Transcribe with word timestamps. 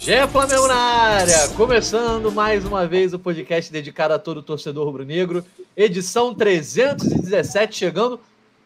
Gé 0.00 0.26
Flamengo 0.26 0.66
na 0.66 0.74
área, 0.74 1.48
começando 1.50 2.32
mais 2.32 2.64
uma 2.64 2.86
vez 2.86 3.12
o 3.12 3.18
podcast 3.18 3.70
dedicado 3.70 4.14
a 4.14 4.18
todo 4.18 4.42
torcedor 4.42 4.86
rubro-negro, 4.86 5.44
edição 5.76 6.34
317 6.34 7.76
chegando, 7.76 8.18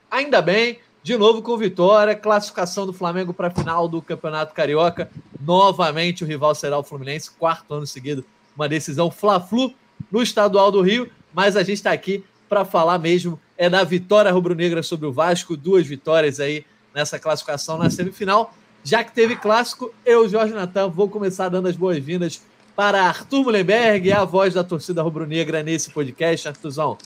ainda 0.09 0.41
bem, 0.41 0.79
de 1.03 1.19
novo 1.19 1.43
com 1.43 1.57
vitória, 1.57 2.15
classificação 2.15 2.87
do 2.87 2.93
Flamengo 2.93 3.35
para 3.35 3.49
a 3.49 3.51
final 3.51 3.89
do 3.89 4.01
Campeonato 4.01 4.55
Carioca, 4.55 5.11
novamente 5.41 6.23
o 6.23 6.27
rival 6.27 6.55
será 6.55 6.79
o 6.79 6.85
Fluminense, 6.85 7.33
quarto 7.33 7.75
ano 7.75 7.87
seguido, 7.87 8.25
uma 8.55 8.69
decisão 8.69 9.11
Fla-Flu 9.11 9.75
no 10.13 10.23
Estadual 10.23 10.71
do 10.71 10.83
Rio, 10.83 11.11
mas 11.33 11.57
a 11.57 11.65
gente 11.65 11.79
está 11.79 11.91
aqui 11.91 12.25
para 12.49 12.65
falar 12.65 13.01
mesmo 13.01 13.41
é 13.59 13.69
da 13.69 13.83
vitória 13.83 14.31
rubro-negra 14.31 14.85
sobre 14.85 15.07
o 15.07 15.13
Vasco, 15.13 15.57
duas 15.57 15.85
vitórias 15.85 16.39
aí 16.39 16.65
nessa 16.95 17.19
classificação 17.19 17.77
na 17.77 17.91
semifinal, 17.91 18.55
já 18.85 19.03
que 19.03 19.13
teve 19.13 19.35
clássico, 19.35 19.93
eu, 20.05 20.29
Jorge 20.29 20.53
Natan, 20.53 20.89
vou 20.89 21.09
começar 21.09 21.49
dando 21.49 21.69
as 21.69 21.75
boas-vindas 21.75 22.43
para 22.77 23.03
Arthur 23.03 23.45
Mullenberg, 23.45 24.13
a 24.13 24.25
voz 24.25 24.53
da 24.53 24.63
torcida 24.63 25.01
rubro-negra 25.01 25.63
nesse 25.63 25.91
podcast, 25.91 26.49
Arthurzão. 26.49 26.99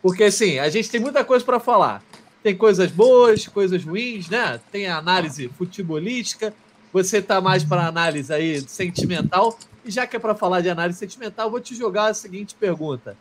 Porque, 0.00 0.24
assim, 0.24 0.58
a 0.58 0.70
gente 0.70 0.88
tem 0.88 0.98
muita 0.98 1.22
coisa 1.24 1.44
para 1.44 1.60
falar. 1.60 2.02
Tem 2.42 2.56
coisas 2.56 2.90
boas, 2.90 3.46
coisas 3.46 3.84
ruins, 3.84 4.30
né? 4.30 4.58
Tem 4.72 4.86
a 4.86 4.96
análise 4.96 5.48
futebolística, 5.58 6.54
você 6.90 7.20
tá 7.20 7.38
mais 7.38 7.62
para 7.62 7.86
análise 7.86 8.32
aí 8.32 8.60
sentimental. 8.66 9.58
E 9.84 9.90
já 9.90 10.06
que 10.06 10.16
é 10.16 10.18
para 10.18 10.34
falar 10.34 10.62
de 10.62 10.70
análise 10.70 10.98
sentimental, 10.98 11.50
vou 11.50 11.60
te 11.60 11.74
jogar 11.74 12.06
a 12.06 12.14
seguinte 12.14 12.54
pergunta. 12.58 13.14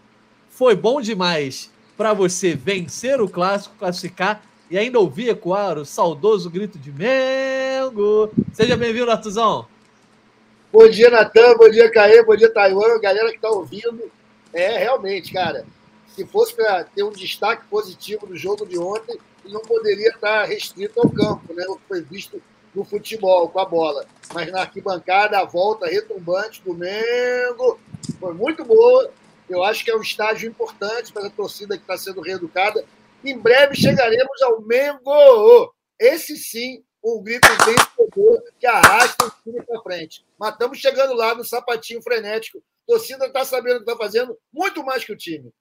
Foi 0.50 0.74
bom 0.74 1.02
demais 1.02 1.70
para 1.98 2.14
você 2.14 2.56
vencer 2.56 3.20
o 3.20 3.28
clássico, 3.28 3.76
classificar 3.78 4.42
e 4.70 4.78
ainda 4.78 5.00
ouvir 5.00 5.30
ecoar 5.30 5.78
o 5.78 5.86
saudoso 5.86 6.50
grito 6.50 6.80
de 6.80 6.92
Mengo. 6.92 8.32
Seja 8.54 8.76
bem-vindo, 8.76 9.12
Artuzão. 9.12 9.68
Bom 10.72 10.90
dia, 10.90 11.10
Natan. 11.10 11.56
Bom 11.56 11.70
dia, 11.70 11.90
Caê. 11.92 12.24
Bom 12.24 12.36
dia, 12.36 12.52
Taiwan. 12.52 13.00
Galera 13.00 13.30
que 13.30 13.36
está 13.36 13.50
ouvindo. 13.50 14.12
É, 14.52 14.78
realmente, 14.78 15.32
cara, 15.32 15.66
se 16.08 16.26
fosse 16.26 16.56
para 16.56 16.84
ter 16.84 17.04
um 17.04 17.12
destaque 17.12 17.66
positivo 17.68 18.26
do 18.26 18.36
jogo 18.36 18.66
de 18.66 18.78
ontem, 18.78 19.18
não 19.46 19.62
poderia 19.62 20.10
estar 20.10 20.46
restrito 20.46 21.00
ao 21.00 21.10
campo, 21.10 21.54
né? 21.54 21.66
O 21.68 21.76
que 21.76 21.88
foi 21.88 22.02
visto 22.02 22.42
no 22.74 22.84
futebol, 22.84 23.48
com 23.50 23.60
a 23.60 23.66
bola. 23.66 24.06
Mas 24.34 24.52
na 24.52 24.62
arquibancada, 24.62 25.40
a 25.40 25.46
volta 25.46 25.88
retumbante 25.88 26.62
do 26.64 26.74
Mengo 26.74 27.80
foi 28.20 28.34
muito 28.34 28.66
boa. 28.66 29.12
Eu 29.48 29.64
acho 29.64 29.86
que 29.86 29.92
é 29.92 29.96
um 29.96 30.02
estágio 30.02 30.50
importante 30.50 31.14
para 31.14 31.28
a 31.28 31.30
torcida 31.30 31.78
que 31.78 31.84
está 31.84 31.96
sendo 31.98 32.20
reeducada 32.20 32.84
em 33.32 33.38
breve 33.38 33.76
chegaremos 33.76 34.42
ao 34.42 34.62
Mengo. 34.62 35.74
Esse 36.00 36.38
sim, 36.38 36.84
um 37.04 37.22
grito 37.24 37.48
vencedor 37.48 38.44
que 38.60 38.66
arrasta 38.66 39.26
o 39.26 39.32
time 39.44 39.64
para 39.64 39.82
frente. 39.82 40.26
Mas 40.40 40.54
estamos 40.54 40.78
chegando 40.78 41.14
lá 41.14 41.36
no 41.36 41.44
sapatinho 41.44 42.02
frenético. 42.02 42.58
A 42.58 42.94
torcida 42.94 43.26
está 43.26 43.46
sabendo 43.46 43.78
o 43.78 43.84
que 43.84 43.92
está 43.92 43.98
fazendo, 43.98 44.38
muito 44.52 44.84
mais 44.84 45.04
que 45.04 45.14
o 45.14 45.18
time. 45.18 45.52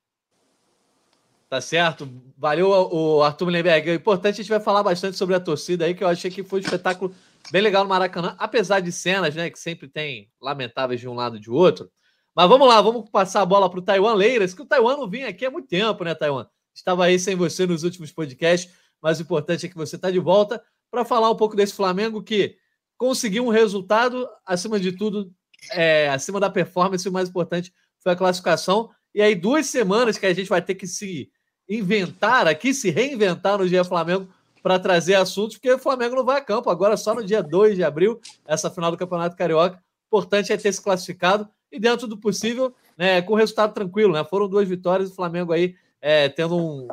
Tá 1.48 1.60
certo. 1.60 2.08
Valeu, 2.36 2.68
o 2.70 3.22
Arthur 3.22 3.44
Mullenberg. 3.44 3.90
É 3.90 3.94
importante, 3.94 4.34
a 4.34 4.42
gente 4.42 4.50
vai 4.50 4.60
falar 4.60 4.82
bastante 4.82 5.16
sobre 5.16 5.34
a 5.34 5.40
torcida 5.40 5.84
aí, 5.84 5.94
que 5.94 6.02
eu 6.02 6.08
achei 6.08 6.30
que 6.30 6.42
foi 6.42 6.60
um 6.60 6.62
espetáculo 6.62 7.14
bem 7.50 7.62
legal 7.62 7.84
no 7.84 7.90
Maracanã, 7.90 8.34
apesar 8.38 8.80
de 8.80 8.90
cenas, 8.90 9.34
né, 9.34 9.50
que 9.50 9.58
sempre 9.58 9.86
tem 9.86 10.30
lamentáveis 10.40 11.00
de 11.00 11.08
um 11.08 11.14
lado 11.14 11.36
e 11.36 11.40
de 11.40 11.50
outro. 11.50 11.90
Mas 12.34 12.48
vamos 12.48 12.66
lá, 12.66 12.80
vamos 12.80 13.08
passar 13.10 13.42
a 13.42 13.46
bola 13.46 13.70
para 13.70 13.78
o 13.78 13.82
Taiwan 13.82 14.14
Leiras, 14.14 14.54
que 14.54 14.62
o 14.62 14.66
Taiwan 14.66 14.96
não 14.96 15.08
vinha 15.08 15.28
aqui 15.28 15.46
há 15.46 15.50
muito 15.50 15.68
tempo, 15.68 16.02
né, 16.02 16.14
Taiwan? 16.14 16.46
Estava 16.74 17.04
aí 17.04 17.18
sem 17.18 17.36
você 17.36 17.66
nos 17.66 17.84
últimos 17.84 18.10
podcasts, 18.10 18.72
mas 19.00 19.18
o 19.18 19.22
importante 19.22 19.66
é 19.66 19.68
que 19.68 19.76
você 19.76 19.96
está 19.96 20.10
de 20.10 20.18
volta 20.18 20.62
para 20.90 21.04
falar 21.04 21.30
um 21.30 21.36
pouco 21.36 21.56
desse 21.56 21.74
Flamengo 21.74 22.22
que 22.22 22.56
conseguiu 22.96 23.46
um 23.46 23.50
resultado, 23.50 24.28
acima 24.44 24.78
de 24.78 24.92
tudo, 24.92 25.32
é, 25.72 26.08
acima 26.08 26.40
da 26.40 26.50
performance, 26.50 27.08
o 27.08 27.12
mais 27.12 27.28
importante 27.28 27.72
foi 28.00 28.12
a 28.12 28.16
classificação. 28.16 28.90
E 29.14 29.22
aí, 29.22 29.34
duas 29.34 29.66
semanas 29.66 30.18
que 30.18 30.26
a 30.26 30.34
gente 30.34 30.48
vai 30.48 30.60
ter 30.60 30.74
que 30.74 30.86
se 30.86 31.30
inventar 31.68 32.46
aqui, 32.46 32.74
se 32.74 32.90
reinventar 32.90 33.58
no 33.58 33.68
dia 33.68 33.84
Flamengo 33.84 34.28
para 34.62 34.78
trazer 34.78 35.14
assuntos, 35.14 35.56
porque 35.56 35.70
o 35.70 35.78
Flamengo 35.78 36.16
não 36.16 36.24
vai 36.24 36.38
a 36.38 36.44
campo 36.44 36.70
agora 36.70 36.96
só 36.96 37.14
no 37.14 37.24
dia 37.24 37.42
2 37.42 37.76
de 37.76 37.84
abril, 37.84 38.20
essa 38.46 38.70
final 38.70 38.90
do 38.90 38.96
Campeonato 38.96 39.36
Carioca. 39.36 39.76
O 40.10 40.16
importante 40.16 40.52
é 40.52 40.56
ter 40.56 40.72
se 40.72 40.82
classificado 40.82 41.48
e, 41.70 41.78
dentro 41.78 42.06
do 42.06 42.16
possível, 42.16 42.74
né, 42.96 43.20
com 43.20 43.34
resultado 43.34 43.74
tranquilo. 43.74 44.12
Né? 44.14 44.24
Foram 44.24 44.48
duas 44.48 44.68
vitórias, 44.68 45.10
o 45.10 45.14
Flamengo 45.14 45.52
aí 45.52 45.74
é, 46.06 46.28
tendo 46.28 46.54
um, 46.54 46.86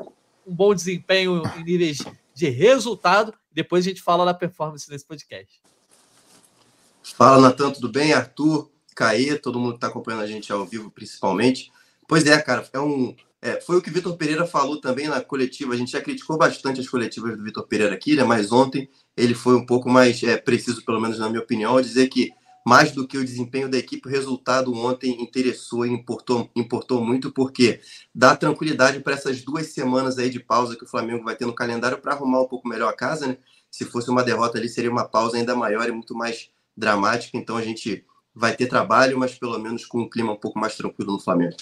um, 0.47 0.55
bom 0.55 0.73
desempenho 0.73 1.44
em 1.57 1.63
níveis 1.66 1.97
de 2.33 2.47
resultado. 2.47 3.33
Depois 3.51 3.85
a 3.85 3.89
gente 3.89 4.01
fala 4.01 4.23
da 4.23 4.33
performance 4.33 4.89
nesse 4.89 5.05
podcast. 5.05 5.61
Fala, 7.17 7.41
Natan, 7.41 7.71
tudo 7.71 7.91
bem? 7.91 8.13
Arthur, 8.13 8.71
Caê, 8.95 9.38
todo 9.38 9.59
mundo 9.59 9.71
que 9.71 9.77
está 9.77 9.88
acompanhando 9.88 10.23
a 10.23 10.27
gente 10.27 10.50
ao 10.50 10.66
vivo, 10.66 10.89
principalmente. 10.89 11.69
Pois 12.07 12.25
é, 12.25 12.41
cara, 12.41 12.66
é 12.71 12.79
um, 12.79 13.13
é, 13.41 13.59
foi 13.59 13.75
o 13.75 13.81
que 13.81 13.89
o 13.89 13.94
Vitor 13.94 14.16
Pereira 14.16 14.47
falou 14.47 14.79
também 14.79 15.09
na 15.09 15.19
coletiva. 15.19 15.73
A 15.73 15.77
gente 15.77 15.91
já 15.91 16.00
criticou 16.00 16.38
bastante 16.38 16.79
as 16.79 16.88
coletivas 16.88 17.35
do 17.35 17.44
Vitor 17.44 17.67
Pereira 17.67 17.94
aqui, 17.94 18.16
né? 18.16 18.23
mas 18.23 18.53
ontem 18.53 18.89
ele 19.17 19.33
foi 19.33 19.55
um 19.55 19.66
pouco 19.66 19.89
mais 19.89 20.23
é, 20.23 20.38
preciso, 20.38 20.85
pelo 20.85 21.01
menos 21.01 21.19
na 21.19 21.27
minha 21.27 21.41
opinião, 21.41 21.73
ao 21.73 21.81
dizer 21.81 22.07
que 22.07 22.31
mais 22.66 22.91
do 22.91 23.07
que 23.07 23.17
o 23.17 23.25
desempenho 23.25 23.69
da 23.69 23.77
equipe, 23.77 24.07
o 24.07 24.11
resultado 24.11 24.73
ontem 24.73 25.22
interessou 25.22 25.85
e 25.85 25.89
importou, 25.89 26.49
importou 26.55 27.03
muito, 27.03 27.31
porque 27.31 27.81
dá 28.13 28.35
tranquilidade 28.35 28.99
para 28.99 29.13
essas 29.13 29.44
duas 29.44 29.67
semanas 29.67 30.17
aí 30.17 30.29
de 30.29 30.39
pausa 30.39 30.75
que 30.75 30.83
o 30.83 30.88
Flamengo 30.88 31.23
vai 31.23 31.35
ter 31.35 31.45
no 31.45 31.53
calendário 31.53 31.97
para 31.97 32.13
arrumar 32.13 32.41
um 32.41 32.47
pouco 32.47 32.67
melhor 32.67 32.89
a 32.89 32.95
casa, 32.95 33.27
né? 33.27 33.38
Se 33.69 33.85
fosse 33.85 34.09
uma 34.09 34.23
derrota 34.23 34.57
ali, 34.57 34.69
seria 34.69 34.91
uma 34.91 35.05
pausa 35.05 35.38
ainda 35.38 35.55
maior 35.55 35.88
e 35.88 35.91
muito 35.91 36.13
mais 36.13 36.50
dramática. 36.75 37.38
Então 37.38 37.57
a 37.57 37.61
gente 37.61 38.05
vai 38.33 38.55
ter 38.55 38.67
trabalho, 38.67 39.17
mas 39.17 39.33
pelo 39.33 39.57
menos 39.57 39.85
com 39.85 40.01
um 40.01 40.09
clima 40.09 40.33
um 40.33 40.38
pouco 40.38 40.59
mais 40.59 40.75
tranquilo 40.75 41.13
no 41.13 41.19
Flamengo. 41.19 41.55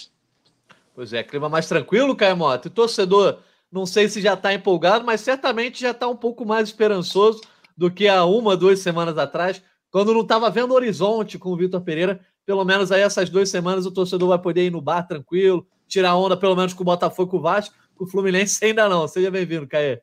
Pois 0.93 1.13
é, 1.13 1.23
clima 1.23 1.47
mais 1.47 1.67
tranquilo, 1.67 2.15
Caio. 2.15 2.35
O 2.41 2.69
torcedor, 2.69 3.39
não 3.71 3.85
sei 3.85 4.09
se 4.09 4.21
já 4.21 4.33
está 4.33 4.53
empolgado, 4.53 5.05
mas 5.05 5.21
certamente 5.21 5.79
já 5.79 5.91
está 5.91 6.07
um 6.07 6.15
pouco 6.15 6.45
mais 6.45 6.67
esperançoso 6.67 7.41
do 7.77 7.89
que 7.89 8.07
há 8.07 8.25
uma, 8.25 8.57
duas 8.57 8.79
semanas 8.79 9.17
atrás 9.17 9.61
quando 9.91 10.13
não 10.13 10.21
estava 10.21 10.49
vendo 10.49 10.73
horizonte 10.73 11.37
com 11.37 11.49
o 11.49 11.57
Vitor 11.57 11.81
Pereira, 11.81 12.19
pelo 12.45 12.63
menos 12.63 12.91
aí 12.91 13.01
essas 13.01 13.29
duas 13.29 13.49
semanas 13.49 13.85
o 13.85 13.91
torcedor 13.91 14.29
vai 14.29 14.39
poder 14.39 14.65
ir 14.65 14.71
no 14.71 14.81
bar 14.81 15.03
tranquilo, 15.03 15.65
tirar 15.87 16.15
onda 16.15 16.37
pelo 16.37 16.55
menos 16.55 16.73
com 16.73 16.83
o 16.83 16.85
Botafogo, 16.85 17.31
com 17.31 17.37
o 17.37 17.41
Vasco, 17.41 17.75
com 17.95 18.05
o 18.05 18.07
Fluminense 18.07 18.63
ainda 18.65 18.87
não. 18.87 19.07
Seja 19.07 19.29
bem-vindo, 19.29 19.67
Caê. 19.67 20.01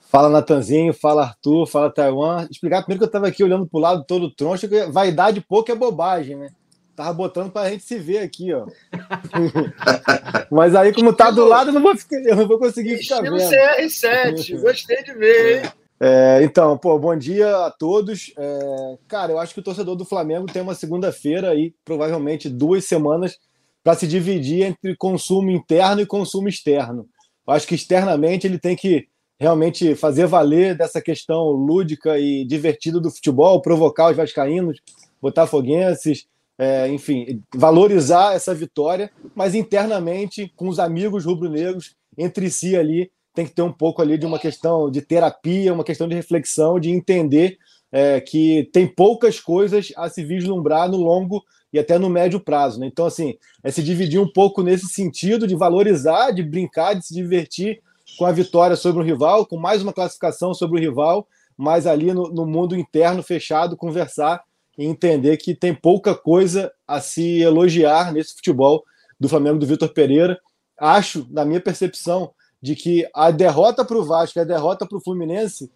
Fala, 0.00 0.28
Natanzinho, 0.28 0.92
fala, 0.92 1.22
Arthur, 1.22 1.66
fala, 1.66 1.90
Taiwan. 1.90 2.46
Explicar 2.50 2.82
primeiro 2.82 2.98
que 2.98 3.04
eu 3.04 3.06
estava 3.06 3.28
aqui 3.28 3.42
olhando 3.42 3.66
para 3.66 3.78
o 3.78 3.80
lado 3.80 4.04
todo 4.06 4.30
troncho, 4.30 4.68
que 4.68 4.84
vaidade 4.86 5.40
pouco 5.40 5.72
é 5.72 5.74
bobagem, 5.74 6.36
né? 6.36 6.50
Tava 6.94 7.14
botando 7.14 7.50
para 7.50 7.68
a 7.68 7.70
gente 7.70 7.82
se 7.84 7.98
ver 7.98 8.18
aqui, 8.18 8.52
ó. 8.52 8.66
Mas 10.52 10.74
aí, 10.74 10.92
como 10.92 11.14
tá 11.14 11.30
do 11.30 11.46
lado, 11.46 11.70
eu 11.70 11.72
não 11.72 11.80
vou, 11.80 11.94
eu 12.10 12.36
não 12.36 12.46
vou 12.46 12.58
conseguir 12.58 12.98
ficar 12.98 13.22
vendo. 13.22 13.36
CR7, 13.36 14.60
gostei 14.60 15.02
de 15.02 15.14
ver, 15.14 15.64
hein? 15.64 15.72
É, 16.04 16.42
então, 16.42 16.76
pô, 16.76 16.98
bom 16.98 17.16
dia 17.16 17.66
a 17.66 17.70
todos. 17.70 18.32
É, 18.36 18.98
cara, 19.06 19.30
eu 19.30 19.38
acho 19.38 19.54
que 19.54 19.60
o 19.60 19.62
torcedor 19.62 19.94
do 19.94 20.04
Flamengo 20.04 20.52
tem 20.52 20.60
uma 20.60 20.74
segunda-feira 20.74 21.54
e 21.54 21.72
provavelmente 21.84 22.48
duas 22.48 22.86
semanas 22.86 23.38
para 23.84 23.94
se 23.94 24.08
dividir 24.08 24.64
entre 24.64 24.96
consumo 24.96 25.52
interno 25.52 26.00
e 26.00 26.06
consumo 26.06 26.48
externo. 26.48 27.06
Eu 27.46 27.54
acho 27.54 27.68
que 27.68 27.76
externamente 27.76 28.48
ele 28.48 28.58
tem 28.58 28.74
que 28.74 29.06
realmente 29.38 29.94
fazer 29.94 30.26
valer 30.26 30.76
dessa 30.76 31.00
questão 31.00 31.50
lúdica 31.50 32.18
e 32.18 32.44
divertida 32.44 32.98
do 32.98 33.08
futebol, 33.08 33.62
provocar 33.62 34.10
os 34.10 34.16
vascaínos, 34.16 34.80
botafoguenses, 35.20 36.26
é, 36.58 36.88
enfim, 36.88 37.40
valorizar 37.54 38.34
essa 38.34 38.52
vitória, 38.52 39.08
mas 39.36 39.54
internamente 39.54 40.52
com 40.56 40.68
os 40.68 40.80
amigos 40.80 41.24
rubro-negros 41.24 41.94
entre 42.18 42.50
si 42.50 42.76
ali 42.76 43.08
tem 43.34 43.46
que 43.46 43.52
ter 43.52 43.62
um 43.62 43.72
pouco 43.72 44.02
ali 44.02 44.18
de 44.18 44.26
uma 44.26 44.38
questão 44.38 44.90
de 44.90 45.00
terapia, 45.00 45.72
uma 45.72 45.84
questão 45.84 46.08
de 46.08 46.14
reflexão, 46.14 46.78
de 46.78 46.90
entender 46.90 47.58
é, 47.90 48.20
que 48.20 48.68
tem 48.72 48.86
poucas 48.86 49.38
coisas 49.38 49.92
a 49.96 50.08
se 50.08 50.24
vislumbrar 50.24 50.90
no 50.90 50.96
longo 50.96 51.42
e 51.72 51.78
até 51.78 51.98
no 51.98 52.10
médio 52.10 52.40
prazo. 52.40 52.78
Né? 52.78 52.86
Então, 52.86 53.06
assim, 53.06 53.36
é 53.62 53.70
se 53.70 53.82
dividir 53.82 54.20
um 54.20 54.30
pouco 54.30 54.62
nesse 54.62 54.86
sentido 54.86 55.46
de 55.46 55.54
valorizar, 55.54 56.30
de 56.30 56.42
brincar, 56.42 56.94
de 56.94 57.06
se 57.06 57.14
divertir 57.14 57.80
com 58.18 58.26
a 58.26 58.32
vitória 58.32 58.76
sobre 58.76 59.02
o 59.02 59.04
rival, 59.04 59.46
com 59.46 59.56
mais 59.56 59.82
uma 59.82 59.92
classificação 59.92 60.52
sobre 60.52 60.78
o 60.78 60.80
rival, 60.80 61.26
mas 61.56 61.86
ali 61.86 62.12
no, 62.12 62.28
no 62.28 62.46
mundo 62.46 62.76
interno 62.76 63.22
fechado, 63.22 63.76
conversar 63.76 64.42
e 64.76 64.84
entender 64.84 65.36
que 65.36 65.54
tem 65.54 65.74
pouca 65.74 66.14
coisa 66.14 66.72
a 66.86 67.00
se 67.00 67.40
elogiar 67.40 68.12
nesse 68.12 68.34
futebol 68.34 68.84
do 69.18 69.28
Flamengo 69.28 69.58
do 69.58 69.66
Vitor 69.66 69.88
Pereira. 69.90 70.38
Acho, 70.78 71.26
na 71.30 71.44
minha 71.44 71.60
percepção, 71.60 72.32
de 72.62 72.76
que 72.76 73.08
a 73.12 73.32
derrota 73.32 73.84
para 73.84 73.98
o 73.98 74.04
Vasco 74.04 74.38
e 74.38 74.40
a 74.40 74.44
derrota 74.44 74.86
para 74.86 74.96
o 74.96 75.00
Fluminense 75.00 75.70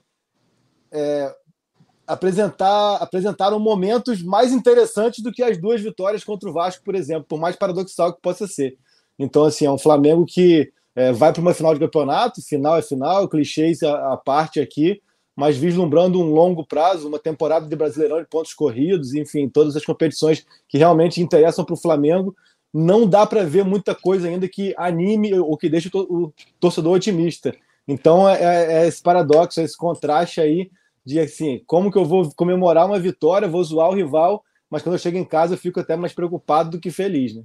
é, 0.92 1.34
apresentar, 2.06 2.96
apresentaram 2.96 3.58
momentos 3.58 4.22
mais 4.22 4.52
interessantes 4.52 5.22
do 5.22 5.32
que 5.32 5.42
as 5.42 5.58
duas 5.58 5.80
vitórias 5.80 6.22
contra 6.22 6.48
o 6.48 6.52
Vasco, 6.52 6.84
por 6.84 6.94
exemplo, 6.94 7.26
por 7.28 7.40
mais 7.40 7.56
paradoxal 7.56 8.14
que 8.14 8.22
possa 8.22 8.46
ser. 8.46 8.78
Então, 9.18 9.44
assim, 9.44 9.66
é 9.66 9.70
um 9.70 9.78
Flamengo 9.78 10.24
que 10.24 10.72
é, 10.94 11.12
vai 11.12 11.32
para 11.32 11.42
uma 11.42 11.52
final 11.52 11.74
de 11.74 11.80
campeonato, 11.80 12.40
final 12.40 12.76
é 12.76 12.82
final, 12.82 13.28
clichês 13.28 13.82
à, 13.82 14.16
parte 14.16 14.60
aqui, 14.60 15.02
mas 15.34 15.56
vislumbrando 15.56 16.20
um 16.20 16.32
longo 16.32 16.64
prazo, 16.64 17.08
uma 17.08 17.18
temporada 17.18 17.66
de 17.66 17.76
Brasileirão 17.76 18.20
de 18.20 18.28
pontos 18.28 18.54
corridos, 18.54 19.12
enfim, 19.12 19.48
todas 19.48 19.76
as 19.76 19.84
competições 19.84 20.46
que 20.68 20.78
realmente 20.78 21.20
interessam 21.20 21.64
para 21.64 21.74
o 21.74 21.78
Flamengo, 21.78 22.34
não 22.72 23.06
dá 23.06 23.26
para 23.26 23.44
ver 23.44 23.64
muita 23.64 23.94
coisa 23.94 24.28
ainda 24.28 24.48
que 24.48 24.74
anime 24.76 25.32
ou 25.34 25.56
que 25.56 25.68
deixe 25.68 25.90
o 25.92 26.32
torcedor 26.60 26.94
otimista. 26.94 27.54
Então 27.86 28.28
é, 28.28 28.42
é, 28.42 28.72
é 28.82 28.86
esse 28.86 29.02
paradoxo, 29.02 29.60
esse 29.60 29.76
contraste 29.76 30.40
aí 30.40 30.70
de 31.04 31.20
assim, 31.20 31.62
como 31.66 31.90
que 31.90 31.96
eu 31.96 32.04
vou 32.04 32.30
comemorar 32.34 32.86
uma 32.86 32.98
vitória, 32.98 33.48
vou 33.48 33.62
zoar 33.62 33.90
o 33.90 33.94
rival, 33.94 34.44
mas 34.68 34.82
quando 34.82 34.96
eu 34.96 34.98
chego 34.98 35.16
em 35.16 35.24
casa 35.24 35.54
eu 35.54 35.58
fico 35.58 35.78
até 35.78 35.94
mais 35.94 36.12
preocupado 36.12 36.70
do 36.70 36.80
que 36.80 36.90
feliz, 36.90 37.34
né? 37.34 37.44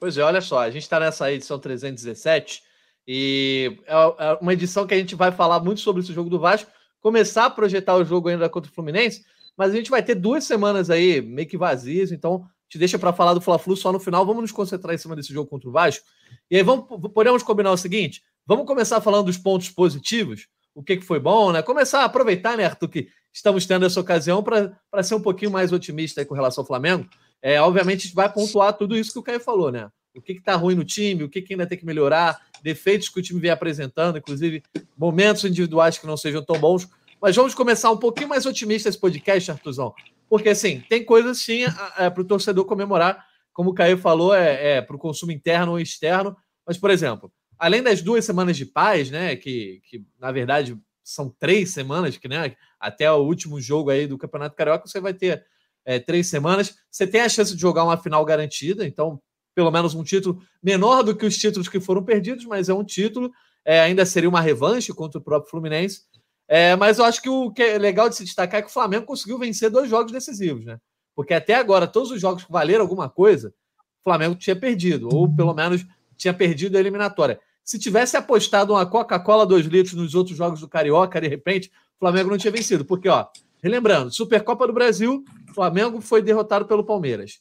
Pois 0.00 0.18
é, 0.18 0.22
olha 0.22 0.40
só, 0.40 0.58
a 0.58 0.70
gente 0.70 0.82
está 0.82 0.98
nessa 0.98 1.32
edição 1.32 1.58
317 1.58 2.62
e 3.06 3.78
é, 3.86 3.94
é 3.94 4.38
uma 4.40 4.52
edição 4.52 4.86
que 4.86 4.94
a 4.94 4.98
gente 4.98 5.14
vai 5.14 5.30
falar 5.30 5.60
muito 5.60 5.80
sobre 5.80 6.02
esse 6.02 6.12
jogo 6.12 6.28
do 6.28 6.38
Vasco, 6.38 6.70
começar 7.00 7.46
a 7.46 7.50
projetar 7.50 7.94
o 7.96 8.04
jogo 8.04 8.28
ainda 8.28 8.48
contra 8.48 8.70
o 8.70 8.74
Fluminense, 8.74 9.24
mas 9.56 9.72
a 9.72 9.76
gente 9.76 9.90
vai 9.90 10.02
ter 10.02 10.16
duas 10.16 10.44
semanas 10.44 10.90
aí 10.90 11.22
meio 11.22 11.46
que 11.46 11.56
vazias, 11.56 12.10
então 12.10 12.44
te 12.74 12.78
deixa 12.78 12.98
para 12.98 13.12
falar 13.12 13.34
do 13.34 13.40
Fla-Flu 13.40 13.76
só 13.76 13.92
no 13.92 14.00
final. 14.00 14.26
Vamos 14.26 14.42
nos 14.42 14.50
concentrar 14.50 14.92
em 14.92 14.98
cima 14.98 15.14
desse 15.14 15.32
jogo 15.32 15.48
contra 15.48 15.68
o 15.68 15.72
Vasco. 15.72 16.04
E 16.50 16.56
aí 16.56 16.62
vamos 16.64 16.86
podemos 17.12 17.40
combinar 17.40 17.70
o 17.70 17.76
seguinte: 17.76 18.20
vamos 18.44 18.66
começar 18.66 19.00
falando 19.00 19.26
dos 19.26 19.38
pontos 19.38 19.70
positivos, 19.70 20.48
o 20.74 20.82
que, 20.82 20.96
que 20.96 21.04
foi 21.04 21.20
bom, 21.20 21.52
né? 21.52 21.62
Começar 21.62 22.00
a 22.00 22.04
aproveitar, 22.06 22.56
né, 22.56 22.64
Arthur, 22.64 22.88
que 22.88 23.08
estamos 23.32 23.64
tendo 23.64 23.86
essa 23.86 24.00
ocasião 24.00 24.42
para 24.42 25.02
ser 25.04 25.14
um 25.14 25.20
pouquinho 25.20 25.52
mais 25.52 25.72
otimista 25.72 26.24
com 26.24 26.34
relação 26.34 26.62
ao 26.62 26.66
Flamengo. 26.66 27.08
É, 27.40 27.60
obviamente, 27.60 28.00
a 28.00 28.02
gente 28.06 28.14
vai 28.14 28.32
pontuar 28.32 28.72
tudo 28.72 28.96
isso 28.96 29.12
que 29.12 29.18
o 29.20 29.22
Caio 29.22 29.38
falou, 29.38 29.70
né? 29.70 29.88
O 30.12 30.20
que 30.20 30.32
está 30.32 30.56
ruim 30.56 30.74
no 30.74 30.84
time, 30.84 31.22
o 31.22 31.28
que, 31.28 31.42
que 31.42 31.54
ainda 31.54 31.68
tem 31.68 31.78
que 31.78 31.86
melhorar, 31.86 32.40
defeitos 32.60 33.08
que 33.08 33.20
o 33.20 33.22
time 33.22 33.38
vem 33.38 33.52
apresentando, 33.52 34.18
inclusive 34.18 34.64
momentos 34.98 35.44
individuais 35.44 35.96
que 35.96 36.08
não 36.08 36.16
sejam 36.16 36.42
tão 36.42 36.58
bons. 36.58 36.88
Mas 37.20 37.36
vamos 37.36 37.54
começar 37.54 37.92
um 37.92 37.96
pouquinho 37.96 38.28
mais 38.28 38.44
otimista 38.46 38.88
esse 38.88 38.98
podcast, 38.98 39.52
Arthurzão. 39.52 39.94
Porque, 40.28 40.48
assim, 40.48 40.82
tem 40.88 41.04
coisas 41.04 41.38
sim 41.38 41.64
é, 41.98 42.10
para 42.10 42.20
o 42.20 42.24
torcedor 42.24 42.64
comemorar, 42.64 43.24
como 43.52 43.70
o 43.70 43.74
Caio 43.74 43.98
falou, 43.98 44.34
é, 44.34 44.76
é 44.76 44.82
para 44.82 44.96
o 44.96 44.98
consumo 44.98 45.32
interno 45.32 45.72
ou 45.72 45.80
externo. 45.80 46.36
Mas, 46.66 46.78
por 46.78 46.90
exemplo, 46.90 47.32
além 47.58 47.82
das 47.82 48.02
duas 48.02 48.24
semanas 48.24 48.56
de 48.56 48.66
paz, 48.66 49.10
né, 49.10 49.36
que, 49.36 49.80
que 49.84 50.04
na 50.18 50.32
verdade 50.32 50.76
são 51.02 51.28
três 51.38 51.70
semanas, 51.70 52.16
que 52.16 52.28
né, 52.28 52.56
até 52.80 53.10
o 53.10 53.18
último 53.18 53.60
jogo 53.60 53.90
aí 53.90 54.06
do 54.06 54.18
Campeonato 54.18 54.56
Carioca 54.56 54.86
você 54.86 55.00
vai 55.00 55.12
ter 55.14 55.44
é, 55.84 55.98
três 55.98 56.26
semanas, 56.26 56.74
você 56.90 57.06
tem 57.06 57.20
a 57.20 57.28
chance 57.28 57.54
de 57.54 57.60
jogar 57.60 57.84
uma 57.84 57.96
final 57.96 58.24
garantida, 58.24 58.86
então 58.86 59.20
pelo 59.54 59.70
menos 59.70 59.94
um 59.94 60.02
título 60.02 60.42
menor 60.62 61.02
do 61.02 61.14
que 61.14 61.26
os 61.26 61.36
títulos 61.36 61.68
que 61.68 61.78
foram 61.78 62.02
perdidos, 62.02 62.44
mas 62.44 62.68
é 62.68 62.74
um 62.74 62.82
título, 62.82 63.30
é, 63.64 63.80
ainda 63.80 64.04
seria 64.04 64.28
uma 64.28 64.40
revanche 64.40 64.92
contra 64.92 65.18
o 65.18 65.22
próprio 65.22 65.50
Fluminense. 65.50 66.02
É, 66.46 66.76
mas 66.76 66.98
eu 66.98 67.04
acho 67.04 67.22
que 67.22 67.28
o 67.28 67.50
que 67.50 67.62
é 67.62 67.78
legal 67.78 68.08
de 68.08 68.16
se 68.16 68.24
destacar 68.24 68.60
é 68.60 68.62
que 68.62 68.68
o 68.68 68.72
Flamengo 68.72 69.06
conseguiu 69.06 69.38
vencer 69.38 69.70
dois 69.70 69.88
jogos 69.88 70.12
decisivos, 70.12 70.64
né? 70.64 70.78
Porque 71.14 71.32
até 71.32 71.54
agora, 71.54 71.86
todos 71.86 72.10
os 72.10 72.20
jogos 72.20 72.44
que 72.44 72.52
valeram 72.52 72.82
alguma 72.82 73.08
coisa, 73.08 73.54
o 74.00 74.04
Flamengo 74.04 74.34
tinha 74.34 74.56
perdido, 74.56 75.08
ou 75.10 75.32
pelo 75.34 75.54
menos 75.54 75.86
tinha 76.16 76.34
perdido 76.34 76.76
a 76.76 76.80
eliminatória. 76.80 77.40
Se 77.64 77.78
tivesse 77.78 78.16
apostado 78.16 78.74
uma 78.74 78.84
Coca-Cola 78.84 79.46
2 79.46 79.66
litros 79.66 79.94
nos 79.94 80.14
outros 80.14 80.36
jogos 80.36 80.60
do 80.60 80.68
Carioca, 80.68 81.20
de 81.20 81.28
repente, 81.28 81.70
o 81.96 81.98
Flamengo 82.00 82.30
não 82.30 82.36
tinha 82.36 82.50
vencido. 82.50 82.84
Porque, 82.84 83.08
ó, 83.08 83.26
relembrando, 83.62 84.10
Supercopa 84.10 84.66
do 84.66 84.72
Brasil, 84.72 85.24
o 85.48 85.54
Flamengo 85.54 86.00
foi 86.00 86.20
derrotado 86.20 86.66
pelo 86.66 86.84
Palmeiras. 86.84 87.40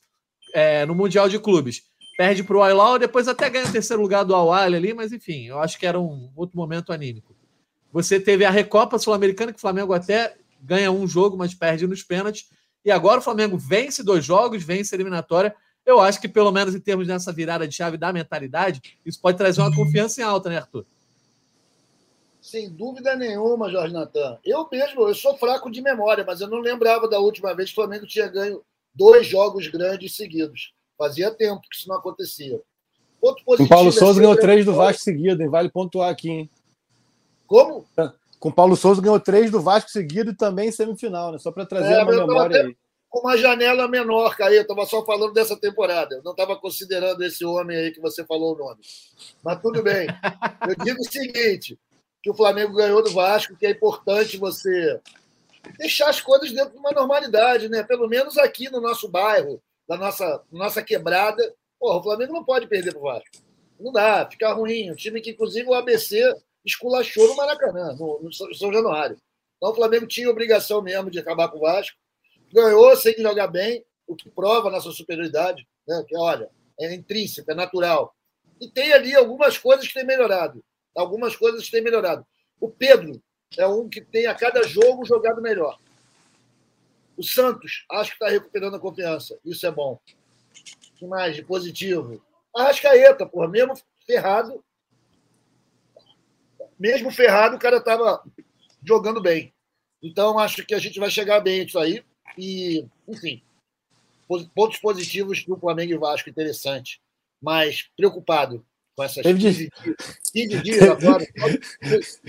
É, 0.53 0.85
no 0.85 0.95
Mundial 0.95 1.27
de 1.27 1.39
Clubes, 1.39 1.83
perde 2.15 2.43
para 2.43 2.55
o 2.55 2.63
Ailau, 2.63 2.97
depois 2.97 3.27
até 3.27 3.49
ganha 3.49 3.65
o 3.65 3.71
terceiro 3.71 4.01
lugar 4.01 4.23
do 4.23 4.35
Awali 4.35 4.75
ali, 4.75 4.93
mas 4.93 5.11
enfim, 5.11 5.47
eu 5.47 5.59
acho 5.59 5.77
que 5.77 5.85
era 5.85 5.99
um 5.99 6.31
outro 6.35 6.55
momento 6.55 6.93
anímico. 6.93 7.32
Você 7.93 8.19
teve 8.19 8.43
a 8.43 8.49
Recopa 8.49 8.97
Sul-Americana, 8.97 9.53
que 9.53 9.59
o 9.59 9.61
Flamengo 9.61 9.93
até 9.93 10.35
ganha 10.59 10.91
um 10.91 11.07
jogo, 11.07 11.37
mas 11.37 11.53
perde 11.53 11.85
nos 11.85 12.01
pênaltis. 12.01 12.49
E 12.83 12.89
agora 12.89 13.19
o 13.19 13.23
Flamengo 13.23 13.55
vence 13.55 14.01
dois 14.01 14.25
jogos, 14.25 14.63
vence 14.63 14.93
a 14.93 14.97
eliminatória. 14.97 15.55
Eu 15.85 15.99
acho 15.99 16.19
que, 16.19 16.27
pelo 16.27 16.51
menos 16.51 16.73
em 16.73 16.79
termos 16.79 17.05
dessa 17.05 17.31
virada 17.31 17.67
de 17.67 17.75
chave 17.75 17.95
da 17.95 18.11
mentalidade, 18.11 18.81
isso 19.05 19.21
pode 19.21 19.37
trazer 19.37 19.61
uma 19.61 19.73
confiança 19.73 20.19
em 20.19 20.23
alta, 20.23 20.49
né, 20.49 20.57
Arthur? 20.57 20.85
Sem 22.41 22.69
dúvida 22.69 23.15
nenhuma, 23.15 23.69
Jorge 23.69 23.93
Natan. 23.93 24.39
Eu 24.43 24.67
mesmo, 24.71 25.07
eu 25.07 25.13
sou 25.13 25.37
fraco 25.37 25.69
de 25.69 25.81
memória, 25.81 26.23
mas 26.25 26.41
eu 26.41 26.47
não 26.47 26.59
lembrava 26.59 27.07
da 27.07 27.19
última 27.19 27.53
vez 27.53 27.69
que 27.69 27.73
o 27.73 27.83
Flamengo 27.83 28.07
tinha 28.07 28.27
ganho 28.27 28.61
dois 28.93 29.27
jogos 29.27 29.67
grandes 29.67 30.15
seguidos. 30.15 30.73
Fazia 30.97 31.29
tempo 31.29 31.61
que 31.61 31.77
isso 31.77 31.87
não 31.87 31.97
acontecia. 31.97 32.59
o 33.21 33.67
Paulo 33.67 33.91
Souza 33.91 34.19
ganhou 34.19 34.35
três 34.35 34.65
do 34.65 34.73
Vasco 34.73 35.03
seguido, 35.03 35.43
hein? 35.43 35.49
Vale 35.49 35.69
pontuar 35.69 36.09
aqui, 36.09 36.29
hein? 36.29 36.49
Como? 37.53 37.85
Com 38.39 38.49
o 38.49 38.51
Paulo 38.51 38.75
Souza 38.75 38.99
ganhou 38.99 39.19
três 39.19 39.51
do 39.51 39.61
Vasco 39.61 39.91
seguido 39.91 40.31
e 40.31 40.35
também 40.35 40.71
semifinal, 40.71 41.31
né? 41.31 41.37
Só 41.37 41.51
para 41.51 41.67
trazer 41.67 41.93
é, 41.93 42.03
uma 42.03 42.25
memória 42.25 42.63
aí. 42.63 42.75
Com 43.07 43.19
uma 43.19 43.37
janela 43.37 43.87
menor, 43.87 44.35
Caí. 44.35 44.55
Eu 44.55 44.63
estava 44.63 44.87
só 44.87 45.05
falando 45.05 45.33
dessa 45.33 45.55
temporada. 45.55 46.15
Eu 46.15 46.23
não 46.23 46.31
estava 46.31 46.55
considerando 46.55 47.23
esse 47.23 47.45
homem 47.45 47.77
aí 47.77 47.91
que 47.91 48.01
você 48.01 48.25
falou 48.25 48.55
o 48.55 48.57
nome. 48.57 48.81
Mas 49.43 49.61
tudo 49.61 49.83
bem. 49.83 50.07
Eu 50.67 50.83
digo 50.83 50.99
o 50.99 51.11
seguinte: 51.11 51.77
que 52.23 52.31
o 52.31 52.33
Flamengo 52.33 52.73
ganhou 52.73 53.03
do 53.03 53.11
Vasco, 53.11 53.55
que 53.55 53.67
é 53.67 53.69
importante 53.69 54.35
você 54.35 54.99
deixar 55.77 56.09
as 56.09 56.19
coisas 56.19 56.51
dentro 56.51 56.71
de 56.71 56.79
uma 56.79 56.91
normalidade, 56.91 57.69
né? 57.69 57.83
Pelo 57.83 58.09
menos 58.09 58.35
aqui 58.39 58.67
no 58.67 58.81
nosso 58.81 59.07
bairro, 59.07 59.61
da 59.87 59.95
nossa, 59.95 60.41
nossa 60.51 60.81
quebrada. 60.81 61.53
Porra, 61.79 61.99
o 61.99 62.03
Flamengo 62.03 62.33
não 62.33 62.43
pode 62.43 62.65
perder 62.65 62.93
para 62.93 62.99
o 62.99 63.03
Vasco. 63.03 63.29
Não 63.79 63.91
dá, 63.91 64.27
fica 64.27 64.51
ruim. 64.53 64.89
Um 64.89 64.95
time 64.95 65.21
que, 65.21 65.29
inclusive, 65.29 65.69
o 65.69 65.75
ABC 65.75 66.33
esculachou 66.65 67.27
no 67.27 67.35
Maracanã, 67.35 67.93
no, 67.93 68.21
no 68.21 68.33
São 68.33 68.71
Januário. 68.71 69.17
Então 69.57 69.71
o 69.71 69.75
Flamengo 69.75 70.07
tinha 70.07 70.29
obrigação 70.29 70.81
mesmo 70.81 71.09
de 71.09 71.19
acabar 71.19 71.49
com 71.49 71.57
o 71.57 71.61
Vasco. 71.61 71.97
Ganhou 72.51 72.95
sem 72.95 73.13
jogar 73.17 73.47
bem, 73.47 73.83
o 74.07 74.15
que 74.15 74.29
prova 74.29 74.67
a 74.67 74.71
nossa 74.71 74.91
superioridade, 74.91 75.67
né? 75.87 76.03
que 76.07 76.15
olha, 76.17 76.49
é 76.79 76.93
intrínseco, 76.93 77.49
é 77.51 77.55
natural. 77.55 78.15
E 78.59 78.69
tem 78.69 78.93
ali 78.93 79.15
algumas 79.15 79.57
coisas 79.57 79.87
que 79.87 79.93
têm 79.93 80.05
melhorado. 80.05 80.63
Algumas 80.95 81.35
coisas 81.35 81.65
que 81.65 81.71
têm 81.71 81.81
melhorado. 81.81 82.25
O 82.59 82.69
Pedro 82.69 83.21
é 83.57 83.67
um 83.67 83.89
que 83.89 84.01
tem 84.01 84.25
a 84.25 84.35
cada 84.35 84.63
jogo 84.63 85.05
jogado 85.05 85.41
melhor. 85.41 85.77
O 87.17 87.23
Santos, 87.23 87.85
acho 87.91 88.11
que 88.11 88.15
está 88.15 88.29
recuperando 88.29 88.75
a 88.75 88.79
confiança. 88.79 89.37
Isso 89.45 89.65
é 89.65 89.71
bom. 89.71 89.99
O 89.99 90.95
que 90.95 91.05
mais 91.05 91.35
de 91.35 91.43
positivo? 91.43 92.23
A 92.55 92.63
Rascaeta, 92.63 93.25
porra, 93.25 93.47
mesmo 93.47 93.73
ferrado, 94.05 94.63
mesmo 96.79 97.11
ferrado, 97.11 97.55
o 97.55 97.59
cara 97.59 97.77
estava 97.77 98.23
jogando 98.83 99.21
bem. 99.21 99.53
Então, 100.01 100.37
acho 100.37 100.65
que 100.65 100.75
a 100.75 100.79
gente 100.79 100.99
vai 100.99 101.09
chegar 101.09 101.39
bem 101.39 101.63
isso 101.63 101.79
aí. 101.79 102.03
E, 102.37 102.85
enfim, 103.07 103.41
pontos 104.53 104.77
positivos 104.79 105.43
do 105.45 105.57
Flamengo 105.57 105.93
e 105.93 105.97
Vasco, 105.97 106.29
interessante. 106.29 107.01
Mas 107.41 107.89
preocupado 107.95 108.65
com 108.95 109.03
essas 109.03 109.23
teve 109.23 109.39
15, 109.39 109.69
15 110.33 110.61
dias 110.61 110.81
agora. 110.83 111.25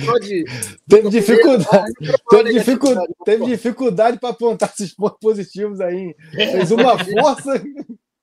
Pode, 0.04 0.44
teve 0.88 1.10
dificuldade. 1.10 1.92
Teve 2.30 2.52
dificuldade, 2.52 3.14
teve 3.24 3.46
dificuldade 3.46 4.18
para 4.18 4.30
apontar 4.30 4.72
esses 4.72 4.94
pontos 4.94 5.18
positivos 5.20 5.80
aí. 5.80 6.14
Fez 6.32 6.70
uma 6.70 6.98
força. 6.98 7.62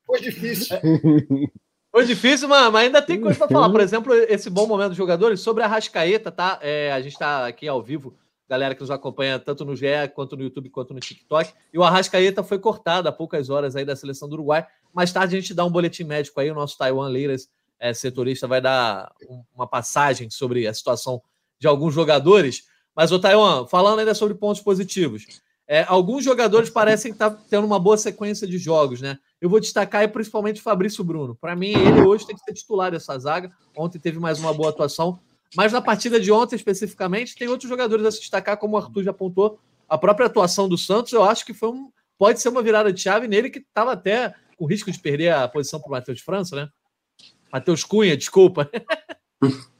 Foi 0.05 0.21
difícil. 0.21 0.77
Foi 1.91 2.05
difícil, 2.05 2.47
mas 2.47 2.73
ainda 2.73 3.01
tem 3.01 3.19
coisa 3.19 3.37
para 3.37 3.49
falar. 3.49 3.69
Por 3.69 3.81
exemplo, 3.81 4.13
esse 4.13 4.49
bom 4.49 4.65
momento 4.65 4.89
dos 4.89 4.97
jogadores. 4.97 5.41
Sobre 5.41 5.61
a 5.61 5.67
Rascaeta, 5.67 6.31
tá? 6.31 6.57
É, 6.61 6.91
a 6.93 7.01
gente 7.01 7.11
está 7.11 7.45
aqui 7.45 7.67
ao 7.67 7.83
vivo, 7.83 8.15
galera 8.47 8.73
que 8.73 8.79
nos 8.79 8.89
acompanha 8.89 9.37
tanto 9.37 9.65
no 9.65 9.75
GE, 9.75 9.85
quanto 10.15 10.37
no 10.37 10.43
YouTube, 10.43 10.69
quanto 10.69 10.93
no 10.93 11.01
TikTok. 11.01 11.51
E 11.73 11.77
o 11.77 11.83
Arrascaeta 11.83 12.43
foi 12.43 12.59
cortado 12.59 13.09
há 13.09 13.11
poucas 13.11 13.49
horas 13.49 13.75
aí 13.75 13.83
da 13.83 13.95
seleção 13.95 14.29
do 14.29 14.35
Uruguai. 14.35 14.65
Mais 14.93 15.11
tarde 15.11 15.35
a 15.35 15.39
gente 15.39 15.53
dá 15.53 15.65
um 15.65 15.69
boletim 15.69 16.05
médico 16.05 16.39
aí. 16.39 16.49
O 16.49 16.55
nosso 16.55 16.77
Taiwan 16.77 17.09
Leiras, 17.09 17.49
é, 17.77 17.93
setorista, 17.93 18.47
vai 18.47 18.61
dar 18.61 19.11
uma 19.53 19.67
passagem 19.67 20.29
sobre 20.29 20.65
a 20.67 20.73
situação 20.73 21.21
de 21.59 21.67
alguns 21.67 21.93
jogadores. 21.93 22.63
Mas, 22.95 23.11
o 23.11 23.19
Taiwan, 23.19 23.67
falando 23.67 23.99
ainda 23.99 24.15
sobre 24.15 24.35
pontos 24.35 24.61
positivos. 24.61 25.25
É, 25.71 25.85
alguns 25.87 26.25
jogadores 26.25 26.69
parecem 26.69 27.13
estar 27.13 27.29
tendo 27.49 27.65
uma 27.65 27.79
boa 27.79 27.95
sequência 27.95 28.45
de 28.45 28.57
jogos, 28.57 28.99
né? 28.99 29.17
Eu 29.39 29.49
vou 29.49 29.57
destacar 29.57 30.01
aí 30.01 30.07
principalmente 30.09 30.59
o 30.59 30.63
Fabrício 30.63 31.01
Bruno. 31.01 31.33
Para 31.33 31.55
mim, 31.55 31.69
ele 31.69 32.01
hoje 32.01 32.27
tem 32.27 32.35
que 32.35 32.43
ser 32.43 32.51
titular 32.51 32.91
dessa 32.91 33.17
zaga. 33.17 33.49
Ontem 33.73 33.97
teve 33.97 34.19
mais 34.19 34.37
uma 34.37 34.53
boa 34.53 34.67
atuação. 34.67 35.21
Mas 35.55 35.71
na 35.71 35.81
partida 35.81 36.19
de 36.19 36.29
ontem, 36.29 36.57
especificamente, 36.57 37.37
tem 37.37 37.47
outros 37.47 37.69
jogadores 37.69 38.05
a 38.05 38.11
se 38.11 38.19
destacar, 38.19 38.57
como 38.57 38.75
o 38.75 38.77
Arthur 38.77 39.03
já 39.03 39.11
apontou. 39.11 39.61
A 39.87 39.97
própria 39.97 40.25
atuação 40.27 40.67
do 40.67 40.77
Santos, 40.77 41.13
eu 41.13 41.23
acho 41.23 41.45
que 41.45 41.53
foi 41.53 41.69
um, 41.69 41.89
pode 42.17 42.41
ser 42.41 42.49
uma 42.49 42.61
virada 42.61 42.91
de 42.91 42.99
chave 42.99 43.25
nele, 43.29 43.49
que 43.49 43.59
estava 43.59 43.93
até 43.93 44.35
com 44.57 44.65
risco 44.65 44.91
de 44.91 44.99
perder 44.99 45.31
a 45.31 45.47
posição 45.47 45.79
para 45.79 45.87
o 45.87 45.91
Matheus 45.91 46.19
França, 46.19 46.53
né? 46.53 46.67
Matheus 47.49 47.85
Cunha, 47.85 48.17
desculpa. 48.17 48.69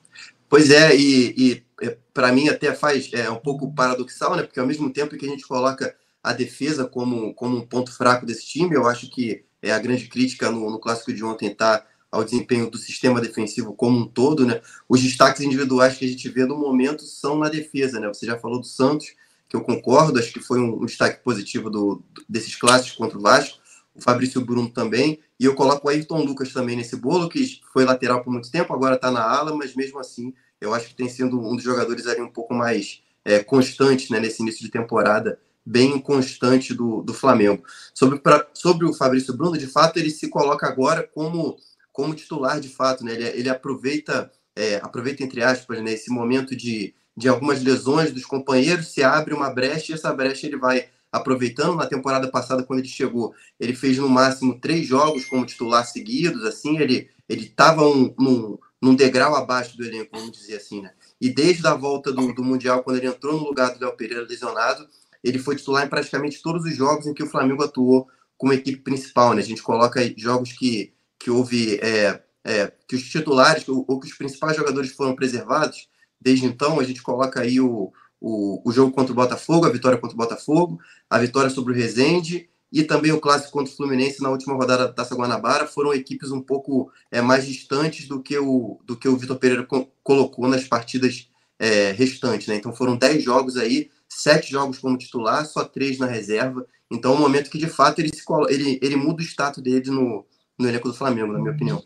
Pois 0.52 0.70
é, 0.70 0.94
e, 0.94 1.34
e 1.38 1.64
é, 1.82 1.98
para 2.14 2.32
mim 2.32 2.48
até 2.48 2.74
faz 2.74 3.10
é 3.12 3.30
um 3.30 3.38
pouco 3.38 3.74
paradoxal, 3.74 4.36
né? 4.36 4.44
Porque 4.44 4.60
ao 4.60 4.68
mesmo 4.68 4.92
tempo 4.92 5.18
que 5.18 5.26
a 5.26 5.30
gente 5.30 5.48
coloca 5.48 5.96
a 6.24 6.32
defesa 6.32 6.86
como, 6.86 7.34
como 7.34 7.58
um 7.58 7.66
ponto 7.66 7.92
fraco 7.92 8.26
desse 8.26 8.46
time, 8.46 8.76
eu 8.76 8.88
acho 8.88 9.10
que 9.10 9.44
é, 9.62 9.72
a 9.72 9.80
grande 9.80 10.08
crítica 10.08 10.52
no, 10.52 10.70
no 10.70 10.80
clássico 10.80 11.12
de 11.12 11.24
ontem 11.24 11.48
está 11.48 11.86
ao 12.12 12.24
desempenho 12.24 12.70
do 12.70 12.78
sistema 12.78 13.22
defensivo 13.22 13.74
como 13.74 13.98
um 13.98 14.06
todo, 14.06 14.46
né? 14.46 14.62
Os 14.88 15.02
destaques 15.02 15.42
individuais 15.42 15.98
que 15.98 16.06
a 16.06 16.08
gente 16.08 16.30
vê 16.30 16.46
no 16.46 16.58
momento 16.58 17.04
são 17.04 17.38
na 17.38 17.50
defesa, 17.50 18.00
né? 18.00 18.08
Você 18.10 18.26
já 18.26 18.38
falou 18.38 18.60
do 18.60 18.68
Santos, 18.68 19.16
que 19.50 19.56
eu 19.56 19.62
concordo, 19.62 20.20
acho 20.20 20.32
que 20.32 20.40
foi 20.40 20.60
um, 20.60 20.82
um 20.82 20.86
destaque 20.86 21.24
positivo 21.24 21.70
do, 21.70 22.04
desses 22.30 22.56
clássicos 22.56 22.98
contra 22.98 23.18
o 23.18 23.22
Vasco, 23.22 23.60
o 23.96 24.02
Fabrício 24.02 24.40
Bruno 24.40 24.70
também, 24.70 25.20
e 25.40 25.46
eu 25.46 25.56
coloco 25.56 25.88
o 25.88 25.90
Ayrton 25.90 26.24
Lucas 26.24 26.54
também 26.54 26.76
nesse 26.78 26.96
bolo, 26.96 27.28
que 27.28 27.60
foi 27.74 27.84
lateral 27.84 28.24
por 28.24 28.32
muito 28.32 28.52
tempo, 28.52 28.74
agora 28.74 28.96
está 28.96 29.10
na 29.10 29.22
ala, 29.22 29.56
mas 29.56 29.76
mesmo 29.76 30.00
assim 30.00 30.34
eu 30.62 30.74
acho 30.74 30.90
que 30.90 30.96
tem 30.96 31.10
sido 31.10 31.40
um 31.40 31.56
dos 31.56 31.64
jogadores 31.64 32.06
ali 32.06 32.22
um 32.22 32.32
pouco 32.32 32.54
mais 32.54 33.02
é, 33.26 33.44
constante 33.44 34.12
né, 34.12 34.20
nesse 34.20 34.42
início 34.42 34.64
de 34.64 34.72
temporada, 34.72 35.40
bem 35.66 36.00
constante 36.00 36.74
do, 36.74 37.02
do 37.02 37.14
Flamengo. 37.14 37.64
Sobre, 37.94 38.20
pra, 38.20 38.48
sobre 38.54 38.86
o 38.86 38.94
Fabrício 38.94 39.36
Bruno, 39.36 39.58
de 39.58 39.68
fato, 39.68 39.98
ele 39.98 40.12
se 40.12 40.30
coloca 40.30 40.68
agora 40.68 41.08
como, 41.14 41.58
como 41.92 42.14
titular, 42.14 42.60
de 42.60 42.70
fato, 42.70 43.04
né? 43.04 43.14
ele, 43.14 43.28
ele 43.28 43.50
aproveita, 43.50 44.32
é, 44.56 44.76
aproveita, 44.78 45.24
entre 45.24 45.44
aspas, 45.44 45.82
né, 45.82 45.94
esse 45.94 46.12
momento 46.12 46.56
de, 46.56 46.94
de 47.18 47.28
algumas 47.28 47.62
lesões 47.64 48.12
dos 48.12 48.26
companheiros, 48.26 48.88
se 48.88 49.04
abre 49.04 49.34
uma 49.34 49.50
brecha 49.50 49.92
e 49.92 49.96
essa 49.96 50.14
brecha 50.14 50.46
ele 50.46 50.58
vai 50.58 50.88
aproveitando. 51.12 51.76
Na 51.76 51.88
temporada 51.88 52.28
passada, 52.30 52.64
quando 52.64 52.80
ele 52.80 52.88
chegou, 52.88 53.34
ele 53.60 53.76
fez 53.76 53.98
no 53.98 54.08
máximo 54.08 54.60
três 54.60 54.88
jogos 54.88 55.26
como 55.26 55.46
titular 55.46 55.86
seguidos, 55.86 56.44
assim, 56.46 56.78
ele 56.78 57.10
ele 57.32 57.46
estava 57.46 57.88
um, 57.88 58.14
num, 58.20 58.58
num 58.82 58.96
degrau 58.96 59.36
abaixo 59.36 59.78
do 59.78 59.86
elenco, 59.86 60.18
vamos 60.18 60.32
dizer 60.32 60.56
assim, 60.56 60.82
né? 60.82 60.92
E 61.20 61.30
desde 61.30 61.66
a 61.68 61.76
volta 61.76 62.12
do, 62.12 62.34
do 62.34 62.44
Mundial, 62.44 62.82
quando 62.84 62.98
ele 62.98 63.08
entrou 63.08 63.40
no 63.40 63.44
lugar 63.44 63.74
do 63.74 63.80
Léo 63.80 63.96
Pereira 63.96 64.26
lesionado, 64.28 64.88
ele 65.24 65.38
foi 65.38 65.56
titular 65.56 65.86
em 65.86 65.90
praticamente 65.90 66.42
todos 66.42 66.66
os 66.66 66.76
jogos 66.76 67.06
em 67.06 67.14
que 67.14 67.22
o 67.22 67.30
Flamengo 67.30 67.64
atuou 67.64 68.08
como 68.36 68.54
equipe 68.54 68.82
principal, 68.82 69.36
né? 69.36 69.42
A 69.42 69.46
gente 69.46 69.62
coloca 69.62 70.02
jogos 70.18 70.52
que, 70.54 70.94
que 71.20 71.30
houve, 71.30 71.76
é, 71.76 72.24
é, 72.44 72.72
que 72.88 72.96
os 72.96 73.04
titulares 73.04 73.68
ou, 73.70 73.86
ou, 73.88 74.00
que 74.00 74.08
os 74.08 74.18
principais 74.18 74.58
jogadores 74.58 74.92
foram 74.94 75.16
preservados. 75.16 75.88
Desde 76.20 76.48
então, 76.48 76.80
a 76.80 76.84
gente 76.84 77.04
coloca 77.04 77.40
aí 77.40 77.62
o, 77.62 77.94
o, 78.20 78.68
o 78.68 78.72
jogo 78.72 78.92
contra 78.92 79.12
o 79.12 79.16
Botafogo, 79.16 79.68
a 79.68 79.70
vitória 79.70 80.00
contra 80.00 80.16
o 80.16 80.18
Botafogo, 80.18 80.80
a 81.08 81.20
vitória 81.20 81.52
sobre 81.52 81.72
o 81.72 81.76
Rezende 81.76 82.50
e 82.72 82.84
também 82.84 83.12
o 83.12 83.20
clássico 83.20 83.52
contra 83.52 83.72
o 83.72 83.76
Fluminense 83.76 84.22
na 84.22 84.30
última 84.30 84.56
rodada 84.56 84.88
da 84.88 84.94
Taça 84.94 85.16
Guanabara 85.16 85.68
foram 85.68 85.94
equipes 85.94 86.32
um 86.32 86.42
pouco 86.42 86.92
é, 87.12 87.20
mais 87.22 87.46
distantes 87.46 88.08
do 88.08 88.22
que 88.22 88.38
o, 88.38 88.80
do 88.86 88.96
que 88.96 89.10
o 89.10 89.18
Vitor 89.18 89.38
Pereira 89.38 89.64
co 89.64 89.88
colocou 90.02 90.48
nas 90.48 90.64
partidas 90.64 91.30
é, 91.60 91.92
restantes. 91.92 92.48
Né? 92.48 92.56
Então 92.56 92.74
foram 92.74 92.96
10 92.96 93.24
jogos 93.24 93.58
aí, 93.58 93.90
sete 94.08 94.52
jogos 94.52 94.80
como 94.80 94.98
titular, 94.98 95.46
só 95.46 95.66
três 95.66 96.00
na 96.00 96.06
reserva. 96.06 96.66
Então 96.90 97.14
é 97.14 97.16
um 97.16 97.20
momento 97.20 97.50
que 97.50 97.58
de 97.58 97.68
fato 97.68 98.00
ele, 98.00 98.10
se 98.10 98.24
ele, 98.50 98.80
ele 98.82 98.96
muda 98.96 99.22
o 99.22 99.26
status 99.26 99.62
dele 99.62 99.92
no, 99.92 100.26
no 100.58 100.68
elenco 100.68 100.88
do 100.88 100.94
Flamengo, 100.94 101.34
na 101.34 101.40
minha 101.40 101.52
opinião. 101.52 101.84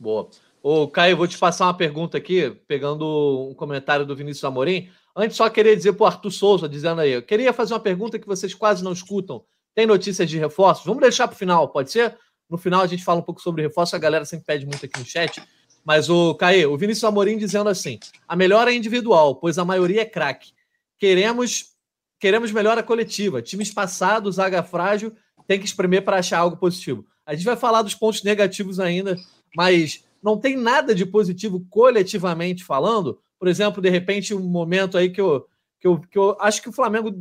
Boa. 0.00 0.30
Ô, 0.62 0.88
Caio, 0.88 1.16
vou 1.16 1.28
te 1.28 1.38
passar 1.38 1.66
uma 1.66 1.76
pergunta 1.76 2.18
aqui, 2.18 2.50
pegando 2.66 3.48
um 3.50 3.54
comentário 3.54 4.04
do 4.04 4.16
Vinícius 4.16 4.44
Amorim. 4.44 4.88
Antes, 5.14 5.36
só 5.36 5.48
queria 5.48 5.76
dizer 5.76 5.92
para 5.92 6.04
o 6.04 6.06
Arthur 6.06 6.30
Souza, 6.30 6.68
dizendo 6.68 7.02
aí, 7.02 7.12
eu 7.12 7.22
queria 7.22 7.52
fazer 7.52 7.72
uma 7.72 7.80
pergunta 7.80 8.18
que 8.18 8.26
vocês 8.26 8.52
quase 8.52 8.82
não 8.82 8.92
escutam 8.92 9.44
tem 9.76 9.86
notícias 9.86 10.28
de 10.28 10.38
reforços? 10.38 10.86
Vamos 10.86 11.02
deixar 11.02 11.28
para 11.28 11.34
o 11.34 11.38
final, 11.38 11.68
pode 11.68 11.92
ser? 11.92 12.16
No 12.48 12.56
final 12.56 12.80
a 12.80 12.86
gente 12.86 13.04
fala 13.04 13.20
um 13.20 13.22
pouco 13.22 13.42
sobre 13.42 13.62
reforço, 13.62 13.94
a 13.94 13.98
galera 13.98 14.24
sempre 14.24 14.46
pede 14.46 14.64
muito 14.64 14.86
aqui 14.86 14.98
no 14.98 15.04
chat. 15.04 15.42
Mas 15.84 16.08
o 16.08 16.34
Caê, 16.34 16.64
o 16.64 16.78
Vinícius 16.78 17.04
Amorim 17.04 17.36
dizendo 17.36 17.68
assim: 17.68 18.00
a 18.26 18.34
melhora 18.34 18.72
é 18.72 18.74
individual, 18.74 19.36
pois 19.36 19.58
a 19.58 19.64
maioria 19.66 20.00
é 20.00 20.06
craque. 20.06 20.52
Queremos 20.98 21.76
queremos 22.18 22.50
melhora 22.50 22.82
coletiva. 22.82 23.42
Times 23.42 23.70
passados, 23.70 24.36
zaga 24.36 24.62
frágil, 24.62 25.14
tem 25.46 25.60
que 25.60 25.66
espremer 25.66 26.02
para 26.02 26.18
achar 26.18 26.38
algo 26.38 26.56
positivo. 26.56 27.04
A 27.26 27.34
gente 27.34 27.44
vai 27.44 27.56
falar 27.56 27.82
dos 27.82 27.94
pontos 27.94 28.22
negativos 28.22 28.80
ainda, 28.80 29.14
mas 29.54 30.04
não 30.22 30.38
tem 30.38 30.56
nada 30.56 30.94
de 30.94 31.04
positivo 31.04 31.66
coletivamente 31.68 32.64
falando. 32.64 33.20
Por 33.38 33.46
exemplo, 33.46 33.82
de 33.82 33.90
repente, 33.90 34.32
um 34.32 34.40
momento 34.40 34.96
aí 34.96 35.10
que 35.10 35.20
eu, 35.20 35.46
que 35.78 35.86
eu, 35.86 36.00
que 36.00 36.18
eu 36.18 36.34
acho 36.40 36.62
que 36.62 36.70
o 36.70 36.72
Flamengo 36.72 37.14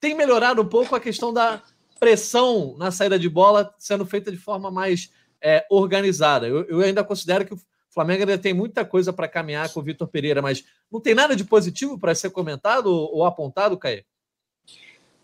tem 0.00 0.14
melhorado 0.14 0.62
um 0.62 0.66
pouco 0.66 0.96
a 0.96 1.00
questão 1.00 1.30
da, 1.30 1.62
pressão 2.00 2.74
na 2.78 2.90
saída 2.90 3.18
de 3.18 3.28
bola 3.28 3.72
sendo 3.78 4.06
feita 4.06 4.32
de 4.32 4.38
forma 4.38 4.70
mais 4.70 5.12
é, 5.40 5.66
organizada. 5.70 6.48
Eu, 6.48 6.64
eu, 6.64 6.80
ainda 6.80 7.04
considero 7.04 7.44
que 7.44 7.54
o 7.54 7.60
Flamengo 7.90 8.22
ainda 8.22 8.38
tem 8.38 8.54
muita 8.54 8.84
coisa 8.84 9.12
para 9.12 9.28
caminhar 9.28 9.70
com 9.72 9.80
o 9.80 9.82
Vitor 9.82 10.08
Pereira, 10.08 10.40
mas 10.40 10.64
não 10.90 11.00
tem 11.00 11.14
nada 11.14 11.36
de 11.36 11.44
positivo 11.44 11.98
para 11.98 12.14
ser 12.14 12.30
comentado 12.30 12.86
ou 12.86 13.24
apontado, 13.24 13.76
Caê? 13.76 14.04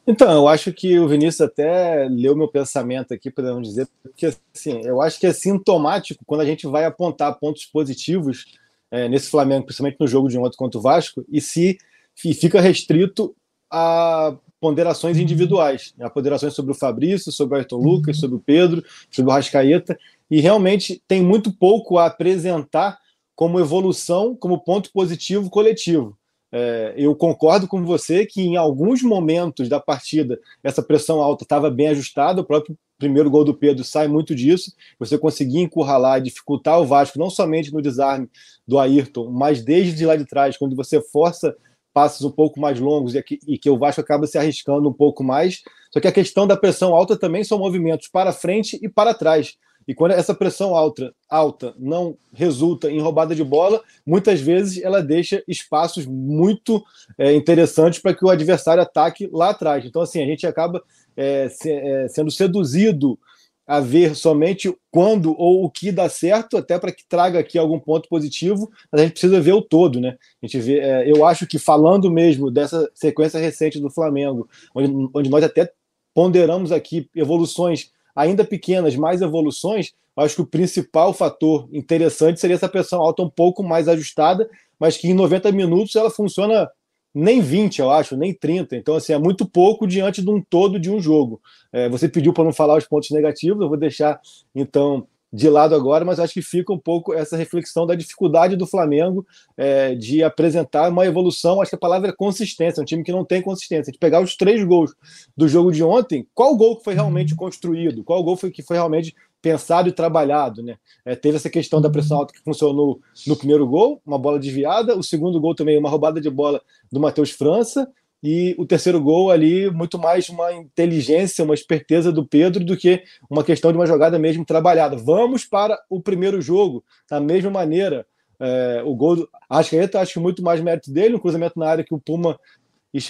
Então, 0.06 0.30
eu 0.30 0.46
acho 0.46 0.72
que 0.72 1.00
o 1.00 1.08
Vinícius 1.08 1.40
até 1.40 2.06
leu 2.08 2.36
meu 2.36 2.46
pensamento 2.46 3.12
aqui, 3.12 3.28
podemos 3.28 3.66
dizer, 3.66 3.88
porque 4.02 4.26
assim, 4.54 4.80
eu 4.84 5.00
acho 5.00 5.18
que 5.18 5.26
é 5.26 5.32
sintomático 5.32 6.24
quando 6.24 6.42
a 6.42 6.44
gente 6.44 6.64
vai 6.66 6.84
apontar 6.84 7.36
pontos 7.40 7.64
positivos 7.64 8.44
é, 8.88 9.08
nesse 9.08 9.28
Flamengo, 9.28 9.64
principalmente 9.64 9.98
no 9.98 10.06
jogo 10.06 10.28
de 10.28 10.38
ontem 10.38 10.56
contra 10.56 10.78
o 10.78 10.82
Vasco, 10.82 11.24
e 11.28 11.40
se 11.40 11.76
e 12.24 12.32
fica 12.32 12.60
restrito 12.60 13.36
a 13.70 14.36
ponderações 14.60 15.18
individuais, 15.18 15.92
né? 15.96 16.08
ponderações 16.08 16.54
sobre 16.54 16.72
o 16.72 16.74
Fabrício, 16.74 17.30
sobre 17.30 17.54
o 17.54 17.58
Ayrton 17.58 17.76
Lucas, 17.76 18.18
sobre 18.18 18.36
o 18.36 18.40
Pedro, 18.40 18.82
sobre 19.10 19.30
o 19.30 19.34
Rascaeta, 19.34 19.98
e 20.30 20.40
realmente 20.40 21.02
tem 21.06 21.22
muito 21.22 21.52
pouco 21.52 21.98
a 21.98 22.06
apresentar 22.06 22.98
como 23.34 23.60
evolução, 23.60 24.34
como 24.34 24.58
ponto 24.58 24.90
positivo 24.92 25.50
coletivo. 25.50 26.16
É, 26.50 26.94
eu 26.96 27.14
concordo 27.14 27.66
com 27.66 27.84
você 27.84 28.24
que 28.24 28.40
em 28.40 28.56
alguns 28.56 29.02
momentos 29.02 29.68
da 29.68 29.80
partida 29.80 30.38
essa 30.62 30.82
pressão 30.82 31.20
alta 31.20 31.44
estava 31.44 31.70
bem 31.70 31.88
ajustada, 31.88 32.40
o 32.40 32.44
próprio 32.44 32.78
primeiro 32.98 33.30
gol 33.30 33.44
do 33.44 33.52
Pedro 33.52 33.84
sai 33.84 34.08
muito 34.08 34.34
disso, 34.34 34.72
você 34.98 35.18
conseguir 35.18 35.60
encurralar 35.60 36.18
e 36.18 36.22
dificultar 36.22 36.80
o 36.80 36.86
Vasco, 36.86 37.18
não 37.18 37.28
somente 37.28 37.72
no 37.72 37.82
desarme 37.82 38.28
do 38.66 38.78
Ayrton, 38.78 39.30
mas 39.30 39.62
desde 39.62 40.06
lá 40.06 40.16
de 40.16 40.24
trás, 40.24 40.56
quando 40.56 40.74
você 40.74 41.00
força 41.00 41.54
passes 41.96 42.20
um 42.20 42.30
pouco 42.30 42.60
mais 42.60 42.78
longos 42.78 43.14
e 43.14 43.22
que, 43.22 43.38
e 43.48 43.56
que 43.56 43.70
o 43.70 43.78
Vasco 43.78 44.02
acaba 44.02 44.26
se 44.26 44.36
arriscando 44.36 44.86
um 44.86 44.92
pouco 44.92 45.24
mais. 45.24 45.62
Só 45.90 45.98
que 45.98 46.06
a 46.06 46.12
questão 46.12 46.46
da 46.46 46.54
pressão 46.54 46.94
alta 46.94 47.16
também 47.16 47.42
são 47.42 47.58
movimentos 47.58 48.06
para 48.06 48.34
frente 48.34 48.78
e 48.82 48.86
para 48.86 49.14
trás. 49.14 49.56
E 49.88 49.94
quando 49.94 50.12
essa 50.12 50.34
pressão 50.34 50.76
alta, 50.76 51.14
alta 51.26 51.74
não 51.78 52.14
resulta 52.34 52.90
em 52.90 53.00
roubada 53.00 53.34
de 53.34 53.42
bola, 53.42 53.82
muitas 54.04 54.42
vezes 54.42 54.84
ela 54.84 55.02
deixa 55.02 55.42
espaços 55.48 56.04
muito 56.04 56.84
é, 57.16 57.32
interessantes 57.34 57.98
para 57.98 58.12
que 58.12 58.26
o 58.26 58.28
adversário 58.28 58.82
ataque 58.82 59.30
lá 59.32 59.48
atrás. 59.48 59.82
Então, 59.86 60.02
assim, 60.02 60.22
a 60.22 60.26
gente 60.26 60.46
acaba 60.46 60.82
é, 61.16 61.48
se, 61.48 61.72
é, 61.72 62.08
sendo 62.08 62.30
seduzido 62.30 63.18
a 63.66 63.80
ver 63.80 64.14
somente 64.14 64.72
quando 64.90 65.34
ou 65.36 65.64
o 65.64 65.70
que 65.70 65.90
dá 65.90 66.08
certo, 66.08 66.56
até 66.56 66.78
para 66.78 66.92
que 66.92 67.02
traga 67.08 67.38
aqui 67.38 67.58
algum 67.58 67.80
ponto 67.80 68.08
positivo, 68.08 68.70
mas 68.90 69.00
a 69.00 69.04
gente 69.04 69.12
precisa 69.12 69.40
ver 69.40 69.54
o 69.54 69.62
todo, 69.62 70.00
né? 70.00 70.16
A 70.42 70.46
gente 70.46 70.60
vê, 70.60 70.78
é, 70.78 71.10
eu 71.10 71.24
acho 71.24 71.46
que 71.46 71.58
falando 71.58 72.10
mesmo 72.10 72.50
dessa 72.50 72.88
sequência 72.94 73.40
recente 73.40 73.80
do 73.80 73.90
Flamengo, 73.90 74.48
onde, 74.74 75.10
onde 75.12 75.28
nós 75.28 75.42
até 75.42 75.70
ponderamos 76.14 76.70
aqui 76.70 77.10
evoluções 77.14 77.90
ainda 78.14 78.44
pequenas, 78.44 78.96
mais 78.96 79.20
evoluções, 79.20 79.92
acho 80.16 80.36
que 80.36 80.42
o 80.42 80.46
principal 80.46 81.12
fator 81.12 81.68
interessante 81.70 82.40
seria 82.40 82.56
essa 82.56 82.68
pressão 82.68 83.02
alta 83.02 83.22
um 83.22 83.28
pouco 83.28 83.62
mais 83.62 83.88
ajustada, 83.88 84.48
mas 84.78 84.96
que 84.96 85.08
em 85.08 85.14
90 85.14 85.52
minutos 85.52 85.94
ela 85.94 86.10
funciona 86.10 86.70
nem 87.18 87.40
20, 87.40 87.78
eu 87.78 87.90
acho, 87.90 88.14
nem 88.14 88.34
30. 88.34 88.76
Então, 88.76 88.94
assim, 88.94 89.14
é 89.14 89.18
muito 89.18 89.48
pouco 89.48 89.86
diante 89.86 90.22
de 90.22 90.28
um 90.28 90.38
todo 90.38 90.78
de 90.78 90.90
um 90.90 91.00
jogo. 91.00 91.40
É, 91.72 91.88
você 91.88 92.06
pediu 92.10 92.30
para 92.30 92.44
não 92.44 92.52
falar 92.52 92.76
os 92.76 92.86
pontos 92.86 93.10
negativos, 93.10 93.62
eu 93.62 93.68
vou 93.70 93.78
deixar, 93.78 94.20
então, 94.54 95.08
de 95.32 95.48
lado 95.48 95.74
agora, 95.74 96.04
mas 96.04 96.20
acho 96.20 96.34
que 96.34 96.42
fica 96.42 96.74
um 96.74 96.78
pouco 96.78 97.14
essa 97.14 97.34
reflexão 97.34 97.86
da 97.86 97.94
dificuldade 97.94 98.54
do 98.54 98.66
Flamengo 98.66 99.26
é, 99.56 99.94
de 99.94 100.22
apresentar 100.22 100.90
uma 100.90 101.06
evolução. 101.06 101.62
Acho 101.62 101.70
que 101.70 101.76
a 101.76 101.78
palavra 101.78 102.10
é 102.10 102.12
consistência, 102.12 102.80
é 102.80 102.82
um 102.82 102.86
time 102.86 103.02
que 103.02 103.12
não 103.12 103.24
tem 103.24 103.40
consistência. 103.40 103.90
De 103.90 103.98
pegar 103.98 104.20
os 104.20 104.36
três 104.36 104.62
gols 104.62 104.94
do 105.34 105.48
jogo 105.48 105.72
de 105.72 105.82
ontem, 105.82 106.26
qual 106.34 106.54
gol 106.54 106.76
que 106.76 106.84
foi 106.84 106.92
realmente 106.92 107.34
construído? 107.34 108.04
Qual 108.04 108.22
gol 108.22 108.36
foi 108.36 108.50
que 108.50 108.62
foi 108.62 108.76
realmente 108.76 109.14
pensado 109.40 109.88
e 109.88 109.92
trabalhado, 109.92 110.62
né? 110.62 110.76
É, 111.04 111.14
teve 111.14 111.36
essa 111.36 111.50
questão 111.50 111.80
da 111.80 111.90
pressão 111.90 112.18
alta 112.18 112.32
que 112.32 112.42
funcionou 112.42 113.00
no 113.26 113.36
primeiro 113.36 113.66
gol, 113.66 114.00
uma 114.04 114.18
bola 114.18 114.38
desviada, 114.38 114.96
o 114.96 115.02
segundo 115.02 115.40
gol 115.40 115.54
também 115.54 115.78
uma 115.78 115.90
roubada 115.90 116.20
de 116.20 116.30
bola 116.30 116.60
do 116.90 117.00
Matheus 117.00 117.30
França 117.30 117.88
e 118.22 118.54
o 118.58 118.66
terceiro 118.66 119.00
gol 119.00 119.30
ali 119.30 119.70
muito 119.70 119.98
mais 119.98 120.28
uma 120.28 120.52
inteligência, 120.52 121.44
uma 121.44 121.54
esperteza 121.54 122.10
do 122.10 122.26
Pedro 122.26 122.64
do 122.64 122.76
que 122.76 123.02
uma 123.30 123.44
questão 123.44 123.70
de 123.70 123.78
uma 123.78 123.86
jogada 123.86 124.18
mesmo 124.18 124.44
trabalhada. 124.44 124.96
Vamos 124.96 125.44
para 125.44 125.80
o 125.88 126.00
primeiro 126.00 126.40
jogo 126.40 126.84
da 127.08 127.20
mesma 127.20 127.50
maneira. 127.50 128.06
É, 128.38 128.82
o 128.84 128.94
gol 128.94 129.16
do 129.16 129.28
Arrascaeta, 129.48 130.00
acho 130.00 130.14
que 130.14 130.18
muito 130.18 130.42
mais 130.42 130.60
mérito 130.60 130.92
dele, 130.92 131.14
um 131.14 131.20
cruzamento 131.20 131.58
na 131.58 131.68
área 131.68 131.84
que 131.84 131.94
o 131.94 132.00
Puma 132.00 132.38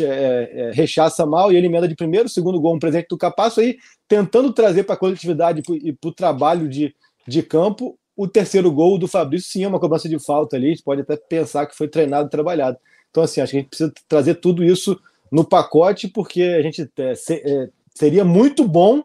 é, 0.00 0.50
é, 0.52 0.70
rechaça 0.72 1.24
mal 1.26 1.52
e 1.52 1.56
ele 1.56 1.66
emenda 1.66 1.88
de 1.88 1.94
primeiro, 1.94 2.28
segundo 2.28 2.60
gol, 2.60 2.74
um 2.74 2.78
presente 2.78 3.08
do 3.08 3.18
Capasso 3.18 3.60
aí, 3.60 3.78
tentando 4.08 4.52
trazer 4.52 4.84
para 4.84 4.94
a 4.94 4.98
coletividade 4.98 5.62
e 5.70 5.92
para 5.92 6.08
o 6.08 6.12
trabalho 6.12 6.68
de, 6.68 6.94
de 7.26 7.42
campo. 7.42 7.98
O 8.16 8.26
terceiro 8.26 8.70
gol 8.72 8.98
do 8.98 9.06
Fabrício, 9.06 9.50
sim, 9.50 9.64
é 9.64 9.68
uma 9.68 9.80
cobrança 9.80 10.08
de 10.08 10.18
falta 10.18 10.56
ali, 10.56 10.66
a 10.66 10.70
gente 10.70 10.82
pode 10.82 11.02
até 11.02 11.16
pensar 11.16 11.66
que 11.66 11.76
foi 11.76 11.88
treinado 11.88 12.28
e 12.28 12.30
trabalhado. 12.30 12.78
Então, 13.10 13.22
assim, 13.22 13.40
acho 13.40 13.50
que 13.50 13.56
a 13.56 13.60
gente 13.60 13.68
precisa 13.68 13.92
trazer 14.08 14.36
tudo 14.36 14.64
isso 14.64 14.98
no 15.30 15.44
pacote, 15.44 16.08
porque 16.08 16.42
a 16.42 16.62
gente 16.62 16.90
é, 16.98 17.14
se, 17.14 17.34
é, 17.34 17.68
seria 17.94 18.24
muito 18.24 18.66
bom 18.66 19.02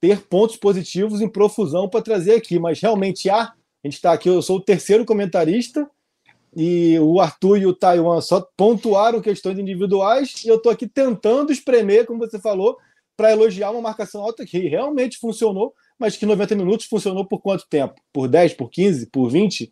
ter 0.00 0.22
pontos 0.22 0.56
positivos 0.56 1.20
em 1.20 1.28
profusão 1.28 1.88
para 1.88 2.02
trazer 2.02 2.34
aqui, 2.34 2.58
mas 2.58 2.80
realmente 2.80 3.28
há 3.28 3.42
A 3.42 3.52
gente 3.84 3.94
está 3.94 4.12
aqui, 4.12 4.28
eu 4.28 4.42
sou 4.42 4.56
o 4.56 4.62
terceiro 4.62 5.04
comentarista 5.04 5.88
e 6.56 6.98
o 6.98 7.20
Arthur 7.20 7.58
e 7.58 7.66
o 7.66 7.74
Taiwan 7.74 8.18
só 8.22 8.40
pontuaram 8.56 9.20
questões 9.20 9.58
individuais 9.58 10.42
e 10.42 10.48
eu 10.48 10.56
estou 10.56 10.72
aqui 10.72 10.88
tentando 10.88 11.52
espremer, 11.52 12.06
como 12.06 12.18
você 12.18 12.38
falou, 12.38 12.78
para 13.14 13.30
elogiar 13.30 13.70
uma 13.70 13.82
marcação 13.82 14.22
alta 14.22 14.46
que 14.46 14.60
realmente 14.60 15.18
funcionou, 15.18 15.74
mas 15.98 16.16
que 16.16 16.24
90 16.24 16.54
minutos 16.54 16.86
funcionou 16.86 17.26
por 17.26 17.42
quanto 17.42 17.68
tempo? 17.68 17.94
Por 18.10 18.26
10, 18.26 18.54
por 18.54 18.70
15, 18.70 19.06
por 19.08 19.28
20? 19.28 19.70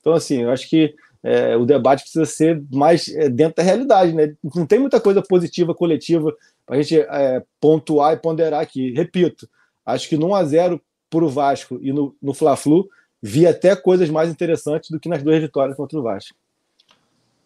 Então, 0.00 0.12
assim, 0.12 0.42
eu 0.42 0.50
acho 0.50 0.68
que 0.68 0.92
é, 1.22 1.56
o 1.56 1.64
debate 1.64 2.02
precisa 2.02 2.26
ser 2.26 2.60
mais 2.72 3.08
é, 3.08 3.28
dentro 3.28 3.56
da 3.56 3.62
realidade, 3.62 4.12
né? 4.12 4.34
Não 4.56 4.66
tem 4.66 4.80
muita 4.80 5.00
coisa 5.00 5.22
positiva, 5.22 5.72
coletiva, 5.72 6.34
para 6.66 6.76
a 6.76 6.82
gente 6.82 6.98
é, 6.98 7.44
pontuar 7.60 8.12
e 8.12 8.16
ponderar 8.16 8.60
aqui. 8.60 8.92
Repito, 8.92 9.48
acho 9.86 10.08
que 10.08 10.16
no 10.16 10.28
1x0 10.30 10.80
para 11.08 11.24
o 11.24 11.28
Vasco 11.28 11.78
e 11.80 11.92
no, 11.92 12.14
no 12.20 12.34
Fla-Flu, 12.34 12.88
vi 13.26 13.46
até 13.46 13.74
coisas 13.74 14.10
mais 14.10 14.28
interessantes 14.28 14.90
do 14.90 15.00
que 15.00 15.08
nas 15.08 15.22
duas 15.22 15.40
vitórias 15.40 15.74
contra 15.74 15.98
o 15.98 16.02
Vasco. 16.02 16.36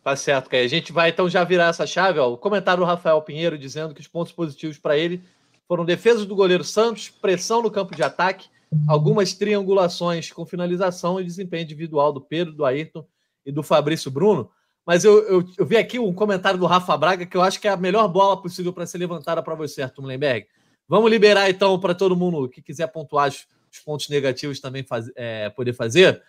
Tá 0.03 0.17
certo, 0.17 0.51
Caio. 0.51 0.65
A 0.65 0.69
gente 0.69 0.93
vai 0.93 1.11
então 1.11 1.29
já 1.29 1.45
virar 1.45 1.69
essa 1.69 1.87
chave. 1.87 2.19
Ó. 2.19 2.33
O 2.33 2.37
comentário 2.37 2.83
do 2.83 2.87
Rafael 2.87 3.23
Pinheiro 3.23 3.57
dizendo 3.57 3.95
que 3.95 4.01
os 4.01 4.09
pontos 4.09 4.33
positivos 4.33 4.77
para 4.77 4.99
ele 4.99 5.23
foram 5.69 5.85
defesas 5.85 6.27
do 6.27 6.35
goleiro 6.35 6.65
Santos, 6.65 7.09
pressão 7.09 7.63
no 7.63 7.71
campo 7.71 7.95
de 7.95 8.03
ataque, 8.03 8.49
algumas 8.89 9.35
triangulações 9.35 10.33
com 10.33 10.45
finalização 10.45 11.21
e 11.21 11.25
desempenho 11.25 11.63
individual 11.63 12.13
do 12.13 12.21
Pedro, 12.21 12.53
do 12.55 12.65
Ayrton 12.65 13.07
e 13.47 13.53
do 13.53 13.63
Fabrício 13.63 14.11
Bruno. 14.11 14.51
Mas 14.85 15.05
eu, 15.05 15.23
eu, 15.29 15.45
eu, 15.57 15.65
vi 15.65 15.77
aqui 15.77 15.97
um 15.97 16.13
comentário 16.13 16.59
do 16.59 16.67
Rafa 16.67 16.97
Braga 16.97 17.25
que 17.25 17.37
eu 17.37 17.43
acho 17.43 17.61
que 17.61 17.69
é 17.69 17.71
a 17.71 17.77
melhor 17.77 18.09
bola 18.09 18.43
possível 18.43 18.73
para 18.73 18.85
ser 18.85 18.99
levantada 18.99 19.41
para 19.45 19.55
você, 19.55 19.83
Arthur 19.83 20.03
Mullenberg. 20.03 20.49
Vamos 20.89 21.09
liberar 21.09 21.49
então 21.49 21.79
para 21.79 21.95
todo 21.95 22.17
mundo 22.17 22.49
que 22.49 22.61
quiser 22.61 22.89
pontuar 22.89 23.29
os, 23.29 23.47
os 23.79 23.85
pontos 23.85 24.09
negativos 24.09 24.61
também 24.61 24.83
faz, 24.83 25.11
é, 25.17 25.49
poder 25.51 25.73
fazer. 25.73 26.23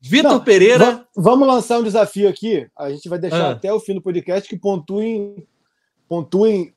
Vitor 0.00 0.42
Pereira. 0.44 1.06
Vamos 1.16 1.48
lançar 1.48 1.78
um 1.78 1.82
desafio 1.82 2.28
aqui. 2.28 2.66
A 2.76 2.90
gente 2.90 3.08
vai 3.08 3.18
deixar 3.18 3.48
ah. 3.48 3.50
até 3.52 3.72
o 3.72 3.80
fim 3.80 3.94
do 3.94 4.02
podcast 4.02 4.48
que 4.48 4.56
pontuem, 4.56 5.46
pontuem 6.08 6.74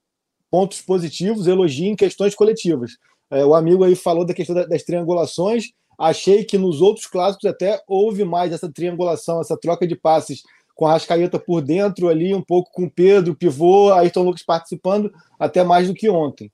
pontos 0.50 0.82
positivos, 0.82 1.48
elogiem 1.48 1.96
questões 1.96 2.34
coletivas. 2.34 2.92
É, 3.30 3.46
o 3.46 3.54
amigo 3.54 3.84
aí 3.84 3.96
falou 3.96 4.26
da 4.26 4.34
questão 4.34 4.56
das 4.68 4.84
triangulações. 4.84 5.66
Achei 6.00 6.46
que 6.46 6.58
nos 6.58 6.80
outros 6.80 7.08
clássicos 7.08 7.50
até 7.50 7.82
houve 7.88 8.24
mais 8.24 8.54
essa 8.54 8.72
triangulação, 8.72 9.42
essa 9.42 9.58
troca 9.58 9.86
de 9.86 9.96
passes 9.96 10.44
com 10.76 10.86
a 10.86 10.92
Rascaeta 10.92 11.40
por 11.40 11.60
dentro 11.62 12.08
ali, 12.08 12.36
um 12.36 12.42
pouco 12.42 12.72
com 12.72 12.84
o 12.84 12.92
Pedro, 12.92 13.36
pivô, 13.36 13.92
Ayrton 13.92 14.22
Lucas 14.22 14.44
participando, 14.44 15.12
até 15.40 15.64
mais 15.64 15.88
do 15.88 15.94
que 15.94 16.08
ontem. 16.08 16.52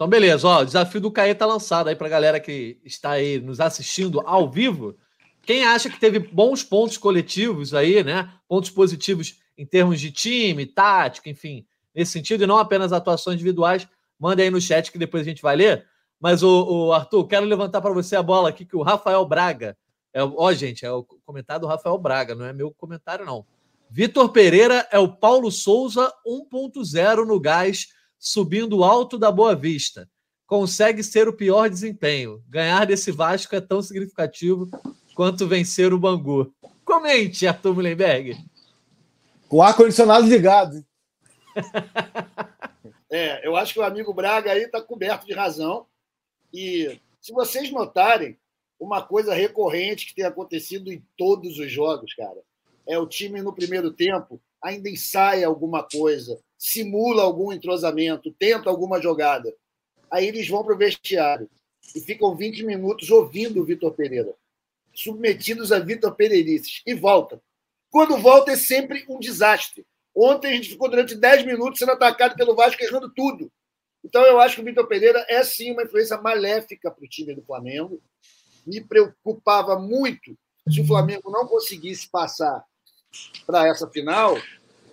Então, 0.00 0.08
beleza, 0.08 0.48
ó, 0.48 0.62
o 0.62 0.64
desafio 0.64 0.98
do 0.98 1.10
Caeta 1.10 1.44
lançado 1.44 1.88
aí 1.88 1.94
para 1.94 2.06
a 2.06 2.10
galera 2.10 2.40
que 2.40 2.80
está 2.82 3.10
aí 3.10 3.38
nos 3.38 3.60
assistindo 3.60 4.22
ao 4.24 4.50
vivo. 4.50 4.96
Quem 5.42 5.66
acha 5.66 5.90
que 5.90 6.00
teve 6.00 6.18
bons 6.18 6.64
pontos 6.64 6.96
coletivos 6.96 7.74
aí, 7.74 8.02
né? 8.02 8.32
Pontos 8.48 8.70
positivos 8.70 9.38
em 9.58 9.66
termos 9.66 10.00
de 10.00 10.10
time, 10.10 10.64
tática, 10.64 11.28
enfim, 11.28 11.66
nesse 11.94 12.12
sentido, 12.12 12.44
e 12.44 12.46
não 12.46 12.56
apenas 12.56 12.94
atuações 12.94 13.34
individuais, 13.34 13.86
manda 14.18 14.40
aí 14.40 14.48
no 14.48 14.58
chat 14.58 14.90
que 14.90 14.96
depois 14.96 15.20
a 15.20 15.28
gente 15.28 15.42
vai 15.42 15.54
ler. 15.54 15.86
Mas, 16.18 16.42
o, 16.42 16.86
o 16.86 16.92
Arthur, 16.94 17.26
quero 17.26 17.44
levantar 17.44 17.82
para 17.82 17.92
você 17.92 18.16
a 18.16 18.22
bola 18.22 18.48
aqui 18.48 18.64
que 18.64 18.76
o 18.76 18.82
Rafael 18.82 19.26
Braga, 19.26 19.76
é, 20.14 20.22
ó, 20.22 20.50
gente, 20.54 20.82
é 20.82 20.90
o 20.90 21.04
comentário 21.26 21.60
do 21.60 21.68
Rafael 21.68 21.98
Braga, 21.98 22.34
não 22.34 22.46
é 22.46 22.54
meu 22.54 22.72
comentário, 22.72 23.26
não. 23.26 23.44
Vitor 23.90 24.30
Pereira 24.30 24.88
é 24.90 24.98
o 24.98 25.14
Paulo 25.14 25.52
Souza 25.52 26.10
1.0 26.26 27.26
no 27.26 27.38
gás, 27.38 27.88
subindo 28.20 28.84
alto 28.84 29.18
da 29.18 29.32
Boa 29.32 29.56
Vista. 29.56 30.08
Consegue 30.46 31.02
ser 31.02 31.26
o 31.26 31.32
pior 31.32 31.70
desempenho. 31.70 32.44
Ganhar 32.46 32.84
desse 32.84 33.10
Vasco 33.10 33.56
é 33.56 33.60
tão 33.60 33.80
significativo 33.80 34.68
quanto 35.14 35.48
vencer 35.48 35.92
o 35.94 35.98
Bangu. 35.98 36.52
Comente, 36.84 37.46
Arthur 37.46 37.74
Mullenberg. 37.74 38.36
Com 39.48 39.62
ar-condicionado 39.62 40.26
ligado. 40.26 40.84
É, 43.12 43.44
eu 43.44 43.56
acho 43.56 43.72
que 43.72 43.80
o 43.80 43.82
amigo 43.82 44.14
Braga 44.14 44.52
aí 44.52 44.62
está 44.62 44.80
coberto 44.80 45.26
de 45.26 45.32
razão. 45.32 45.84
E 46.54 47.00
se 47.20 47.32
vocês 47.32 47.68
notarem, 47.72 48.38
uma 48.78 49.02
coisa 49.02 49.34
recorrente 49.34 50.06
que 50.06 50.14
tem 50.14 50.24
acontecido 50.24 50.92
em 50.92 51.04
todos 51.16 51.58
os 51.58 51.72
jogos, 51.72 52.14
cara, 52.14 52.40
é 52.86 52.96
o 53.00 53.08
time 53.08 53.42
no 53.42 53.52
primeiro 53.52 53.90
tempo 53.90 54.40
ainda 54.62 54.88
ensaia 54.88 55.46
alguma 55.46 55.82
coisa, 55.82 56.40
simula 56.60 57.22
algum 57.22 57.50
entrosamento, 57.50 58.30
tenta 58.38 58.68
alguma 58.68 59.00
jogada. 59.00 59.50
Aí 60.10 60.28
eles 60.28 60.46
vão 60.46 60.62
para 60.62 60.74
o 60.74 60.78
vestiário 60.78 61.48
e 61.96 62.00
ficam 62.00 62.36
20 62.36 62.64
minutos 62.64 63.10
ouvindo 63.10 63.62
o 63.62 63.64
Vitor 63.64 63.92
Pereira, 63.92 64.34
submetidos 64.92 65.72
a 65.72 65.78
Vitor 65.78 66.14
Pereirices, 66.14 66.82
e 66.86 66.92
voltam. 66.92 67.40
Quando 67.88 68.18
volta 68.18 68.52
é 68.52 68.56
sempre 68.56 69.06
um 69.08 69.18
desastre. 69.18 69.86
Ontem 70.14 70.48
a 70.48 70.52
gente 70.52 70.68
ficou 70.68 70.90
durante 70.90 71.14
10 71.14 71.46
minutos 71.46 71.78
sendo 71.78 71.92
atacado 71.92 72.36
pelo 72.36 72.54
Vasco, 72.54 72.82
errando 72.82 73.08
tudo. 73.08 73.50
Então 74.04 74.22
eu 74.26 74.38
acho 74.38 74.56
que 74.56 74.60
o 74.60 74.64
Vitor 74.64 74.86
Pereira 74.86 75.24
é 75.30 75.42
sim 75.42 75.72
uma 75.72 75.84
influência 75.84 76.20
maléfica 76.20 76.90
para 76.90 77.04
o 77.04 77.08
time 77.08 77.34
do 77.34 77.42
Flamengo. 77.42 78.02
Me 78.66 78.82
preocupava 78.82 79.78
muito 79.78 80.36
se 80.68 80.82
o 80.82 80.86
Flamengo 80.86 81.30
não 81.30 81.46
conseguisse 81.46 82.06
passar 82.08 82.62
para 83.46 83.66
essa 83.66 83.88
final, 83.88 84.36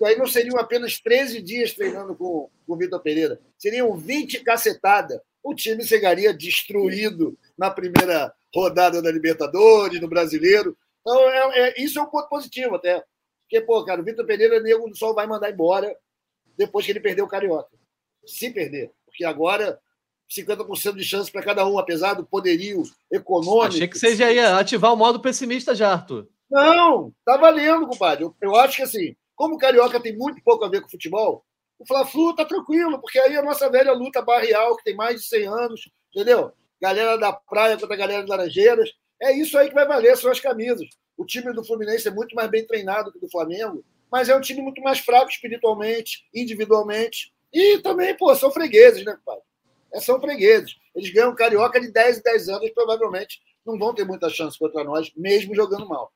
aí 0.05 0.17
não 0.17 0.27
seriam 0.27 0.57
apenas 0.57 0.99
13 0.99 1.41
dias 1.41 1.73
treinando 1.73 2.15
com, 2.15 2.49
com 2.65 2.73
o 2.73 2.77
Vitor 2.77 3.01
Pereira, 3.01 3.39
seriam 3.57 3.95
20 3.95 4.43
cacetada. 4.43 5.21
O 5.43 5.55
time 5.55 5.83
chegaria 5.83 6.33
destruído 6.33 7.37
na 7.57 7.71
primeira 7.71 8.33
rodada 8.53 9.01
da 9.01 9.11
Libertadores, 9.11 10.01
no 10.01 10.07
Brasileiro. 10.07 10.77
Então, 11.01 11.29
é, 11.29 11.59
é, 11.59 11.81
isso 11.81 11.97
é 11.99 12.01
um 12.01 12.07
ponto 12.07 12.27
positivo 12.27 12.75
até. 12.75 13.03
Porque, 13.43 13.61
pô, 13.61 13.83
cara, 13.85 14.01
o 14.01 14.03
Vitor 14.03 14.25
Pereira, 14.25 14.59
nego 14.59 14.93
só 14.93 15.13
vai 15.13 15.25
mandar 15.25 15.49
embora 15.49 15.95
depois 16.57 16.85
que 16.85 16.91
ele 16.91 16.99
perder 16.99 17.21
o 17.21 17.27
Carioca. 17.27 17.69
Se 18.25 18.51
perder. 18.51 18.91
Porque 19.05 19.23
agora, 19.23 19.79
50% 20.29 20.95
de 20.95 21.03
chance 21.03 21.31
para 21.31 21.43
cada 21.43 21.65
um, 21.65 21.79
apesar 21.79 22.13
do 22.13 22.25
poderio 22.25 22.83
econômico. 23.09 23.67
Achei 23.67 23.87
que 23.87 23.97
você 23.97 24.15
já 24.15 24.31
ia 24.31 24.57
ativar 24.57 24.93
o 24.93 24.97
modo 24.97 25.21
pessimista 25.21 25.73
já, 25.73 25.93
Arthur. 25.93 26.27
Não, 26.49 27.13
tá 27.23 27.37
valendo, 27.37 27.87
compadre. 27.87 28.25
Eu, 28.25 28.35
eu 28.41 28.55
acho 28.55 28.77
que 28.77 28.83
assim, 28.83 29.15
como 29.37 29.55
o 29.55 29.57
Carioca 29.57 30.01
tem 30.01 30.17
muito 30.17 30.43
pouco 30.43 30.65
a 30.65 30.67
ver 30.67 30.81
com 30.81 30.89
futebol, 30.89 31.45
o 31.79 31.85
Fla-Flu 31.85 32.35
tá 32.35 32.43
tranquilo, 32.43 32.99
porque 32.99 33.19
aí 33.19 33.37
a 33.37 33.43
nossa 33.43 33.69
velha 33.69 33.93
luta 33.93 34.21
barrial, 34.21 34.75
que 34.75 34.83
tem 34.83 34.95
mais 34.95 35.21
de 35.21 35.27
100 35.27 35.47
anos, 35.47 35.89
entendeu? 36.13 36.51
Galera 36.81 37.17
da 37.17 37.31
praia 37.31 37.77
contra 37.77 37.93
a 37.93 37.97
galera 37.97 38.21
das 38.21 38.29
Laranjeiras. 38.29 38.91
É 39.21 39.31
isso 39.31 39.57
aí 39.57 39.69
que 39.69 39.75
vai 39.75 39.87
valer, 39.87 40.17
são 40.17 40.31
as 40.31 40.39
camisas. 40.39 40.87
O 41.15 41.23
time 41.23 41.53
do 41.53 41.63
Fluminense 41.63 42.07
é 42.07 42.11
muito 42.11 42.35
mais 42.35 42.49
bem 42.49 42.65
treinado 42.65 43.11
que 43.11 43.19
o 43.19 43.21
do 43.21 43.29
Flamengo, 43.29 43.85
mas 44.11 44.27
é 44.27 44.35
um 44.35 44.41
time 44.41 44.61
muito 44.61 44.81
mais 44.81 44.99
fraco 44.99 45.29
espiritualmente, 45.29 46.27
individualmente. 46.33 47.31
E 47.53 47.77
também, 47.79 48.17
pô, 48.17 48.35
são 48.35 48.51
fregueses, 48.51 49.05
né, 49.05 49.17
pai? 49.23 49.37
É, 49.93 49.99
são 49.99 50.19
fregueses. 50.19 50.75
Eles 50.95 51.11
ganham 51.11 51.35
carioca 51.35 51.79
de 51.79 51.91
10 51.91 52.19
em 52.19 52.21
10 52.23 52.49
anos 52.49 52.69
provavelmente 52.71 53.39
não 53.67 53.77
vão 53.77 53.93
ter 53.93 54.05
muita 54.05 54.29
chance 54.29 54.57
contra 54.57 54.83
nós, 54.83 55.11
mesmo 55.15 55.53
jogando 55.53 55.87
mal. 55.87 56.11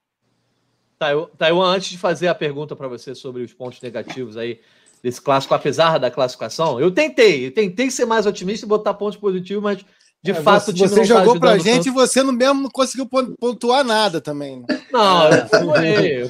Taiwan, 1.38 1.68
antes 1.68 1.90
de 1.90 1.98
fazer 1.98 2.28
a 2.28 2.36
pergunta 2.36 2.76
para 2.76 2.88
você 2.88 3.16
sobre 3.16 3.44
os 3.44 3.54
pontos 3.54 3.82
negativos 3.82 4.38
aí 4.38 4.60
desse 5.02 5.20
clássico, 5.20 5.54
apesar 5.54 5.98
da 5.98 6.12
classificação, 6.12 6.80
eu 6.80 6.92
tentei, 6.92 7.48
eu 7.48 7.52
tentei 7.52 7.90
ser 7.90 8.06
mais 8.06 8.26
otimista 8.26 8.66
e 8.66 8.70
botar 8.70 8.94
pontos 8.94 9.18
positivos, 9.18 9.64
mas 9.64 9.84
de 10.24 10.30
é, 10.30 10.36
fato, 10.36 10.66
você, 10.66 10.72
o 10.72 10.74
time 10.76 10.88
você 10.90 11.00
tá 11.00 11.04
jogou 11.04 11.34
tá 11.34 11.40
pra 11.40 11.58
gente 11.58 11.86
tanto. 11.86 11.88
e 11.88 11.92
você 11.92 12.22
no 12.22 12.32
mesmo 12.32 12.62
não 12.62 12.70
conseguiu 12.70 13.08
pontuar 13.08 13.84
nada 13.84 14.22
também. 14.22 14.60
Né? 14.60 14.82
Não, 14.92 15.28
eu, 15.28 16.30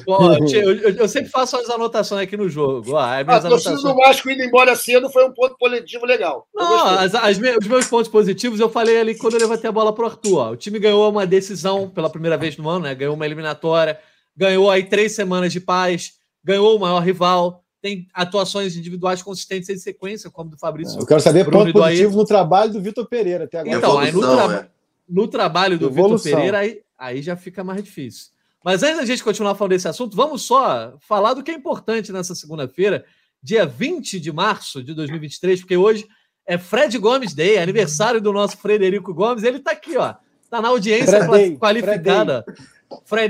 eu, 0.50 0.76
eu, 0.76 0.90
eu, 0.96 1.08
sempre 1.08 1.28
faço 1.28 1.58
as 1.58 1.68
anotações 1.68 2.22
aqui 2.22 2.34
no 2.34 2.48
jogo. 2.48 2.96
Ah, 2.96 3.18
a 3.18 3.40
torcida 3.40 3.76
do 3.76 3.94
Vasco 3.94 4.30
indo 4.30 4.42
embora 4.42 4.74
cedo 4.76 5.10
foi 5.10 5.26
um 5.26 5.32
ponto 5.32 5.58
positivo 5.58 6.06
legal. 6.06 6.46
Não, 6.54 6.86
as, 6.86 7.14
as, 7.14 7.36
os 7.36 7.68
meus 7.68 7.86
pontos 7.86 8.08
positivos 8.08 8.60
eu 8.60 8.70
falei 8.70 8.98
ali 8.98 9.14
quando 9.14 9.34
eu 9.34 9.40
levantei 9.40 9.68
a 9.68 9.72
bola 9.72 9.94
pro 9.94 10.06
Arthur. 10.06 10.38
Ó. 10.38 10.50
O 10.52 10.56
time 10.56 10.78
ganhou 10.78 11.10
uma 11.10 11.26
decisão 11.26 11.86
pela 11.90 12.08
primeira 12.08 12.38
vez 12.38 12.56
no 12.56 12.66
ano, 12.70 12.84
né? 12.84 12.94
Ganhou 12.94 13.14
uma 13.14 13.26
eliminatória, 13.26 13.98
ganhou 14.36 14.70
aí 14.70 14.84
três 14.84 15.14
semanas 15.14 15.52
de 15.52 15.60
paz, 15.60 16.14
ganhou 16.44 16.76
o 16.76 16.80
maior 16.80 17.00
rival 17.00 17.62
tem 17.82 18.06
atuações 18.14 18.76
individuais 18.76 19.20
consistentes 19.20 19.68
em 19.68 19.76
sequência, 19.76 20.30
como 20.30 20.48
do 20.48 20.56
Fabrício. 20.56 21.00
Eu 21.00 21.04
quero 21.04 21.20
saber 21.20 21.44
Bruno 21.44 21.64
ponto 21.64 21.72
positivo 21.72 22.16
no 22.16 22.24
trabalho 22.24 22.72
do 22.72 22.80
Vitor 22.80 23.04
Pereira 23.06 23.44
até 23.44 23.58
agora. 23.58 23.76
Então, 23.76 23.98
aí 23.98 24.12
no, 24.12 24.20
tra 24.20 24.54
é. 24.54 24.68
no, 25.08 25.28
trabalho 25.28 25.76
do 25.76 25.90
Vitor 25.90 26.22
Pereira, 26.22 26.58
aí, 26.58 26.80
aí 26.96 27.20
já 27.20 27.34
fica 27.34 27.64
mais 27.64 27.82
difícil. 27.82 28.28
Mas 28.64 28.84
antes 28.84 28.98
da 28.98 29.04
gente 29.04 29.24
continuar 29.24 29.56
falando 29.56 29.72
desse 29.72 29.88
assunto, 29.88 30.16
vamos 30.16 30.42
só 30.42 30.96
falar 31.00 31.34
do 31.34 31.42
que 31.42 31.50
é 31.50 31.54
importante 31.54 32.12
nessa 32.12 32.36
segunda-feira, 32.36 33.04
dia 33.42 33.66
20 33.66 34.20
de 34.20 34.30
março 34.30 34.80
de 34.80 34.94
2023, 34.94 35.60
porque 35.60 35.76
hoje 35.76 36.06
é 36.46 36.56
Fred 36.56 36.96
Gomes 36.98 37.34
Day, 37.34 37.58
aniversário 37.58 38.20
do 38.20 38.32
nosso 38.32 38.56
Frederico 38.58 39.12
Gomes. 39.12 39.42
Ele 39.42 39.56
está 39.56 39.72
aqui, 39.72 39.96
ó. 39.96 40.14
Está 40.40 40.62
na 40.62 40.68
audiência 40.68 41.24
Fred 41.26 41.56
qualificada. 41.56 42.44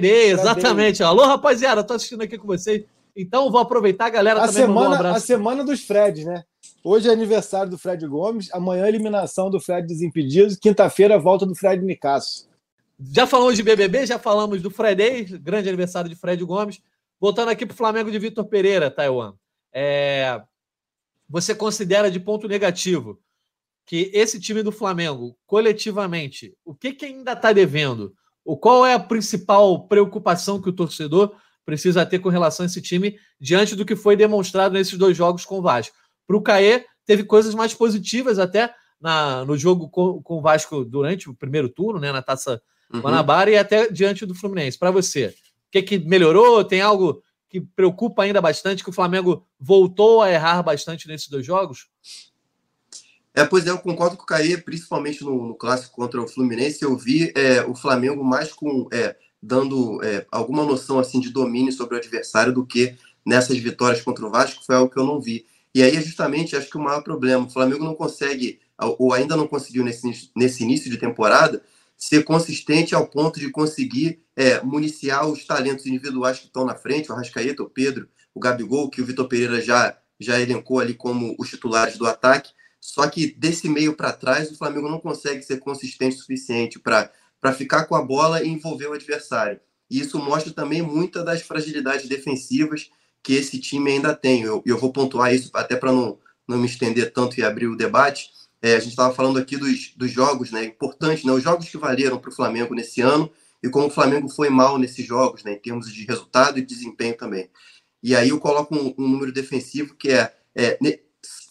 Day, 0.01 0.31
exatamente. 0.31 1.03
Alô, 1.03 1.25
rapaziada, 1.25 1.81
estou 1.81 1.97
assistindo 1.97 2.23
aqui 2.23 2.39
com 2.39 2.47
vocês. 2.47 2.85
Então, 3.15 3.51
vou 3.51 3.61
aproveitar, 3.61 4.07
a 4.07 4.11
galera 4.11 4.43
a 4.43 4.47
também 4.47 4.63
semana, 4.63 4.91
um 4.91 4.95
abraço. 4.95 5.17
A 5.17 5.21
semana 5.21 5.65
dos 5.65 5.85
Freds, 5.85 6.25
né? 6.25 6.45
Hoje 6.85 7.09
é 7.09 7.13
aniversário 7.13 7.71
do 7.71 7.79
Fred 7.79 8.07
Gomes, 8.07 8.49
amanhã 8.53 8.87
é 8.87 8.89
eliminação 8.89 9.49
do 9.51 9.61
Fred 9.61 9.87
Desimpedidos, 9.87 10.57
quinta-feira 10.57 11.19
volta 11.19 11.47
do 11.47 11.55
Fred 11.55 11.85
Nicasso. 11.85 12.49
Já 13.13 13.27
falamos 13.27 13.57
de 13.57 13.63
BBB, 13.63 14.07
já 14.07 14.19
falamos 14.19 14.63
do 14.63 14.71
Fredei, 14.71 15.25
grande 15.25 15.69
aniversário 15.69 16.09
de 16.09 16.17
Fred 16.17 16.43
Gomes. 16.45 16.81
Voltando 17.21 17.51
aqui 17.51 17.65
para 17.65 17.75
o 17.75 17.77
Flamengo 17.77 18.11
de 18.11 18.19
Vitor 18.19 18.45
Pereira, 18.45 18.91
Taiwan. 18.91 19.35
É... 19.73 20.43
Você 21.29 21.55
considera 21.55 22.11
de 22.11 22.19
ponto 22.19 22.49
negativo 22.49 23.21
que 23.87 24.11
esse 24.13 24.41
time 24.41 24.63
do 24.63 24.73
Flamengo, 24.73 25.37
coletivamente, 25.47 26.57
o 26.65 26.75
que, 26.75 26.93
que 26.93 27.05
ainda 27.05 27.33
está 27.33 27.53
devendo? 27.53 28.15
Qual 28.45 28.85
é 28.85 28.95
a 28.95 28.99
principal 28.99 29.87
preocupação 29.87 30.61
que 30.61 30.69
o 30.69 30.73
torcedor 30.73 31.35
precisa 31.65 32.05
ter 32.05 32.19
com 32.19 32.29
relação 32.29 32.65
a 32.65 32.67
esse 32.67 32.83
time 32.83 33.17
diante 33.41 33.77
do 33.77 33.85
que 33.85 33.95
foi 33.95 34.17
demonstrado 34.17 34.75
nesses 34.75 34.99
dois 34.99 35.17
jogos 35.17 35.45
com 35.45 35.59
o 35.59 35.63
Vasco? 35.63 35.97
Para 36.27 36.37
o 36.37 36.43
Caê, 36.43 36.85
teve 37.07 37.25
coisas 37.25 37.55
mais 37.55 37.75
positivas 37.75 38.39
até 38.39 38.75
na, 39.01 39.45
no 39.45 39.57
jogo 39.57 39.89
com, 39.89 40.23
com 40.23 40.39
o 40.39 40.41
Vasco 40.41 40.85
durante 40.85 41.29
o 41.29 41.35
primeiro 41.35 41.69
turno, 41.69 42.01
né, 42.01 42.13
na 42.13 42.23
Taça 42.23 42.61
uhum. 42.93 43.01
Guanabara 43.01 43.51
e 43.51 43.57
até 43.57 43.91
diante 43.91 44.25
do 44.25 44.35
Fluminense. 44.35 44.79
Para 44.79 44.91
você, 44.91 45.27
o 45.27 45.33
que, 45.71 45.83
que 45.83 45.99
melhorou? 45.99 46.65
Tem 46.65 46.81
algo 46.81 47.23
que 47.49 47.61
preocupa 47.61 48.23
ainda 48.23 48.41
bastante, 48.41 48.83
que 48.83 48.91
o 48.91 48.95
Flamengo 48.95 49.47
voltou 49.59 50.23
a 50.23 50.31
errar 50.31 50.63
bastante 50.63 51.07
nesses 51.07 51.29
dois 51.29 51.45
jogos? 51.45 51.87
É, 53.35 53.45
pois 53.45 53.67
é, 53.67 53.71
eu 53.71 53.79
concordo 53.79 54.17
com 54.17 54.25
o 54.25 54.27
Caê, 54.27 54.59
principalmente 54.59 55.25
no, 55.25 55.49
no 55.49 55.55
clássico 55.55 55.97
contra 55.97 56.21
o 56.21 56.29
Fluminense, 56.29 56.83
eu 56.83 56.97
vi 56.97 57.33
é, 57.35 57.65
o 57.65 57.75
Flamengo 57.75 58.23
mais 58.23 58.53
com 58.53 58.87
é, 58.93 59.17
dando 59.43 60.03
é, 60.05 60.27
alguma 60.31 60.65
noção 60.65 60.99
assim 60.99 61.19
de 61.19 61.31
domínio 61.31 61.73
sobre 61.73 61.95
o 61.95 61.99
adversário 61.99 62.53
do 62.53 62.67
que 62.67 62.95
nessas 63.25 63.59
vitórias 63.59 64.03
contra 64.03 64.27
o 64.27 64.31
Vasco, 64.31 64.65
foi 64.65 64.77
algo 64.77 64.91
que 64.91 64.99
eu 64.99 65.07
não 65.07 65.21
vi. 65.21 65.47
E 65.75 65.83
aí 65.83 65.97
é 65.97 66.03
justamente, 66.03 66.55
acho 66.55 66.69
que 66.69 66.77
o 66.77 66.81
maior 66.81 67.03
problema, 67.03 67.47
o 67.47 67.51
Flamengo 67.51 67.85
não 67.85 67.95
consegue, 67.95 68.61
ou 68.99 69.13
ainda 69.13 69.37
não 69.37 69.47
conseguiu 69.47 69.83
nesse, 69.83 70.31
nesse 70.37 70.63
início 70.63 70.91
de 70.91 70.99
temporada, 70.99 71.63
ser 71.97 72.25
consistente 72.25 72.95
ao 72.95 73.07
ponto 73.07 73.39
de 73.39 73.49
conseguir 73.49 74.21
é, 74.37 74.61
municiar 74.61 75.27
os 75.27 75.47
talentos 75.47 75.87
individuais 75.87 76.39
que 76.39 76.47
estão 76.47 76.65
na 76.65 76.75
frente, 76.75 77.11
o 77.11 77.15
Arrascaeta, 77.15 77.63
o 77.63 77.71
Pedro, 77.71 78.09
o 78.35 78.41
Gabigol, 78.41 78.91
que 78.91 79.01
o 79.01 79.07
Vitor 79.07 79.29
Pereira 79.29 79.61
já, 79.61 79.97
já 80.19 80.41
elencou 80.41 80.81
ali 80.81 80.95
como 80.95 81.35
os 81.39 81.49
titulares 81.49 81.97
do 81.97 82.07
ataque. 82.07 82.51
Só 82.83 83.09
que 83.09 83.29
desse 83.29 83.69
meio 83.69 83.95
para 83.95 84.13
trás, 84.13 84.51
o 84.51 84.59
Flamengo 84.59 84.89
não 84.89 84.99
consegue 84.99 85.41
ser 85.41 85.61
consistente 85.61 86.17
o 86.17 86.19
suficiente 86.19 86.81
para 86.81 87.53
ficar 87.57 87.85
com 87.85 87.95
a 87.95 88.03
bola 88.03 88.43
e 88.43 88.49
envolver 88.49 88.89
o 88.89 88.93
adversário. 88.93 89.61
E 89.89 90.01
isso 90.01 90.19
mostra 90.19 90.53
também 90.53 90.83
muitas 90.83 91.25
das 91.25 91.43
fragilidades 91.43 92.09
defensivas 92.09 92.91
que 93.23 93.35
esse 93.35 93.61
time 93.61 93.93
ainda 93.93 94.17
tem. 94.17 94.43
Eu, 94.43 94.61
eu 94.67 94.77
vou 94.77 94.93
pontuar 94.93 95.33
isso 95.33 95.49
até 95.55 95.77
para 95.77 95.93
não, 95.93 96.19
não 96.47 96.59
me 96.59 96.67
estender 96.67 97.13
tanto 97.13 97.39
e 97.39 97.45
abrir 97.45 97.69
o 97.69 97.77
debate. 97.77 98.31
É, 98.61 98.75
a 98.75 98.81
gente 98.81 98.91
estava 98.91 99.15
falando 99.15 99.39
aqui 99.39 99.57
dos, 99.57 99.93
dos 99.97 100.11
jogos, 100.11 100.51
né? 100.51 100.65
Importante, 100.65 101.25
né? 101.25 101.33
Os 101.33 101.43
jogos 101.43 101.69
que 101.69 101.79
valeram 101.79 102.19
para 102.19 102.31
o 102.31 102.35
Flamengo 102.35 102.75
nesse 102.75 103.01
ano 103.01 103.31
e 103.63 103.69
como 103.69 103.87
o 103.87 103.91
Flamengo 103.91 104.29
foi 104.29 104.51
mal 104.51 104.77
nesses 104.77 105.07
jogos, 105.07 105.45
né? 105.45 105.53
Em 105.53 105.59
termos 105.61 105.93
de 105.93 106.05
resultado 106.05 106.59
e 106.59 106.67
desempenho 106.67 107.17
também. 107.17 107.49
E 108.03 108.17
aí 108.17 108.31
eu 108.31 108.41
coloco 108.41 108.75
um, 108.75 108.93
um 108.99 109.09
número 109.09 109.31
defensivo 109.31 109.95
que 109.95 110.11
é, 110.11 110.35
é 110.57 110.79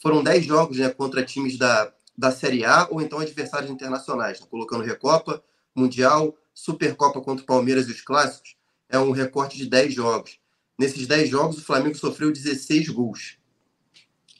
foram 0.01 0.23
10 0.23 0.45
jogos 0.45 0.77
né, 0.77 0.89
contra 0.89 1.23
times 1.23 1.57
da, 1.57 1.93
da 2.17 2.31
Série 2.31 2.65
A 2.65 2.87
ou 2.89 3.01
então 3.01 3.19
adversários 3.19 3.69
internacionais, 3.69 4.39
né? 4.39 4.47
colocando 4.49 4.83
Recopa, 4.83 5.43
Mundial, 5.75 6.35
Supercopa 6.53 7.21
contra 7.21 7.43
o 7.43 7.47
Palmeiras 7.47 7.87
e 7.87 7.91
os 7.91 8.01
clássicos, 8.01 8.55
é 8.89 8.99
um 8.99 9.11
recorte 9.11 9.57
de 9.57 9.65
10 9.67 9.93
jogos. 9.93 10.39
Nesses 10.77 11.07
10 11.07 11.29
jogos, 11.29 11.57
o 11.57 11.63
Flamengo 11.63 11.95
sofreu 11.95 12.31
16 12.31 12.89
gols. 12.89 13.37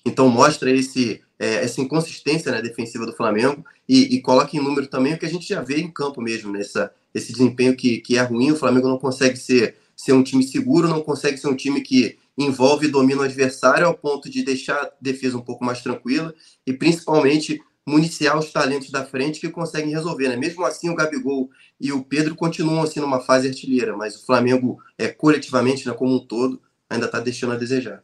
Então 0.03 0.27
mostra 0.27 0.71
esse, 0.71 1.21
é, 1.37 1.63
essa 1.63 1.79
inconsistência 1.79 2.51
né, 2.51 2.61
defensiva 2.61 3.05
do 3.05 3.13
Flamengo 3.13 3.63
e, 3.87 4.15
e, 4.15 4.21
coloca 4.21 4.57
em 4.57 4.59
número 4.59 4.87
também 4.87 5.13
o 5.13 5.17
que 5.19 5.25
a 5.25 5.29
gente 5.29 5.47
já 5.47 5.61
vê 5.61 5.79
em 5.79 5.91
campo 5.91 6.21
mesmo, 6.21 6.51
nessa, 6.51 6.85
né? 6.85 6.89
esse 7.13 7.31
desempenho 7.31 7.75
que, 7.75 7.99
que 7.99 8.17
é 8.17 8.21
ruim, 8.21 8.51
o 8.51 8.55
Flamengo 8.55 8.87
não 8.87 8.97
consegue 8.97 9.37
ser, 9.37 9.77
ser 10.01 10.13
um 10.13 10.23
time 10.23 10.41
seguro, 10.41 10.87
não 10.87 10.99
consegue 10.99 11.37
ser 11.37 11.47
um 11.47 11.55
time 11.55 11.79
que 11.79 12.17
envolve 12.35 12.87
e 12.87 12.89
domina 12.89 13.21
o 13.21 13.23
adversário 13.23 13.85
ao 13.85 13.93
ponto 13.93 14.31
de 14.31 14.41
deixar 14.41 14.73
a 14.81 14.91
defesa 14.99 15.37
um 15.37 15.41
pouco 15.41 15.63
mais 15.63 15.83
tranquila 15.83 16.33
e 16.65 16.73
principalmente 16.73 17.61
municiar 17.85 18.35
os 18.35 18.51
talentos 18.51 18.89
da 18.89 19.05
frente 19.05 19.39
que 19.39 19.47
conseguem 19.49 19.91
resolver, 19.91 20.29
né? 20.29 20.35
Mesmo 20.35 20.65
assim, 20.65 20.89
o 20.89 20.95
Gabigol 20.95 21.51
e 21.79 21.91
o 21.91 22.03
Pedro 22.03 22.33
continuam 22.35 22.81
assim 22.81 22.99
numa 22.99 23.19
fase 23.19 23.47
artilheira, 23.47 23.95
mas 23.95 24.15
o 24.15 24.25
Flamengo 24.25 24.81
é 24.97 25.07
coletivamente, 25.07 25.87
né, 25.87 25.93
como 25.93 26.15
um 26.15 26.25
todo, 26.25 26.59
ainda 26.89 27.05
está 27.05 27.19
deixando 27.19 27.53
a 27.53 27.57
desejar. 27.57 28.03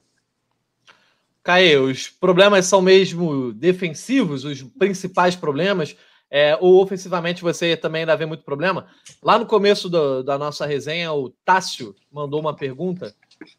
Caê, 1.43 1.77
os 1.77 2.09
problemas 2.09 2.67
são 2.67 2.79
mesmo 2.79 3.51
defensivos, 3.53 4.45
os 4.45 4.61
principais 4.61 5.35
problemas, 5.35 5.95
é, 6.29 6.57
ou 6.59 6.81
ofensivamente 6.81 7.41
você 7.41 7.77
também 7.77 8.01
ainda 8.01 8.15
vê 8.15 8.25
muito 8.25 8.43
problema? 8.43 8.87
Lá 9.23 9.39
no 9.39 9.45
começo 9.45 9.89
do, 9.89 10.23
da 10.23 10.37
nossa 10.37 10.65
resenha, 10.65 11.13
o 11.13 11.29
Tássio 11.45 11.95
mandou 12.11 12.39
uma 12.39 12.55
pergunta 12.55 13.15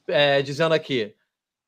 é, 0.06 0.42
dizendo 0.42 0.74
aqui: 0.74 1.14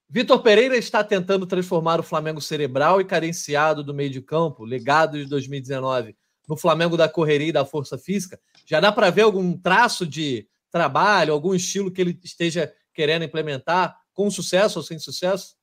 Vitor 0.08 0.42
Pereira 0.42 0.76
está 0.76 1.02
tentando 1.02 1.46
transformar 1.46 2.00
o 2.00 2.02
Flamengo 2.02 2.40
cerebral 2.40 3.00
e 3.00 3.04
carenciado 3.04 3.82
do 3.82 3.94
meio 3.94 4.10
de 4.10 4.20
campo, 4.20 4.64
legado 4.64 5.16
de 5.16 5.24
2019, 5.24 6.16
no 6.48 6.56
Flamengo 6.56 6.96
da 6.96 7.08
correria 7.08 7.48
e 7.48 7.52
da 7.52 7.64
força 7.64 7.96
física. 7.96 8.38
Já 8.66 8.80
dá 8.80 8.92
para 8.92 9.10
ver 9.10 9.22
algum 9.22 9.56
traço 9.56 10.06
de 10.06 10.48
trabalho, 10.70 11.32
algum 11.32 11.54
estilo 11.54 11.90
que 11.90 12.00
ele 12.00 12.18
esteja 12.22 12.72
querendo 12.92 13.24
implementar, 13.24 13.96
com 14.12 14.30
sucesso 14.30 14.78
ou 14.78 14.82
sem 14.82 14.98
sucesso? 14.98 15.54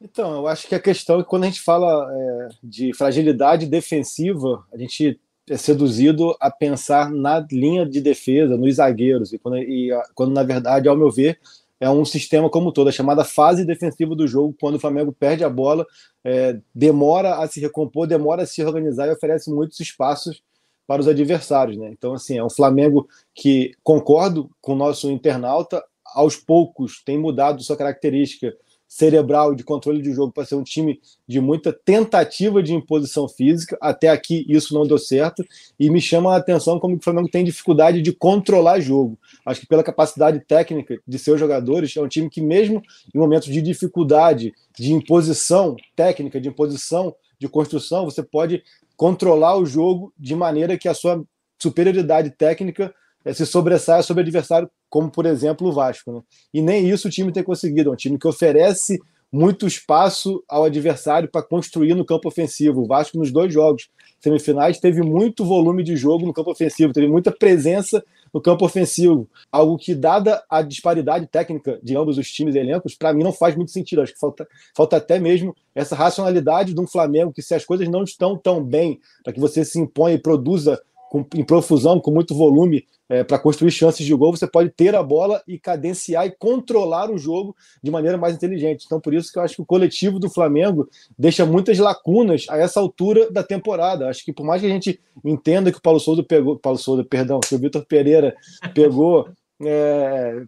Então, 0.00 0.34
eu 0.34 0.46
acho 0.46 0.68
que 0.68 0.74
a 0.74 0.80
questão 0.80 1.18
é 1.18 1.22
que 1.22 1.28
quando 1.28 1.44
a 1.44 1.46
gente 1.46 1.60
fala 1.60 2.10
é, 2.12 2.48
de 2.62 2.92
fragilidade 2.92 3.66
defensiva, 3.66 4.64
a 4.72 4.76
gente 4.76 5.18
é 5.48 5.56
seduzido 5.56 6.36
a 6.40 6.50
pensar 6.50 7.10
na 7.10 7.44
linha 7.50 7.86
de 7.86 8.00
defesa, 8.00 8.56
nos 8.56 8.76
zagueiros, 8.76 9.32
e 9.32 9.38
quando, 9.38 9.58
e, 9.58 9.90
quando 10.14 10.32
na 10.32 10.42
verdade, 10.42 10.88
ao 10.88 10.96
meu 10.96 11.10
ver, 11.10 11.38
é 11.78 11.88
um 11.88 12.04
sistema 12.04 12.50
como 12.50 12.72
todo, 12.72 12.88
a 12.88 12.92
chamada 12.92 13.24
fase 13.24 13.64
defensiva 13.64 14.14
do 14.14 14.26
jogo, 14.26 14.56
quando 14.60 14.76
o 14.76 14.80
Flamengo 14.80 15.12
perde 15.12 15.44
a 15.44 15.50
bola, 15.50 15.86
é, 16.24 16.58
demora 16.74 17.36
a 17.36 17.46
se 17.46 17.60
recompor, 17.60 18.06
demora 18.06 18.42
a 18.42 18.46
se 18.46 18.62
organizar 18.64 19.06
e 19.06 19.12
oferece 19.12 19.50
muitos 19.50 19.78
espaços 19.78 20.42
para 20.86 21.00
os 21.00 21.08
adversários. 21.08 21.76
Né? 21.76 21.90
Então, 21.92 22.14
assim, 22.14 22.38
é 22.38 22.44
um 22.44 22.50
Flamengo 22.50 23.08
que, 23.34 23.72
concordo 23.82 24.50
com 24.60 24.72
o 24.72 24.76
nosso 24.76 25.10
internauta, 25.10 25.82
aos 26.14 26.36
poucos 26.36 27.02
tem 27.04 27.18
mudado 27.18 27.62
sua 27.62 27.76
característica 27.76 28.56
cerebral 28.88 29.54
de 29.54 29.64
controle 29.64 30.00
de 30.00 30.12
jogo 30.12 30.32
para 30.32 30.44
ser 30.44 30.54
um 30.54 30.62
time 30.62 31.00
de 31.26 31.40
muita 31.40 31.72
tentativa 31.72 32.62
de 32.62 32.74
imposição 32.74 33.28
física. 33.28 33.76
Até 33.80 34.08
aqui 34.08 34.44
isso 34.48 34.74
não 34.74 34.86
deu 34.86 34.98
certo 34.98 35.44
e 35.78 35.90
me 35.90 36.00
chama 36.00 36.32
a 36.32 36.36
atenção 36.36 36.78
como 36.78 36.96
o 36.96 37.02
Flamengo 37.02 37.28
tem 37.28 37.44
dificuldade 37.44 38.00
de 38.00 38.12
controlar 38.12 38.80
jogo. 38.80 39.18
Acho 39.44 39.60
que 39.60 39.66
pela 39.66 39.82
capacidade 39.82 40.40
técnica 40.40 40.98
de 41.06 41.18
seus 41.18 41.38
jogadores, 41.38 41.96
é 41.96 42.00
um 42.00 42.08
time 42.08 42.30
que 42.30 42.40
mesmo 42.40 42.82
em 43.14 43.18
momentos 43.18 43.48
de 43.48 43.60
dificuldade, 43.60 44.54
de 44.78 44.92
imposição 44.92 45.76
técnica, 45.94 46.40
de 46.40 46.48
imposição 46.48 47.14
de 47.38 47.48
construção, 47.48 48.04
você 48.04 48.22
pode 48.22 48.62
controlar 48.96 49.56
o 49.56 49.66
jogo 49.66 50.12
de 50.18 50.34
maneira 50.34 50.78
que 50.78 50.88
a 50.88 50.94
sua 50.94 51.22
superioridade 51.58 52.30
técnica 52.30 52.94
se 53.34 53.46
sobressaia 53.46 54.02
sobre 54.02 54.22
adversário, 54.22 54.70
como 54.88 55.10
por 55.10 55.26
exemplo 55.26 55.68
o 55.68 55.72
Vasco. 55.72 56.12
Né? 56.12 56.20
E 56.54 56.62
nem 56.62 56.88
isso 56.88 57.08
o 57.08 57.10
time 57.10 57.32
tem 57.32 57.42
conseguido. 57.42 57.90
É 57.90 57.92
um 57.92 57.96
time 57.96 58.18
que 58.18 58.28
oferece 58.28 58.98
muito 59.32 59.66
espaço 59.66 60.42
ao 60.48 60.64
adversário 60.64 61.28
para 61.28 61.42
construir 61.42 61.94
no 61.94 62.04
campo 62.04 62.28
ofensivo. 62.28 62.82
O 62.82 62.86
Vasco, 62.86 63.18
nos 63.18 63.32
dois 63.32 63.52
jogos 63.52 63.88
semifinais, 64.20 64.78
teve 64.78 65.02
muito 65.02 65.44
volume 65.44 65.82
de 65.82 65.96
jogo 65.96 66.24
no 66.24 66.32
campo 66.32 66.50
ofensivo, 66.50 66.92
teve 66.92 67.08
muita 67.08 67.30
presença 67.30 68.02
no 68.32 68.40
campo 68.40 68.64
ofensivo. 68.64 69.28
Algo 69.50 69.76
que, 69.76 69.94
dada 69.94 70.42
a 70.48 70.62
disparidade 70.62 71.26
técnica 71.26 71.78
de 71.82 71.96
ambos 71.96 72.18
os 72.18 72.30
times 72.30 72.54
e 72.54 72.58
elencos, 72.58 72.94
para 72.94 73.12
mim 73.12 73.24
não 73.24 73.32
faz 73.32 73.54
muito 73.56 73.72
sentido. 73.72 74.02
Acho 74.02 74.12
que 74.12 74.18
falta, 74.18 74.46
falta 74.74 74.96
até 74.96 75.18
mesmo 75.18 75.54
essa 75.74 75.94
racionalidade 75.94 76.72
de 76.72 76.80
um 76.80 76.86
Flamengo 76.86 77.32
que, 77.32 77.42
se 77.42 77.54
as 77.54 77.64
coisas 77.64 77.88
não 77.88 78.04
estão 78.04 78.38
tão 78.38 78.62
bem, 78.62 79.00
para 79.22 79.32
que 79.32 79.40
você 79.40 79.64
se 79.64 79.78
imponha 79.78 80.14
e 80.14 80.18
produza 80.18 80.80
com, 81.10 81.24
em 81.34 81.44
profusão, 81.44 82.00
com 82.00 82.10
muito 82.10 82.34
volume, 82.34 82.84
é, 83.08 83.22
para 83.22 83.38
construir 83.38 83.70
chances 83.70 84.04
de 84.04 84.14
gol, 84.14 84.36
você 84.36 84.46
pode 84.46 84.70
ter 84.70 84.94
a 84.94 85.02
bola 85.02 85.40
e 85.46 85.58
cadenciar 85.58 86.26
e 86.26 86.30
controlar 86.30 87.10
o 87.10 87.18
jogo 87.18 87.56
de 87.82 87.90
maneira 87.90 88.18
mais 88.18 88.34
inteligente. 88.34 88.84
Então, 88.84 89.00
por 89.00 89.14
isso 89.14 89.32
que 89.32 89.38
eu 89.38 89.42
acho 89.42 89.54
que 89.54 89.62
o 89.62 89.66
coletivo 89.66 90.18
do 90.18 90.28
Flamengo 90.28 90.88
deixa 91.16 91.46
muitas 91.46 91.78
lacunas 91.78 92.46
a 92.48 92.58
essa 92.58 92.80
altura 92.80 93.30
da 93.30 93.42
temporada. 93.42 94.08
Acho 94.08 94.24
que 94.24 94.32
por 94.32 94.44
mais 94.44 94.60
que 94.60 94.66
a 94.66 94.70
gente 94.70 95.00
entenda 95.24 95.70
que 95.70 95.78
o 95.78 95.82
Paulo 95.82 96.00
Souza 96.00 96.22
pegou, 96.22 96.58
Paulo 96.58 96.78
Souza, 96.78 97.04
perdão, 97.04 97.40
que 97.40 97.54
o 97.54 97.58
Vitor 97.58 97.84
Pereira 97.86 98.34
pegou. 98.74 99.28
É, 99.62 100.42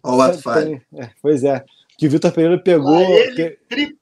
tem, 0.65 0.81
é, 1.01 1.09
pois 1.21 1.43
é, 1.43 1.63
que 1.97 2.07
o 2.07 2.09
Vitor 2.09 2.31
Pereira 2.31 2.61
pegou. 2.61 2.97
Ah, 2.97 3.01
ele, 3.01 3.57
que, 3.69 3.95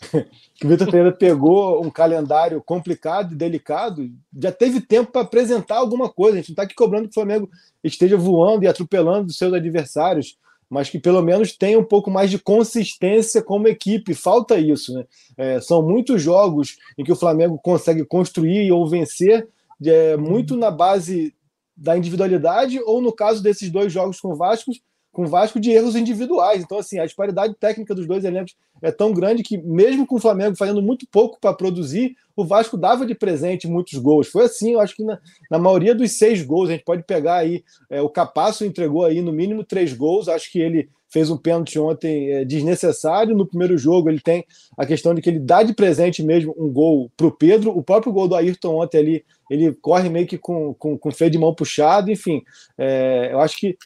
que 0.54 0.66
o 0.66 0.68
Vitor 0.68 0.86
Pereira 0.86 1.12
pegou 1.12 1.84
um 1.84 1.90
calendário 1.90 2.62
complicado 2.62 3.32
e 3.32 3.36
delicado, 3.36 4.10
já 4.36 4.52
teve 4.52 4.80
tempo 4.80 5.12
para 5.12 5.22
apresentar 5.22 5.76
alguma 5.76 6.08
coisa. 6.08 6.34
A 6.34 6.40
gente 6.40 6.50
não 6.50 6.54
está 6.54 6.62
aqui 6.62 6.74
cobrando 6.74 7.04
que 7.04 7.10
o 7.10 7.14
Flamengo 7.14 7.48
esteja 7.82 8.16
voando 8.16 8.64
e 8.64 8.68
atropelando 8.68 9.28
os 9.28 9.36
seus 9.36 9.52
adversários, 9.52 10.38
mas 10.68 10.90
que 10.90 10.98
pelo 10.98 11.22
menos 11.22 11.52
tenha 11.56 11.78
um 11.78 11.84
pouco 11.84 12.10
mais 12.10 12.30
de 12.30 12.38
consistência 12.38 13.42
como 13.42 13.68
equipe. 13.68 14.14
Falta 14.14 14.58
isso, 14.58 14.94
né? 14.94 15.04
É, 15.36 15.60
são 15.60 15.82
muitos 15.82 16.20
jogos 16.22 16.76
em 16.98 17.04
que 17.04 17.12
o 17.12 17.16
Flamengo 17.16 17.58
consegue 17.58 18.04
construir 18.04 18.70
ou 18.72 18.88
vencer, 18.88 19.48
é, 19.84 20.16
muito 20.16 20.56
na 20.56 20.70
base 20.70 21.34
da 21.76 21.96
individualidade 21.96 22.80
ou, 22.84 23.00
no 23.00 23.12
caso 23.12 23.42
desses 23.42 23.70
dois 23.70 23.92
jogos 23.92 24.18
com 24.18 24.32
o 24.32 24.36
Vasco, 24.36 24.72
com 25.16 25.22
o 25.22 25.26
Vasco 25.26 25.58
de 25.58 25.70
erros 25.70 25.96
individuais. 25.96 26.62
Então, 26.62 26.78
assim, 26.78 26.98
a 26.98 27.06
disparidade 27.06 27.54
técnica 27.58 27.94
dos 27.94 28.06
dois 28.06 28.22
elencos 28.22 28.54
é 28.82 28.92
tão 28.92 29.14
grande 29.14 29.42
que, 29.42 29.56
mesmo 29.56 30.06
com 30.06 30.16
o 30.16 30.20
Flamengo 30.20 30.54
fazendo 30.54 30.82
muito 30.82 31.06
pouco 31.10 31.38
para 31.40 31.54
produzir, 31.54 32.14
o 32.36 32.44
Vasco 32.44 32.76
dava 32.76 33.06
de 33.06 33.14
presente 33.14 33.66
muitos 33.66 33.98
gols. 33.98 34.28
Foi 34.28 34.44
assim, 34.44 34.74
eu 34.74 34.80
acho 34.80 34.94
que 34.94 35.02
na, 35.02 35.18
na 35.50 35.58
maioria 35.58 35.94
dos 35.94 36.18
seis 36.18 36.42
gols, 36.42 36.68
a 36.68 36.72
gente 36.72 36.84
pode 36.84 37.02
pegar 37.02 37.36
aí, 37.36 37.64
é, 37.88 38.02
o 38.02 38.10
Capasso 38.10 38.62
entregou 38.62 39.06
aí 39.06 39.22
no 39.22 39.32
mínimo 39.32 39.64
três 39.64 39.94
gols, 39.94 40.28
acho 40.28 40.52
que 40.52 40.58
ele 40.58 40.86
fez 41.08 41.30
um 41.30 41.38
pênalti 41.38 41.78
ontem 41.78 42.32
é, 42.32 42.44
desnecessário. 42.44 43.34
No 43.34 43.46
primeiro 43.46 43.78
jogo, 43.78 44.10
ele 44.10 44.20
tem 44.20 44.44
a 44.76 44.84
questão 44.84 45.14
de 45.14 45.22
que 45.22 45.30
ele 45.30 45.40
dá 45.40 45.62
de 45.62 45.72
presente 45.72 46.22
mesmo 46.22 46.54
um 46.58 46.70
gol 46.70 47.10
para 47.16 47.26
o 47.26 47.32
Pedro. 47.32 47.70
O 47.70 47.82
próprio 47.82 48.12
gol 48.12 48.28
do 48.28 48.34
Ayrton 48.34 48.82
ontem 48.82 48.98
ali, 48.98 49.24
ele 49.50 49.72
corre 49.80 50.10
meio 50.10 50.26
que 50.26 50.36
com, 50.36 50.74
com, 50.74 50.98
com 50.98 51.10
freio 51.10 51.30
de 51.30 51.38
mão 51.38 51.54
puxado. 51.54 52.12
Enfim, 52.12 52.42
é, 52.76 53.30
eu 53.32 53.40
acho 53.40 53.56
que 53.56 53.78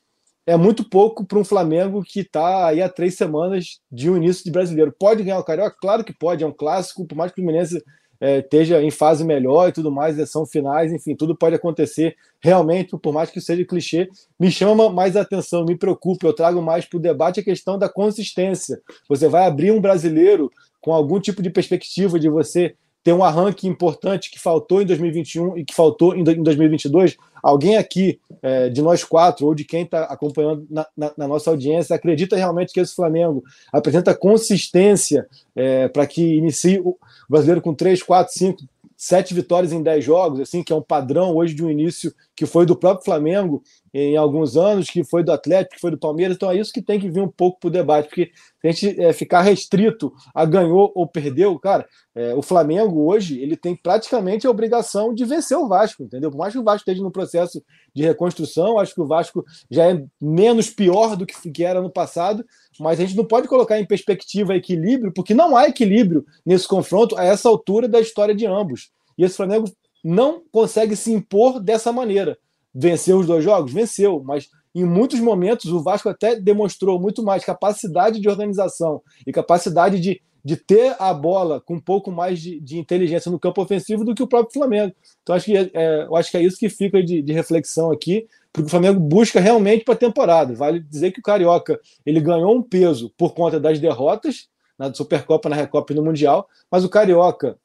é 0.46 0.56
muito 0.56 0.88
pouco 0.88 1.24
para 1.24 1.38
um 1.38 1.44
Flamengo 1.44 2.02
que 2.02 2.20
está 2.20 2.66
aí 2.66 2.82
há 2.82 2.88
três 2.88 3.16
semanas 3.16 3.80
de 3.90 4.10
um 4.10 4.16
início 4.16 4.44
de 4.44 4.50
brasileiro. 4.50 4.94
Pode 4.98 5.22
ganhar 5.22 5.38
o 5.38 5.44
Carioca? 5.44 5.76
Claro 5.80 6.04
que 6.04 6.12
pode, 6.12 6.42
é 6.42 6.46
um 6.46 6.52
clássico, 6.52 7.06
por 7.06 7.16
mais 7.16 7.30
que 7.30 7.40
o 7.40 7.44
Fluminense 7.44 7.82
é, 8.20 8.38
esteja 8.38 8.82
em 8.82 8.90
fase 8.90 9.24
melhor 9.24 9.68
e 9.68 9.72
tudo 9.72 9.90
mais, 9.90 10.16
são 10.28 10.44
finais, 10.44 10.92
enfim, 10.92 11.16
tudo 11.16 11.34
pode 11.34 11.54
acontecer 11.54 12.14
realmente, 12.38 12.96
por 12.98 13.14
mais 13.14 13.30
que 13.30 13.40
seja 13.40 13.64
clichê, 13.64 14.08
me 14.38 14.50
chama 14.50 14.90
mais 14.90 15.16
atenção, 15.16 15.64
me 15.64 15.76
preocupa, 15.76 16.26
eu 16.26 16.32
trago 16.34 16.60
mais 16.60 16.84
para 16.84 16.98
o 16.98 17.00
debate 17.00 17.40
a 17.40 17.44
questão 17.44 17.78
da 17.78 17.88
consistência. 17.88 18.80
Você 19.08 19.28
vai 19.28 19.46
abrir 19.46 19.72
um 19.72 19.80
brasileiro 19.80 20.50
com 20.80 20.92
algum 20.92 21.20
tipo 21.20 21.42
de 21.42 21.50
perspectiva 21.50 22.18
de 22.18 22.28
você 22.28 22.74
ter 23.02 23.12
um 23.12 23.24
arranque 23.24 23.66
importante 23.66 24.30
que 24.30 24.38
faltou 24.38 24.82
em 24.82 24.86
2021 24.86 25.58
e 25.58 25.64
que 25.64 25.74
faltou 25.74 26.14
em 26.14 26.22
2022. 26.22 27.16
Alguém 27.42 27.76
aqui, 27.76 28.20
é, 28.42 28.68
de 28.68 28.82
nós 28.82 29.02
quatro, 29.02 29.46
ou 29.46 29.54
de 29.54 29.64
quem 29.64 29.82
está 29.82 30.04
acompanhando 30.04 30.66
na, 30.70 30.86
na, 30.96 31.12
na, 31.16 31.28
nossa 31.28 31.50
audiência, 31.50 31.96
acredita 31.96 32.36
realmente 32.36 32.72
que 32.72 32.80
esse 32.80 32.94
Flamengo 32.94 33.42
apresenta 33.72 34.14
consistência 34.14 35.26
é, 35.56 35.88
para 35.88 36.06
que 36.06 36.36
inicie 36.36 36.80
o 36.80 36.98
brasileiro 37.28 37.62
com 37.62 37.74
três, 37.74 38.02
quatro, 38.02 38.34
cinco, 38.34 38.62
sete 39.02 39.32
vitórias 39.32 39.72
em 39.72 39.82
dez 39.82 40.04
jogos, 40.04 40.40
assim, 40.40 40.62
que 40.62 40.74
é 40.74 40.76
um 40.76 40.82
padrão 40.82 41.34
hoje 41.34 41.54
de 41.54 41.64
um 41.64 41.70
início 41.70 42.12
que 42.36 42.44
foi 42.44 42.66
do 42.66 42.76
próprio 42.76 43.02
Flamengo 43.02 43.62
em 43.94 44.14
alguns 44.14 44.58
anos, 44.58 44.90
que 44.90 45.02
foi 45.02 45.24
do 45.24 45.32
Atlético, 45.32 45.74
que 45.74 45.80
foi 45.80 45.90
do 45.90 45.98
Palmeiras. 45.98 46.36
Então 46.36 46.50
é 46.50 46.58
isso 46.58 46.70
que 46.70 46.82
tem 46.82 47.00
que 47.00 47.08
vir 47.08 47.22
um 47.22 47.28
pouco 47.28 47.58
para 47.58 47.68
o 47.68 47.70
debate, 47.70 48.08
porque 48.08 48.30
se 48.60 48.66
a 48.66 48.70
gente 48.70 49.00
é, 49.00 49.12
ficar 49.14 49.40
restrito 49.40 50.12
a 50.34 50.44
ganhou 50.44 50.92
ou 50.94 51.06
perdeu, 51.06 51.58
cara, 51.58 51.88
é, 52.14 52.34
o 52.34 52.42
Flamengo 52.42 53.06
hoje 53.10 53.40
ele 53.40 53.56
tem 53.56 53.74
praticamente 53.74 54.46
a 54.46 54.50
obrigação 54.50 55.14
de 55.14 55.24
vencer 55.24 55.56
o 55.56 55.66
Vasco, 55.66 56.02
entendeu? 56.02 56.30
Por 56.30 56.36
mais 56.36 56.52
que 56.52 56.58
o 56.58 56.64
Vasco 56.64 56.80
esteja 56.80 57.02
no 57.02 57.10
processo 57.10 57.62
de 57.94 58.02
reconstrução, 58.02 58.78
acho 58.78 58.94
que 58.94 59.00
o 59.00 59.06
Vasco 59.06 59.42
já 59.70 59.90
é 59.90 60.04
menos 60.20 60.68
pior 60.68 61.16
do 61.16 61.24
que, 61.24 61.50
que 61.50 61.64
era 61.64 61.80
no 61.80 61.90
passado, 61.90 62.44
mas 62.80 62.98
a 62.98 63.04
gente 63.04 63.16
não 63.16 63.24
pode 63.24 63.46
colocar 63.46 63.78
em 63.78 63.86
perspectiva 63.86 64.56
equilíbrio, 64.56 65.12
porque 65.12 65.34
não 65.34 65.54
há 65.56 65.68
equilíbrio 65.68 66.24
nesse 66.44 66.66
confronto 66.66 67.16
a 67.16 67.24
essa 67.24 67.48
altura 67.48 67.86
da 67.86 68.00
história 68.00 68.34
de 68.34 68.46
ambos. 68.46 68.90
E 69.18 69.24
esse 69.24 69.36
Flamengo 69.36 69.70
não 70.02 70.42
consegue 70.50 70.96
se 70.96 71.12
impor 71.12 71.60
dessa 71.60 71.92
maneira. 71.92 72.38
Venceu 72.74 73.18
os 73.18 73.26
dois 73.26 73.44
jogos? 73.44 73.72
Venceu, 73.72 74.22
mas 74.24 74.48
em 74.74 74.84
muitos 74.84 75.20
momentos 75.20 75.70
o 75.70 75.82
Vasco 75.82 76.08
até 76.08 76.36
demonstrou 76.36 76.98
muito 76.98 77.22
mais 77.22 77.44
capacidade 77.44 78.18
de 78.18 78.28
organização 78.28 79.02
e 79.26 79.32
capacidade 79.32 80.00
de, 80.00 80.22
de 80.44 80.56
ter 80.56 80.96
a 80.98 81.12
bola 81.12 81.60
com 81.60 81.74
um 81.74 81.80
pouco 81.80 82.10
mais 82.10 82.40
de, 82.40 82.58
de 82.60 82.78
inteligência 82.78 83.30
no 83.30 83.38
campo 83.38 83.62
ofensivo 83.62 84.04
do 84.04 84.14
que 84.14 84.22
o 84.22 84.26
próprio 84.26 84.52
Flamengo. 84.52 84.94
Então 85.22 85.34
acho 85.34 85.44
que 85.46 85.56
é, 85.56 85.70
é 85.72 86.04
eu 86.04 86.16
acho 86.16 86.30
que 86.30 86.36
é 86.36 86.42
isso 86.42 86.58
que 86.58 86.68
fica 86.68 87.02
de, 87.02 87.22
de 87.22 87.32
reflexão 87.32 87.90
aqui, 87.90 88.26
porque 88.52 88.66
o 88.66 88.70
Flamengo 88.70 88.98
busca 88.98 89.40
realmente 89.40 89.84
para 89.84 89.94
a 89.94 89.98
temporada. 89.98 90.54
Vale 90.54 90.80
dizer 90.80 91.12
que 91.12 91.20
o 91.20 91.22
Carioca 91.22 91.78
ele 92.04 92.20
ganhou 92.20 92.56
um 92.56 92.62
peso 92.62 93.12
por 93.16 93.34
conta 93.34 93.60
das 93.60 93.78
derrotas 93.78 94.48
na 94.78 94.92
Supercopa, 94.92 95.48
na 95.48 95.56
Recopa 95.56 95.92
e 95.92 95.96
no 95.96 96.04
Mundial, 96.04 96.48
mas 96.70 96.84
o 96.84 96.88
Carioca 96.88 97.58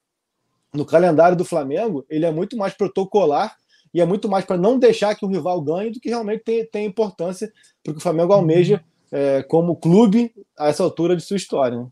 no 0.74 0.86
calendário 0.86 1.38
do 1.38 1.46
Flamengo 1.46 2.06
ele 2.10 2.26
é 2.26 2.32
muito 2.32 2.58
mais 2.58 2.74
protocolar 2.74 3.56
e 3.94 4.02
é 4.02 4.06
muito 4.06 4.28
mais 4.28 4.44
para 4.44 4.58
não 4.58 4.78
deixar 4.78 5.16
que 5.16 5.26
o 5.26 5.30
rival 5.30 5.62
ganhe 5.62 5.90
do 5.90 6.02
que 6.02 6.10
realmente 6.10 6.44
tem, 6.44 6.66
tem 6.66 6.86
importância 6.86 7.52
porque 7.82 8.00
o 8.00 8.02
Flamengo 8.02 8.34
almeja 8.34 8.84
é, 9.10 9.44
como 9.44 9.78
clube 9.78 10.34
a 10.58 10.68
essa 10.68 10.84
altura 10.84 11.16
de 11.16 11.22
sua 11.24 11.38
história. 11.38 11.78
Né? 11.78 11.88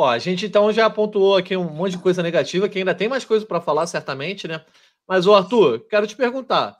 Ó, 0.00 0.08
a 0.08 0.18
gente 0.20 0.46
então 0.46 0.72
já 0.72 0.88
pontuou 0.88 1.36
aqui 1.36 1.56
um 1.56 1.64
monte 1.64 1.90
de 1.90 1.98
coisa 1.98 2.22
negativa, 2.22 2.68
que 2.68 2.78
ainda 2.78 2.94
tem 2.94 3.08
mais 3.08 3.24
coisa 3.24 3.44
para 3.44 3.60
falar, 3.60 3.84
certamente, 3.88 4.46
né? 4.46 4.64
Mas, 5.08 5.26
ô 5.26 5.34
Arthur, 5.34 5.80
quero 5.90 6.06
te 6.06 6.14
perguntar. 6.14 6.78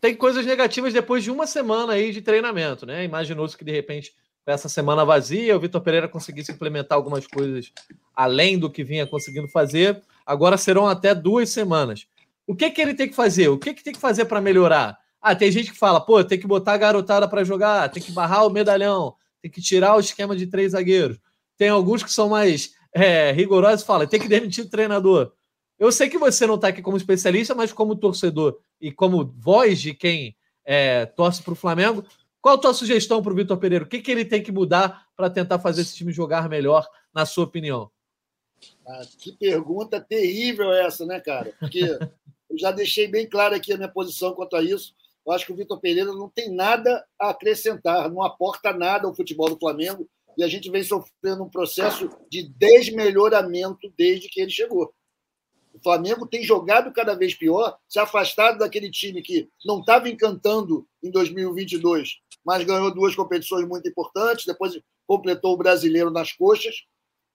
Tem 0.00 0.12
coisas 0.12 0.44
negativas 0.44 0.92
depois 0.92 1.22
de 1.22 1.30
uma 1.30 1.46
semana 1.46 1.92
aí 1.92 2.10
de 2.10 2.20
treinamento, 2.20 2.84
né? 2.84 3.04
Imaginou-se 3.04 3.56
que 3.56 3.64
de 3.64 3.70
repente 3.70 4.12
essa 4.44 4.68
semana 4.68 5.04
vazia, 5.04 5.56
o 5.56 5.60
Vitor 5.60 5.80
Pereira 5.80 6.08
conseguisse 6.08 6.50
implementar 6.50 6.98
algumas 6.98 7.28
coisas 7.28 7.72
além 8.12 8.58
do 8.58 8.68
que 8.68 8.82
vinha 8.82 9.06
conseguindo 9.06 9.46
fazer. 9.46 10.02
Agora 10.26 10.56
serão 10.56 10.88
até 10.88 11.14
duas 11.14 11.50
semanas. 11.50 12.08
O 12.44 12.56
que, 12.56 12.68
que 12.72 12.82
ele 12.82 12.94
tem 12.94 13.08
que 13.08 13.14
fazer? 13.14 13.50
O 13.50 13.56
que, 13.56 13.72
que 13.72 13.84
tem 13.84 13.92
que 13.92 14.00
fazer 14.00 14.24
para 14.24 14.40
melhorar? 14.40 14.98
Ah, 15.22 15.36
tem 15.36 15.52
gente 15.52 15.70
que 15.70 15.78
fala, 15.78 16.00
pô, 16.00 16.24
tem 16.24 16.40
que 16.40 16.46
botar 16.48 16.72
a 16.72 16.76
garotada 16.76 17.28
para 17.28 17.44
jogar, 17.44 17.88
tem 17.88 18.02
que 18.02 18.10
barrar 18.10 18.44
o 18.44 18.50
medalhão, 18.50 19.14
tem 19.40 19.48
que 19.48 19.62
tirar 19.62 19.94
o 19.94 20.00
esquema 20.00 20.34
de 20.34 20.48
três 20.48 20.72
zagueiros. 20.72 21.20
Tem 21.56 21.68
alguns 21.68 22.02
que 22.02 22.12
são 22.12 22.28
mais 22.28 22.74
é, 22.92 23.32
rigorosos 23.32 23.82
e 23.82 23.86
falam, 23.86 24.06
tem 24.06 24.20
que 24.20 24.28
demitir 24.28 24.64
o 24.64 24.68
treinador. 24.68 25.32
Eu 25.78 25.92
sei 25.92 26.08
que 26.08 26.18
você 26.18 26.46
não 26.46 26.54
está 26.54 26.68
aqui 26.68 26.80
como 26.80 26.96
especialista, 26.96 27.54
mas 27.54 27.72
como 27.72 27.96
torcedor 27.96 28.58
e 28.80 28.90
como 28.90 29.24
voz 29.36 29.80
de 29.80 29.92
quem 29.92 30.36
é, 30.64 31.04
torce 31.04 31.42
para 31.42 31.52
o 31.52 31.56
Flamengo, 31.56 32.04
qual 32.40 32.54
a 32.54 32.58
tua 32.58 32.72
sugestão 32.72 33.22
para 33.22 33.32
o 33.32 33.36
Vitor 33.36 33.58
Pereira? 33.58 33.84
O 33.84 33.88
que, 33.88 34.00
que 34.00 34.10
ele 34.10 34.24
tem 34.24 34.42
que 34.42 34.52
mudar 34.52 35.06
para 35.16 35.28
tentar 35.28 35.58
fazer 35.58 35.82
esse 35.82 35.96
time 35.96 36.12
jogar 36.12 36.48
melhor, 36.48 36.88
na 37.12 37.26
sua 37.26 37.44
opinião? 37.44 37.90
Ah, 38.86 39.02
que 39.18 39.32
pergunta 39.32 40.00
terrível 40.00 40.72
essa, 40.72 41.04
né, 41.04 41.20
cara? 41.20 41.52
Porque 41.58 41.80
eu 42.48 42.58
já 42.58 42.70
deixei 42.70 43.08
bem 43.08 43.28
claro 43.28 43.54
aqui 43.54 43.72
a 43.72 43.76
minha 43.76 43.88
posição 43.88 44.32
quanto 44.32 44.56
a 44.56 44.62
isso. 44.62 44.94
Eu 45.26 45.32
acho 45.32 45.44
que 45.44 45.52
o 45.52 45.56
Vitor 45.56 45.80
Pereira 45.80 46.12
não 46.12 46.28
tem 46.28 46.54
nada 46.54 47.04
a 47.20 47.30
acrescentar, 47.30 48.08
não 48.08 48.22
aporta 48.22 48.72
nada 48.72 49.08
ao 49.08 49.14
futebol 49.14 49.50
do 49.50 49.58
Flamengo 49.58 50.08
e 50.36 50.44
a 50.44 50.48
gente 50.48 50.70
vem 50.70 50.82
sofrendo 50.82 51.44
um 51.44 51.48
processo 51.48 52.10
de 52.30 52.48
desmelhoramento 52.48 53.92
desde 53.96 54.28
que 54.28 54.40
ele 54.40 54.50
chegou. 54.50 54.92
O 55.72 55.82
Flamengo 55.82 56.26
tem 56.26 56.42
jogado 56.42 56.92
cada 56.92 57.14
vez 57.14 57.34
pior, 57.34 57.76
se 57.88 57.98
afastado 57.98 58.58
daquele 58.58 58.90
time 58.90 59.22
que 59.22 59.48
não 59.64 59.80
estava 59.80 60.08
encantando 60.08 60.86
em 61.02 61.10
2022, 61.10 62.18
mas 62.44 62.64
ganhou 62.64 62.94
duas 62.94 63.14
competições 63.14 63.66
muito 63.66 63.88
importantes, 63.88 64.46
depois 64.46 64.78
completou 65.06 65.54
o 65.54 65.56
brasileiro 65.56 66.10
nas 66.10 66.32
coxas, 66.32 66.74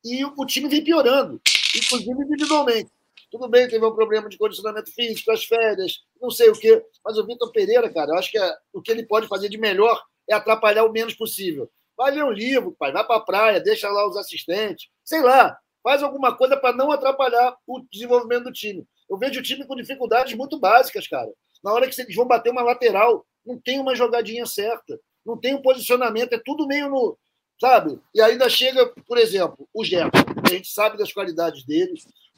e 0.04 0.26
o 0.26 0.46
time 0.46 0.68
vem 0.68 0.84
piorando, 0.84 1.40
inclusive 1.76 2.24
individualmente. 2.24 2.90
Tudo 3.30 3.48
bem, 3.48 3.68
teve 3.68 3.86
um 3.86 3.96
problema 3.96 4.28
de 4.28 4.38
condicionamento 4.38 4.92
físico, 4.92 5.32
as 5.32 5.46
férias, 5.46 6.02
não 6.20 6.30
sei 6.30 6.50
o 6.50 6.54
quê. 6.54 6.84
Mas 7.06 7.18
o 7.18 7.26
Vitor 7.26 7.52
Pereira, 7.52 7.90
cara, 7.94 8.12
eu 8.12 8.18
acho 8.18 8.30
que 8.30 8.38
é, 8.38 8.58
o 8.74 8.82
que 8.82 8.92
ele 8.92 9.06
pode 9.06 9.28
fazer 9.28 9.48
de 9.48 9.58
melhor 9.58 10.04
é 10.28 10.34
atrapalhar 10.34 10.84
o 10.84 10.92
menos 10.92 11.14
possível. 11.14 11.70
Vai 12.02 12.10
ler 12.10 12.24
um 12.24 12.32
livro, 12.32 12.76
pai, 12.80 12.92
vai 12.92 13.06
para 13.06 13.18
a 13.18 13.20
praia, 13.20 13.60
deixa 13.60 13.88
lá 13.88 14.10
os 14.10 14.18
assistentes, 14.18 14.90
sei 15.06 15.22
lá, 15.22 15.56
faz 15.84 16.02
alguma 16.02 16.36
coisa 16.36 16.58
para 16.58 16.76
não 16.76 16.92
atrapalhar 16.92 17.56
o 17.68 17.80
desenvolvimento 17.92 18.46
do 18.46 18.52
time. 18.52 18.84
Eu 19.08 19.20
vejo 19.20 19.40
o 19.40 19.44
time 19.44 19.68
com 19.68 19.76
dificuldades 19.76 20.34
muito 20.34 20.60
básicas, 20.60 21.08
cara. 21.08 21.32
Na 21.64 21.72
hora 21.72 21.88
que 21.88 22.02
eles 22.02 22.16
vão 22.16 22.26
bater 22.26 22.50
uma 22.50 22.64
lateral, 22.64 23.24
não 23.46 23.62
tem 23.62 23.80
uma 23.80 23.94
jogadinha 23.94 24.48
certa, 24.48 25.00
não 25.24 25.38
tem 25.38 25.54
um 25.54 25.62
posicionamento, 25.62 26.34
é 26.34 26.42
tudo 26.44 26.66
meio 26.66 26.90
no. 26.90 27.16
Sabe? 27.60 28.00
E 28.16 28.20
ainda 28.20 28.50
chega, 28.50 28.92
por 29.08 29.20
exemplo, 29.20 29.70
o 29.72 29.86
Gerson. 29.86 30.10
A 30.44 30.50
gente 30.50 30.70
sabe 30.70 30.98
das 30.98 31.14
qualidades 31.14 31.64
dele, 31.64 31.94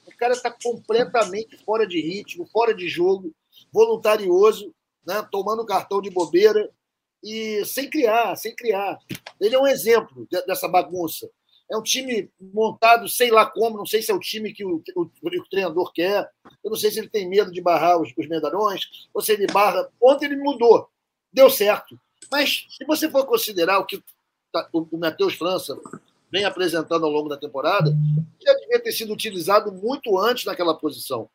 o 0.05 0.17
cara 0.17 0.33
está 0.33 0.51
completamente 0.51 1.55
fora 1.63 1.87
de 1.87 2.01
ritmo, 2.01 2.45
fora 2.51 2.75
de 2.75 2.89
jogo, 2.89 3.33
voluntarioso, 3.71 4.75
né? 5.07 5.25
tomando 5.31 5.65
cartão 5.65 6.01
de 6.01 6.09
bobeira 6.09 6.69
e 7.23 7.63
sem 7.65 7.89
criar, 7.89 8.35
sem 8.35 8.55
criar. 8.55 8.99
Ele 9.39 9.55
é 9.55 9.59
um 9.59 9.67
exemplo 9.67 10.27
dessa 10.45 10.67
bagunça. 10.67 11.29
É 11.71 11.77
um 11.77 11.81
time 11.81 12.29
montado, 12.39 13.07
sei 13.07 13.31
lá 13.31 13.45
como, 13.45 13.77
não 13.77 13.85
sei 13.85 14.01
se 14.01 14.11
é 14.11 14.13
o 14.13 14.19
time 14.19 14.53
que 14.53 14.65
o, 14.65 14.83
o, 14.95 15.01
o 15.23 15.49
treinador 15.49 15.91
quer. 15.93 16.29
Eu 16.63 16.69
não 16.69 16.77
sei 16.77 16.91
se 16.91 16.99
ele 16.99 17.09
tem 17.09 17.27
medo 17.27 17.51
de 17.51 17.61
barrar 17.61 17.99
os, 17.99 18.11
os 18.17 18.27
medalhões, 18.27 19.07
ou 19.13 19.21
se 19.21 19.31
ele 19.31 19.47
barra. 19.47 19.89
Ontem 20.01 20.25
ele 20.25 20.35
mudou, 20.35 20.87
deu 21.31 21.49
certo. 21.49 21.97
Mas 22.29 22.65
se 22.69 22.85
você 22.85 23.09
for 23.09 23.25
considerar 23.25 23.79
o 23.79 23.85
que 23.85 24.03
tá, 24.51 24.67
o, 24.73 24.85
o 24.91 24.97
Matheus 24.97 25.35
França 25.35 25.79
vem 26.29 26.45
apresentando 26.45 27.05
ao 27.05 27.11
longo 27.11 27.29
da 27.29 27.37
temporada, 27.37 27.95
já 28.43 28.53
devia 28.55 28.81
ter 28.81 28.91
sido 28.91 29.13
utilizado 29.13 29.71
muito 29.71 30.17
antes 30.19 30.45
naquela 30.45 30.75
posição, 30.75 31.29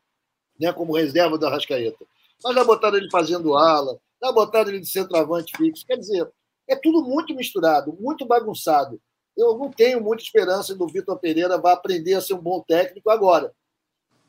né, 0.59 0.73
como 0.73 0.97
reserva 0.97 1.39
da 1.39 1.49
Rascaeta. 1.49 2.05
Mas 2.45 2.55
já 2.55 2.65
botaram 2.65 2.99
ele 2.99 3.11
fazendo 3.11 3.57
ala, 3.57 3.99
já 4.23 4.33
botaram 4.33 4.69
ele 4.71 4.81
de 4.81 4.89
centroavante 4.89 5.57
fixo. 5.57 5.87
Quer 5.87 5.97
dizer, 5.97 6.31
é 6.67 6.77
tudo 6.77 7.03
muito 7.03 7.35
misturado, 7.35 7.97
muito 7.99 8.27
bagunçado. 8.27 9.01
Eu 9.37 9.57
não 9.57 9.71
tenho 9.71 10.01
muita 10.01 10.23
esperança 10.23 10.75
do 10.75 10.87
Vitor 10.89 11.19
Pereira 11.19 11.59
vai 11.59 11.73
aprender 11.73 12.15
a 12.15 12.21
ser 12.21 12.35
um 12.35 12.43
bom 12.43 12.61
técnico 12.61 13.09
agora. 13.09 13.55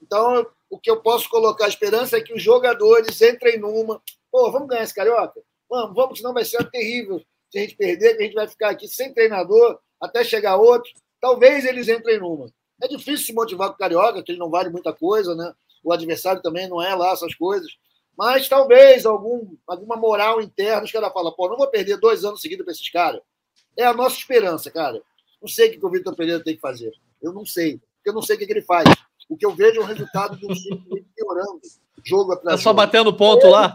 Então, 0.02 0.46
o 0.70 0.80
que 0.80 0.90
eu 0.90 1.02
posso 1.02 1.28
colocar 1.30 1.68
esperança 1.68 2.18
é 2.18 2.22
que 2.22 2.34
os 2.34 2.42
jogadores 2.42 3.22
entrem 3.22 3.60
numa. 3.60 4.02
Pô, 4.32 4.52
vamos 4.52 4.68
ganhar 4.68 4.84
esse 4.84 4.94
carioca? 4.94 5.42
Vamos, 5.70 5.96
vamos, 5.96 6.18
senão 6.20 6.34
vai 6.34 6.46
ser 6.46 6.70
terrível 6.70 7.22
se 7.52 7.58
a 7.58 7.62
gente 7.62 7.76
perder, 7.76 8.16
que 8.16 8.22
a 8.22 8.26
gente 8.26 8.36
vai 8.36 8.48
ficar 8.48 8.70
aqui 8.70 8.88
sem 8.88 9.14
treinador 9.14 9.80
até 10.00 10.24
chegar 10.24 10.56
outro. 10.58 10.92
Talvez 11.20 11.66
eles 11.66 11.88
entrem 11.88 12.20
numa. 12.20 12.52
É 12.82 12.88
difícil 12.88 13.26
se 13.26 13.34
motivar 13.34 13.70
com 13.70 13.76
o 13.76 13.78
carioca, 13.78 14.24
que 14.24 14.32
ele 14.32 14.40
não 14.40 14.50
vale 14.50 14.70
muita 14.70 14.94
coisa, 14.94 15.36
né? 15.36 15.54
O 15.84 15.92
adversário 15.92 16.42
também 16.42 16.70
não 16.70 16.82
é 16.82 16.94
lá 16.96 17.12
essas 17.12 17.34
coisas. 17.36 17.72
Mas 18.20 18.50
talvez 18.50 19.06
algum, 19.06 19.56
alguma 19.66 19.96
moral 19.96 20.42
interna, 20.42 20.84
os 20.84 20.92
caras 20.92 21.14
falam, 21.14 21.32
pô, 21.32 21.48
não 21.48 21.56
vou 21.56 21.70
perder 21.70 21.96
dois 21.96 22.26
anos 22.26 22.42
seguidos 22.42 22.66
para 22.66 22.74
esses 22.74 22.90
caras. 22.90 23.22
É 23.78 23.86
a 23.86 23.94
nossa 23.94 24.18
esperança, 24.18 24.70
cara. 24.70 25.02
Não 25.42 25.48
sei 25.48 25.70
o 25.70 25.80
que 25.80 25.86
o 25.86 25.90
Vitor 25.90 26.14
Pereira 26.18 26.44
tem 26.44 26.54
que 26.54 26.60
fazer. 26.60 26.92
Eu 27.22 27.32
não 27.32 27.46
sei. 27.46 27.78
Porque 27.78 28.10
eu 28.10 28.14
não 28.14 28.22
sei 28.22 28.36
o 28.36 28.40
que, 28.40 28.44
ele 28.44 28.62
faz. 28.62 28.90
O 29.30 29.38
que 29.38 29.46
eu 29.46 29.56
vejo 29.56 29.80
é 29.80 29.84
o 29.86 29.86
resultado 29.86 30.36
do 30.36 30.54
time 30.54 31.08
piorando 31.16 31.62
jogo 32.04 32.34
atrás 32.34 32.60
É 32.60 32.62
só 32.62 32.74
batendo 32.74 33.16
ponto 33.16 33.46
ele, 33.46 33.54
lá? 33.54 33.74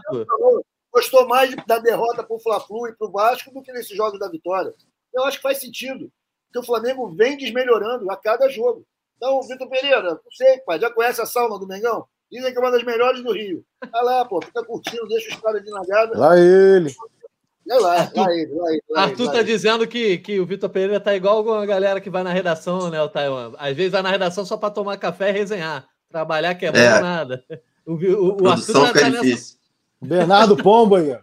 Gostou 0.93 1.27
mais 1.27 1.55
da 1.65 1.79
derrota 1.79 2.23
para 2.23 2.35
o 2.35 2.39
Fla-Flu 2.39 2.89
e 2.89 2.93
para 2.93 3.07
o 3.07 3.11
Vasco 3.11 3.51
do 3.51 3.63
que 3.63 3.73
nesse 3.73 3.95
jogo 3.95 4.19
da 4.19 4.29
vitória. 4.29 4.75
Eu 5.11 5.23
acho 5.23 5.37
que 5.37 5.43
faz 5.43 5.57
sentido. 5.57 6.11
Porque 6.45 6.59
o 6.59 6.63
Flamengo 6.63 7.09
vem 7.09 7.35
desmelhorando 7.35 8.11
a 8.11 8.15
cada 8.15 8.47
jogo. 8.47 8.85
Então, 9.17 9.41
Vitor 9.41 9.67
Pereira, 9.67 10.21
não 10.23 10.31
sei, 10.31 10.59
pai, 10.59 10.79
já 10.79 10.91
conhece 10.91 11.19
a 11.19 11.25
sauna 11.25 11.57
do 11.57 11.65
Mengão? 11.65 12.07
Dizem 12.31 12.51
que 12.51 12.57
é 12.57 12.61
uma 12.61 12.71
das 12.71 12.83
melhores 12.83 13.23
do 13.23 13.31
Rio. 13.31 13.63
Vai 13.91 14.03
lá, 14.03 14.25
pô, 14.25 14.41
fica 14.41 14.63
curtindo, 14.63 15.07
deixa 15.07 15.33
os 15.33 15.41
caras 15.41 15.63
de 15.63 15.69
nagada. 15.69 16.17
Lá 16.17 16.37
ele. 16.39 16.93
É 17.67 17.75
lá, 17.75 17.99
Arthur, 18.01 18.21
lá 18.21 18.33
ele, 18.35 18.53
lá 18.53 18.71
ele. 18.71 18.83
Lá 18.89 19.01
Arthur 19.03 19.31
tá 19.31 19.41
dizendo 19.41 19.87
que, 19.87 20.19
que 20.19 20.39
o 20.39 20.45
Vitor 20.45 20.69
Pereira 20.69 20.99
tá 20.99 21.15
igual 21.15 21.51
a 21.53 21.65
galera 21.65 21.99
que 21.99 22.09
vai 22.09 22.23
na 22.23 22.31
redação, 22.31 22.89
né, 22.91 23.01
o 23.01 23.09
Taiwan? 23.09 23.53
Às 23.57 23.75
vezes 23.75 23.91
vai 23.91 24.01
na 24.01 24.11
redação 24.11 24.45
só 24.45 24.55
para 24.55 24.69
tomar 24.69 24.97
café 24.97 25.29
e 25.29 25.33
resenhar. 25.33 25.87
Trabalhar 26.09 26.53
que 26.55 26.65
é 26.65 26.71
bom 26.71 26.77
é. 26.77 27.01
nada. 27.01 27.43
O, 27.85 27.93
o, 27.93 28.43
o 28.43 28.47
Arthur 28.47 28.93
tá, 28.93 28.99
tá 28.99 29.09
nessa... 29.09 29.55
Bernardo 30.01 30.57
Pombo 30.57 30.95
aí, 30.95 31.17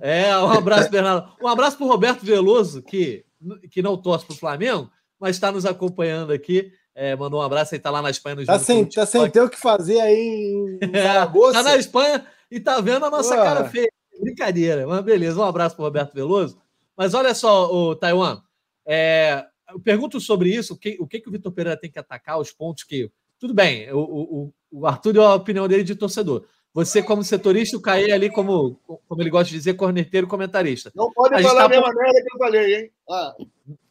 É, 0.00 0.36
um 0.38 0.50
abraço, 0.50 0.90
Bernardo. 0.90 1.32
Um 1.42 1.48
abraço 1.48 1.76
pro 1.76 1.86
Roberto 1.86 2.24
Veloso, 2.24 2.82
que, 2.82 3.24
que 3.70 3.80
não 3.80 3.96
torce 3.96 4.26
pro 4.26 4.36
Flamengo, 4.36 4.90
mas 5.18 5.36
está 5.36 5.50
nos 5.50 5.64
acompanhando 5.64 6.32
aqui. 6.32 6.72
É, 6.98 7.14
mandou 7.14 7.40
um 7.40 7.42
abraço 7.42 7.74
e 7.74 7.78
tá 7.78 7.90
lá 7.90 8.00
na 8.00 8.08
Espanha. 8.08 8.36
No 8.36 8.46
tá, 8.46 8.58
sem, 8.58 8.82
tá 8.86 9.04
sem 9.04 9.30
ter 9.30 9.42
o 9.42 9.50
que 9.50 9.58
fazer 9.58 10.00
aí 10.00 10.78
em 10.80 10.90
Zaragoza. 10.98 11.52
tá 11.52 11.62
na 11.62 11.76
Espanha 11.76 12.26
e 12.50 12.58
tá 12.58 12.80
vendo 12.80 13.04
a 13.04 13.10
nossa 13.10 13.36
Ué. 13.36 13.44
cara 13.44 13.68
feia. 13.68 13.92
Brincadeira, 14.18 14.86
mas 14.86 15.04
beleza. 15.04 15.38
Um 15.38 15.44
abraço 15.44 15.76
pro 15.76 15.84
Roberto 15.84 16.14
Veloso. 16.14 16.58
Mas 16.96 17.12
olha 17.12 17.34
só, 17.34 17.70
o 17.70 17.94
Taiwan, 17.94 18.40
é, 18.86 19.44
eu 19.70 19.78
pergunto 19.78 20.18
sobre 20.18 20.48
isso, 20.48 20.72
o 20.72 20.78
que 20.78 20.96
o, 20.98 21.06
que, 21.06 21.20
que 21.20 21.28
o 21.28 21.32
Vitor 21.32 21.52
Pereira 21.52 21.78
tem 21.78 21.90
que 21.90 21.98
atacar, 21.98 22.40
os 22.40 22.50
pontos 22.50 22.84
que. 22.84 23.10
Tudo 23.38 23.52
bem, 23.52 23.92
o, 23.92 23.98
o, 23.98 24.54
o 24.70 24.86
Arthur 24.86 25.12
deu 25.12 25.22
a 25.22 25.34
opinião 25.34 25.68
dele 25.68 25.84
de 25.84 25.94
torcedor. 25.94 26.46
Você, 26.72 27.02
como 27.02 27.22
setorista, 27.22 27.76
o 27.76 27.80
Caê 27.80 28.10
ali, 28.10 28.30
como, 28.30 28.80
como 29.06 29.22
ele 29.22 29.28
gosta 29.28 29.50
de 29.50 29.56
dizer, 29.56 29.74
corneteiro 29.74 30.26
comentarista. 30.26 30.90
Não 30.94 31.10
pode 31.12 31.42
falar 31.42 31.60
tá 31.60 31.64
a 31.66 31.68
mesma 31.68 31.92
merda 31.92 32.22
que 32.22 32.34
eu 32.34 32.38
falei, 32.38 32.74
hein? 32.74 32.90
Ah. 33.10 33.34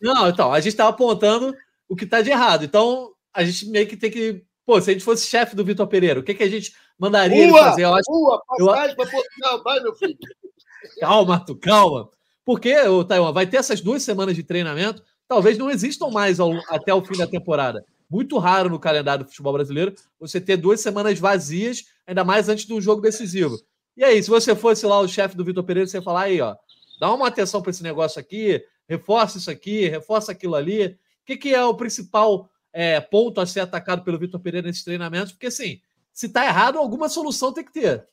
Não, 0.02 0.30
então, 0.30 0.52
a 0.52 0.60
gente 0.60 0.74
está 0.74 0.88
apontando 0.88 1.56
o 1.88 1.96
que 1.96 2.06
está 2.06 2.22
de 2.22 2.32
errado. 2.32 2.66
Então, 2.66 3.12
a 3.34 3.44
gente 3.44 3.70
meio 3.70 3.88
que 3.88 3.98
tem 3.98 4.12
que. 4.12 4.44
Pô, 4.66 4.82
se 4.82 4.90
a 4.90 4.94
gente 4.94 5.06
fosse 5.06 5.28
chefe 5.28 5.56
do 5.56 5.64
Vitor 5.64 5.88
Pereira, 5.88 6.20
o 6.20 6.24
que, 6.24 6.34
que 6.34 6.44
a 6.44 6.50
gente 6.50 6.74
mandaria 6.98 7.38
Ua, 7.38 7.44
ele 7.44 7.52
fazer? 7.52 7.84
Eu 7.84 7.94
acho, 7.94 8.12
Ua, 8.12 8.42
passagem 8.48 8.96
eu... 8.98 9.12
Portugal, 9.12 9.64
vai, 9.64 9.80
meu 9.82 9.94
filho. 9.96 10.18
Calma, 11.00 11.44
tu, 11.44 11.56
calma. 11.56 12.10
Porque, 12.46 12.76
o 12.80 13.04
Taiwan, 13.04 13.32
vai 13.32 13.48
ter 13.48 13.58
essas 13.58 13.82
duas 13.82 14.04
semanas 14.04 14.36
de 14.36 14.44
treinamento, 14.44 15.02
talvez 15.28 15.58
não 15.58 15.70
existam 15.70 16.10
mais 16.10 16.40
ao, 16.40 16.54
até 16.70 16.94
o 16.94 17.04
fim 17.04 17.18
da 17.18 17.26
temporada. 17.26 17.84
Muito 18.08 18.38
raro 18.38 18.70
no 18.70 18.80
calendário 18.80 19.26
do 19.26 19.30
futebol 19.30 19.54
brasileiro 19.54 19.96
você 20.20 20.40
ter 20.40 20.58
duas 20.58 20.80
semanas 20.80 21.18
vazias, 21.18 21.86
ainda 22.06 22.24
mais 22.24 22.48
antes 22.48 22.66
de 22.66 22.74
um 22.74 22.80
jogo 22.80 23.02
decisivo. 23.02 23.58
E 23.98 24.04
aí, 24.04 24.22
se 24.22 24.30
você 24.30 24.56
fosse 24.56 24.86
lá 24.86 25.00
o 25.00 25.08
chefe 25.08 25.36
do 25.36 25.44
Vitor 25.44 25.64
Pereira, 25.64 25.88
você 25.88 25.98
ia 25.98 26.04
falar 26.04 26.24
aí, 26.24 26.40
ó, 26.40 26.56
dá 27.00 27.12
uma 27.12 27.28
atenção 27.28 27.62
para 27.62 27.72
esse 27.72 27.82
negócio 27.82 28.20
aqui, 28.20 28.64
reforça 28.88 29.38
isso 29.38 29.50
aqui, 29.50 29.88
reforça 29.88 30.32
aquilo 30.32 30.54
ali. 30.54 30.98
O 31.26 31.28
que, 31.28 31.38
que 31.38 31.56
é 31.56 31.66
o 31.66 31.74
principal 31.74 32.48
é, 32.72 33.02
ponto 33.02 33.42
a 33.42 33.48
ser 33.48 33.62
atacado 33.62 34.04
pelo 34.04 34.20
Vitor 34.20 34.40
Pereira 34.40 34.68
nesses 34.68 34.84
treinamentos? 34.84 35.32
Porque, 35.32 35.48
assim, 35.48 35.82
se 36.14 36.28
está 36.28 36.46
errado, 36.46 36.78
alguma 36.78 37.10
solução 37.10 37.52
tem 37.52 37.66
que 37.66 37.74
ter. 37.74 38.08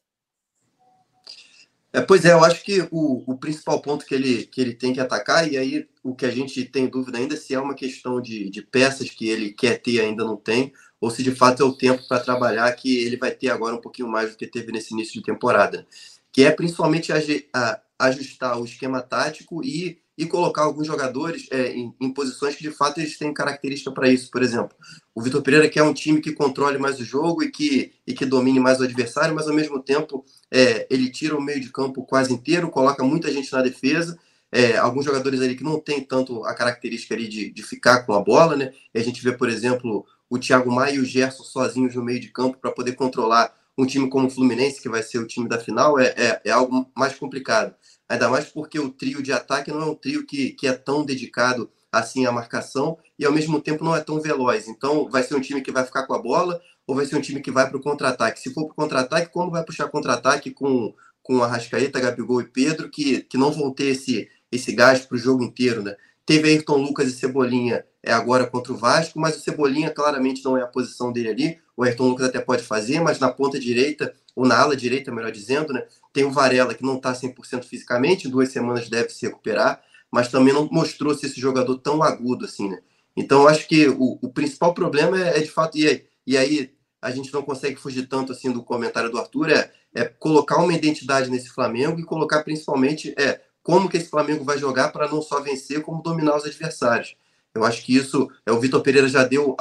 É, 1.92 2.01
pois 2.01 2.25
é, 2.25 2.33
eu 2.33 2.42
acho 2.42 2.64
que 2.64 2.88
o, 2.90 3.22
o 3.31 3.37
principal 3.37 3.83
ponto 3.83 4.07
que 4.07 4.14
ele, 4.14 4.46
que 4.46 4.62
ele 4.62 4.72
tem 4.72 4.94
que 4.94 5.01
atacar, 5.01 5.46
e 5.46 5.59
aí 5.59 5.87
o 6.03 6.14
que 6.14 6.25
a 6.25 6.31
gente 6.31 6.64
tem 6.64 6.88
dúvida 6.88 7.18
ainda, 7.18 7.37
se 7.37 7.53
é 7.53 7.61
uma 7.61 7.75
questão 7.75 8.18
de, 8.18 8.48
de 8.48 8.62
peças 8.62 9.11
que 9.11 9.29
ele 9.29 9.53
quer 9.53 9.83
ter 9.83 10.01
ainda 10.01 10.25
não 10.25 10.37
tem, 10.37 10.72
ou 10.98 11.11
se 11.11 11.22
de 11.22 11.35
fato 11.35 11.62
é 11.62 11.66
o 11.66 11.75
tempo 11.75 12.09
para 12.09 12.22
trabalhar 12.22 12.72
que 12.72 12.96
ele 13.05 13.18
vai 13.18 13.31
ter 13.31 13.51
agora 13.51 13.77
um 13.77 13.81
pouquinho 13.81 14.09
mais 14.09 14.31
do 14.31 14.38
que 14.38 14.46
teve 14.46 14.72
nesse 14.72 14.94
início 14.94 15.12
de 15.12 15.22
temporada. 15.22 15.87
Que 16.33 16.44
é 16.44 16.51
principalmente 16.51 17.12
a, 17.12 17.18
a, 17.53 17.81
ajustar 18.07 18.59
o 18.59 18.64
esquema 18.64 19.03
tático 19.03 19.62
e 19.62 20.01
e 20.16 20.27
colocar 20.27 20.62
alguns 20.62 20.87
jogadores 20.87 21.46
é, 21.51 21.72
em, 21.72 21.94
em, 22.01 22.12
posições 22.12 22.55
que 22.55 22.62
de 22.62 22.70
fato 22.70 23.01
eles 23.01 23.16
têm 23.16 23.33
característica 23.33 23.90
para 23.90 24.09
isso. 24.09 24.31
Por 24.31 24.42
exemplo, 24.42 24.77
o 25.14 25.22
Vitor 25.22 25.42
Pereira 25.42 25.68
quer 25.68 25.83
um 25.83 25.94
time 25.94 26.20
que 26.20 26.33
controle 26.33 26.79
mais 26.79 27.01
o 27.01 27.05
jogo 27.05 27.42
e 27.42 27.51
que, 27.51 27.92
e 28.07 28.12
que 28.12 28.27
domine 28.27 28.61
mais 28.61 28.81
o 28.81 28.85
adversário, 28.85 29.35
mas 29.35 29.48
ao 29.48 29.55
mesmo 29.55 29.83
tempo 29.83 30.25
é, 30.51 30.87
ele 30.90 31.11
tira 31.11 31.37
o 31.37 31.40
meio 31.40 31.61
de 31.61 31.70
campo 31.70 32.05
quase 32.05 32.33
inteiro, 32.33 32.70
coloca 32.70 33.03
muita 33.03 33.33
gente 33.33 33.51
na 33.53 33.62
defesa. 33.62 34.18
É, 34.55 34.77
alguns 34.77 35.07
jogadores 35.07 35.40
ali 35.40 35.57
que 35.57 35.64
não 35.64 35.81
tem 35.81 36.03
tanto 36.03 36.44
a 36.44 36.55
característica 36.55 37.14
ali 37.14 37.27
de, 37.27 37.51
de 37.51 37.62
ficar 37.62 38.03
com 38.03 38.12
a 38.12 38.20
bola, 38.20 38.55
né? 38.55 38.70
E 38.94 39.01
a 39.01 39.03
gente 39.03 39.22
vê, 39.25 39.33
por 39.33 39.48
exemplo, 39.48 40.05
o 40.29 40.38
Thiago 40.38 40.70
Maia 40.70 40.94
e 40.94 40.98
o 40.98 41.05
Gerson 41.07 41.42
sozinhos 41.42 41.94
no 41.94 42.05
meio 42.05 42.20
de 42.20 42.29
campo 42.29 42.59
para 42.59 42.70
poder 42.70 42.92
controlar 42.92 43.51
um 43.77 43.87
time 43.87 44.09
como 44.09 44.27
o 44.27 44.31
Fluminense, 44.31 44.81
que 44.81 44.88
vai 44.88 45.03
ser 45.03 45.18
o 45.18 45.27
time 45.27 45.48
da 45.48 45.59
final, 45.59 45.98
é, 45.98 46.09
é, 46.16 46.40
é 46.44 46.51
algo 46.51 46.87
mais 46.94 47.14
complicado. 47.14 47.75
Ainda 48.09 48.29
mais 48.29 48.47
porque 48.47 48.79
o 48.79 48.91
trio 48.91 49.23
de 49.23 49.33
ataque 49.33 49.71
não 49.71 49.83
é 49.83 49.87
um 49.87 49.95
trio 49.95 50.27
que, 50.27 50.51
que 50.51 50.67
é 50.67 50.73
tão 50.73 51.05
dedicado 51.05 51.71
assim 51.91 52.25
à 52.25 52.33
marcação 52.33 52.99
e 53.19 53.25
ao 53.25 53.33
mesmo 53.33 53.61
tempo 53.61 53.85
não 53.85 53.95
é 53.95 54.01
tão 54.01 54.21
veloz. 54.21 54.69
Então 54.69 55.09
vai 55.11 55.23
ser 55.23 55.35
um 55.35 55.41
time 55.41 55.61
que 55.61 55.71
vai 55.71 55.85
ficar 55.85 56.07
com 56.07 56.15
a 56.15 56.19
bola 56.19 56.61
ou 56.87 56.97
vai 56.97 57.07
ser 57.07 57.17
um 57.17 57.21
time 57.21 57.41
que 57.41 57.51
vai 57.51 57.69
para 57.69 57.77
o 57.77 57.83
contra-ataque. 57.83 58.41
Se 58.41 58.53
for 58.53 58.65
para 58.65 58.73
o 58.73 58.77
contra-ataque, 58.77 59.33
como 59.33 59.51
vai 59.51 59.65
puxar 59.65 59.88
contra-ataque 59.88 60.51
com, 60.51 60.95
com 61.23 61.43
Arrascaeta, 61.43 62.01
Gabigol 62.01 62.41
e 62.41 62.49
Pedro, 62.49 62.91
que, 62.91 63.23
que 63.23 63.37
não 63.37 63.53
vão 63.53 63.73
ter 63.73 63.87
esse, 63.87 64.29
esse 64.51 64.73
gás 64.73 65.07
para 65.07 65.17
o 65.17 65.19
jogo 65.19 65.45
inteiro, 65.45 65.83
né? 65.83 65.97
Teve 66.25 66.49
Ayrton 66.49 66.77
Lucas 66.77 67.09
e 67.09 67.12
Cebolinha 67.12 67.85
é 68.03 68.12
agora 68.12 68.47
contra 68.47 68.73
o 68.73 68.77
Vasco, 68.77 69.21
mas 69.21 69.37
o 69.37 69.41
Cebolinha 69.41 69.91
claramente 69.91 70.45
não 70.45 70.57
é 70.57 70.62
a 70.62 70.67
posição 70.67 71.12
dele 71.12 71.29
ali. 71.29 71.59
O 71.77 71.85
Ayrton 71.85 72.09
Lucas 72.09 72.27
até 72.27 72.41
pode 72.41 72.62
fazer, 72.62 73.01
mas 73.01 73.19
na 73.19 73.31
ponta 73.31 73.59
direita, 73.61 74.12
ou 74.35 74.45
na 74.47 74.59
ala 74.59 74.77
direita, 74.77 75.12
melhor 75.12 75.31
dizendo, 75.31 75.73
né? 75.73 75.87
Tem 76.12 76.25
o 76.25 76.31
Varela, 76.31 76.75
que 76.75 76.83
não 76.83 76.97
está 76.97 77.12
100% 77.12 77.65
fisicamente, 77.65 78.29
duas 78.29 78.51
semanas 78.51 78.88
deve 78.88 79.11
se 79.11 79.27
recuperar, 79.27 79.81
mas 80.11 80.29
também 80.29 80.53
não 80.53 80.69
mostrou-se 80.71 81.25
esse 81.25 81.41
jogador 81.41 81.79
tão 81.79 82.03
agudo 82.03 82.45
assim, 82.45 82.69
né? 82.69 82.81
Então, 83.17 83.47
acho 83.47 83.69
que 83.69 83.88
o, 83.88 84.19
o 84.21 84.29
principal 84.31 84.75
problema 84.75 85.19
é, 85.19 85.38
é, 85.38 85.41
de 85.41 85.51
fato, 85.51 85.79
e 85.79 85.87
aí, 85.87 86.07
e 86.27 86.37
aí 86.37 86.73
a 87.01 87.11
gente 87.11 87.33
não 87.33 87.43
consegue 87.43 87.77
fugir 87.77 88.07
tanto 88.07 88.33
assim 88.33 88.51
do 88.51 88.62
comentário 88.62 89.11
do 89.11 89.19
Arthur, 89.19 89.51
é, 89.51 89.71
é 89.95 90.05
colocar 90.05 90.57
uma 90.59 90.73
identidade 90.73 91.31
nesse 91.31 91.51
Flamengo 91.51 92.01
e 92.01 92.05
colocar 92.05 92.43
principalmente 92.43 93.15
é, 93.19 93.41
como 93.62 93.88
que 93.88 93.97
esse 93.97 94.09
Flamengo 94.09 94.45
vai 94.45 94.59
jogar 94.59 94.88
para 94.88 95.09
não 95.09 95.21
só 95.21 95.41
vencer, 95.41 95.83
como 95.83 96.03
dominar 96.03 96.37
os 96.37 96.45
adversários. 96.45 97.15
Eu 97.55 97.65
acho 97.65 97.85
que 97.85 97.95
isso, 97.95 98.31
é, 98.47 98.53
o 98.53 98.61
Vitor 98.61 98.83
Pereira 98.83 99.09
já 99.09 99.25
deu 99.25 99.57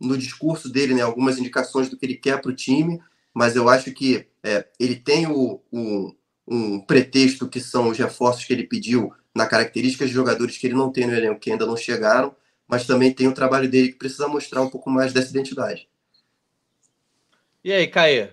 no 0.00 0.18
discurso 0.18 0.68
dele 0.68 0.94
né, 0.94 1.02
algumas 1.02 1.38
indicações 1.38 1.88
do 1.88 1.96
que 1.96 2.04
ele 2.04 2.16
quer 2.16 2.40
para 2.40 2.50
o 2.50 2.54
time, 2.54 3.00
mas 3.32 3.54
eu 3.54 3.68
acho 3.68 3.92
que 3.92 4.26
é, 4.42 4.66
ele 4.78 4.96
tem 4.96 5.26
o, 5.26 5.60
o, 5.70 6.14
um 6.46 6.80
pretexto 6.80 7.48
que 7.48 7.60
são 7.60 7.88
os 7.88 7.98
reforços 7.98 8.44
que 8.44 8.52
ele 8.52 8.64
pediu 8.64 9.12
na 9.34 9.46
características 9.46 10.08
de 10.08 10.14
jogadores 10.14 10.56
que 10.56 10.66
ele 10.66 10.74
não 10.74 10.90
tem 10.90 11.06
no 11.06 11.14
elenco, 11.14 11.40
que 11.40 11.50
ainda 11.50 11.66
não 11.66 11.76
chegaram, 11.76 12.34
mas 12.66 12.86
também 12.86 13.12
tem 13.12 13.28
o 13.28 13.34
trabalho 13.34 13.68
dele 13.68 13.88
que 13.88 13.98
precisa 13.98 14.26
mostrar 14.26 14.62
um 14.62 14.70
pouco 14.70 14.90
mais 14.90 15.12
dessa 15.12 15.30
identidade. 15.30 15.88
E 17.62 17.72
aí, 17.72 17.86
Caê, 17.86 18.30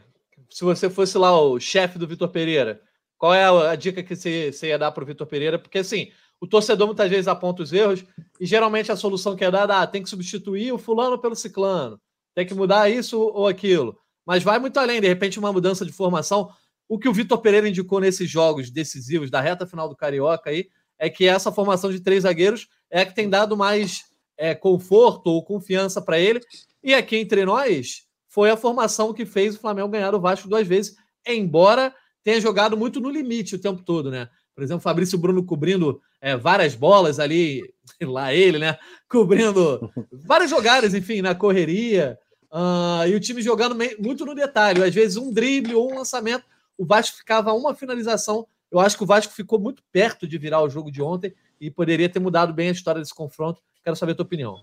se 0.49 0.63
você 0.63 0.89
fosse 0.89 1.17
lá 1.17 1.39
o 1.39 1.59
chefe 1.59 1.97
do 1.97 2.07
Vitor 2.07 2.29
Pereira, 2.29 2.81
qual 3.17 3.33
é 3.33 3.43
a, 3.43 3.71
a 3.71 3.75
dica 3.75 4.03
que 4.03 4.15
você, 4.15 4.51
você 4.51 4.67
ia 4.67 4.77
dar 4.77 4.91
para 4.91 5.03
o 5.03 5.07
Vitor 5.07 5.27
Pereira? 5.27 5.57
Porque 5.57 5.79
assim, 5.79 6.11
o 6.43 6.47
torcedor 6.47 6.87
muitas 6.87 7.09
vezes 7.09 7.27
aponta 7.27 7.63
os 7.63 7.71
erros 7.71 8.03
e 8.39 8.45
geralmente 8.45 8.91
a 8.91 8.95
solução 8.95 9.35
que 9.35 9.45
é 9.45 9.51
dada 9.51 9.81
ah, 9.81 9.87
tem 9.87 10.03
que 10.03 10.09
substituir 10.09 10.71
o 10.71 10.77
fulano 10.77 11.19
pelo 11.19 11.35
ciclano, 11.35 11.99
tem 12.35 12.45
que 12.45 12.53
mudar 12.53 12.89
isso 12.89 13.19
ou 13.19 13.47
aquilo 13.47 13.97
mas 14.25 14.43
vai 14.43 14.59
muito 14.59 14.77
além. 14.77 15.01
De 15.01 15.07
repente, 15.07 15.39
uma 15.39 15.51
mudança 15.51 15.85
de 15.85 15.91
formação. 15.91 16.49
O 16.87 16.97
que 16.97 17.07
o 17.07 17.13
Vitor 17.13 17.39
Pereira 17.39 17.67
indicou 17.67 17.99
nesses 17.99 18.29
jogos 18.29 18.69
decisivos 18.69 19.29
da 19.29 19.41
reta 19.41 19.65
final 19.65 19.89
do 19.89 19.95
Carioca 19.95 20.49
aí 20.49 20.67
é 20.99 21.09
que 21.09 21.25
essa 21.25 21.51
formação 21.51 21.91
de 21.91 21.99
três 21.99 22.23
zagueiros 22.23 22.67
é 22.89 23.01
a 23.01 23.05
que 23.05 23.15
tem 23.15 23.29
dado 23.29 23.57
mais 23.57 24.03
é, 24.37 24.53
conforto 24.53 25.27
ou 25.27 25.43
confiança 25.43 26.01
para 26.01 26.19
ele. 26.19 26.39
E 26.83 26.93
aqui 26.93 27.17
entre 27.17 27.45
nós, 27.45 28.03
foi 28.27 28.49
a 28.49 28.57
formação 28.57 29.13
que 29.13 29.25
fez 29.25 29.55
o 29.55 29.59
Flamengo 29.59 29.89
ganhar 29.89 30.13
o 30.13 30.21
Vasco 30.21 30.47
duas 30.47 30.67
vezes, 30.67 30.95
embora 31.25 31.93
tenha 32.23 32.39
jogado 32.39 32.77
muito 32.77 32.99
no 32.99 33.09
limite 33.09 33.55
o 33.55 33.61
tempo 33.61 33.83
todo, 33.83 34.09
né? 34.09 34.29
Por 34.55 34.63
exemplo, 34.63 34.81
Fabrício 34.81 35.17
Bruno 35.17 35.43
cobrindo 35.43 36.01
é, 36.21 36.37
várias 36.37 36.75
bolas 36.75 37.19
ali, 37.19 37.63
lá 38.01 38.33
ele, 38.33 38.59
né? 38.59 38.77
Cobrindo 39.09 39.91
várias 40.11 40.49
jogadas, 40.49 40.93
enfim, 40.93 41.21
na 41.21 41.33
correria. 41.33 42.17
Uh, 42.51 43.07
e 43.07 43.15
o 43.15 43.19
time 43.19 43.41
jogando 43.41 43.75
muito 43.99 44.25
no 44.25 44.35
detalhe. 44.35 44.83
Às 44.83 44.93
vezes, 44.93 45.17
um 45.17 45.33
drible 45.33 45.73
ou 45.73 45.91
um 45.91 45.97
lançamento, 45.97 46.45
o 46.77 46.85
Vasco 46.85 47.17
ficava 47.17 47.51
uma 47.53 47.73
finalização. 47.73 48.47
Eu 48.71 48.79
acho 48.79 48.97
que 48.97 49.03
o 49.03 49.07
Vasco 49.07 49.33
ficou 49.33 49.59
muito 49.59 49.83
perto 49.91 50.27
de 50.27 50.37
virar 50.37 50.61
o 50.61 50.69
jogo 50.69 50.91
de 50.91 51.01
ontem 51.01 51.33
e 51.59 51.71
poderia 51.71 52.09
ter 52.09 52.19
mudado 52.19 52.53
bem 52.53 52.69
a 52.69 52.71
história 52.71 53.01
desse 53.01 53.13
confronto. 53.13 53.61
Quero 53.83 53.95
saber 53.95 54.13
a 54.13 54.15
tua 54.15 54.25
opinião. 54.25 54.61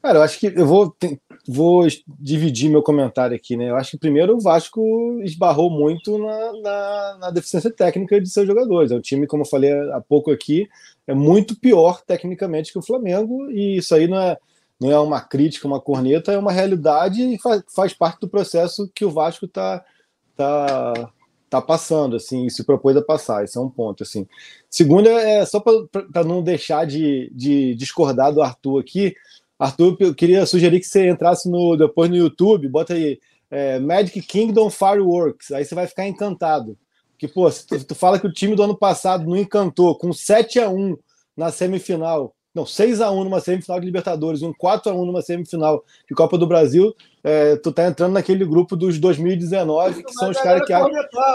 Cara, 0.00 0.18
eu 0.18 0.22
acho 0.22 0.38
que 0.38 0.46
eu 0.46 0.66
vou, 0.66 0.96
vou 1.46 1.86
dividir 2.06 2.70
meu 2.70 2.82
comentário 2.82 3.34
aqui, 3.34 3.56
né? 3.56 3.70
Eu 3.70 3.76
acho 3.76 3.92
que 3.92 3.98
primeiro 3.98 4.36
o 4.36 4.40
Vasco 4.40 5.20
esbarrou 5.22 5.70
muito 5.70 6.16
na, 6.18 6.52
na, 6.52 7.18
na, 7.18 7.30
deficiência 7.30 7.70
técnica 7.70 8.20
de 8.20 8.28
seus 8.28 8.46
jogadores. 8.46 8.92
É 8.92 8.94
um 8.94 9.00
time, 9.00 9.26
como 9.26 9.42
eu 9.42 9.48
falei 9.48 9.72
há 9.90 10.00
pouco 10.00 10.30
aqui, 10.30 10.68
é 11.06 11.14
muito 11.14 11.58
pior 11.58 12.00
tecnicamente 12.02 12.72
que 12.72 12.78
o 12.78 12.82
Flamengo, 12.82 13.50
e 13.50 13.78
isso 13.78 13.92
aí 13.94 14.06
não 14.06 14.18
é, 14.18 14.38
não 14.80 14.90
é 14.92 14.98
uma 15.00 15.20
crítica, 15.20 15.66
uma 15.66 15.80
corneta, 15.80 16.32
é 16.32 16.38
uma 16.38 16.52
realidade 16.52 17.20
e 17.22 17.38
faz, 17.40 17.62
faz 17.74 17.92
parte 17.92 18.20
do 18.20 18.28
processo 18.28 18.88
que 18.94 19.04
o 19.04 19.10
Vasco 19.10 19.46
está 19.46 19.84
tá, 20.36 21.10
tá 21.50 21.60
passando, 21.60 22.14
assim, 22.14 22.46
e 22.46 22.50
se 22.50 22.62
propôs 22.62 22.96
a 22.96 23.02
passar. 23.02 23.42
Esse 23.42 23.58
é 23.58 23.60
um 23.60 23.68
ponto, 23.68 24.04
assim. 24.04 24.26
Segundo, 24.70 25.08
é 25.08 25.44
só 25.44 25.60
para 25.60 26.22
não 26.24 26.42
deixar 26.42 26.86
de, 26.86 27.30
de 27.34 27.74
discordar 27.74 28.32
do 28.32 28.40
Arthur 28.40 28.80
aqui, 28.80 29.14
Arthur, 29.58 29.96
eu 29.98 30.14
queria 30.14 30.46
sugerir 30.46 30.78
que 30.78 30.86
você 30.86 31.08
entrasse 31.08 31.50
no, 31.50 31.76
depois 31.76 32.08
no 32.08 32.16
YouTube, 32.16 32.68
bota 32.68 32.94
aí 32.94 33.18
é, 33.50 33.78
Magic 33.78 34.20
Kingdom 34.22 34.70
Fireworks, 34.70 35.50
aí 35.50 35.64
você 35.64 35.74
vai 35.74 35.86
ficar 35.86 36.06
encantado. 36.06 36.78
Que, 37.18 37.26
pô, 37.26 37.50
tu, 37.50 37.84
tu 37.84 37.94
fala 37.94 38.20
que 38.20 38.26
o 38.26 38.32
time 38.32 38.54
do 38.54 38.62
ano 38.62 38.76
passado 38.76 39.28
não 39.28 39.36
encantou, 39.36 39.96
com 39.98 40.12
7 40.12 40.60
a 40.60 40.68
1 40.68 40.96
na 41.36 41.50
semifinal, 41.50 42.34
não, 42.54 42.64
6 42.64 43.00
a 43.00 43.10
1 43.10 43.24
numa 43.24 43.40
semifinal 43.40 43.80
de 43.80 43.86
Libertadores, 43.86 44.42
um 44.42 44.52
4 44.52 44.92
a 44.92 44.94
1 44.94 45.04
numa 45.04 45.22
semifinal 45.22 45.84
de 46.08 46.14
Copa 46.14 46.38
do 46.38 46.46
Brasil, 46.46 46.94
é, 47.24 47.56
tu 47.56 47.72
tá 47.72 47.86
entrando 47.86 48.12
naquele 48.12 48.44
grupo 48.44 48.76
dos 48.76 48.98
2019, 48.98 50.04
que 50.04 50.12
são 50.12 50.30
os 50.30 50.38
caras 50.40 50.66
que, 50.66 50.72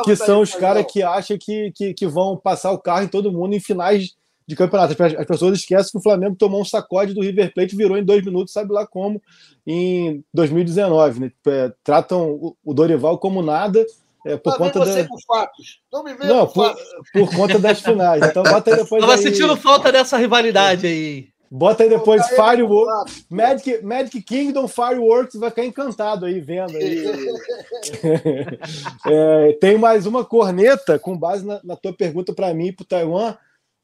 que 0.03 0.15
são 0.15 0.41
os 0.41 0.55
caras 0.55 0.85
que 0.89 1.03
acham 1.03 1.37
que, 1.37 1.71
que, 1.71 1.93
que 1.93 2.07
vão 2.07 2.37
passar 2.37 2.71
o 2.71 2.79
carro 2.79 3.03
em 3.03 3.07
todo 3.07 3.31
mundo 3.31 3.53
em 3.53 3.59
finais 3.59 4.15
de 4.47 4.55
campeonato. 4.55 5.01
As 5.01 5.25
pessoas 5.25 5.59
esquecem 5.59 5.91
que 5.91 5.97
o 5.97 6.01
Flamengo 6.01 6.35
tomou 6.35 6.61
um 6.61 6.65
sacode 6.65 7.13
do 7.13 7.21
River 7.21 7.53
Plate, 7.53 7.75
virou 7.75 7.97
em 7.97 8.03
dois 8.03 8.23
minutos, 8.23 8.53
sabe 8.53 8.73
lá 8.73 8.85
como, 8.85 9.21
em 9.65 10.23
2019. 10.33 11.19
Né? 11.19 11.31
É, 11.47 11.71
tratam 11.83 12.55
o 12.63 12.73
Dorival 12.73 13.17
como 13.17 13.41
nada. 13.41 13.85
É, 14.25 14.37
por 14.37 14.57
conta 14.57 14.79
da... 14.79 15.07
fatos. 15.27 15.81
Não 15.91 16.03
me 16.03 16.13
Não, 16.13 16.47
por, 16.47 16.67
fatos. 16.67 16.83
por 17.11 17.35
conta 17.35 17.59
das 17.59 17.81
finais. 17.81 18.25
Então 18.25 18.43
bota 18.43 18.71
aí 18.71 18.77
depois. 18.77 19.01
Tava 19.01 19.15
aí... 19.15 19.21
sentindo 19.21 19.57
falta 19.57 19.91
dessa 19.91 20.17
rivalidade 20.17 20.87
aí. 20.87 21.27
Bota 21.51 21.83
aí 21.83 21.89
depois 21.89 22.25
Fireworks. 22.29 23.25
Magic, 23.29 23.85
Magic 23.85 24.21
Kingdom 24.23 24.67
Fireworks 24.67 25.35
vai 25.35 25.51
ficar 25.51 25.65
encantado 25.65 26.25
aí 26.25 26.39
vendo 26.39 26.75
aí. 26.75 27.05
é, 29.05 29.57
tem 29.61 29.77
mais 29.77 30.07
uma 30.07 30.25
corneta 30.25 30.97
com 30.97 31.15
base 31.15 31.45
na, 31.45 31.59
na 31.63 31.75
tua 31.75 31.93
pergunta 31.93 32.33
para 32.33 32.51
mim 32.55 32.67
e 32.67 32.71
para 32.71 32.83
o 32.83 32.87
Taiwan. 32.87 33.35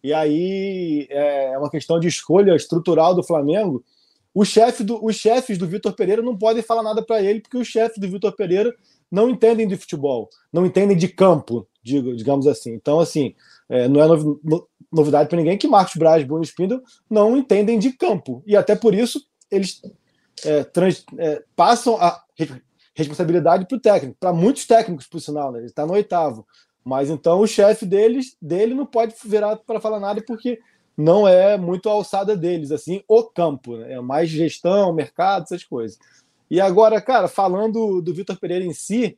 E 0.03 0.13
aí 0.13 1.07
é 1.09 1.57
uma 1.57 1.69
questão 1.69 1.99
de 1.99 2.07
escolha 2.07 2.55
estrutural 2.55 3.13
do 3.13 3.23
Flamengo. 3.23 3.83
O 4.33 4.45
chefe 4.45 4.83
do, 4.83 5.03
os 5.03 5.15
chefes 5.15 5.57
do 5.57 5.67
Vitor 5.67 5.93
Pereira 5.93 6.21
não 6.21 6.37
podem 6.37 6.63
falar 6.63 6.83
nada 6.83 7.01
para 7.03 7.21
ele, 7.21 7.41
porque 7.41 7.57
os 7.57 7.67
chefes 7.67 7.97
do 7.97 8.09
Vitor 8.09 8.35
Pereira 8.35 8.73
não 9.11 9.29
entendem 9.29 9.67
de 9.67 9.75
futebol, 9.75 10.29
não 10.53 10.65
entendem 10.65 10.95
de 10.95 11.07
campo, 11.07 11.67
digo, 11.83 12.15
digamos 12.15 12.45
assim. 12.45 12.73
Então, 12.73 12.99
assim, 12.99 13.33
é, 13.67 13.87
não 13.87 14.01
é 14.01 14.07
novidade 14.91 15.29
para 15.29 15.37
ninguém 15.37 15.57
que 15.57 15.67
Marcos 15.67 15.95
Braz 15.95 16.23
Bruno 16.23 16.43
Spindle 16.43 16.81
não 17.09 17.35
entendem 17.35 17.79
de 17.79 17.91
campo. 17.91 18.43
E 18.45 18.55
até 18.55 18.75
por 18.75 18.93
isso 18.93 19.21
eles 19.49 19.81
é, 20.45 20.63
trans, 20.63 21.03
é, 21.17 21.43
passam 21.55 21.97
a 21.99 22.23
responsabilidade 22.95 23.65
para 23.65 23.77
o 23.77 23.81
técnico, 23.81 24.17
para 24.19 24.33
muitos 24.33 24.65
técnicos, 24.65 25.07
por 25.07 25.19
sinal, 25.19 25.51
né? 25.51 25.59
ele 25.59 25.67
está 25.67 25.85
no 25.85 25.93
oitavo. 25.93 26.45
Mas 26.83 27.09
então 27.09 27.39
o 27.39 27.47
chefe 27.47 27.85
deles, 27.85 28.35
dele 28.41 28.73
não 28.73 28.85
pode 28.85 29.13
virar 29.25 29.55
para 29.57 29.79
falar 29.79 29.99
nada 29.99 30.23
porque 30.25 30.59
não 30.97 31.27
é 31.27 31.57
muito 31.57 31.87
a 31.87 31.93
alçada 31.93 32.35
deles, 32.35 32.71
assim, 32.71 33.01
o 33.07 33.23
campo, 33.23 33.77
né? 33.77 33.93
é 33.93 34.01
mais 34.01 34.29
gestão, 34.29 34.93
mercado, 34.93 35.43
essas 35.43 35.63
coisas. 35.63 35.97
E 36.51 36.59
agora, 36.59 36.99
cara, 36.99 37.27
falando 37.27 38.01
do 38.01 38.13
Vitor 38.13 38.37
Pereira 38.37 38.65
em 38.65 38.73
si, 38.73 39.17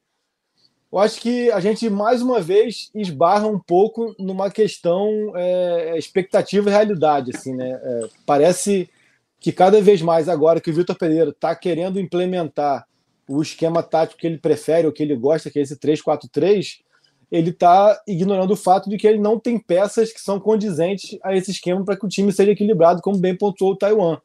eu 0.92 1.00
acho 1.00 1.22
que 1.22 1.50
a 1.52 1.60
gente 1.60 1.90
mais 1.90 2.22
uma 2.22 2.42
vez 2.42 2.92
esbarra 2.94 3.48
um 3.48 3.58
pouco 3.58 4.14
numa 4.20 4.52
questão 4.52 5.32
é, 5.36 5.98
expectativa 5.98 6.70
e 6.70 6.74
realidade, 6.74 7.32
assim, 7.34 7.56
né? 7.56 7.80
É, 7.82 8.10
parece 8.26 8.90
que 9.40 9.52
cada 9.54 9.82
vez 9.82 10.02
mais 10.02 10.28
agora 10.28 10.60
que 10.60 10.70
o 10.70 10.74
Vitor 10.74 10.98
Pereira 10.98 11.30
está 11.30 11.56
querendo 11.56 12.00
implementar 12.00 12.86
o 13.28 13.42
esquema 13.42 13.82
tático 13.82 14.20
que 14.20 14.28
ele 14.28 14.38
prefere, 14.38 14.86
ou 14.86 14.92
que 14.92 15.02
ele 15.02 15.16
gosta, 15.16 15.50
que 15.50 15.58
é 15.58 15.62
esse 15.62 15.78
3-4-3, 15.78 16.82
ele 17.32 17.52
está 17.52 18.02
ignorando 18.06 18.52
o 18.52 18.58
fato 18.58 18.90
de 18.90 18.98
que 18.98 19.08
ele 19.08 19.20
não 19.20 19.40
tem 19.40 19.58
peças 19.58 20.12
que 20.12 20.20
são 20.20 20.40
condizentes 20.40 21.18
a 21.24 21.36
esse 21.36 21.52
esquema 21.52 21.86
para 21.86 21.96
que 21.96 22.06
o 22.06 22.10
time 22.10 22.32
seja 22.32 22.52
equilibrado, 22.52 23.02
como 23.02 23.18
bem 23.18 23.38
pontuou 23.38 23.72
o 23.72 23.76
Taiwan. 23.76 24.18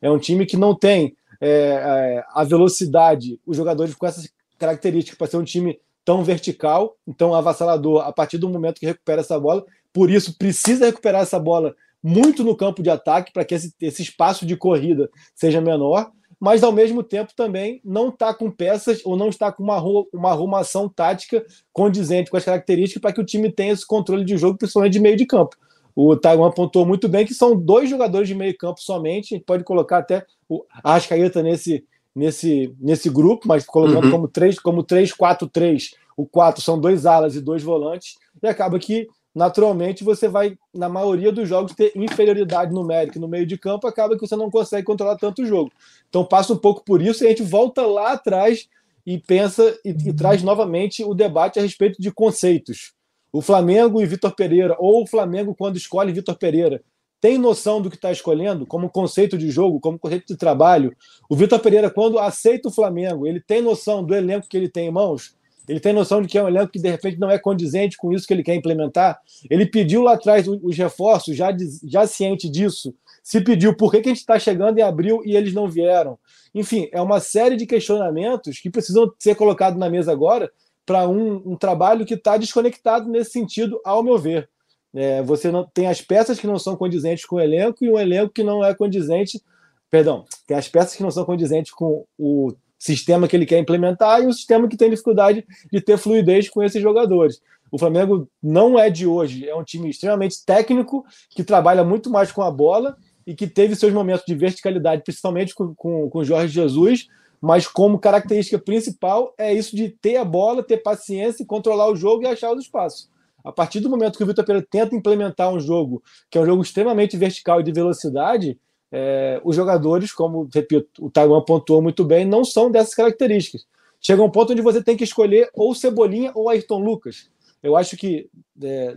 É 0.00 0.10
um 0.10 0.18
time 0.18 0.46
que 0.46 0.56
não 0.56 0.74
tem 0.74 1.14
é, 1.40 1.48
é, 1.48 2.24
a 2.32 2.42
velocidade, 2.42 3.38
os 3.46 3.56
jogadores 3.56 3.94
com 3.94 4.06
essas 4.06 4.28
características 4.58 5.18
para 5.18 5.26
ser 5.26 5.36
um 5.36 5.44
time 5.44 5.78
tão 6.04 6.24
vertical, 6.24 6.96
tão 7.18 7.34
avassalador 7.34 8.06
a 8.06 8.12
partir 8.12 8.38
do 8.38 8.48
momento 8.48 8.80
que 8.80 8.86
recupera 8.86 9.20
essa 9.20 9.38
bola. 9.38 9.64
Por 9.92 10.10
isso, 10.10 10.36
precisa 10.38 10.86
recuperar 10.86 11.22
essa 11.22 11.38
bola 11.38 11.74
muito 12.02 12.42
no 12.44 12.56
campo 12.56 12.82
de 12.82 12.90
ataque 12.90 13.32
para 13.32 13.44
que 13.44 13.54
esse, 13.54 13.74
esse 13.80 14.02
espaço 14.02 14.44
de 14.46 14.56
corrida 14.56 15.08
seja 15.34 15.60
menor 15.60 16.10
mas 16.44 16.62
ao 16.62 16.70
mesmo 16.70 17.02
tempo 17.02 17.32
também 17.34 17.80
não 17.82 18.10
está 18.10 18.34
com 18.34 18.50
peças 18.50 19.00
ou 19.02 19.16
não 19.16 19.30
está 19.30 19.50
com 19.50 19.62
uma, 19.62 19.82
uma 20.12 20.28
arrumação 20.28 20.90
tática 20.90 21.42
condizente 21.72 22.30
com 22.30 22.36
as 22.36 22.44
características 22.44 23.00
para 23.00 23.14
que 23.14 23.20
o 23.22 23.24
time 23.24 23.50
tenha 23.50 23.72
esse 23.72 23.86
controle 23.86 24.26
de 24.26 24.36
jogo, 24.36 24.58
principalmente 24.58 24.92
de 24.92 25.00
meio 25.00 25.16
de 25.16 25.24
campo. 25.24 25.56
O 25.96 26.14
Taiwan 26.14 26.48
apontou 26.48 26.84
muito 26.84 27.08
bem 27.08 27.24
que 27.24 27.32
são 27.32 27.58
dois 27.58 27.88
jogadores 27.88 28.28
de 28.28 28.34
meio 28.34 28.54
campo 28.58 28.78
somente, 28.82 29.32
a 29.32 29.38
gente 29.38 29.46
pode 29.46 29.64
colocar 29.64 29.96
até 29.96 30.22
o 30.46 30.62
Arrascaeta 30.84 31.42
nesse, 31.42 31.82
nesse, 32.14 32.74
nesse 32.78 33.08
grupo, 33.08 33.48
mas 33.48 33.64
colocando 33.64 34.04
uhum. 34.04 34.10
como 34.10 34.28
3, 34.28 34.58
como 34.58 34.84
3-4-3, 34.84 35.92
o 36.14 36.26
4 36.26 36.62
são 36.62 36.78
dois 36.78 37.06
alas 37.06 37.36
e 37.36 37.40
dois 37.40 37.62
volantes, 37.62 38.18
e 38.42 38.46
acaba 38.46 38.78
que 38.78 39.08
naturalmente 39.34 40.04
você 40.04 40.28
vai, 40.28 40.56
na 40.72 40.88
maioria 40.88 41.32
dos 41.32 41.48
jogos, 41.48 41.74
ter 41.74 41.92
inferioridade 41.96 42.72
numérica 42.72 43.18
no 43.18 43.26
meio 43.26 43.46
de 43.46 43.58
campo, 43.58 43.86
acaba 43.86 44.14
que 44.14 44.26
você 44.26 44.36
não 44.36 44.50
consegue 44.50 44.86
controlar 44.86 45.16
tanto 45.16 45.42
o 45.42 45.46
jogo. 45.46 45.72
Então 46.08 46.24
passa 46.24 46.52
um 46.52 46.58
pouco 46.58 46.84
por 46.84 47.02
isso 47.02 47.24
e 47.24 47.26
a 47.26 47.30
gente 47.30 47.42
volta 47.42 47.84
lá 47.86 48.12
atrás 48.12 48.68
e 49.04 49.18
pensa 49.18 49.76
e, 49.84 49.90
e 49.90 50.12
traz 50.12 50.42
novamente 50.42 51.02
o 51.02 51.14
debate 51.14 51.58
a 51.58 51.62
respeito 51.62 52.00
de 52.00 52.10
conceitos. 52.10 52.92
O 53.32 53.40
Flamengo 53.40 54.00
e 54.00 54.06
Vitor 54.06 54.34
Pereira, 54.34 54.76
ou 54.78 55.02
o 55.02 55.06
Flamengo, 55.06 55.54
quando 55.54 55.76
escolhe 55.76 56.12
Vitor 56.12 56.36
Pereira, 56.36 56.80
tem 57.20 57.38
noção 57.38 57.80
do 57.80 57.90
que 57.90 57.96
está 57.96 58.12
escolhendo 58.12 58.66
como 58.66 58.90
conceito 58.90 59.36
de 59.38 59.50
jogo, 59.50 59.80
como 59.80 59.98
conceito 59.98 60.26
de 60.28 60.36
trabalho. 60.36 60.94
O 61.28 61.34
Vitor 61.34 61.58
Pereira, 61.58 61.90
quando 61.90 62.18
aceita 62.18 62.68
o 62.68 62.70
Flamengo, 62.70 63.26
ele 63.26 63.40
tem 63.40 63.62
noção 63.62 64.04
do 64.04 64.14
elenco 64.14 64.46
que 64.46 64.56
ele 64.56 64.68
tem 64.68 64.88
em 64.88 64.92
mãos. 64.92 65.34
Ele 65.68 65.80
tem 65.80 65.92
noção 65.92 66.20
de 66.20 66.28
que 66.28 66.36
é 66.36 66.42
um 66.42 66.48
elenco 66.48 66.72
que 66.72 66.78
de 66.78 66.90
repente 66.90 67.18
não 67.18 67.30
é 67.30 67.38
condizente 67.38 67.96
com 67.96 68.12
isso 68.12 68.26
que 68.26 68.34
ele 68.34 68.42
quer 68.42 68.54
implementar. 68.54 69.18
Ele 69.48 69.64
pediu 69.64 70.02
lá 70.02 70.14
atrás 70.14 70.46
os 70.46 70.76
reforços, 70.76 71.36
já, 71.36 71.54
já 71.84 72.06
ciente 72.06 72.48
disso. 72.48 72.94
Se 73.22 73.40
pediu 73.40 73.74
por 73.74 73.90
que, 73.90 74.02
que 74.02 74.08
a 74.08 74.12
gente 74.12 74.20
está 74.20 74.38
chegando 74.38 74.78
em 74.78 74.82
abril 74.82 75.22
e 75.24 75.34
eles 75.34 75.54
não 75.54 75.68
vieram. 75.68 76.18
Enfim, 76.54 76.88
é 76.92 77.00
uma 77.00 77.18
série 77.20 77.56
de 77.56 77.66
questionamentos 77.66 78.58
que 78.58 78.70
precisam 78.70 79.10
ser 79.18 79.34
colocados 79.34 79.78
na 79.78 79.88
mesa 79.88 80.12
agora 80.12 80.50
para 80.84 81.08
um, 81.08 81.36
um, 81.46 81.56
trabalho 81.56 82.04
que 82.04 82.12
está 82.12 82.36
desconectado 82.36 83.08
nesse 83.08 83.30
sentido, 83.30 83.80
ao 83.84 84.02
meu 84.02 84.18
ver. 84.18 84.48
É, 84.94 85.22
você 85.22 85.50
não 85.50 85.64
tem 85.64 85.88
as 85.88 86.02
peças 86.02 86.38
que 86.38 86.46
não 86.46 86.58
são 86.58 86.76
condizentes 86.76 87.24
com 87.24 87.36
o 87.36 87.40
elenco 87.40 87.84
e 87.84 87.90
um 87.90 87.98
elenco 87.98 88.32
que 88.32 88.42
não 88.42 88.62
é 88.62 88.74
condizente. 88.74 89.42
Perdão, 89.90 90.26
tem 90.46 90.56
as 90.56 90.68
peças 90.68 90.94
que 90.94 91.02
não 91.02 91.10
são 91.10 91.24
condizentes 91.24 91.72
com 91.72 92.04
o 92.18 92.52
sistema 92.78 93.26
que 93.28 93.36
ele 93.36 93.46
quer 93.46 93.58
implementar 93.58 94.22
e 94.22 94.26
um 94.26 94.32
sistema 94.32 94.68
que 94.68 94.76
tem 94.76 94.90
dificuldade 94.90 95.44
de 95.72 95.80
ter 95.80 95.96
fluidez 95.96 96.48
com 96.48 96.62
esses 96.62 96.82
jogadores. 96.82 97.40
O 97.70 97.78
Flamengo 97.78 98.28
não 98.42 98.78
é 98.78 98.88
de 98.88 99.06
hoje, 99.06 99.48
é 99.48 99.54
um 99.54 99.64
time 99.64 99.90
extremamente 99.90 100.44
técnico, 100.44 101.04
que 101.30 101.42
trabalha 101.42 101.82
muito 101.82 102.10
mais 102.10 102.30
com 102.30 102.42
a 102.42 102.50
bola 102.50 102.96
e 103.26 103.34
que 103.34 103.46
teve 103.46 103.74
seus 103.74 103.92
momentos 103.92 104.24
de 104.26 104.34
verticalidade, 104.34 105.02
principalmente 105.02 105.54
com, 105.54 105.74
com, 105.74 106.08
com 106.08 106.24
Jorge 106.24 106.52
Jesus, 106.52 107.08
mas 107.40 107.66
como 107.66 107.98
característica 107.98 108.58
principal 108.58 109.34
é 109.36 109.52
isso 109.52 109.74
de 109.74 109.88
ter 109.88 110.16
a 110.16 110.24
bola, 110.24 110.62
ter 110.62 110.78
paciência, 110.78 111.44
controlar 111.44 111.90
o 111.90 111.96
jogo 111.96 112.22
e 112.22 112.26
achar 112.26 112.52
os 112.52 112.62
espaços. 112.62 113.10
A 113.44 113.52
partir 113.52 113.80
do 113.80 113.90
momento 113.90 114.16
que 114.16 114.24
o 114.24 114.26
Vitor 114.26 114.44
Pereira 114.44 114.66
tenta 114.70 114.96
implementar 114.96 115.52
um 115.52 115.60
jogo 115.60 116.02
que 116.30 116.38
é 116.38 116.40
um 116.40 116.46
jogo 116.46 116.62
extremamente 116.62 117.16
vertical 117.16 117.60
e 117.60 117.64
de 117.64 117.72
velocidade, 117.72 118.58
é, 118.96 119.40
os 119.42 119.56
jogadores, 119.56 120.12
como 120.12 120.48
repito, 120.54 121.04
o 121.04 121.10
Taiwan 121.10 121.42
pontuou 121.42 121.82
muito 121.82 122.04
bem, 122.04 122.24
não 122.24 122.44
são 122.44 122.70
dessas 122.70 122.94
características. 122.94 123.66
Chega 124.00 124.22
um 124.22 124.30
ponto 124.30 124.52
onde 124.52 124.62
você 124.62 124.80
tem 124.80 124.96
que 124.96 125.02
escolher 125.02 125.50
ou 125.52 125.74
Cebolinha 125.74 126.30
ou 126.32 126.48
Ayrton 126.48 126.78
Lucas. 126.78 127.28
Eu 127.60 127.76
acho 127.76 127.96
que, 127.96 128.30
é, 128.62 128.96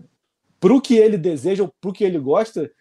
para 0.60 0.72
o 0.72 0.80
que 0.80 0.96
ele 0.96 1.18
deseja, 1.18 1.64
ou 1.64 1.74
para 1.82 1.90
o 1.90 1.94
que 1.94 2.04
ele 2.04 2.20
gosta, 2.20 2.72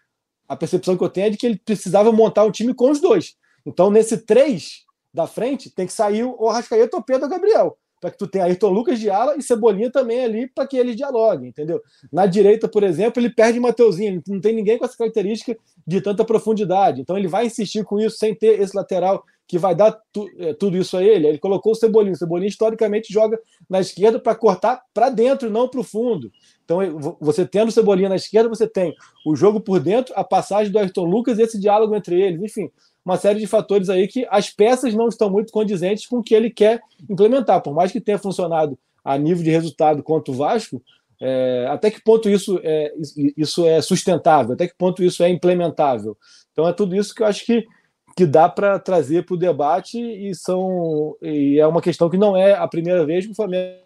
a 0.46 0.54
percepção 0.54 0.94
que 0.94 1.02
eu 1.02 1.08
tenho 1.08 1.28
é 1.28 1.30
de 1.30 1.38
que 1.38 1.46
ele 1.46 1.56
precisava 1.56 2.12
montar 2.12 2.44
um 2.44 2.50
time 2.50 2.74
com 2.74 2.90
os 2.90 3.00
dois. 3.00 3.34
Então, 3.64 3.90
nesse 3.90 4.18
3, 4.18 4.84
da 5.14 5.26
frente, 5.26 5.70
tem 5.70 5.86
que 5.86 5.94
sair 5.94 6.22
o 6.22 6.48
Arrascaeta 6.50 6.98
o 6.98 7.02
Pedro 7.02 7.30
Gabriel 7.30 7.78
para 8.00 8.10
que 8.10 8.18
tu 8.18 8.26
tenha 8.26 8.44
Ayrton 8.44 8.70
Lucas 8.70 8.98
de 8.98 9.10
ala 9.10 9.36
e 9.36 9.42
Cebolinha 9.42 9.90
também 9.90 10.24
ali 10.24 10.48
para 10.48 10.66
que 10.66 10.76
eles 10.76 10.96
dialoguem, 10.96 11.48
entendeu? 11.48 11.80
Na 12.12 12.26
direita, 12.26 12.68
por 12.68 12.82
exemplo, 12.82 13.20
ele 13.20 13.30
perde 13.30 13.58
Mateuzinho, 13.58 14.22
não 14.28 14.40
tem 14.40 14.54
ninguém 14.54 14.78
com 14.78 14.84
essa 14.84 14.96
característica 14.96 15.56
de 15.86 16.00
tanta 16.00 16.24
profundidade. 16.24 17.00
Então 17.00 17.16
ele 17.16 17.28
vai 17.28 17.46
insistir 17.46 17.84
com 17.84 17.98
isso 17.98 18.16
sem 18.16 18.34
ter 18.34 18.60
esse 18.60 18.76
lateral 18.76 19.24
que 19.48 19.58
vai 19.58 19.74
dar 19.74 19.92
tu, 20.12 20.28
é, 20.38 20.52
tudo 20.54 20.76
isso 20.76 20.96
a 20.96 21.02
ele. 21.02 21.26
Ele 21.26 21.38
colocou 21.38 21.72
o 21.72 21.74
Cebolinha. 21.76 22.14
O 22.14 22.16
Cebolinha 22.16 22.48
historicamente 22.48 23.12
joga 23.12 23.38
na 23.70 23.80
esquerda 23.80 24.18
para 24.18 24.34
cortar 24.34 24.82
para 24.92 25.08
dentro, 25.08 25.48
não 25.48 25.68
para 25.68 25.80
o 25.80 25.84
fundo. 25.84 26.30
Então, 26.64 26.78
você 27.20 27.46
tendo 27.46 27.68
o 27.68 27.72
Cebolinha 27.72 28.08
na 28.08 28.16
esquerda, 28.16 28.48
você 28.48 28.66
tem 28.66 28.94
o 29.24 29.36
jogo 29.36 29.60
por 29.60 29.78
dentro, 29.78 30.12
a 30.16 30.24
passagem 30.24 30.72
do 30.72 30.78
Ayrton 30.78 31.04
Lucas 31.04 31.38
e 31.38 31.42
esse 31.42 31.60
diálogo 31.60 31.94
entre 31.94 32.20
eles. 32.20 32.42
Enfim, 32.42 32.70
uma 33.06 33.16
série 33.16 33.38
de 33.38 33.46
fatores 33.46 33.88
aí 33.88 34.08
que 34.08 34.26
as 34.28 34.50
peças 34.50 34.92
não 34.92 35.06
estão 35.06 35.30
muito 35.30 35.52
condizentes 35.52 36.06
com 36.06 36.18
o 36.18 36.22
que 36.22 36.34
ele 36.34 36.50
quer 36.50 36.80
implementar. 37.08 37.62
Por 37.62 37.72
mais 37.72 37.92
que 37.92 38.00
tenha 38.00 38.18
funcionado 38.18 38.76
a 39.04 39.16
nível 39.16 39.44
de 39.44 39.50
resultado 39.50 40.02
contra 40.02 40.34
o 40.34 40.36
Vasco, 40.36 40.82
é, 41.20 41.68
até 41.70 41.88
que 41.88 42.02
ponto 42.02 42.28
isso 42.28 42.60
é, 42.64 42.92
isso 43.36 43.64
é 43.64 43.80
sustentável? 43.80 44.54
Até 44.54 44.66
que 44.66 44.74
ponto 44.76 45.04
isso 45.04 45.22
é 45.22 45.30
implementável? 45.30 46.18
Então 46.50 46.66
é 46.66 46.72
tudo 46.72 46.96
isso 46.96 47.14
que 47.14 47.22
eu 47.22 47.28
acho 47.28 47.46
que, 47.46 47.64
que 48.16 48.26
dá 48.26 48.48
para 48.48 48.76
trazer 48.76 49.24
para 49.24 49.34
o 49.34 49.38
debate 49.38 50.00
e 50.00 50.34
são 50.34 51.16
e 51.22 51.60
é 51.60 51.66
uma 51.66 51.80
questão 51.80 52.10
que 52.10 52.18
não 52.18 52.36
é 52.36 52.54
a 52.54 52.66
primeira 52.66 53.06
vez 53.06 53.24
que 53.24 53.30
o 53.30 53.36
Flamengo 53.36 53.78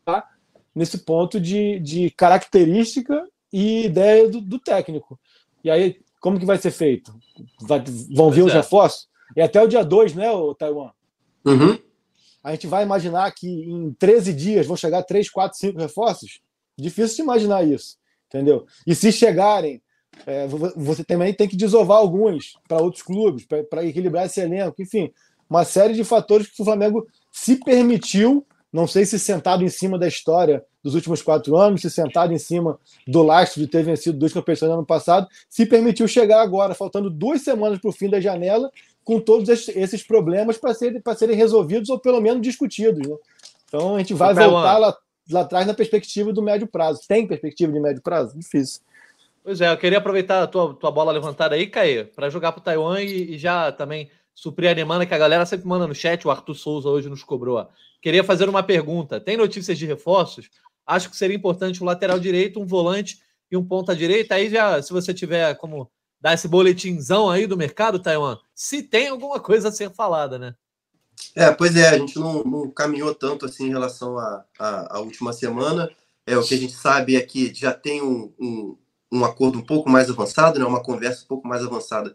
está 0.00 0.28
nesse 0.74 0.98
ponto 0.98 1.38
de, 1.38 1.78
de 1.78 2.10
característica 2.10 3.24
e 3.52 3.84
ideia 3.84 4.28
do, 4.28 4.40
do 4.40 4.58
técnico. 4.58 5.16
E 5.62 5.70
aí 5.70 6.00
como 6.26 6.40
que 6.40 6.44
vai 6.44 6.58
ser 6.58 6.72
feito? 6.72 7.14
Vai, 7.60 7.84
vão 8.12 8.32
vir 8.32 8.42
os 8.42 8.50
é. 8.50 8.56
reforços? 8.56 9.08
É 9.36 9.44
até 9.44 9.62
o 9.62 9.68
dia 9.68 9.84
2, 9.84 10.12
né, 10.14 10.28
o 10.28 10.56
Taiwan? 10.56 10.90
Uhum. 11.44 11.78
A 12.42 12.50
gente 12.50 12.66
vai 12.66 12.82
imaginar 12.82 13.32
que 13.32 13.46
em 13.46 13.92
13 13.92 14.32
dias 14.32 14.66
vão 14.66 14.76
chegar 14.76 15.04
3, 15.04 15.30
4, 15.30 15.56
5 15.56 15.78
reforços? 15.78 16.40
Difícil 16.76 17.18
de 17.18 17.22
imaginar 17.22 17.64
isso, 17.64 17.96
entendeu? 18.26 18.66
E 18.84 18.92
se 18.92 19.12
chegarem, 19.12 19.80
é, 20.26 20.48
você 20.74 21.04
também 21.04 21.32
tem 21.32 21.46
que 21.46 21.54
desovar 21.54 21.98
alguns 21.98 22.58
para 22.66 22.82
outros 22.82 23.04
clubes, 23.04 23.46
para 23.70 23.84
equilibrar 23.84 24.26
esse 24.26 24.40
elenco, 24.40 24.82
enfim, 24.82 25.12
uma 25.48 25.64
série 25.64 25.94
de 25.94 26.02
fatores 26.02 26.48
que 26.48 26.60
o 26.60 26.64
Flamengo 26.64 27.06
se 27.30 27.54
permitiu 27.54 28.44
não 28.76 28.86
sei 28.86 29.06
se 29.06 29.18
sentado 29.18 29.64
em 29.64 29.70
cima 29.70 29.98
da 29.98 30.06
história 30.06 30.62
dos 30.84 30.94
últimos 30.94 31.22
quatro 31.22 31.56
anos, 31.56 31.80
se 31.80 31.90
sentado 31.90 32.34
em 32.34 32.38
cima 32.38 32.78
do 33.08 33.22
lastro 33.22 33.58
de 33.58 33.66
ter 33.66 33.82
vencido 33.82 34.18
duas 34.18 34.34
competições 34.34 34.68
no 34.68 34.74
ano 34.76 34.86
passado, 34.86 35.26
se 35.48 35.64
permitiu 35.64 36.06
chegar 36.06 36.42
agora, 36.42 36.74
faltando 36.74 37.08
duas 37.08 37.40
semanas 37.40 37.78
para 37.78 37.88
o 37.88 37.92
fim 37.92 38.10
da 38.10 38.20
janela, 38.20 38.70
com 39.02 39.18
todos 39.18 39.48
esses 39.68 40.02
problemas 40.02 40.58
para 40.58 40.74
serem, 40.74 41.00
serem 41.16 41.34
resolvidos 41.34 41.88
ou 41.88 41.98
pelo 41.98 42.20
menos 42.20 42.42
discutidos. 42.42 43.08
Né? 43.08 43.16
Então 43.66 43.96
a 43.96 43.98
gente 43.98 44.12
vai 44.12 44.34
voltar 44.34 44.76
lá, 44.76 44.94
lá 45.30 45.40
atrás 45.40 45.66
na 45.66 45.72
perspectiva 45.72 46.30
do 46.30 46.42
médio 46.42 46.66
prazo. 46.66 47.00
Tem 47.08 47.26
perspectiva 47.26 47.72
de 47.72 47.80
médio 47.80 48.02
prazo? 48.02 48.38
Difícil. 48.38 48.82
Pois 49.42 49.58
é, 49.58 49.72
eu 49.72 49.78
queria 49.78 49.98
aproveitar 49.98 50.42
a 50.42 50.46
tua, 50.46 50.74
tua 50.74 50.90
bola 50.90 51.12
levantada 51.12 51.54
aí, 51.54 51.66
Caê, 51.66 52.04
para 52.04 52.28
jogar 52.28 52.52
para 52.52 52.60
o 52.60 52.62
Taiwan 52.62 53.00
e, 53.00 53.36
e 53.36 53.38
já 53.38 53.72
também 53.72 54.10
suprir 54.36 54.70
a 54.70 54.74
demanda 54.74 55.06
que 55.06 55.14
a 55.14 55.18
galera 55.18 55.46
sempre 55.46 55.66
manda 55.66 55.86
no 55.86 55.94
chat. 55.94 56.24
O 56.26 56.30
Arthur 56.30 56.54
Souza 56.54 56.88
hoje 56.90 57.08
nos 57.08 57.24
cobrou. 57.24 57.66
Queria 58.02 58.22
fazer 58.22 58.48
uma 58.48 58.62
pergunta. 58.62 59.18
Tem 59.18 59.36
notícias 59.36 59.78
de 59.78 59.86
reforços? 59.86 60.50
Acho 60.86 61.10
que 61.10 61.16
seria 61.16 61.34
importante 61.34 61.82
um 61.82 61.86
lateral 61.86 62.20
direito, 62.20 62.60
um 62.60 62.66
volante 62.66 63.18
e 63.50 63.56
um 63.56 63.64
ponta 63.64 63.96
direita. 63.96 64.34
Aí 64.34 64.50
já, 64.50 64.80
se 64.82 64.92
você 64.92 65.14
tiver 65.14 65.56
como 65.56 65.90
dar 66.20 66.34
esse 66.34 66.46
boletinzão 66.46 67.30
aí 67.30 67.46
do 67.46 67.56
mercado, 67.56 67.98
Taiwan, 67.98 68.38
se 68.54 68.82
tem 68.82 69.08
alguma 69.08 69.40
coisa 69.40 69.68
a 69.68 69.72
ser 69.72 69.90
falada, 69.90 70.38
né? 70.38 70.54
É, 71.34 71.50
pois 71.50 71.74
é, 71.74 71.88
a 71.88 71.98
gente 71.98 72.18
não, 72.18 72.44
não 72.44 72.70
caminhou 72.70 73.14
tanto 73.14 73.46
assim 73.46 73.66
em 73.66 73.70
relação 73.70 74.18
à 74.18 75.00
última 75.00 75.32
semana. 75.32 75.90
É, 76.26 76.36
o 76.36 76.42
que 76.42 76.54
a 76.54 76.58
gente 76.58 76.74
sabe 76.74 77.16
é 77.16 77.22
que 77.22 77.54
já 77.54 77.72
tem 77.72 78.02
um, 78.02 78.32
um, 78.38 78.76
um 79.10 79.24
acordo 79.24 79.58
um 79.58 79.64
pouco 79.64 79.88
mais 79.88 80.10
avançado, 80.10 80.58
né, 80.58 80.64
uma 80.66 80.82
conversa 80.82 81.24
um 81.24 81.26
pouco 81.26 81.48
mais 81.48 81.64
avançada 81.64 82.14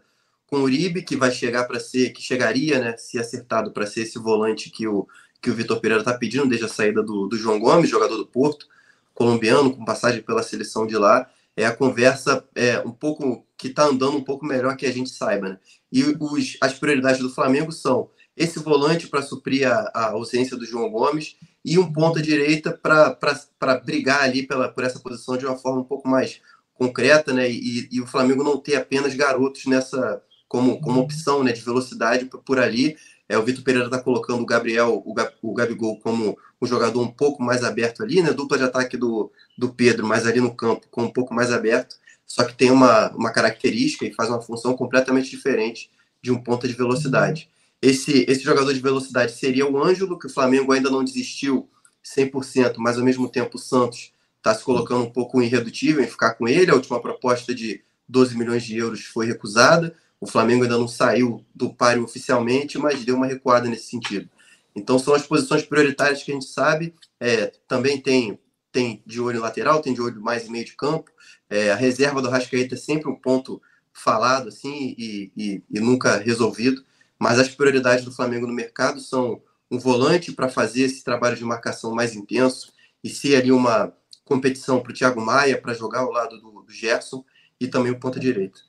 com 0.52 0.58
o 0.58 0.62
Uribe, 0.64 1.00
que 1.00 1.16
vai 1.16 1.30
chegar 1.30 1.64
para 1.64 1.80
ser, 1.80 2.10
que 2.10 2.20
chegaria, 2.20 2.78
né, 2.78 2.94
se 2.98 3.18
acertado 3.18 3.72
para 3.72 3.86
ser 3.86 4.02
esse 4.02 4.18
volante 4.18 4.68
que 4.68 4.86
o, 4.86 5.08
que 5.40 5.50
o 5.50 5.54
Vitor 5.54 5.80
Pereira 5.80 6.02
está 6.02 6.12
pedindo 6.12 6.46
desde 6.46 6.66
a 6.66 6.68
saída 6.68 7.02
do, 7.02 7.26
do 7.26 7.38
João 7.38 7.58
Gomes, 7.58 7.88
jogador 7.88 8.18
do 8.18 8.26
Porto, 8.26 8.66
colombiano, 9.14 9.74
com 9.74 9.82
passagem 9.82 10.20
pela 10.20 10.42
seleção 10.42 10.86
de 10.86 10.94
lá. 10.94 11.26
É 11.56 11.64
a 11.64 11.74
conversa 11.74 12.46
é 12.54 12.78
um 12.80 12.90
pouco 12.90 13.46
que 13.56 13.68
está 13.68 13.84
andando 13.84 14.18
um 14.18 14.22
pouco 14.22 14.44
melhor 14.44 14.76
que 14.76 14.84
a 14.84 14.92
gente 14.92 15.08
saiba. 15.08 15.48
Né? 15.48 15.58
E 15.90 16.04
os, 16.20 16.58
as 16.60 16.74
prioridades 16.74 17.22
do 17.22 17.30
Flamengo 17.30 17.72
são 17.72 18.10
esse 18.36 18.58
volante 18.58 19.08
para 19.08 19.22
suprir 19.22 19.66
a, 19.66 19.90
a, 19.94 20.10
ausência 20.10 20.54
do 20.54 20.66
João 20.66 20.90
Gomes 20.90 21.34
e 21.64 21.78
um 21.78 21.90
ponta 21.90 22.20
direita 22.20 22.70
para 22.70 23.80
brigar 23.82 24.20
ali 24.20 24.46
pela, 24.46 24.68
por 24.68 24.84
essa 24.84 25.00
posição 25.00 25.38
de 25.38 25.46
uma 25.46 25.56
forma 25.56 25.80
um 25.80 25.84
pouco 25.84 26.06
mais 26.06 26.42
concreta, 26.74 27.32
né? 27.32 27.50
E, 27.50 27.88
e 27.90 28.02
o 28.02 28.06
Flamengo 28.06 28.44
não 28.44 28.58
ter 28.58 28.76
apenas 28.76 29.14
garotos 29.14 29.64
nessa 29.64 30.22
como, 30.52 30.78
como 30.82 31.00
opção 31.00 31.42
né, 31.42 31.50
de 31.50 31.62
velocidade 31.62 32.26
por 32.44 32.58
ali. 32.58 32.94
É, 33.26 33.38
o 33.38 33.42
Vitor 33.42 33.64
Pereira 33.64 33.86
está 33.86 33.98
colocando 33.98 34.42
o 34.42 34.44
Gabriel, 34.44 35.02
o, 35.02 35.14
o 35.40 35.54
Gabigol, 35.54 35.98
como 36.00 36.36
um 36.60 36.66
jogador 36.66 37.00
um 37.00 37.10
pouco 37.10 37.42
mais 37.42 37.64
aberto 37.64 38.02
ali, 38.02 38.20
né? 38.20 38.34
Dupla 38.34 38.58
de 38.58 38.64
ataque 38.64 38.98
do, 38.98 39.32
do 39.56 39.72
Pedro, 39.72 40.06
mas 40.06 40.26
ali 40.26 40.42
no 40.42 40.54
campo, 40.54 40.86
com 40.90 41.04
um 41.04 41.10
pouco 41.10 41.32
mais 41.32 41.50
aberto. 41.50 41.96
Só 42.26 42.44
que 42.44 42.54
tem 42.54 42.70
uma, 42.70 43.10
uma 43.12 43.30
característica 43.30 44.04
e 44.04 44.12
faz 44.12 44.28
uma 44.28 44.42
função 44.42 44.76
completamente 44.76 45.30
diferente 45.30 45.90
de 46.20 46.30
um 46.30 46.36
ponta 46.36 46.68
de 46.68 46.74
velocidade. 46.74 47.48
Esse, 47.80 48.26
esse 48.28 48.42
jogador 48.42 48.74
de 48.74 48.80
velocidade 48.80 49.32
seria 49.32 49.66
o 49.66 49.82
Ângelo, 49.82 50.18
que 50.18 50.26
o 50.26 50.30
Flamengo 50.30 50.70
ainda 50.70 50.90
não 50.90 51.02
desistiu 51.02 51.66
100%, 52.04 52.74
mas 52.76 52.98
ao 52.98 53.04
mesmo 53.04 53.26
tempo 53.26 53.56
o 53.56 53.58
Santos 53.58 54.12
está 54.36 54.54
se 54.54 54.62
colocando 54.62 55.02
um 55.02 55.10
pouco 55.10 55.40
irredutível 55.40 56.04
em 56.04 56.06
ficar 56.06 56.34
com 56.34 56.46
ele. 56.46 56.70
A 56.70 56.74
última 56.74 57.00
proposta 57.00 57.54
de 57.54 57.82
12 58.06 58.36
milhões 58.36 58.62
de 58.64 58.76
euros 58.76 59.00
foi 59.06 59.24
recusada. 59.24 59.96
O 60.22 60.26
Flamengo 60.28 60.62
ainda 60.62 60.78
não 60.78 60.86
saiu 60.86 61.44
do 61.52 61.74
páreo 61.74 62.04
oficialmente, 62.04 62.78
mas 62.78 63.04
deu 63.04 63.16
uma 63.16 63.26
recuada 63.26 63.68
nesse 63.68 63.86
sentido. 63.86 64.30
Então 64.72 64.96
são 64.96 65.14
as 65.14 65.26
posições 65.26 65.64
prioritárias 65.64 66.22
que 66.22 66.30
a 66.30 66.34
gente 66.34 66.46
sabe. 66.46 66.94
É, 67.18 67.46
também 67.66 68.00
tem, 68.00 68.38
tem 68.70 69.02
de 69.04 69.20
olho 69.20 69.40
lateral, 69.40 69.82
tem 69.82 69.92
de 69.92 70.00
olho 70.00 70.22
mais 70.22 70.46
em 70.46 70.52
meio 70.52 70.64
de 70.64 70.76
campo. 70.76 71.10
É, 71.50 71.72
a 71.72 71.74
reserva 71.74 72.22
do 72.22 72.30
Rascaeta 72.30 72.76
é 72.76 72.78
sempre 72.78 73.10
um 73.10 73.16
ponto 73.16 73.60
falado 73.92 74.46
assim 74.46 74.94
e, 74.96 75.32
e, 75.36 75.62
e 75.68 75.80
nunca 75.80 76.18
resolvido. 76.18 76.84
Mas 77.18 77.40
as 77.40 77.48
prioridades 77.48 78.04
do 78.04 78.12
Flamengo 78.12 78.46
no 78.46 78.54
mercado 78.54 79.00
são 79.00 79.42
um 79.68 79.76
volante 79.76 80.30
para 80.30 80.48
fazer 80.48 80.82
esse 80.82 81.02
trabalho 81.02 81.36
de 81.36 81.44
marcação 81.44 81.96
mais 81.96 82.14
intenso 82.14 82.72
e 83.02 83.10
ser 83.10 83.34
ali 83.34 83.50
uma 83.50 83.92
competição 84.24 84.78
para 84.78 84.92
o 84.92 84.94
Thiago 84.94 85.20
Maia 85.20 85.60
para 85.60 85.74
jogar 85.74 86.02
ao 86.02 86.12
lado 86.12 86.40
do, 86.40 86.62
do 86.62 86.72
Gerson 86.72 87.24
e 87.58 87.66
também 87.66 87.90
o 87.90 87.98
ponta 87.98 88.20
direita. 88.20 88.60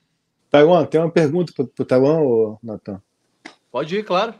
Taiwan, 0.54 0.84
tem 0.84 1.00
uma 1.00 1.10
pergunta 1.10 1.52
para 1.52 1.64
o 1.64 1.84
Taiwan, 1.84 2.18
ou 2.20 2.58
Natan? 2.62 3.02
Pode 3.72 3.96
ir, 3.96 4.04
claro. 4.04 4.34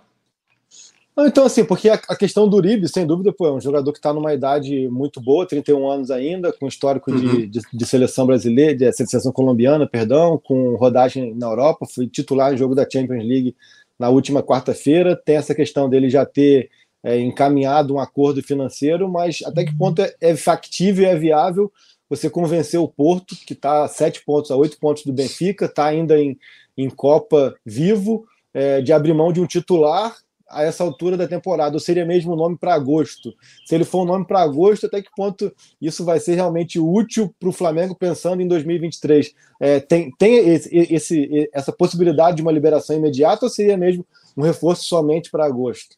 Então, 1.18 1.44
assim, 1.44 1.64
porque 1.64 1.88
a, 1.88 1.98
questão 2.16 2.48
do 2.48 2.56
Uribe, 2.56 2.88
sem 2.88 3.04
dúvida, 3.04 3.32
pô, 3.32 3.48
é 3.48 3.52
um 3.52 3.60
jogador 3.60 3.90
que 3.90 3.98
está 3.98 4.12
numa 4.12 4.32
idade 4.32 4.88
muito 4.88 5.20
boa, 5.20 5.44
31 5.44 5.90
anos 5.90 6.12
ainda, 6.12 6.52
com 6.52 6.68
histórico 6.68 7.10
uhum. 7.10 7.18
de, 7.18 7.46
de, 7.48 7.60
de, 7.72 7.86
seleção 7.86 8.26
brasileira, 8.26 8.76
de 8.76 8.92
seleção 8.92 9.32
colombiana, 9.32 9.88
perdão, 9.88 10.40
com 10.42 10.76
rodagem 10.76 11.34
na 11.34 11.46
Europa, 11.46 11.84
foi 11.92 12.06
titular 12.06 12.54
em 12.54 12.56
jogo 12.56 12.76
da 12.76 12.88
Champions 12.88 13.24
League 13.24 13.56
na 13.98 14.08
última 14.08 14.40
quarta-feira. 14.40 15.16
Tem 15.16 15.34
essa 15.34 15.54
questão 15.54 15.88
dele 15.88 16.08
já 16.08 16.24
ter 16.24 16.70
é, 17.02 17.18
encaminhado 17.18 17.94
um 17.94 17.98
acordo 17.98 18.40
financeiro, 18.40 19.08
mas 19.08 19.40
até 19.44 19.64
que 19.64 19.76
ponto 19.76 20.00
é, 20.00 20.14
é 20.20 20.36
factível 20.36 21.04
e 21.04 21.08
é 21.08 21.16
viável 21.16 21.72
você 22.16 22.30
convenceu 22.30 22.82
o 22.82 22.88
Porto, 22.88 23.36
que 23.46 23.52
está 23.52 23.84
a 23.84 23.88
sete 23.88 24.24
pontos, 24.24 24.50
a 24.50 24.56
oito 24.56 24.78
pontos 24.78 25.04
do 25.04 25.12
Benfica, 25.12 25.66
está 25.66 25.86
ainda 25.86 26.18
em, 26.18 26.38
em 26.76 26.88
Copa 26.90 27.54
vivo, 27.64 28.26
é, 28.52 28.80
de 28.80 28.92
abrir 28.92 29.14
mão 29.14 29.32
de 29.32 29.40
um 29.40 29.46
titular 29.46 30.16
a 30.48 30.62
essa 30.62 30.84
altura 30.84 31.16
da 31.16 31.26
temporada, 31.26 31.74
ou 31.74 31.80
seria 31.80 32.04
mesmo 32.04 32.32
um 32.32 32.36
nome 32.36 32.56
para 32.56 32.74
agosto? 32.74 33.34
Se 33.66 33.74
ele 33.74 33.84
for 33.84 34.02
um 34.02 34.06
nome 34.06 34.24
para 34.24 34.42
agosto, 34.42 34.86
até 34.86 35.02
que 35.02 35.10
ponto 35.16 35.52
isso 35.80 36.04
vai 36.04 36.20
ser 36.20 36.34
realmente 36.34 36.78
útil 36.78 37.34
para 37.40 37.48
o 37.48 37.52
Flamengo 37.52 37.94
pensando 37.94 38.40
em 38.40 38.46
2023? 38.46 39.34
É, 39.58 39.80
tem 39.80 40.12
tem 40.16 40.48
esse, 40.48 40.68
esse, 40.72 41.50
essa 41.52 41.72
possibilidade 41.72 42.36
de 42.36 42.42
uma 42.42 42.52
liberação 42.52 42.96
imediata 42.96 43.46
ou 43.46 43.50
seria 43.50 43.76
mesmo 43.76 44.06
um 44.36 44.42
reforço 44.42 44.84
somente 44.84 45.30
para 45.30 45.46
agosto? 45.46 45.96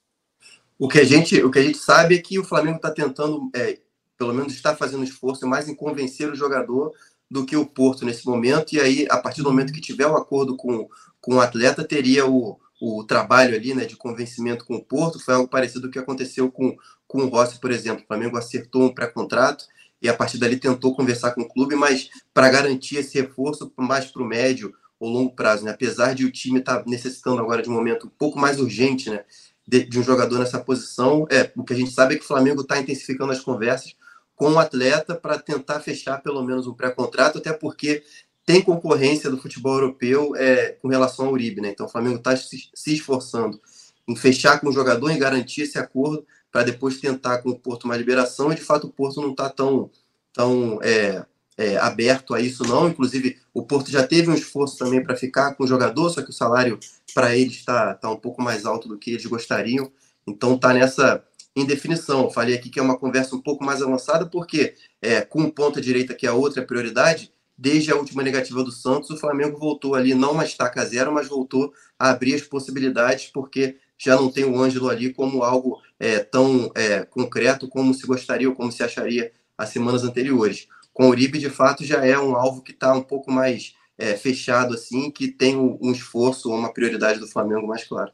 O 0.79 0.89
que, 0.89 1.01
a 1.01 1.05
gente, 1.05 1.43
o 1.43 1.51
que 1.51 1.59
a 1.59 1.63
gente 1.63 1.79
sabe 1.79 2.17
é 2.17 2.19
que 2.19 2.39
o 2.39 2.45
Flamengo 2.45 2.77
está 2.77 2.91
tentando 2.91 3.51
é, 3.55 3.79
pelo 4.17 4.35
menos 4.35 4.55
está 4.55 4.75
fazendo 4.75 5.05
esforço 5.05 5.47
mais 5.47 5.69
em 5.69 5.75
convencer 5.75 6.31
o 6.31 6.35
jogador 6.35 6.93
do 7.31 7.45
que 7.45 7.57
o 7.57 7.67
Porto 7.67 8.05
nesse 8.05 8.27
momento. 8.27 8.75
E 8.75 8.81
aí, 8.81 9.07
a 9.11 9.19
partir 9.19 9.43
do 9.43 9.51
momento 9.51 9.73
que 9.73 9.81
tiver 9.81 10.07
o 10.07 10.13
um 10.13 10.17
acordo 10.17 10.57
com, 10.57 10.89
com 11.21 11.35
o 11.35 11.41
atleta, 11.41 11.85
teria 11.85 12.27
o, 12.27 12.59
o 12.81 13.05
trabalho 13.05 13.55
ali 13.55 13.75
né, 13.75 13.85
de 13.85 13.97
convencimento 13.97 14.65
com 14.65 14.77
o 14.77 14.85
Porto. 14.85 15.19
Foi 15.19 15.35
algo 15.35 15.49
parecido 15.49 15.91
que 15.91 15.99
aconteceu 15.99 16.51
com, 16.51 16.77
com 17.07 17.23
o 17.23 17.29
Rossi, 17.29 17.61
por 17.61 17.71
exemplo. 17.71 18.05
O 18.05 18.07
Flamengo 18.07 18.37
acertou 18.37 18.83
um 18.83 18.95
pré-contrato 18.95 19.67
e 20.01 20.09
a 20.09 20.15
partir 20.15 20.39
dali 20.39 20.57
tentou 20.57 20.95
conversar 20.95 21.33
com 21.33 21.43
o 21.43 21.49
clube, 21.49 21.75
mas 21.75 22.11
para 22.33 22.51
garantir 22.51 22.97
esse 22.97 23.19
reforço 23.21 23.73
mais 23.77 24.07
para 24.07 24.23
o 24.23 24.27
médio 24.27 24.75
ou 25.01 25.11
longo 25.11 25.35
prazo, 25.35 25.65
né? 25.65 25.71
Apesar 25.73 26.15
de 26.15 26.25
o 26.25 26.31
time 26.31 26.61
estar 26.61 26.79
tá 26.79 26.85
necessitando 26.87 27.41
agora 27.41 27.63
de 27.63 27.69
um 27.69 27.73
momento 27.73 28.07
um 28.07 28.11
pouco 28.11 28.39
mais 28.39 28.61
urgente, 28.61 29.11
né? 29.11 29.25
De, 29.67 29.85
de, 29.85 29.99
um 29.99 30.03
jogador 30.03 30.39
nessa 30.39 30.61
posição, 30.61 31.27
é 31.29 31.51
o 31.57 31.65
que 31.65 31.73
a 31.73 31.77
gente 31.77 31.91
sabe 31.91 32.15
é 32.15 32.19
que 32.19 32.25
o 32.25 32.29
Flamengo 32.29 32.61
está 32.61 32.79
intensificando 32.79 33.33
as 33.33 33.41
conversas 33.41 33.97
com 34.37 34.53
o 34.53 34.59
atleta 34.59 35.15
para 35.15 35.39
tentar 35.39 35.81
fechar 35.81 36.23
pelo 36.23 36.45
menos 36.45 36.67
um 36.67 36.75
pré-contrato, 36.75 37.39
até 37.39 37.53
porque 37.53 38.05
tem 38.45 38.63
concorrência 38.63 39.29
do 39.29 39.39
futebol 39.39 39.75
europeu 39.75 40.37
é, 40.37 40.77
com 40.81 40.89
relação 40.89 41.27
ao 41.27 41.33
Uribe, 41.33 41.61
né? 41.61 41.71
Então 41.71 41.87
o 41.87 41.89
Flamengo 41.89 42.19
está 42.19 42.37
se, 42.37 42.71
esforçando 42.87 43.61
em 44.07 44.15
fechar 44.15 44.61
com 44.61 44.69
o 44.69 44.73
jogador 44.73 45.11
e 45.11 45.19
garantir 45.19 45.63
esse 45.63 45.79
acordo 45.79 46.25
para 46.53 46.63
depois 46.63 47.01
tentar 47.01 47.39
com 47.39 47.51
o 47.51 47.59
Porto 47.59 47.85
uma 47.85 47.97
liberação, 47.97 48.53
e 48.53 48.55
de 48.55 48.63
fato 48.63 48.87
o 48.87 48.93
Porto 48.93 49.21
não 49.21 49.33
está 49.33 49.51
tão, 49.51 49.91
tão 50.33 50.79
é, 50.81 51.27
é, 51.57 51.77
aberto 51.79 52.35
a 52.35 52.41
isso, 52.41 52.63
não. 52.65 52.89
Inclusive, 52.89 53.37
o 53.53 53.65
Porto 53.65 53.91
já 53.91 54.07
teve 54.07 54.31
um 54.31 54.35
esforço 54.35 54.79
também 54.79 55.03
para 55.03 55.17
ficar 55.17 55.55
com 55.55 55.65
o 55.65 55.67
jogador, 55.67 56.09
só 56.11 56.23
que 56.23 56.31
o 56.31 56.33
salário 56.33 56.79
para 57.13 57.37
eles 57.37 57.57
está 57.57 57.95
tá 57.95 58.11
um 58.11 58.17
pouco 58.17 58.41
mais 58.41 58.65
alto 58.65 58.87
do 58.87 58.99
que 58.99 59.11
eles 59.11 59.27
gostariam. 59.27 59.91
Então 60.27 60.55
está 60.55 60.73
nessa 60.73 61.25
indefinição. 61.57 62.25
Eu 62.25 62.31
falei 62.31 62.55
aqui 62.55 62.69
que 62.69 62.79
é 62.79 62.83
uma 62.83 62.99
conversa 62.99 63.35
um 63.35 63.41
pouco 63.41 63.65
mais 63.65 63.83
avançada, 63.83 64.27
porque 64.27 64.75
é, 65.01 65.23
com 65.23 65.41
um 65.41 65.51
ponta 65.51 65.81
direita 65.81 66.15
que 66.15 66.27
é 66.27 66.29
a 66.29 66.35
outra 66.35 66.63
prioridade, 66.63 67.33
desde 67.57 67.91
a 67.91 67.97
última 67.97 68.23
negativa 68.23 68.63
do 68.63 68.71
Santos, 68.71 69.11
o 69.11 69.17
Flamengo 69.17 69.59
voltou 69.59 69.95
ali, 69.95 70.15
não 70.15 70.33
uma 70.33 70.45
estaca 70.45 70.85
zero, 70.85 71.13
mas 71.13 71.27
voltou 71.27 71.73
a 71.99 72.11
abrir 72.11 72.35
as 72.35 72.43
possibilidades, 72.43 73.31
porque 73.33 73.77
já 73.99 74.15
não 74.15 74.31
tem 74.31 74.45
o 74.45 74.61
Ângelo 74.61 74.91
ali 74.91 75.13
como 75.13 75.43
algo 75.43 75.81
é, 75.99 76.19
tão 76.19 76.71
é, 76.75 77.05
concreto 77.05 77.67
como 77.67 77.95
se 77.95 78.07
gostaria 78.07 78.49
ou 78.49 78.55
como 78.55 78.71
se 78.71 78.83
acharia 78.83 79.33
as 79.57 79.71
semanas 79.71 80.05
anteriores. 80.05 80.69
Com 80.93 81.07
o 81.07 81.09
Uribe, 81.09 81.39
de 81.39 81.49
fato, 81.49 81.85
já 81.85 82.05
é 82.05 82.19
um 82.19 82.37
alvo 82.37 82.63
que 82.63 82.73
está 82.73 82.93
um 82.93 83.03
pouco 83.03 83.31
mais 83.31 83.75
é, 83.97 84.15
fechado, 84.15 84.75
assim, 84.75 85.11
que 85.11 85.29
tem 85.29 85.57
um, 85.57 85.79
um 85.81 85.93
esforço 85.93 86.51
ou 86.51 86.57
uma 86.57 86.73
prioridade 86.73 87.19
do 87.19 87.27
Flamengo 87.27 87.67
mais 87.67 87.85
claro. 87.85 88.13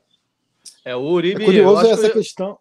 É, 0.84 0.94
o 0.94 1.00
Uribe. 1.00 1.42
É 1.42 1.44
curioso 1.44 1.86
essa 1.86 2.08
que 2.08 2.18
questão. 2.18 2.58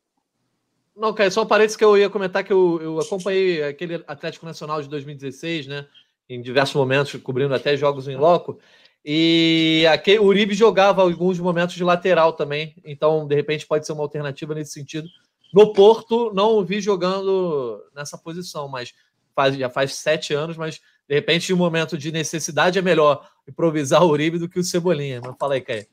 Não, 0.96 1.14
cara, 1.14 1.32
só 1.32 1.44
um 1.44 1.48
parênteses 1.48 1.78
que 1.78 1.84
eu 1.84 1.98
ia 1.98 2.10
comentar 2.10 2.44
que 2.44 2.52
eu, 2.52 2.80
eu 2.82 3.00
acompanhei 3.00 3.64
aquele 3.64 4.04
Atlético 4.08 4.46
Nacional 4.46 4.82
de 4.82 4.90
2016, 4.90 5.68
né? 5.68 5.88
Em 6.30 6.42
diversos 6.42 6.76
momentos, 6.76 7.14
cobrindo 7.22 7.54
até 7.54 7.76
jogos 7.76 8.08
em 8.08 8.16
loco. 8.16 8.60
E 9.04 9.86
aqui, 9.90 10.20
o 10.20 10.26
Uribe 10.26 10.54
jogava 10.54 11.02
alguns 11.02 11.40
momentos 11.40 11.76
de 11.76 11.84
lateral 11.84 12.34
também, 12.34 12.76
então 12.86 13.26
de 13.26 13.36
repente 13.36 13.66
pode 13.66 13.86
ser 13.86 13.94
uma 13.94 14.04
alternativa 14.04 14.54
nesse 14.54 14.72
sentido. 14.72 15.08
No 15.54 15.74
Porto, 15.74 16.32
não 16.34 16.52
o 16.52 16.64
vi 16.64 16.80
jogando 16.80 17.84
nessa 17.96 18.18
posição, 18.18 18.68
mas 18.68 18.94
faz, 19.36 19.56
já 19.56 19.70
faz 19.70 19.96
sete 19.96 20.34
anos, 20.34 20.56
mas 20.56 20.80
de 21.12 21.16
repente, 21.16 21.52
em 21.52 21.56
um 21.56 21.58
momento 21.58 21.98
de 21.98 22.12
necessidade, 22.12 22.80
é 22.80 22.82
melhor 22.82 23.28
improvisar 23.48 24.04
o 24.04 24.10
Uribe 24.10 24.40
do 24.40 24.48
que 24.48 24.60
o 24.60 24.64
Cebolinha. 24.64 25.20
Mas 25.22 25.36
fala 25.38 25.56
aí, 25.56 25.62
Caio. 25.62 25.86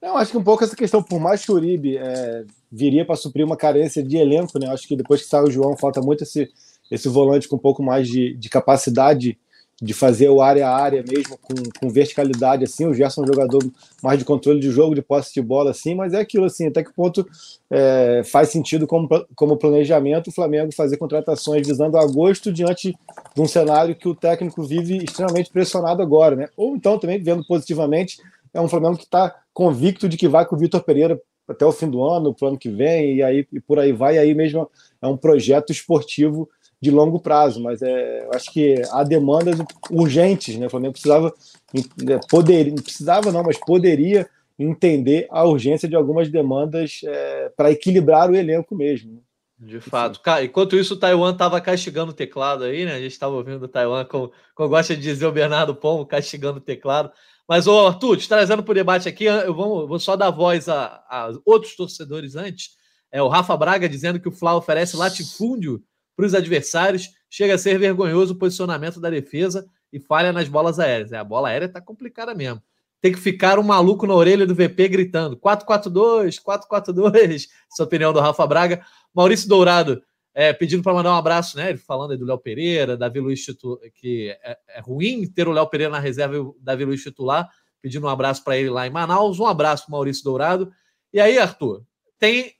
Eu 0.00 0.16
acho 0.16 0.30
que 0.30 0.38
um 0.38 0.44
pouco 0.44 0.64
essa 0.64 0.76
questão, 0.76 1.02
por 1.02 1.20
mais 1.20 1.44
que 1.44 1.50
o 1.50 1.54
Uribe 1.56 1.98
é, 1.98 2.44
viria 2.70 3.04
para 3.04 3.16
suprir 3.16 3.44
uma 3.44 3.56
carência 3.56 4.02
de 4.02 4.16
elenco, 4.16 4.58
né? 4.58 4.68
Acho 4.68 4.86
que 4.86 4.96
depois 4.96 5.22
que 5.22 5.28
sai 5.28 5.42
o 5.42 5.50
João, 5.50 5.76
falta 5.76 6.00
muito 6.00 6.24
esse, 6.24 6.48
esse 6.90 7.08
volante 7.08 7.48
com 7.48 7.56
um 7.56 7.60
pouco 7.60 7.82
mais 7.82 8.08
de, 8.08 8.34
de 8.34 8.48
capacidade 8.48 9.38
de 9.80 9.92
fazer 9.92 10.30
o 10.30 10.40
área 10.40 10.66
a 10.66 10.74
área 10.74 11.04
mesmo 11.06 11.36
com, 11.38 11.54
com 11.78 11.90
verticalidade 11.90 12.64
assim. 12.64 12.86
O 12.86 12.94
Gerson 12.94 13.20
é 13.20 13.24
um 13.24 13.26
jogador 13.26 13.62
mais 14.02 14.18
de 14.18 14.24
controle 14.24 14.58
de 14.58 14.70
jogo, 14.70 14.94
de 14.94 15.02
posse 15.02 15.34
de 15.34 15.42
bola 15.42 15.70
assim, 15.70 15.94
mas 15.94 16.14
é 16.14 16.20
aquilo 16.20 16.46
assim, 16.46 16.66
até 16.66 16.82
que 16.82 16.92
ponto 16.94 17.26
é, 17.70 18.22
faz 18.24 18.48
sentido 18.48 18.86
como, 18.86 19.06
como 19.34 19.56
planejamento 19.56 20.28
o 20.28 20.32
Flamengo 20.32 20.74
fazer 20.74 20.96
contratações 20.96 21.66
visando 21.66 21.98
agosto 21.98 22.50
diante 22.50 22.96
de 23.34 23.42
um 23.42 23.46
cenário 23.46 23.94
que 23.94 24.08
o 24.08 24.14
técnico 24.14 24.62
vive 24.62 25.04
extremamente 25.04 25.50
pressionado 25.50 26.00
agora, 26.00 26.34
né? 26.34 26.48
Ou 26.56 26.74
então 26.74 26.98
também 26.98 27.22
vendo 27.22 27.44
positivamente 27.46 28.18
é 28.54 28.60
um 28.60 28.68
Flamengo 28.68 28.96
que 28.96 29.04
está 29.04 29.34
convicto 29.52 30.08
de 30.08 30.16
que 30.16 30.26
vai 30.26 30.46
com 30.46 30.56
o 30.56 30.58
Vitor 30.58 30.82
Pereira 30.82 31.20
até 31.48 31.64
o 31.64 31.72
fim 31.72 31.88
do 31.88 32.02
ano, 32.02 32.34
o 32.38 32.46
ano 32.46 32.58
que 32.58 32.68
vem, 32.68 33.16
e 33.16 33.22
aí 33.22 33.46
e 33.52 33.60
por 33.60 33.78
aí 33.78 33.92
vai, 33.92 34.16
e 34.16 34.18
aí 34.18 34.34
mesmo 34.34 34.68
é 35.00 35.06
um 35.06 35.16
projeto 35.16 35.70
esportivo 35.70 36.48
de 36.80 36.90
longo 36.90 37.18
prazo, 37.18 37.62
mas 37.62 37.80
é, 37.82 38.28
acho 38.34 38.52
que 38.52 38.82
há 38.90 39.02
demandas 39.02 39.56
urgentes, 39.90 40.56
né? 40.56 40.66
O 40.66 40.70
Flamengo 40.70 40.92
precisava, 40.92 41.32
é, 41.74 42.20
poderia, 42.28 42.72
não 42.72 42.82
precisava 42.82 43.32
não, 43.32 43.42
mas 43.42 43.58
poderia 43.58 44.28
entender 44.58 45.26
a 45.30 45.44
urgência 45.44 45.88
de 45.88 45.96
algumas 45.96 46.28
demandas 46.28 47.00
é, 47.04 47.50
para 47.56 47.70
equilibrar 47.70 48.30
o 48.30 48.36
elenco 48.36 48.74
mesmo. 48.74 49.12
Né? 49.12 49.18
De 49.58 49.80
fato. 49.80 50.20
Cara, 50.20 50.44
enquanto 50.44 50.76
isso, 50.76 50.94
o 50.94 50.96
Taiwan 50.98 51.32
estava 51.32 51.60
castigando 51.60 52.12
o 52.12 52.14
teclado 52.14 52.64
aí, 52.64 52.84
né? 52.84 52.94
A 52.94 53.00
gente 53.00 53.12
estava 53.12 53.34
ouvindo 53.34 53.62
o 53.62 53.68
Taiwan, 53.68 54.04
como, 54.04 54.30
como 54.54 54.68
gosta 54.68 54.94
de 54.94 55.00
dizer 55.00 55.26
o 55.26 55.32
Bernardo 55.32 55.74
Pombo, 55.74 56.04
castigando 56.04 56.58
o 56.58 56.62
teclado. 56.62 57.10
Mas, 57.48 57.66
ô 57.66 57.86
Arthur, 57.86 58.16
te 58.16 58.28
trazendo 58.28 58.62
para 58.62 58.72
o 58.72 58.74
debate 58.74 59.08
aqui, 59.08 59.24
eu 59.24 59.54
vou, 59.54 59.86
vou 59.86 60.00
só 60.00 60.16
dar 60.16 60.30
voz 60.30 60.68
a, 60.68 61.04
a, 61.08 61.30
outros 61.44 61.76
torcedores 61.76 62.34
antes. 62.34 62.70
É 63.10 63.22
o 63.22 63.28
Rafa 63.28 63.56
Braga 63.56 63.88
dizendo 63.88 64.18
que 64.18 64.28
o 64.28 64.32
Fla 64.32 64.56
oferece 64.56 64.96
latifúndio 64.96 65.82
para 66.16 66.26
os 66.26 66.34
adversários, 66.34 67.10
chega 67.30 67.54
a 67.54 67.58
ser 67.58 67.78
vergonhoso 67.78 68.32
o 68.32 68.38
posicionamento 68.38 68.98
da 68.98 69.10
defesa 69.10 69.66
e 69.92 70.00
falha 70.00 70.32
nas 70.32 70.48
bolas 70.48 70.78
aéreas. 70.78 71.12
É, 71.12 71.18
a 71.18 71.24
bola 71.24 71.48
aérea 71.48 71.66
está 71.66 71.80
complicada 71.80 72.34
mesmo. 72.34 72.60
Tem 73.00 73.12
que 73.12 73.20
ficar 73.20 73.58
um 73.58 73.62
maluco 73.62 74.06
na 74.06 74.14
orelha 74.14 74.46
do 74.46 74.54
VP 74.54 74.88
gritando 74.88 75.36
4-4-2, 75.36 76.40
4-4-2. 76.42 77.46
Essa 77.70 77.84
opinião 77.84 78.12
do 78.12 78.20
Rafa 78.20 78.46
Braga. 78.46 78.84
Maurício 79.14 79.48
Dourado 79.48 80.02
é, 80.38 80.52
pedindo 80.52 80.82
para 80.82 80.92
mandar 80.92 81.14
um 81.14 81.16
abraço, 81.16 81.56
né? 81.56 81.70
Ele 81.70 81.78
falando 81.78 82.10
aí 82.10 82.18
do 82.18 82.26
Léo 82.26 82.36
Pereira, 82.36 82.94
Davi 82.94 83.20
Luiz 83.20 83.42
titular, 83.42 83.80
que 83.94 84.36
é, 84.42 84.58
é, 84.68 84.80
ruim 84.80 85.26
ter 85.26 85.48
o 85.48 85.50
Léo 85.50 85.66
Pereira 85.66 85.90
na 85.90 85.98
reserva 85.98 86.36
e 86.36 86.38
o 86.38 86.54
Davi 86.60 86.84
Luiz 86.84 87.02
titular. 87.02 87.48
Pedindo 87.80 88.06
um 88.06 88.10
abraço 88.10 88.44
para 88.44 88.58
ele 88.58 88.68
lá 88.68 88.86
em 88.86 88.90
Manaus. 88.90 89.40
Um 89.40 89.46
abraço, 89.46 89.90
Maurício 89.90 90.22
Dourado. 90.22 90.70
E 91.10 91.18
aí, 91.18 91.38
Arthur, 91.38 91.82
tem 92.18 92.52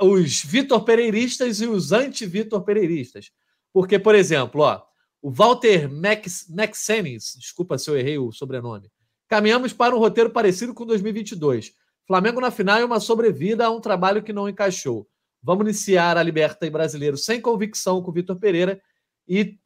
os 0.00 0.42
Vitor 0.42 0.82
Pereiristas 0.84 1.60
e 1.60 1.66
os 1.66 1.92
anti-Vitor 1.92 2.62
Pereiristas. 2.62 3.30
Porque, 3.74 3.98
por 3.98 4.14
exemplo, 4.14 4.62
ó, 4.62 4.82
o 5.20 5.30
Walter 5.30 5.86
Max, 5.86 6.46
Maxenis, 6.48 7.34
desculpa 7.38 7.76
se 7.76 7.90
eu 7.90 7.98
errei 7.98 8.16
o 8.16 8.32
sobrenome, 8.32 8.90
caminhamos 9.28 9.74
para 9.74 9.94
um 9.94 9.98
roteiro 9.98 10.30
parecido 10.30 10.72
com 10.72 10.86
2022. 10.86 11.74
Flamengo 12.06 12.40
na 12.40 12.50
final 12.50 12.78
é 12.78 12.84
uma 12.86 13.00
sobrevida 13.00 13.66
a 13.66 13.70
um 13.70 13.82
trabalho 13.82 14.22
que 14.22 14.32
não 14.32 14.48
encaixou. 14.48 15.06
Vamos 15.42 15.64
iniciar 15.66 16.16
a 16.16 16.22
Liberta 16.22 16.66
e 16.66 16.70
Brasileiro 16.70 17.16
sem 17.16 17.40
convicção 17.40 18.02
com 18.02 18.10
o 18.10 18.14
Vitor 18.14 18.36
Pereira 18.36 18.80
e. 19.26 19.58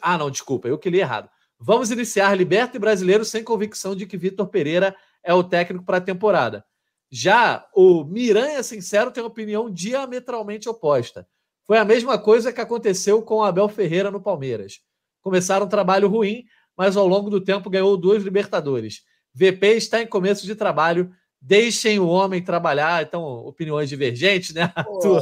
Ah, 0.00 0.18
não, 0.18 0.30
desculpa, 0.30 0.68
eu 0.68 0.78
que 0.78 0.90
li 0.90 1.00
errado. 1.00 1.28
Vamos 1.58 1.90
iniciar 1.90 2.34
Liberta 2.34 2.76
e 2.76 2.80
Brasileiro 2.80 3.24
sem 3.24 3.44
convicção 3.44 3.94
de 3.94 4.06
que 4.06 4.16
Vitor 4.16 4.46
Pereira 4.48 4.96
é 5.22 5.34
o 5.34 5.44
técnico 5.44 5.84
para 5.84 5.98
a 5.98 6.00
temporada. 6.00 6.64
Já 7.10 7.66
o 7.74 8.04
Miranha 8.04 8.62
Sincero 8.62 9.10
tem 9.10 9.22
opinião 9.22 9.70
diametralmente 9.70 10.68
oposta. 10.68 11.26
Foi 11.64 11.76
a 11.76 11.84
mesma 11.84 12.18
coisa 12.18 12.52
que 12.52 12.60
aconteceu 12.60 13.22
com 13.22 13.42
Abel 13.42 13.68
Ferreira 13.68 14.10
no 14.10 14.20
Palmeiras. 14.20 14.80
Começaram 15.20 15.66
um 15.66 15.68
trabalho 15.68 16.08
ruim, 16.08 16.44
mas 16.76 16.96
ao 16.96 17.06
longo 17.06 17.28
do 17.28 17.40
tempo 17.40 17.68
ganhou 17.68 17.96
duas 17.96 18.22
Libertadores. 18.22 19.02
VP 19.34 19.76
está 19.76 20.00
em 20.02 20.06
começo 20.06 20.46
de 20.46 20.54
trabalho. 20.54 21.12
Deixem 21.40 21.98
o 21.98 22.08
homem 22.08 22.42
trabalhar. 22.42 23.02
Então, 23.02 23.22
opiniões 23.22 23.88
divergentes, 23.88 24.54
né? 24.54 24.72
Pô, 24.84 25.20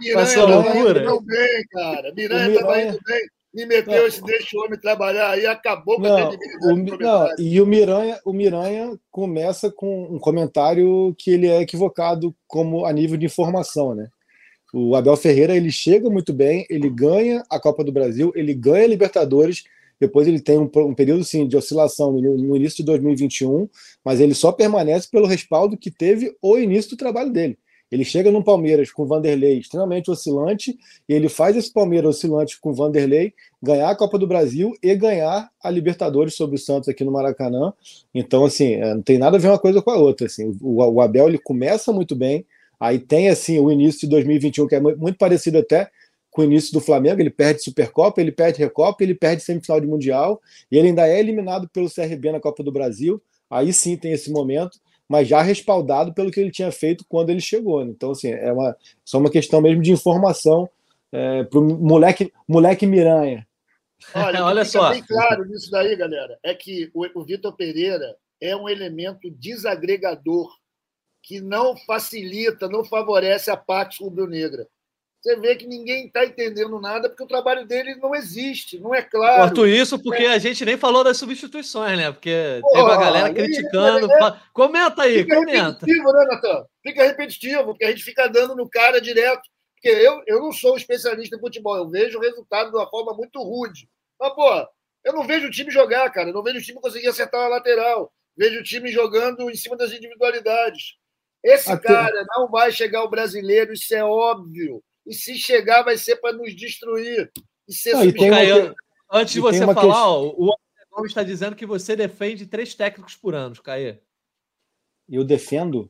Miranha, 0.00 0.44
loucura. 0.44 1.00
Miranha 1.00 1.20
bem, 1.22 1.64
cara. 1.70 2.12
Miranha 2.14 2.54
estava 2.54 2.82
indo 2.82 2.98
bem 3.04 3.20
me 3.56 3.64
meteu 3.64 4.00
não. 4.00 4.06
esse 4.06 4.22
deixa 4.22 4.54
o 4.54 4.60
homem 4.62 4.78
trabalhar 4.78 5.38
e 5.38 5.46
acabou 5.46 5.96
com 5.96 6.02
não, 6.02 6.14
a 6.14 6.28
credibilidade. 6.28 7.00
Não, 7.00 7.34
e 7.38 7.58
o 7.58 7.66
Miranha, 7.66 8.20
o 8.22 8.32
Miranha 8.32 8.98
começa 9.10 9.70
com 9.70 10.04
um 10.14 10.18
comentário 10.18 11.14
que 11.18 11.30
ele 11.30 11.46
é 11.46 11.62
equivocado 11.62 12.36
como 12.46 12.84
a 12.84 12.92
nível 12.92 13.16
de 13.16 13.24
informação, 13.24 13.94
né? 13.94 14.08
O 14.74 14.94
Abel 14.94 15.16
Ferreira 15.16 15.56
ele 15.56 15.70
chega 15.70 16.10
muito 16.10 16.34
bem, 16.34 16.66
ele 16.68 16.90
ganha 16.90 17.42
a 17.48 17.58
Copa 17.58 17.82
do 17.82 17.90
Brasil, 17.90 18.30
ele 18.34 18.52
ganha 18.52 18.84
a 18.84 18.88
Libertadores, 18.88 19.64
depois 20.00 20.28
ele 20.28 20.40
tem 20.40 20.58
um, 20.58 20.70
um 20.76 20.94
período 20.94 21.24
sim, 21.24 21.46
de 21.46 21.56
oscilação 21.56 22.12
no, 22.12 22.36
no 22.36 22.56
início 22.56 22.78
de 22.78 22.84
2021, 22.84 23.68
mas 24.04 24.20
ele 24.20 24.34
só 24.34 24.52
permanece 24.52 25.08
pelo 25.10 25.26
respaldo 25.26 25.76
que 25.76 25.90
teve 25.90 26.36
o 26.40 26.58
início 26.58 26.90
do 26.90 26.96
trabalho 26.96 27.32
dele. 27.32 27.58
Ele 27.90 28.04
chega 28.04 28.32
no 28.32 28.42
Palmeiras 28.42 28.90
com 28.90 29.04
o 29.04 29.06
Vanderlei 29.06 29.58
extremamente 29.58 30.10
oscilante, 30.10 30.76
e 31.08 31.14
ele 31.14 31.28
faz 31.28 31.56
esse 31.56 31.72
Palmeiras 31.72 32.16
oscilante 32.16 32.60
com 32.60 32.70
o 32.70 32.74
Vanderlei 32.74 33.32
ganhar 33.62 33.90
a 33.90 33.96
Copa 33.96 34.18
do 34.18 34.26
Brasil 34.26 34.72
e 34.82 34.94
ganhar 34.94 35.48
a 35.62 35.70
Libertadores 35.70 36.34
sobre 36.34 36.56
o 36.56 36.58
Santos 36.58 36.88
aqui 36.88 37.04
no 37.04 37.12
Maracanã. 37.12 37.72
Então, 38.12 38.44
assim, 38.44 38.74
é, 38.74 38.94
não 38.94 39.02
tem 39.02 39.18
nada 39.18 39.36
a 39.36 39.40
ver 39.40 39.48
uma 39.48 39.58
coisa 39.58 39.80
com 39.80 39.90
a 39.90 39.96
outra. 39.96 40.26
Assim, 40.26 40.52
o, 40.60 40.82
o 40.82 41.00
Abel 41.00 41.28
ele 41.28 41.38
começa 41.38 41.92
muito 41.92 42.16
bem, 42.16 42.44
aí 42.78 42.98
tem 42.98 43.28
assim 43.28 43.58
o 43.60 43.70
início 43.70 44.00
de 44.00 44.08
2021, 44.08 44.66
que 44.66 44.74
é 44.74 44.80
muito 44.80 45.16
parecido 45.16 45.58
até 45.58 45.88
com 46.36 46.42
o 46.42 46.44
início 46.44 46.70
do 46.70 46.82
Flamengo, 46.82 47.18
ele 47.18 47.30
perde 47.30 47.62
Supercopa, 47.62 48.20
ele 48.20 48.30
perde 48.30 48.58
Recopa, 48.58 49.02
ele 49.02 49.14
perde 49.14 49.42
semifinal 49.42 49.80
de 49.80 49.86
Mundial, 49.86 50.38
e 50.70 50.76
ele 50.76 50.88
ainda 50.88 51.08
é 51.08 51.18
eliminado 51.18 51.66
pelo 51.66 51.90
CRB 51.90 52.30
na 52.30 52.38
Copa 52.38 52.62
do 52.62 52.70
Brasil. 52.70 53.22
Aí 53.48 53.72
sim 53.72 53.96
tem 53.96 54.12
esse 54.12 54.30
momento 54.30 54.78
mas 55.08 55.28
já 55.28 55.40
respaldado 55.40 56.12
pelo 56.12 56.32
que 56.32 56.40
ele 56.40 56.50
tinha 56.50 56.72
feito 56.72 57.04
quando 57.08 57.30
ele 57.30 57.40
chegou. 57.40 57.84
Né? 57.84 57.92
Então, 57.92 58.10
assim, 58.10 58.28
é 58.28 58.52
uma, 58.52 58.76
só 59.04 59.18
uma 59.18 59.30
questão 59.30 59.60
mesmo 59.60 59.80
de 59.80 59.92
informação 59.92 60.68
é, 61.12 61.44
para 61.44 61.60
o 61.60 61.62
moleque, 61.62 62.32
moleque 62.48 62.86
Miranha. 62.86 63.46
Olha, 64.12 64.42
Olha 64.44 64.64
só. 64.64 64.90
bem 64.90 65.04
claro 65.04 65.44
nisso 65.44 65.70
daí, 65.70 65.94
galera, 65.94 66.36
é 66.42 66.52
que 66.54 66.90
o, 66.92 67.06
o 67.20 67.24
Vitor 67.24 67.52
Pereira 67.52 68.16
é 68.40 68.56
um 68.56 68.68
elemento 68.68 69.30
desagregador 69.30 70.52
que 71.22 71.40
não 71.40 71.76
facilita, 71.76 72.68
não 72.68 72.84
favorece 72.84 73.48
a 73.48 73.56
parte 73.56 74.02
rubro-negra. 74.02 74.66
Você 75.20 75.36
vê 75.40 75.56
que 75.56 75.66
ninguém 75.66 76.06
está 76.06 76.24
entendendo 76.24 76.80
nada 76.80 77.08
porque 77.08 77.24
o 77.24 77.26
trabalho 77.26 77.66
dele 77.66 77.96
não 77.96 78.14
existe, 78.14 78.78
não 78.78 78.94
é 78.94 79.02
claro. 79.02 79.42
Corto 79.42 79.66
isso 79.66 79.98
porque 79.98 80.22
é. 80.22 80.32
a 80.32 80.38
gente 80.38 80.64
nem 80.64 80.76
falou 80.76 81.02
das 81.02 81.16
substituições, 81.16 81.98
né? 81.98 82.12
Porque 82.12 82.60
Pô, 82.62 82.70
teve 82.70 82.90
a 82.90 82.96
galera 82.96 83.34
criticando. 83.34 84.12
É, 84.12 84.40
comenta 84.52 85.02
aí, 85.02 85.24
fica 85.24 85.36
comenta. 85.36 85.80
repetitivo, 85.80 86.12
né, 86.12 86.24
Natan? 86.26 86.64
Fica 86.82 87.02
repetitivo, 87.02 87.64
porque 87.64 87.84
a 87.84 87.90
gente 87.90 88.04
fica 88.04 88.28
dando 88.28 88.54
no 88.54 88.68
cara 88.68 89.00
direto. 89.00 89.42
Porque 89.74 89.88
eu, 89.88 90.22
eu 90.26 90.40
não 90.40 90.52
sou 90.52 90.76
especialista 90.76 91.36
em 91.36 91.40
futebol, 91.40 91.76
eu 91.76 91.88
vejo 91.88 92.18
o 92.18 92.22
resultado 92.22 92.70
de 92.70 92.76
uma 92.76 92.88
forma 92.88 93.12
muito 93.12 93.42
rude. 93.42 93.88
Mas, 94.18 94.32
pô, 94.32 94.66
eu 95.04 95.12
não 95.12 95.26
vejo 95.26 95.46
o 95.46 95.50
time 95.50 95.70
jogar, 95.70 96.10
cara. 96.10 96.30
Eu 96.30 96.34
não 96.34 96.42
vejo 96.42 96.58
o 96.58 96.62
time 96.62 96.80
conseguir 96.80 97.08
acertar 97.08 97.44
a 97.44 97.48
lateral. 97.48 98.12
Vejo 98.36 98.60
o 98.60 98.62
time 98.62 98.90
jogando 98.90 99.50
em 99.50 99.54
cima 99.54 99.76
das 99.76 99.92
individualidades. 99.92 100.96
Esse 101.42 101.70
Até... 101.70 101.88
cara 101.88 102.26
não 102.36 102.48
vai 102.48 102.72
chegar 102.72 103.00
ao 103.00 103.10
brasileiro, 103.10 103.72
isso 103.72 103.94
é 103.94 104.04
óbvio. 104.04 104.82
E 105.06 105.14
se 105.14 105.36
chegar, 105.36 105.82
vai 105.82 105.96
ser 105.96 106.16
para 106.16 106.36
nos 106.36 106.54
destruir. 106.54 107.30
E 107.68 107.72
ser 107.72 107.92
não, 107.92 108.04
e 108.04 108.62
uma... 108.62 108.74
Antes 109.10 109.34
de 109.34 109.40
você 109.40 109.60
falar, 109.60 109.74
questão... 109.74 109.92
ó, 109.92 110.34
o 110.36 110.44
André 110.44 110.86
Gomes 110.90 111.10
está 111.10 111.22
dizendo 111.22 111.54
que 111.54 111.64
você 111.64 111.94
defende 111.94 112.46
três 112.46 112.74
técnicos 112.74 113.14
por 113.14 113.34
ano, 113.34 113.54
Caê. 113.62 113.98
Eu 115.08 115.22
defendo? 115.22 115.88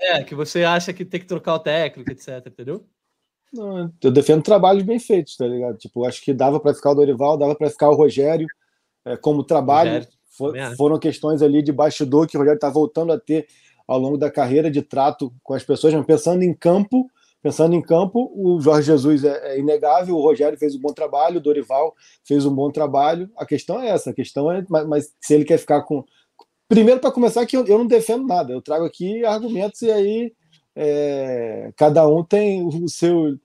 É, 0.00 0.22
que 0.22 0.34
você 0.34 0.62
acha 0.62 0.92
que 0.92 1.04
tem 1.04 1.18
que 1.18 1.26
trocar 1.26 1.54
o 1.54 1.58
técnico, 1.58 2.10
etc, 2.10 2.46
entendeu? 2.46 2.86
Não, 3.52 3.92
eu 4.02 4.10
defendo 4.10 4.42
trabalhos 4.42 4.82
bem 4.82 4.98
feitos, 4.98 5.36
tá 5.36 5.46
ligado? 5.46 5.78
Tipo, 5.78 6.04
acho 6.04 6.22
que 6.22 6.32
dava 6.32 6.60
para 6.60 6.74
ficar 6.74 6.90
o 6.90 6.94
Dorival, 6.94 7.38
dava 7.38 7.54
para 7.54 7.70
ficar 7.70 7.88
o 7.88 7.94
Rogério 7.94 8.46
é, 9.04 9.16
como 9.16 9.42
trabalho. 9.42 9.94
Rogério, 9.94 10.08
for, 10.28 10.54
foram 10.76 10.98
questões 10.98 11.42
ali 11.42 11.62
de 11.62 11.72
bastidor 11.72 12.26
que 12.28 12.36
o 12.36 12.40
Rogério 12.40 12.58
está 12.58 12.68
voltando 12.68 13.12
a 13.12 13.18
ter 13.18 13.48
ao 13.86 13.98
longo 13.98 14.18
da 14.18 14.30
carreira 14.30 14.70
de 14.70 14.82
trato 14.82 15.32
com 15.42 15.54
as 15.54 15.64
pessoas, 15.64 15.94
mas 15.94 16.04
pensando 16.04 16.42
em 16.42 16.52
campo, 16.52 17.08
pensando 17.46 17.76
em 17.76 17.80
campo, 17.80 18.32
o 18.34 18.60
Jorge 18.60 18.88
Jesus 18.88 19.22
é, 19.22 19.52
é, 19.52 19.60
inegável, 19.60 20.16
o 20.16 20.20
Rogério 20.20 20.58
fez 20.58 20.74
um 20.74 20.80
bom 20.80 20.92
trabalho, 20.92 21.38
o 21.38 21.40
Dorival 21.40 21.94
fez 22.24 22.44
um 22.44 22.52
bom 22.52 22.72
trabalho. 22.72 23.30
A 23.36 23.46
questão 23.46 23.80
é 23.80 23.88
essa, 23.88 24.10
a 24.10 24.12
questão 24.12 24.50
é, 24.50 24.66
mas, 24.68 24.84
mas 24.88 25.14
se 25.20 25.32
ele 25.32 25.44
quer 25.44 25.56
ficar 25.56 25.82
com. 25.82 26.04
Primeiro, 26.68 26.98
para 26.98 27.12
começar, 27.12 27.46
que 27.46 27.56
eu, 27.56 27.64
eu, 27.64 27.78
não 27.78 27.86
defendo 27.86 28.26
nada, 28.26 28.52
eu 28.52 28.60
trago 28.60 28.84
aqui 28.84 29.24
argumentos 29.24 29.80
e 29.82 29.92
aí 29.92 30.32
é, 30.74 31.70
cada 31.76 32.04
um 32.08 32.24
tem 32.24 32.66
o 32.66 32.88
seu. 32.88 33.38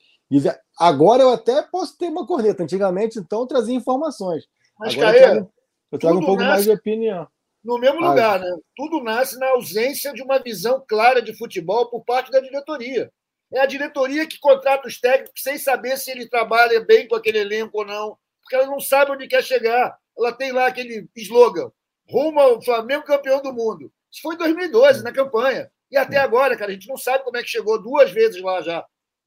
Agora 0.80 1.22
eu 1.22 1.30
até 1.30 1.62
posso 1.62 1.96
ter 1.96 2.08
uma 2.08 2.26
corneta, 2.26 2.64
antigamente, 2.64 3.20
então, 3.20 3.42
eu 3.42 3.46
trazia 3.46 3.76
informações. 3.76 4.48
Mas, 4.80 4.96
Agora, 4.96 5.12
Caê, 5.12 5.20
eu 5.20 5.32
trago, 5.32 5.52
eu 5.92 6.00
trago 6.00 6.18
um 6.18 6.26
pouco 6.26 6.44
mais 6.44 6.64
de 6.64 6.72
opinião 6.72 7.28
no 7.64 7.78
mesmo 7.78 8.00
lugar, 8.00 8.40
né? 8.40 8.50
Tudo 8.76 9.04
nasce 9.04 9.38
na 9.38 9.50
ausência 9.50 10.12
de 10.14 10.24
uma 10.24 10.40
visão 10.40 10.84
clara 10.88 11.22
de 11.22 11.38
futebol 11.38 11.86
por 11.92 12.04
parte 12.04 12.32
da 12.32 12.40
diretoria. 12.40 13.12
É 13.54 13.60
a 13.60 13.66
diretoria 13.66 14.28
que 14.28 14.40
contrata 14.40 14.88
os 14.88 15.00
técnicos 15.00 15.42
sem 15.42 15.58
saber 15.58 15.98
se 15.98 16.10
ele 16.10 16.28
trabalha 16.28 16.80
bem 16.80 17.08
com 17.08 17.16
aquele 17.16 17.40
elenco 17.40 17.80
ou 17.80 17.86
não, 17.86 18.18
porque 18.42 18.56
ela 18.56 18.68
não 18.68 18.80
sabe 18.80 19.12
onde 19.12 19.28
quer 19.28 19.44
chegar. 19.44 19.98
Ela 20.18 20.32
tem 20.32 20.52
lá 20.52 20.68
aquele 20.68 21.08
slogan: 21.16 21.72
rumo 22.10 22.40
ao 22.40 22.62
Flamengo 22.62 23.04
campeão 23.04 23.42
do 23.42 23.54
mundo. 23.54 23.92
Isso 24.12 24.22
foi 24.22 24.36
em 24.36 24.38
2012, 24.38 25.04
na 25.04 25.12
campanha. 25.12 25.70
E 25.90 25.98
até 25.98 26.18
agora, 26.18 26.56
cara, 26.56 26.72
a 26.72 26.74
gente 26.74 26.88
não 26.88 26.98
sabe 26.98 27.24
como 27.24 27.38
é 27.38 27.44
que 27.44 27.50
chegou 27.50 27.82
duas 27.82 28.12
vezes 28.12 28.42
lá 28.42 28.62
já. 28.62 28.86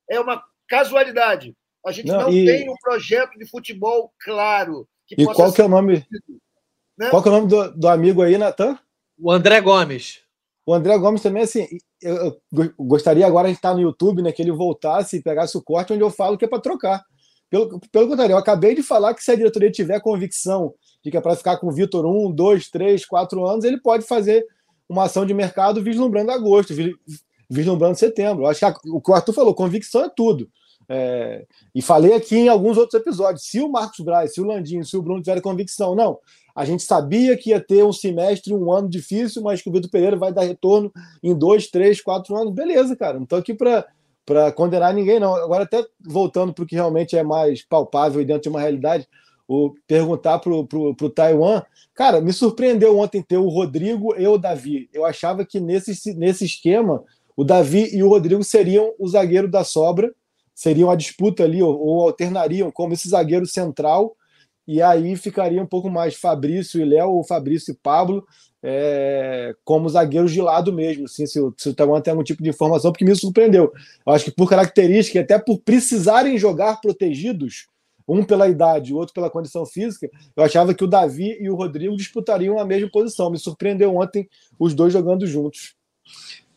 É 0.08 0.18
uma 0.18 0.42
casualidade. 0.66 1.54
A 1.84 1.92
gente 1.92 2.06
não, 2.06 2.22
não 2.22 2.32
e... 2.32 2.46
tem 2.46 2.70
um 2.70 2.76
projeto 2.80 3.38
de 3.38 3.46
futebol 3.46 4.12
claro. 4.22 4.88
e 5.10 5.26
qual 5.26 5.52
que 5.52 5.60
é 5.60 5.64
o 5.64 5.68
nome? 5.68 6.06
Né? 6.96 7.10
Qual 7.10 7.22
que 7.22 7.28
é 7.28 7.32
o 7.32 7.34
nome 7.34 7.48
do, 7.48 7.70
do 7.72 7.88
amigo 7.88 8.22
aí, 8.22 8.38
Natan? 8.38 8.78
O 9.18 9.30
André 9.30 9.60
Gomes. 9.60 10.23
O 10.66 10.72
André 10.72 10.96
Gomes 10.96 11.20
também, 11.20 11.42
assim, 11.42 11.66
eu, 12.00 12.40
gostaria 12.78 13.26
agora 13.26 13.48
de 13.48 13.54
estar 13.54 13.74
no 13.74 13.80
YouTube, 13.80 14.22
né, 14.22 14.32
que 14.32 14.40
ele 14.40 14.52
voltasse 14.52 15.16
e 15.16 15.22
pegasse 15.22 15.56
o 15.58 15.62
corte 15.62 15.92
onde 15.92 16.02
eu 16.02 16.10
falo 16.10 16.38
que 16.38 16.44
é 16.44 16.48
para 16.48 16.60
trocar. 16.60 17.04
Pelo, 17.50 17.78
pelo 17.92 18.08
contrário, 18.08 18.32
eu 18.32 18.38
acabei 18.38 18.74
de 18.74 18.82
falar 18.82 19.14
que 19.14 19.22
se 19.22 19.30
a 19.30 19.36
diretoria 19.36 19.70
tiver 19.70 20.00
convicção 20.00 20.72
de 21.04 21.10
que 21.10 21.16
é 21.16 21.20
para 21.20 21.36
ficar 21.36 21.58
com 21.58 21.68
o 21.68 21.72
Vitor 21.72 22.06
um, 22.06 22.32
dois, 22.32 22.70
três, 22.70 23.04
quatro 23.04 23.46
anos, 23.46 23.64
ele 23.64 23.78
pode 23.78 24.06
fazer 24.06 24.44
uma 24.88 25.04
ação 25.04 25.26
de 25.26 25.34
mercado 25.34 25.82
vislumbrando 25.82 26.30
agosto, 26.30 26.74
vislumbrando 27.48 27.98
setembro. 27.98 28.44
Eu 28.44 28.48
acho 28.48 28.60
que 28.60 28.88
o 28.88 29.00
que 29.00 29.10
o 29.10 29.14
Arthur 29.14 29.32
falou, 29.34 29.54
convicção 29.54 30.04
é 30.04 30.08
tudo. 30.08 30.48
É, 30.88 31.46
e 31.74 31.80
falei 31.80 32.12
aqui 32.14 32.36
em 32.36 32.48
alguns 32.48 32.76
outros 32.76 33.00
episódios: 33.00 33.46
se 33.46 33.60
o 33.60 33.70
Marcos 33.70 34.00
Braz, 34.00 34.34
se 34.34 34.40
o 34.40 34.44
Landinho, 34.44 34.84
se 34.84 34.96
o 34.96 35.02
Bruno 35.02 35.22
tiverem 35.22 35.42
convicção, 35.42 35.94
não, 35.94 36.18
a 36.54 36.64
gente 36.64 36.84
sabia 36.84 37.36
que 37.36 37.50
ia 37.50 37.60
ter 37.60 37.82
um 37.82 37.92
semestre, 37.92 38.54
um 38.54 38.70
ano 38.72 38.88
difícil, 38.88 39.42
mas 39.42 39.60
que 39.60 39.68
o 39.68 39.72
Vitor 39.72 39.90
Pereira 39.90 40.16
vai 40.16 40.32
dar 40.32 40.44
retorno 40.44 40.92
em 41.22 41.34
dois, 41.34 41.66
três, 41.66 42.00
quatro 42.00 42.36
anos. 42.36 42.54
Beleza, 42.54 42.94
cara. 42.94 43.14
Não 43.14 43.24
estou 43.24 43.38
aqui 43.38 43.52
para 43.52 44.52
condenar 44.52 44.94
ninguém, 44.94 45.18
não. 45.18 45.34
Agora, 45.34 45.64
até 45.64 45.84
voltando 46.00 46.54
para 46.54 46.62
o 46.62 46.66
que 46.66 46.76
realmente 46.76 47.16
é 47.16 47.24
mais 47.24 47.66
palpável 47.66 48.20
e 48.20 48.24
dentro 48.24 48.42
de 48.42 48.48
uma 48.48 48.60
realidade, 48.60 49.08
o 49.48 49.74
perguntar 49.86 50.38
para 50.38 50.52
o 50.52 51.10
Taiwan. 51.10 51.62
Cara, 51.92 52.20
me 52.20 52.32
surpreendeu 52.32 52.98
ontem 52.98 53.20
ter 53.20 53.36
o 53.36 53.48
Rodrigo 53.48 54.14
e 54.16 54.26
o 54.26 54.38
Davi. 54.38 54.88
Eu 54.92 55.04
achava 55.04 55.44
que 55.44 55.58
nesse, 55.58 56.14
nesse 56.14 56.44
esquema, 56.44 57.02
o 57.36 57.42
Davi 57.42 57.90
e 57.92 58.02
o 58.02 58.08
Rodrigo 58.08 58.44
seriam 58.44 58.92
o 58.96 59.08
zagueiro 59.08 59.48
da 59.50 59.64
sobra, 59.64 60.14
seriam 60.54 60.88
a 60.88 60.94
disputa 60.94 61.42
ali, 61.42 61.60
ou, 61.60 61.76
ou 61.76 62.02
alternariam 62.02 62.70
como 62.70 62.94
esse 62.94 63.08
zagueiro 63.08 63.44
central 63.44 64.16
e 64.66 64.80
aí 64.80 65.16
ficaria 65.16 65.62
um 65.62 65.66
pouco 65.66 65.90
mais 65.90 66.14
Fabrício 66.14 66.80
e 66.80 66.84
Léo, 66.84 67.10
ou 67.10 67.24
Fabrício 67.24 67.72
e 67.72 67.76
Pablo, 67.76 68.26
é, 68.62 69.54
como 69.62 69.88
zagueiros 69.88 70.32
de 70.32 70.40
lado 70.40 70.72
mesmo, 70.72 71.04
assim, 71.04 71.26
se, 71.26 71.38
se 71.56 71.68
o 71.68 71.74
Taiwan 71.74 72.00
tem 72.00 72.12
algum 72.12 72.24
tipo 72.24 72.42
de 72.42 72.48
informação, 72.48 72.90
porque 72.90 73.04
me 73.04 73.14
surpreendeu. 73.14 73.72
Eu 74.06 74.12
acho 74.12 74.24
que 74.24 74.30
por 74.30 74.48
característica, 74.48 75.20
até 75.20 75.38
por 75.38 75.58
precisarem 75.58 76.38
jogar 76.38 76.80
protegidos, 76.80 77.66
um 78.08 78.22
pela 78.22 78.48
idade, 78.48 78.92
o 78.92 78.96
outro 78.96 79.14
pela 79.14 79.30
condição 79.30 79.66
física, 79.66 80.08
eu 80.36 80.42
achava 80.42 80.74
que 80.74 80.84
o 80.84 80.86
Davi 80.86 81.36
e 81.40 81.48
o 81.50 81.54
Rodrigo 81.54 81.96
disputariam 81.96 82.58
a 82.58 82.64
mesma 82.64 82.88
posição. 82.90 83.30
Me 83.30 83.38
surpreendeu 83.38 83.94
ontem 83.96 84.28
os 84.58 84.74
dois 84.74 84.92
jogando 84.92 85.26
juntos. 85.26 85.74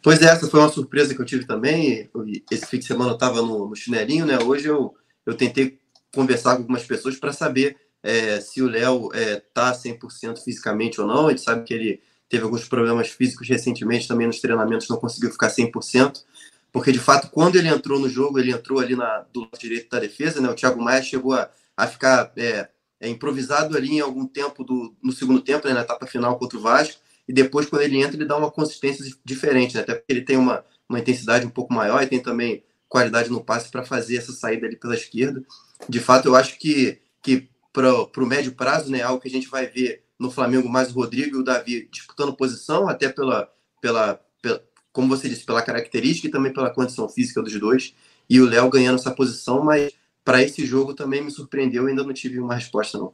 Pois 0.01 0.21
é, 0.21 0.25
essa 0.25 0.47
foi 0.47 0.59
uma 0.59 0.69
surpresa 0.69 1.13
que 1.13 1.21
eu 1.21 1.25
tive 1.25 1.45
também. 1.45 2.09
Esse 2.51 2.65
fim 2.65 2.79
de 2.79 2.85
semana 2.85 3.11
eu 3.11 3.15
estava 3.15 3.41
no, 3.41 3.67
no 3.67 3.75
chinelinho, 3.75 4.25
né? 4.25 4.37
Hoje 4.39 4.67
eu, 4.67 4.93
eu 5.25 5.33
tentei 5.33 5.79
conversar 6.13 6.55
com 6.55 6.61
algumas 6.61 6.83
pessoas 6.83 7.17
para 7.17 7.33
saber 7.33 7.75
é, 8.07 8.39
se 8.39 8.61
o 8.61 8.69
Léo 8.69 9.09
está 9.13 9.69
é, 9.69 9.91
100% 9.91 10.41
fisicamente 10.41 11.01
ou 11.01 11.05
não. 11.05 11.27
A 11.27 11.31
gente 11.31 11.41
sabe 11.41 11.65
que 11.65 11.73
ele 11.73 12.01
teve 12.29 12.45
alguns 12.45 12.65
problemas 12.65 13.09
físicos 13.09 13.49
recentemente, 13.49 14.07
também 14.07 14.27
nos 14.27 14.39
treinamentos 14.39 14.87
não 14.87 14.97
conseguiu 14.97 15.29
ficar 15.29 15.49
100%, 15.49 16.23
porque 16.71 16.91
de 16.91 16.99
fato, 16.99 17.29
quando 17.29 17.57
ele 17.57 17.67
entrou 17.67 17.99
no 17.99 18.09
jogo, 18.09 18.39
ele 18.39 18.51
entrou 18.51 18.79
ali 18.79 18.95
na, 18.95 19.25
do 19.33 19.41
lado 19.41 19.57
direito 19.59 19.89
da 19.89 19.99
defesa, 19.99 20.39
né? 20.39 20.49
O 20.49 20.55
Thiago 20.55 20.81
Maia 20.81 21.01
chegou 21.01 21.33
a, 21.33 21.49
a 21.75 21.85
ficar 21.85 22.31
é, 22.37 22.69
é, 23.01 23.09
improvisado 23.09 23.75
ali 23.75 23.95
em 23.95 23.99
algum 23.99 24.25
tempo 24.25 24.63
do, 24.63 24.95
no 25.03 25.11
segundo 25.11 25.41
tempo, 25.41 25.67
né, 25.67 25.73
na 25.73 25.81
etapa 25.81 26.07
final 26.07 26.37
contra 26.37 26.57
o 26.57 26.61
Vasco, 26.61 27.01
e 27.27 27.33
depois, 27.33 27.67
quando 27.67 27.81
ele 27.81 28.01
entra, 28.01 28.15
ele 28.15 28.25
dá 28.25 28.37
uma 28.37 28.49
consistência 28.49 29.03
diferente, 29.25 29.75
né? 29.75 29.81
até 29.81 29.95
porque 29.95 30.13
ele 30.13 30.21
tem 30.21 30.37
uma, 30.37 30.63
uma 30.87 30.99
intensidade 30.99 31.45
um 31.45 31.49
pouco 31.49 31.73
maior 31.73 32.01
e 32.01 32.07
tem 32.07 32.21
também 32.21 32.63
qualidade 32.87 33.29
no 33.29 33.43
passe 33.43 33.69
para 33.69 33.83
fazer 33.83 34.15
essa 34.15 34.31
saída 34.31 34.65
ali 34.65 34.77
pela 34.77 34.95
esquerda. 34.95 35.43
De 35.89 35.99
fato, 35.99 36.29
eu 36.29 36.35
acho 36.35 36.57
que, 36.57 37.01
que 37.21 37.49
para 37.77 38.23
o 38.23 38.25
médio 38.25 38.53
prazo, 38.53 38.91
né? 38.91 39.03
Algo 39.03 39.21
que 39.21 39.27
a 39.27 39.31
gente 39.31 39.47
vai 39.47 39.67
ver 39.67 40.03
no 40.17 40.31
Flamengo 40.31 40.67
mais 40.67 40.89
o 40.89 40.95
Rodrigo 40.95 41.37
e 41.37 41.39
o 41.39 41.43
Davi 41.43 41.87
disputando 41.91 42.35
posição, 42.35 42.89
até 42.89 43.07
pela, 43.07 43.51
pela, 43.79 44.19
pela 44.41 44.63
como 44.91 45.07
você 45.07 45.29
disse, 45.29 45.45
pela 45.45 45.61
característica 45.61 46.27
e 46.27 46.31
também 46.31 46.51
pela 46.51 46.71
condição 46.71 47.07
física 47.07 47.41
dos 47.41 47.57
dois. 47.59 47.93
E 48.27 48.41
o 48.41 48.49
Léo 48.49 48.69
ganhando 48.69 48.95
essa 48.95 49.11
posição, 49.11 49.63
mas 49.63 49.93
para 50.25 50.41
esse 50.41 50.65
jogo 50.65 50.95
também 50.95 51.21
me 51.21 51.29
surpreendeu, 51.29 51.85
ainda 51.85 52.03
não 52.03 52.13
tive 52.13 52.39
uma 52.39 52.55
resposta, 52.55 52.97
não. 52.97 53.13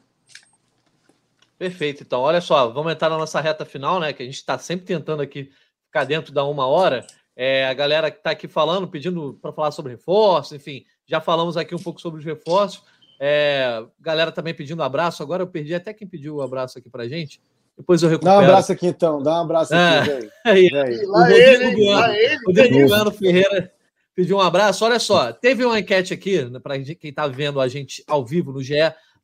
Perfeito, 1.59 2.03
então, 2.03 2.21
olha 2.21 2.41
só, 2.41 2.69
vamos 2.69 2.93
entrar 2.93 3.09
na 3.09 3.17
nossa 3.17 3.41
reta 3.41 3.65
final, 3.65 3.99
né? 3.99 4.13
Que 4.13 4.23
a 4.23 4.25
gente 4.25 4.35
está 4.35 4.57
sempre 4.57 4.85
tentando 4.85 5.21
aqui 5.21 5.51
ficar 5.85 6.05
dentro 6.05 6.33
da 6.33 6.43
uma 6.45 6.65
hora. 6.65 7.05
É, 7.35 7.67
a 7.67 7.73
galera 7.73 8.09
que 8.09 8.17
está 8.17 8.31
aqui 8.31 8.47
falando, 8.47 8.87
pedindo 8.87 9.37
para 9.41 9.51
falar 9.51 9.71
sobre 9.71 9.91
reforço, 9.91 10.55
enfim, 10.55 10.85
já 11.05 11.19
falamos 11.19 11.57
aqui 11.57 11.75
um 11.75 11.79
pouco 11.79 11.99
sobre 11.99 12.19
os 12.19 12.25
reforços. 12.25 12.83
É, 13.25 13.81
galera 14.01 14.33
também 14.33 14.53
pedindo 14.53 14.81
um 14.81 14.85
abraço. 14.85 15.23
Agora 15.23 15.43
eu 15.43 15.47
perdi 15.47 15.73
até 15.73 15.93
quem 15.93 16.05
pediu 16.05 16.35
o 16.35 16.37
um 16.39 16.41
abraço 16.41 16.77
aqui 16.77 16.89
pra 16.89 17.07
gente. 17.07 17.41
Depois 17.77 18.03
eu 18.03 18.09
recupero. 18.09 18.35
Dá 18.35 18.41
um 18.41 18.43
abraço 18.43 18.71
aqui 18.73 18.85
então, 18.85 19.23
dá 19.23 19.39
um 19.39 19.43
abraço 19.43 19.73
aqui, 19.73 20.09
velho. 20.09 20.31
É, 20.45 21.05
o 21.05 22.47
Rodrigo 22.47 22.89
Gano, 22.89 23.11
Ferreira 23.11 23.71
pediu 24.13 24.35
um 24.35 24.41
abraço. 24.41 24.83
Olha 24.83 24.99
só, 24.99 25.31
teve 25.31 25.63
uma 25.63 25.79
enquete 25.79 26.13
aqui, 26.13 26.43
né, 26.43 26.59
para 26.59 26.77
quem 26.77 27.09
está 27.09 27.25
vendo 27.25 27.61
a 27.61 27.67
gente 27.69 28.03
ao 28.07 28.25
vivo 28.25 28.51
no 28.51 28.61
GE, 28.61 28.73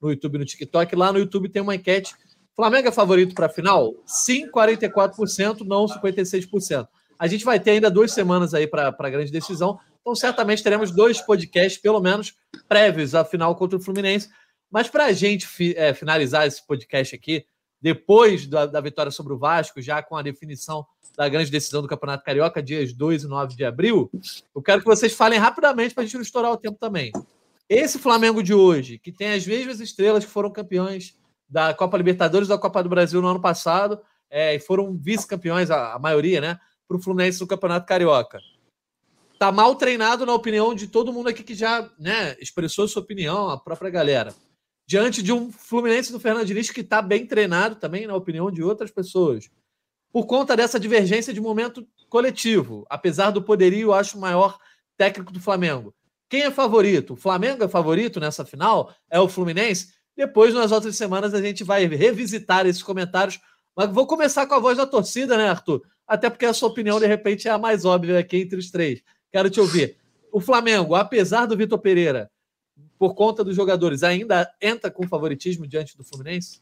no 0.01 0.09
YouTube 0.09 0.37
no 0.37 0.45
TikTok. 0.45 0.95
Lá 0.95 1.11
no 1.11 1.19
YouTube 1.19 1.49
tem 1.49 1.61
uma 1.61 1.75
enquete. 1.75 2.15
Flamengo 2.55 2.87
é 2.87 2.91
favorito 2.93 3.35
para 3.35 3.47
a 3.47 3.49
final? 3.49 3.93
Sim, 4.05 4.49
44%, 4.49 5.65
não 5.65 5.85
56%. 5.87 6.87
A 7.19 7.27
gente 7.27 7.43
vai 7.43 7.59
ter 7.59 7.71
ainda 7.71 7.91
duas 7.91 8.13
semanas 8.13 8.53
aí 8.53 8.65
para 8.65 8.95
a 8.97 9.09
grande 9.09 9.29
decisão. 9.29 9.77
Então, 10.01 10.15
certamente 10.15 10.63
teremos 10.63 10.91
dois 10.91 11.21
podcasts, 11.21 11.81
pelo 11.81 11.99
menos, 11.99 12.33
prévios 12.67 13.13
à 13.13 13.23
final 13.23 13.55
contra 13.55 13.77
o 13.77 13.81
Fluminense. 13.81 14.29
Mas 14.71 14.87
para 14.87 15.05
a 15.05 15.11
gente 15.11 15.47
fi, 15.47 15.73
é, 15.75 15.93
finalizar 15.93 16.47
esse 16.47 16.65
podcast 16.65 17.15
aqui, 17.15 17.45
depois 17.81 18.45
da, 18.45 18.65
da, 18.65 18.81
vitória 18.81 19.11
sobre 19.11 19.33
o 19.33 19.37
Vasco, 19.37 19.81
já 19.81 20.03
com 20.03 20.15
a 20.15 20.21
definição 20.21 20.85
da 21.15 21.27
grande 21.29 21.49
decisão 21.49 21.81
do 21.81 21.87
Campeonato 21.87 22.23
Carioca, 22.23 22.61
dias 22.61 22.93
2 22.93 23.23
e 23.23 23.27
9 23.27 23.55
de 23.55 23.65
abril, 23.65 24.11
eu 24.53 24.61
quero 24.61 24.81
que 24.81 24.85
vocês 24.85 25.13
falem 25.13 25.39
rapidamente 25.39 25.93
para 25.93 26.03
a 26.03 26.05
gente 26.05 26.15
não 26.15 26.21
estourar 26.21 26.51
o 26.51 26.57
tempo 26.57 26.77
também. 26.79 27.11
Esse 27.69 27.99
Flamengo 27.99 28.43
de 28.43 28.53
hoje, 28.53 28.97
que 28.97 29.11
tem 29.11 29.31
as 29.31 29.45
mesmas 29.45 29.79
estrelas 29.79 30.25
que 30.25 30.31
foram 30.31 30.51
campeões 30.51 31.15
da 31.47 31.73
Copa 31.73 31.97
Libertadores 31.97 32.47
e 32.47 32.49
da 32.49 32.57
Copa 32.57 32.83
do 32.83 32.89
Brasil 32.89 33.21
no 33.21 33.27
ano 33.27 33.41
passado, 33.41 33.99
é, 34.29 34.55
e 34.55 34.59
foram 34.59 34.95
vice-campeões, 34.95 35.71
a, 35.71 35.93
a, 35.93 35.99
maioria, 35.99 36.41
né, 36.41 36.59
para 36.87 36.97
o 36.97 37.01
Fluminense 37.01 37.39
no 37.39 37.47
Campeonato 37.47 37.85
Carioca. 37.85 38.39
Tá 39.39 39.53
mal 39.53 39.73
treinado, 39.73 40.25
na 40.25 40.33
opinião 40.33 40.75
de 40.75 40.85
todo 40.85 41.13
mundo 41.13 41.29
aqui 41.29 41.43
que 41.43 41.55
já 41.55 41.89
né, 41.97 42.35
expressou 42.41 42.89
sua 42.89 43.01
opinião, 43.01 43.49
a 43.49 43.57
própria 43.57 43.89
galera. 43.89 44.35
Diante 44.85 45.23
de 45.23 45.31
um 45.31 45.49
Fluminense 45.49 46.11
do 46.11 46.19
Fernando 46.19 46.45
Diniz 46.45 46.69
que 46.69 46.81
está 46.81 47.01
bem 47.01 47.25
treinado 47.25 47.77
também, 47.77 48.05
na 48.05 48.13
opinião 48.13 48.51
de 48.51 48.61
outras 48.61 48.91
pessoas. 48.91 49.49
Por 50.11 50.25
conta 50.25 50.57
dessa 50.57 50.77
divergência 50.77 51.33
de 51.33 51.39
momento 51.39 51.87
coletivo, 52.09 52.85
apesar 52.89 53.31
do 53.31 53.41
poderio, 53.41 53.93
acho, 53.93 54.19
maior 54.19 54.59
técnico 54.97 55.31
do 55.31 55.39
Flamengo. 55.39 55.95
Quem 56.27 56.41
é 56.41 56.51
favorito? 56.51 57.13
O 57.13 57.15
Flamengo 57.15 57.63
é 57.63 57.67
favorito 57.69 58.19
nessa 58.19 58.43
final? 58.43 58.93
É 59.09 59.21
o 59.21 59.29
Fluminense? 59.29 59.93
Depois, 60.17 60.53
nas 60.53 60.73
outras 60.73 60.97
semanas, 60.97 61.33
a 61.33 61.41
gente 61.41 61.63
vai 61.63 61.85
revisitar 61.85 62.67
esses 62.67 62.83
comentários. 62.83 63.39
Mas 63.73 63.89
vou 63.89 64.05
começar 64.05 64.45
com 64.47 64.55
a 64.55 64.59
voz 64.59 64.77
da 64.77 64.85
torcida, 64.85 65.37
né, 65.37 65.47
Arthur? 65.47 65.81
Até 66.05 66.29
porque 66.29 66.45
a 66.45 66.53
sua 66.53 66.67
opinião, 66.67 66.99
de 66.99 67.07
repente, 67.07 67.47
é 67.47 67.51
a 67.51 67.57
mais 67.57 67.85
óbvia 67.85 68.19
aqui 68.19 68.35
entre 68.35 68.59
os 68.59 68.69
três. 68.69 69.01
Quero 69.31 69.49
te 69.49 69.59
ouvir. 69.59 69.97
O 70.31 70.39
Flamengo, 70.39 70.95
apesar 70.95 71.45
do 71.45 71.57
Vitor 71.57 71.79
Pereira, 71.79 72.29
por 72.97 73.15
conta 73.15 73.43
dos 73.43 73.55
jogadores, 73.55 74.03
ainda 74.03 74.51
entra 74.61 74.91
com 74.91 75.07
favoritismo 75.07 75.67
diante 75.67 75.97
do 75.97 76.03
Fluminense? 76.03 76.59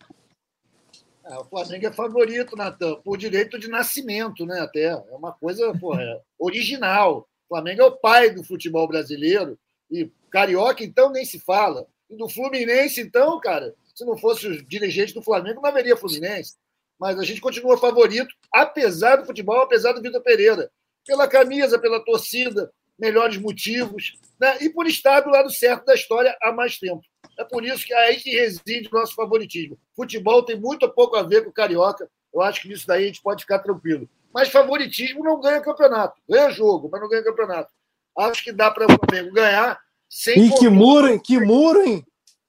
É, 1.26 1.38
o 1.38 1.44
Flamengo 1.46 1.88
é 1.88 1.92
favorito, 1.92 2.56
Natan, 2.56 2.96
por 3.02 3.18
direito 3.18 3.60
de 3.60 3.68
nascimento, 3.68 4.46
né? 4.46 4.62
Até. 4.62 4.86
É 4.86 5.16
uma 5.16 5.34
coisa 5.34 5.74
porra, 5.78 6.02
é 6.02 6.22
original. 6.40 7.28
O 7.46 7.56
Flamengo 7.56 7.82
é 7.82 7.86
o 7.86 7.98
pai 7.98 8.30
do 8.30 8.44
futebol 8.44 8.88
brasileiro. 8.88 9.58
E 9.92 10.10
Carioca, 10.30 10.84
então, 10.84 11.12
nem 11.12 11.26
se 11.26 11.40
fala. 11.40 11.86
E 12.10 12.16
do 12.16 12.30
Fluminense, 12.30 13.02
então, 13.02 13.40
cara, 13.40 13.74
se 13.94 14.06
não 14.06 14.18
fosse 14.18 14.48
os 14.48 14.66
dirigentes 14.66 15.14
do 15.14 15.22
Flamengo, 15.22 15.62
não 15.62 15.70
haveria 15.70 15.98
Fluminense. 15.98 16.56
Mas 17.00 17.20
a 17.20 17.24
gente 17.24 17.42
continua 17.42 17.78
favorito, 17.78 18.34
apesar 18.54 19.18
do 19.18 19.26
futebol, 19.26 19.62
apesar 19.62 19.92
do 19.92 20.02
Vitor 20.02 20.22
Pereira. 20.22 20.72
Pela 21.08 21.28
camisa, 21.28 21.80
pela 21.80 22.04
torcida, 22.04 22.72
melhores 23.00 23.38
motivos, 23.38 24.14
né? 24.40 24.58
e 24.62 24.70
por 24.70 24.86
estar 24.86 25.22
do 25.22 25.30
lado 25.30 25.50
certo 25.50 25.86
da 25.86 25.96
história 25.96 26.38
há 26.42 26.52
mais 26.52 26.78
tempo. 26.78 27.02
É 27.40 27.44
por 27.44 27.64
isso 27.64 27.86
que 27.86 27.94
é 27.94 28.08
aí 28.08 28.18
que 28.18 28.32
reside 28.32 28.90
o 28.92 28.96
nosso 28.96 29.16
favoritismo. 29.16 29.78
Futebol 29.96 30.44
tem 30.44 30.60
muito 30.60 30.90
pouco 30.90 31.16
a 31.16 31.24
ver 31.24 31.46
com 31.46 31.52
Carioca. 31.52 32.10
Eu 32.34 32.42
acho 32.42 32.62
que 32.62 32.68
nisso 32.68 32.86
daí 32.86 33.06
a 33.06 33.08
gente 33.08 33.22
pode 33.22 33.44
ficar 33.44 33.60
tranquilo. 33.60 34.10
Mas 34.34 34.50
favoritismo 34.50 35.24
não 35.24 35.40
ganha 35.40 35.62
campeonato. 35.62 36.20
Ganha 36.28 36.50
jogo, 36.50 36.90
mas 36.92 37.02
não 37.02 37.08
ganha 37.08 37.24
campeonato. 37.24 37.72
Acho 38.18 38.44
que 38.44 38.52
dá 38.52 38.72
para 38.72 38.86
o 38.86 38.90
Flamengo 38.90 39.34
ganhar 39.34 39.80
sem. 40.10 40.48
E 40.48 40.56
que 40.56 40.68
muro, 40.70 41.08
hein? 41.08 41.20
Que 41.20 41.40
muro, 41.40 41.82
hein? 41.82 42.04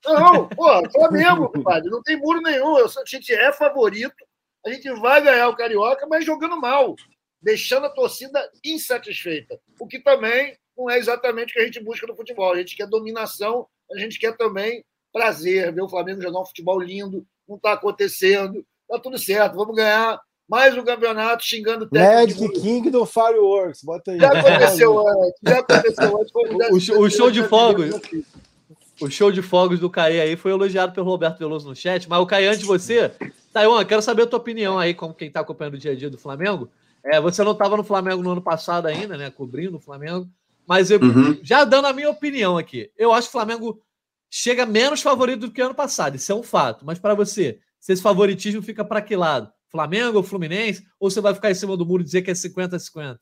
Não, 0.05 0.49
pô, 0.49 0.91
Flamengo, 0.91 1.51
compadre, 1.51 1.91
não 1.91 2.03
tem 2.03 2.17
muro 2.17 2.41
nenhum. 2.41 2.77
A 2.77 2.89
gente 3.07 3.33
é 3.33 3.53
favorito, 3.53 4.15
a 4.65 4.71
gente 4.71 4.89
vai 5.01 5.21
ganhar 5.21 5.49
o 5.49 5.57
Carioca, 5.57 6.07
mas 6.07 6.25
jogando 6.25 6.59
mal, 6.59 6.95
deixando 7.41 7.87
a 7.87 7.91
torcida 7.91 8.51
insatisfeita. 8.65 9.59
O 9.79 9.87
que 9.87 9.99
também 9.99 10.57
não 10.77 10.89
é 10.89 10.99
exatamente 10.99 11.51
o 11.51 11.55
que 11.55 11.61
a 11.61 11.65
gente 11.65 11.83
busca 11.83 12.07
no 12.07 12.17
futebol. 12.17 12.53
A 12.53 12.59
gente 12.59 12.77
quer 12.77 12.87
dominação, 12.87 13.67
a 13.91 13.99
gente 13.99 14.19
quer 14.19 14.37
também 14.37 14.85
prazer, 15.13 15.73
ver 15.73 15.83
o 15.83 15.89
Flamengo 15.89 16.23
jogar 16.23 16.41
um 16.41 16.47
futebol 16.47 16.79
lindo, 16.79 17.27
não 17.49 17.57
está 17.57 17.73
acontecendo, 17.73 18.65
tá 18.89 18.99
tudo 18.99 19.19
certo, 19.19 19.57
vamos 19.57 19.75
ganhar 19.75 20.21
mais 20.49 20.77
um 20.77 20.85
campeonato 20.85 21.45
xingando 21.45 21.85
o 21.85 21.89
técnico. 21.89 22.41
Magic 22.41 22.61
King 22.61 22.91
do 22.91 23.05
Fireworks, 23.05 23.83
bota 23.83 24.13
aí. 24.13 24.19
Já 24.19 24.33
aconteceu 24.33 25.09
antes, 25.09 25.41
já 25.43 25.59
aconteceu 25.59 26.21
antes. 26.21 26.89
O, 26.91 27.01
o, 27.03 27.11
show 27.11 27.31
de 27.31 27.43
fogos. 27.45 28.01
O 29.01 29.11
show 29.11 29.31
de 29.31 29.43
fogos 29.43 29.79
do 29.79 29.91
Caê 29.91 30.21
aí 30.21 30.37
foi 30.37 30.51
elogiado 30.51 30.93
pelo 30.93 31.07
Roberto 31.07 31.39
Veloso 31.39 31.69
no 31.69 31.77
chat, 31.77 32.09
mas 32.09 32.19
o 32.19 32.27
Caê, 32.27 32.49
antes 32.49 32.61
de 32.61 32.67
você, 32.67 33.13
Taiwan, 33.53 33.85
quero 33.85 34.03
saber 34.03 34.23
a 34.23 34.27
tua 34.27 34.39
opinião 34.39 34.79
aí, 34.79 34.95
como 34.95 35.15
quem 35.15 35.29
está 35.29 35.41
acompanhando 35.41 35.75
o 35.75 35.79
dia 35.79 35.93
a 35.93 35.97
dia 35.97 36.11
do 36.11 36.19
Flamengo. 36.19 36.71
É, 37.09 37.19
você 37.21 37.43
não 37.43 37.53
estava 37.53 37.75
no 37.75 37.83
Flamengo 37.83 38.23
no 38.23 38.33
ano 38.33 38.43
passado 38.43 38.87
ainda, 38.87 39.17
né? 39.17 39.31
Cobrindo 39.31 39.79
o 39.79 39.81
Flamengo. 39.81 40.29
Mas 40.67 40.91
eu, 40.91 41.01
uhum. 41.01 41.39
já 41.43 41.65
dando 41.65 41.87
a 41.87 41.93
minha 41.95 42.11
opinião 42.11 42.59
aqui, 42.59 42.91
eu 42.99 43.13
acho 43.13 43.29
que 43.29 43.31
o 43.31 43.39
Flamengo 43.41 43.83
chega 44.31 44.67
menos 44.67 45.01
favorito 45.01 45.41
do 45.41 45.51
que 45.51 45.63
ano 45.63 45.75
passado. 45.75 46.17
Isso 46.17 46.31
é 46.31 46.35
um 46.35 46.43
fato. 46.43 46.85
Mas 46.85 46.99
para 46.99 47.15
você, 47.15 47.59
se 47.81 47.95
esse 47.95 48.03
favoritismo 48.03 48.61
fica 48.61 48.85
para 48.85 49.01
que 49.01 49.17
lado? 49.17 49.51
Flamengo 49.71 50.19
ou 50.19 50.23
Fluminense? 50.23 50.87
Ou 51.01 51.11
você 51.11 51.23
vai 51.23 51.35
ficar 51.35 51.51
em 51.51 51.55
cima 51.55 51.79
do 51.79 51.87
muro 51.87 52.03
e 52.03 52.05
dizer 52.05 52.21
que 52.21 52.31
é 52.31 52.35
50-50? 52.35 53.19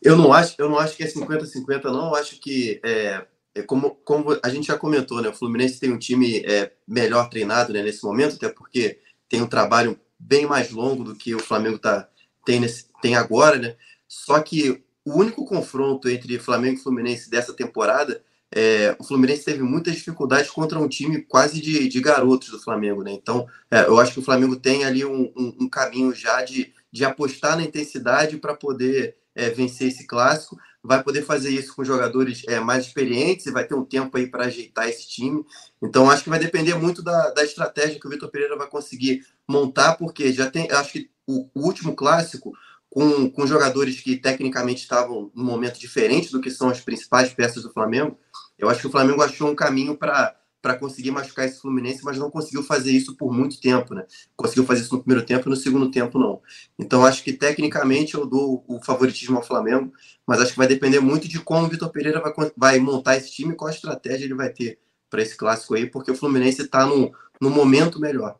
Eu 0.00 0.16
não 0.16 0.32
acho, 0.32 0.54
eu 0.56 0.70
não 0.70 0.78
acho 0.78 0.96
que 0.96 1.02
é 1.02 1.06
50-50, 1.06 1.84
não. 1.84 2.08
Eu 2.08 2.14
acho 2.14 2.40
que 2.40 2.80
é, 2.82 3.26
é, 3.54 3.62
como, 3.62 3.96
como 3.96 4.38
a 4.42 4.48
gente 4.48 4.68
já 4.68 4.78
comentou, 4.78 5.20
né? 5.20 5.28
O 5.28 5.34
Fluminense 5.34 5.78
tem 5.78 5.92
um 5.92 5.98
time 5.98 6.38
é, 6.46 6.72
melhor 6.88 7.28
treinado 7.28 7.74
né, 7.74 7.82
nesse 7.82 8.02
momento, 8.02 8.36
até 8.36 8.48
porque 8.48 8.98
tem 9.28 9.42
um 9.42 9.46
trabalho 9.46 10.00
bem 10.18 10.46
mais 10.46 10.70
longo 10.70 11.04
do 11.04 11.14
que 11.14 11.34
o 11.34 11.40
Flamengo 11.40 11.78
tá, 11.78 12.08
tem, 12.44 12.60
nesse, 12.60 12.86
tem 13.02 13.16
agora, 13.16 13.58
né? 13.58 13.76
Só 14.08 14.40
que 14.40 14.82
o 15.04 15.18
único 15.18 15.44
confronto 15.44 16.08
entre 16.08 16.38
Flamengo 16.38 16.78
e 16.78 16.82
Fluminense 16.82 17.30
dessa 17.30 17.52
temporada 17.52 18.22
é, 18.54 18.96
o 18.98 19.04
Fluminense 19.04 19.44
teve 19.44 19.62
muitas 19.62 19.94
dificuldades 19.94 20.50
contra 20.50 20.78
um 20.78 20.88
time 20.88 21.20
quase 21.22 21.60
de, 21.60 21.88
de 21.88 22.00
garotos 22.00 22.48
do 22.50 22.60
Flamengo, 22.60 23.02
né? 23.02 23.12
Então, 23.12 23.46
é, 23.70 23.80
eu 23.86 23.98
acho 23.98 24.12
que 24.12 24.20
o 24.20 24.24
Flamengo 24.24 24.56
tem 24.56 24.84
ali 24.84 25.04
um, 25.04 25.32
um, 25.36 25.56
um 25.62 25.68
caminho 25.68 26.14
já 26.14 26.42
de, 26.42 26.72
de 26.90 27.04
apostar 27.04 27.56
na 27.56 27.64
intensidade 27.64 28.36
para 28.38 28.54
poder 28.54 29.16
é, 29.36 29.50
vencer 29.50 29.88
esse 29.88 30.06
clássico. 30.06 30.58
Vai 30.82 31.02
poder 31.02 31.22
fazer 31.22 31.50
isso 31.50 31.74
com 31.76 31.84
jogadores 31.84 32.42
é, 32.48 32.58
mais 32.58 32.86
experientes 32.86 33.46
e 33.46 33.52
vai 33.52 33.64
ter 33.64 33.74
um 33.74 33.84
tempo 33.84 34.16
aí 34.16 34.26
para 34.26 34.46
ajeitar 34.46 34.88
esse 34.88 35.06
time. 35.06 35.44
Então, 35.82 36.10
acho 36.10 36.24
que 36.24 36.30
vai 36.30 36.38
depender 36.38 36.74
muito 36.74 37.02
da, 37.02 37.30
da 37.30 37.44
estratégia 37.44 38.00
que 38.00 38.06
o 38.06 38.10
Vitor 38.10 38.30
Pereira 38.30 38.56
vai 38.56 38.66
conseguir 38.66 39.24
montar, 39.46 39.96
porque 39.96 40.32
já 40.32 40.50
tem, 40.50 40.70
acho 40.72 40.92
que 40.92 41.10
o, 41.26 41.48
o 41.54 41.66
último 41.66 41.94
clássico 41.94 42.52
com, 42.88 43.30
com 43.30 43.46
jogadores 43.46 44.00
que 44.00 44.16
tecnicamente 44.16 44.80
estavam 44.80 45.30
num 45.34 45.44
momento 45.44 45.78
diferente 45.78 46.32
do 46.32 46.40
que 46.40 46.50
são 46.50 46.70
as 46.70 46.80
principais 46.80 47.32
peças 47.32 47.62
do 47.62 47.72
Flamengo. 47.72 48.18
Eu 48.58 48.70
acho 48.70 48.80
que 48.80 48.86
o 48.86 48.90
Flamengo 48.90 49.22
achou 49.22 49.50
um 49.50 49.54
caminho 49.54 49.96
para 49.96 50.34
para 50.66 50.74
conseguir 50.74 51.12
machucar 51.12 51.46
esse 51.46 51.60
Fluminense, 51.60 52.04
mas 52.04 52.18
não 52.18 52.28
conseguiu 52.28 52.60
fazer 52.60 52.90
isso 52.90 53.14
por 53.14 53.32
muito 53.32 53.60
tempo, 53.60 53.94
né? 53.94 54.04
Conseguiu 54.34 54.64
fazer 54.64 54.80
isso 54.80 54.92
no 54.92 55.00
primeiro 55.00 55.24
tempo 55.24 55.48
e 55.48 55.50
no 55.50 55.54
segundo 55.54 55.92
tempo 55.92 56.18
não. 56.18 56.42
Então 56.76 57.06
acho 57.06 57.22
que 57.22 57.32
tecnicamente 57.32 58.16
eu 58.16 58.26
dou 58.26 58.64
o 58.66 58.82
favoritismo 58.82 59.36
ao 59.36 59.44
Flamengo, 59.44 59.92
mas 60.26 60.40
acho 60.40 60.50
que 60.50 60.58
vai 60.58 60.66
depender 60.66 60.98
muito 60.98 61.28
de 61.28 61.38
como 61.38 61.66
o 61.66 61.68
Vitor 61.68 61.88
Pereira 61.90 62.20
vai, 62.20 62.32
vai 62.56 62.78
montar 62.80 63.16
esse 63.16 63.30
time, 63.30 63.54
qual 63.54 63.70
estratégia 63.70 64.24
ele 64.24 64.34
vai 64.34 64.48
ter 64.48 64.80
para 65.08 65.22
esse 65.22 65.36
clássico 65.36 65.76
aí, 65.76 65.86
porque 65.86 66.10
o 66.10 66.16
Fluminense 66.16 66.62
está 66.62 66.84
no, 66.84 67.12
momento 67.40 68.00
melhor. 68.00 68.36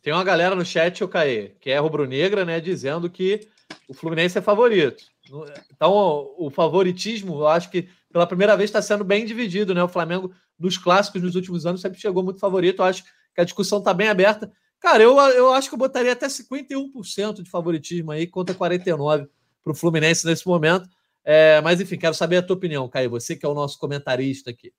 Tem 0.00 0.12
uma 0.12 0.22
galera 0.22 0.54
no 0.54 0.64
chat, 0.64 1.02
o 1.02 1.08
Caê, 1.08 1.54
que 1.60 1.70
é 1.70 1.78
rubro-negra, 1.80 2.44
né, 2.44 2.60
dizendo 2.60 3.10
que 3.10 3.48
o 3.88 3.94
Fluminense 3.94 4.38
é 4.38 4.40
favorito. 4.40 5.02
Então, 5.74 6.32
o 6.38 6.48
favoritismo, 6.50 7.40
eu 7.40 7.48
acho 7.48 7.68
que 7.68 7.88
pela 8.16 8.26
primeira 8.26 8.56
vez 8.56 8.70
está 8.70 8.80
sendo 8.80 9.04
bem 9.04 9.26
dividido, 9.26 9.74
né? 9.74 9.84
O 9.84 9.88
Flamengo, 9.88 10.32
nos 10.58 10.78
clássicos 10.78 11.20
nos 11.20 11.34
últimos 11.34 11.66
anos, 11.66 11.82
sempre 11.82 12.00
chegou 12.00 12.22
muito 12.22 12.40
favorito. 12.40 12.80
Eu 12.80 12.86
acho 12.86 13.04
que 13.04 13.42
a 13.42 13.44
discussão 13.44 13.78
está 13.78 13.92
bem 13.92 14.08
aberta. 14.08 14.50
Cara, 14.80 15.02
eu, 15.02 15.14
eu 15.32 15.52
acho 15.52 15.68
que 15.68 15.74
eu 15.74 15.78
botaria 15.78 16.12
até 16.12 16.26
51% 16.26 17.42
de 17.42 17.50
favoritismo 17.50 18.12
aí 18.12 18.26
contra 18.26 18.54
49% 18.54 19.28
para 19.62 19.70
o 19.70 19.74
Fluminense 19.74 20.24
nesse 20.24 20.48
momento. 20.48 20.88
É, 21.22 21.60
mas, 21.60 21.78
enfim, 21.78 21.98
quero 21.98 22.14
saber 22.14 22.38
a 22.38 22.42
tua 22.42 22.56
opinião, 22.56 22.88
Caio. 22.88 23.10
Você 23.10 23.36
que 23.36 23.44
é 23.44 23.48
o 23.50 23.54
nosso 23.54 23.78
comentarista 23.78 24.48
aqui. 24.48 24.72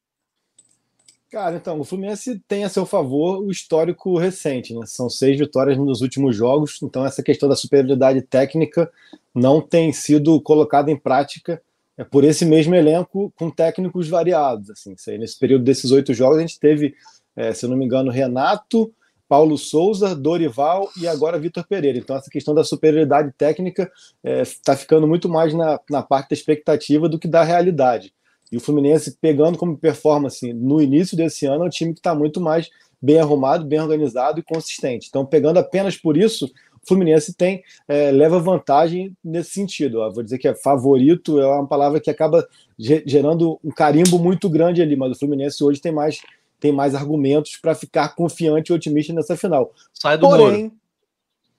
Cara, 1.30 1.58
então, 1.58 1.80
o 1.80 1.84
Fluminense 1.84 2.42
tem 2.48 2.64
a 2.64 2.70
seu 2.70 2.88
favor 2.88 3.44
o 3.44 3.52
histórico 3.52 4.18
recente, 4.18 4.74
né? 4.74 4.84
São 4.88 5.12
seis 5.12 5.38
vitórias 5.38 5.78
nos 5.78 6.02
últimos 6.02 6.36
jogos, 6.36 6.80
então 6.82 7.06
essa 7.06 7.22
questão 7.22 7.48
da 7.48 7.56
superioridade 7.56 8.20
técnica 8.24 8.92
não 9.36 9.62
tem 9.62 9.94
sido 9.94 10.42
colocada 10.42 10.90
em 10.90 10.98
prática 10.98 11.62
é, 11.98 12.04
por 12.04 12.24
esse 12.24 12.46
mesmo 12.46 12.76
elenco 12.76 13.34
com 13.36 13.50
técnicos 13.50 14.08
variados. 14.08 14.70
Assim, 14.70 14.96
nesse 15.18 15.38
período 15.40 15.64
desses 15.64 15.92
oito 15.92 16.14
jogos, 16.14 16.38
a 16.38 16.42
gente 16.42 16.60
teve, 16.60 16.94
é, 17.36 17.54
se 17.54 17.66
eu 17.66 17.70
não 17.70 17.78
me 17.78 17.86
engano, 17.86 18.12
Renato, 18.12 18.94
Paulo 19.28 19.58
Souza, 19.58 20.16
Dorival 20.16 20.90
e 21.00 21.08
agora 21.08 21.40
Vitor 21.40 21.66
Pereira. 21.68 21.98
Então, 21.98 22.16
essa 22.16 22.30
questão 22.30 22.54
da 22.54 22.64
superioridade 22.64 23.34
técnica 23.38 23.92
está 24.24 24.74
é, 24.74 24.78
ficando 24.78 25.08
muito 25.08 25.28
mais 25.28 25.54
na, 25.54 25.80
na 25.90 26.02
parte 26.02 26.30
da 26.30 26.34
expectativa 26.34 27.10
do 27.10 27.20
que 27.20 27.28
da 27.28 27.44
realidade. 27.44 28.14
E 28.52 28.58
o 28.58 28.62
Fluminense 28.62 29.18
pegando 29.20 29.58
como 29.58 29.78
performance 29.78 30.54
no 30.54 30.82
início 30.82 31.18
desse 31.18 31.46
ano 31.46 31.66
é 31.66 31.68
um 31.68 31.70
time 31.70 31.94
que 31.94 32.00
está 32.00 32.16
muito 32.16 32.40
mais 32.40 32.70
bem 33.02 33.20
arrumado, 33.20 33.66
bem 33.66 33.80
organizado 33.80 34.40
e 34.40 34.44
consistente. 34.44 35.08
Então, 35.10 35.26
pegando 35.26 35.58
apenas 35.58 35.98
por 35.98 36.18
isso, 36.18 36.50
Fluminense 36.88 37.34
tem 37.34 37.64
é, 37.88 38.12
leva 38.12 38.40
vantagem 38.40 39.16
nesse 39.24 39.52
sentido. 39.52 40.00
Ó. 40.00 40.12
Vou 40.12 40.24
dizer 40.24 40.38
que 40.38 40.48
é 40.48 40.56
favorito, 40.56 41.40
é 41.40 41.46
uma 41.46 41.68
palavra 41.68 42.00
que 42.00 42.10
acaba 42.10 42.48
gerando 42.78 43.60
um 43.64 43.72
carimbo 43.72 44.20
muito 44.20 44.50
grande 44.50 44.82
ali, 44.82 44.96
mas 44.96 45.12
o 45.12 45.20
Fluminense 45.20 45.64
hoje 45.64 45.82
tem 45.82 45.92
mais, 45.92 46.20
tem 46.60 46.72
mais 46.72 46.96
argumentos 46.96 47.58
para 47.58 47.76
ficar 47.76 48.16
confiante 48.16 48.72
e 48.72 48.76
otimista 48.76 49.14
nessa 49.14 49.36
final. 49.36 49.74
Sai 49.94 50.18
do 50.18 50.28
Porém. 50.28 50.72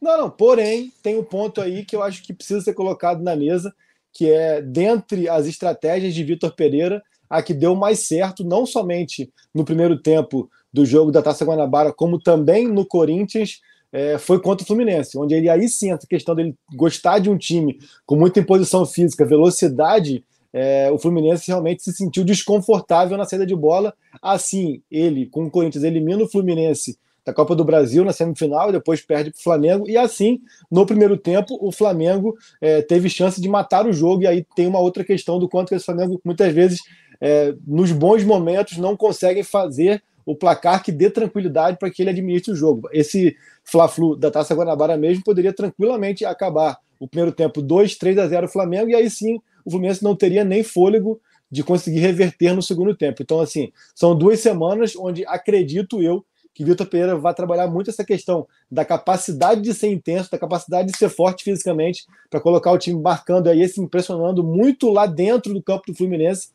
Não, 0.01 0.17
não, 0.17 0.31
porém, 0.31 0.93
tem 1.03 1.19
um 1.19 1.25
ponto 1.25 1.61
aí 1.61 1.85
que 1.85 1.97
eu 1.97 2.03
acho 2.03 2.23
que 2.23 2.33
precisa 2.33 2.61
ser 2.61 2.73
colocado 2.73 3.21
na 3.23 3.35
mesa, 3.35 3.75
que 4.13 4.31
é 4.31 4.63
dentre 4.63 5.29
as 5.29 5.47
estratégias 5.47 6.15
de 6.15 6.23
Vitor 6.23 6.55
Pereira, 6.55 7.03
a 7.29 7.43
que 7.43 7.53
deu 7.53 7.75
mais 7.75 8.07
certo, 8.07 8.45
não 8.45 8.65
somente 8.65 9.31
no 9.53 9.65
primeiro 9.65 10.01
tempo 10.01 10.49
do 10.73 10.87
jogo 10.87 11.11
da 11.11 11.23
Taça 11.23 11.45
Guanabara, 11.45 11.93
como 11.93 12.19
também 12.19 12.69
no 12.69 12.87
Corinthians, 12.87 13.61
é, 13.93 14.19
foi 14.19 14.41
contra 14.41 14.65
o 14.65 14.67
Fluminense, 14.67 15.19
onde 15.19 15.35
ele 15.35 15.49
aí 15.49 15.69
sim, 15.69 15.93
essa 15.93 16.07
questão 16.07 16.35
dele 16.35 16.55
gostar 16.75 17.19
de 17.19 17.31
um 17.31 17.39
time 17.39 17.79
com 18.05 18.17
muita 18.17 18.41
imposição 18.41 18.85
física, 18.85 19.25
velocidade, 19.25 20.25
é, 20.53 20.91
o 20.91 20.99
Fluminense 20.99 21.49
realmente 21.49 21.83
se 21.83 21.93
sentiu 21.93 22.25
desconfortável 22.25 23.17
na 23.17 23.25
saída 23.25 23.47
de 23.47 23.55
bola. 23.55 23.95
Assim, 24.21 24.83
ele, 24.91 25.27
com 25.27 25.45
o 25.45 25.51
Corinthians, 25.51 25.85
elimina 25.85 26.23
o 26.23 26.29
Fluminense 26.29 26.99
da 27.25 27.35
Copa 27.35 27.55
do 27.55 27.65
Brasil 27.65 28.07
na 28.07 28.13
semifinal 28.13 28.73
depois 28.73 29.03
perde 29.03 29.31
para 29.31 29.39
o 29.39 29.43
Flamengo. 29.43 29.89
E 29.89 29.99
assim, 29.99 30.41
no 30.71 30.87
primeiro 30.87 31.17
tempo, 31.17 31.59
o 31.61 31.71
Flamengo 31.71 32.35
é, 32.59 32.81
teve 32.81 33.11
chance 33.11 33.39
de 33.39 33.49
matar 33.49 33.87
o 33.87 33.93
jogo. 33.93 34.23
E 34.23 34.27
aí 34.27 34.47
tem 34.57 34.67
uma 34.67 34.81
outra 34.81 35.05
questão 35.05 35.39
do 35.39 35.49
quanto 35.49 35.69
que 35.69 35.75
esse 35.75 35.85
Flamengo 35.85 36.19
muitas 36.25 36.53
vezes, 36.55 36.81
é, 37.21 37.55
nos 37.67 37.93
bons 37.93 38.25
momentos, 38.25 38.79
não 38.79 38.97
consegue 38.97 39.43
fazer 39.43 40.03
o 40.29 40.37
placar 40.37 40.83
que 40.83 40.93
dê 40.93 41.09
tranquilidade 41.09 41.79
para 41.79 41.91
que 41.91 42.03
ele 42.03 42.11
administre 42.11 42.53
o 42.53 42.55
jogo. 42.55 42.87
Esse 42.93 43.35
Fla-Flu 43.65 44.15
da 44.15 44.31
Taça 44.31 44.55
Guanabara 44.55 44.95
mesmo 44.95 45.25
poderia 45.25 45.55
tranquilamente 45.55 46.23
acabar 46.23 46.77
o 47.01 47.09
primeiro 47.09 47.33
tempo 47.33 47.63
2, 47.63 47.97
3 47.97 48.19
a 48.19 48.29
0 48.29 48.47
Flamengo, 48.47 48.91
e 48.91 48.95
aí 48.95 49.09
sim 49.09 49.41
o 49.65 49.71
Fluminense 49.71 50.05
não 50.05 50.15
teria 50.15 50.45
nem 50.45 50.63
fôlego 50.63 51.19
de 51.51 51.65
conseguir 51.65 52.01
reverter 52.01 52.53
no 52.53 52.61
segundo 52.61 52.95
tempo. 52.95 53.23
Então, 53.23 53.41
assim, 53.41 53.73
são 53.95 54.15
duas 54.15 54.39
semanas 54.41 54.95
onde 54.95 55.25
acredito 55.25 56.03
eu 56.03 56.23
que 56.53 56.63
Vitor 56.63 56.87
Pereira 56.87 57.17
vai 57.17 57.33
trabalhar 57.33 57.67
muito 57.67 57.89
essa 57.89 58.05
questão 58.05 58.47
da 58.71 58.85
capacidade 58.85 59.63
de 59.63 59.73
ser 59.73 59.89
intenso, 59.89 60.31
da 60.31 60.37
capacidade 60.37 60.93
de 60.93 60.99
ser 60.99 61.09
forte 61.09 61.43
fisicamente, 61.43 62.05
para 62.29 62.39
colocar 62.39 62.71
o 62.71 62.79
time 62.79 63.01
marcando 63.01 63.49
aí, 63.49 63.67
se 63.67 63.81
impressionando 63.81 64.45
muito 64.45 64.91
lá 64.91 65.07
dentro 65.07 65.55
do 65.55 65.63
campo 65.63 65.85
do 65.87 65.95
Fluminense 65.95 66.51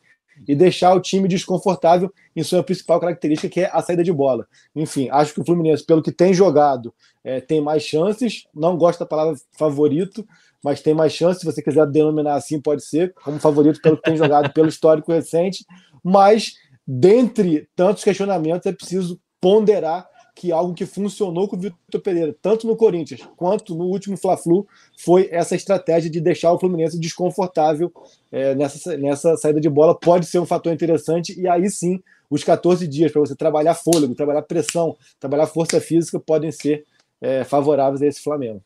e 0.46 0.54
deixar 0.54 0.94
o 0.94 1.00
time 1.00 1.28
desconfortável 1.28 2.12
em 2.34 2.42
sua 2.42 2.62
principal 2.62 3.00
característica, 3.00 3.48
que 3.48 3.60
é 3.60 3.70
a 3.72 3.80
saída 3.82 4.02
de 4.02 4.12
bola. 4.12 4.46
Enfim, 4.74 5.08
acho 5.10 5.34
que 5.34 5.40
o 5.40 5.44
Fluminense, 5.44 5.84
pelo 5.84 6.02
que 6.02 6.12
tem 6.12 6.34
jogado, 6.34 6.92
é, 7.22 7.40
tem 7.40 7.60
mais 7.60 7.82
chances. 7.82 8.46
Não 8.54 8.76
gosto 8.76 9.00
da 9.00 9.06
palavra 9.06 9.34
favorito, 9.52 10.26
mas 10.62 10.80
tem 10.80 10.94
mais 10.94 11.12
chances. 11.12 11.40
Se 11.40 11.46
você 11.46 11.62
quiser 11.62 11.86
denominar 11.86 12.34
assim, 12.34 12.60
pode 12.60 12.84
ser, 12.84 13.12
como 13.22 13.38
favorito 13.38 13.80
pelo 13.80 13.96
que 13.96 14.02
tem 14.02 14.16
jogado, 14.16 14.52
pelo 14.52 14.68
histórico 14.68 15.12
recente. 15.12 15.64
Mas, 16.02 16.54
dentre 16.86 17.68
tantos 17.74 18.04
questionamentos, 18.04 18.66
é 18.66 18.72
preciso 18.72 19.20
ponderar 19.40 20.08
que 20.34 20.50
algo 20.50 20.74
que 20.74 20.84
funcionou 20.84 21.46
com 21.46 21.56
o 21.56 21.58
Vitor 21.58 22.00
Pereira, 22.00 22.34
tanto 22.42 22.66
no 22.66 22.76
Corinthians 22.76 23.20
quanto 23.36 23.74
no 23.74 23.84
último 23.84 24.16
Fla-Flu, 24.16 24.66
foi 24.98 25.28
essa 25.30 25.54
estratégia 25.54 26.10
de 26.10 26.20
deixar 26.20 26.52
o 26.52 26.58
Fluminense 26.58 26.98
desconfortável 26.98 27.92
é, 28.32 28.54
nessa, 28.54 28.96
nessa 28.96 29.36
saída 29.36 29.60
de 29.60 29.70
bola. 29.70 29.94
Pode 29.94 30.26
ser 30.26 30.40
um 30.40 30.46
fator 30.46 30.72
interessante, 30.72 31.38
e 31.40 31.46
aí 31.46 31.70
sim, 31.70 32.02
os 32.28 32.42
14 32.42 32.88
dias 32.88 33.12
para 33.12 33.20
você 33.20 33.36
trabalhar 33.36 33.74
fôlego, 33.74 34.14
trabalhar 34.14 34.42
pressão, 34.42 34.96
trabalhar 35.20 35.46
força 35.46 35.80
física 35.80 36.18
podem 36.18 36.50
ser 36.50 36.84
é, 37.20 37.44
favoráveis 37.44 38.02
a 38.02 38.06
esse 38.06 38.20
Flamengo. 38.20 38.60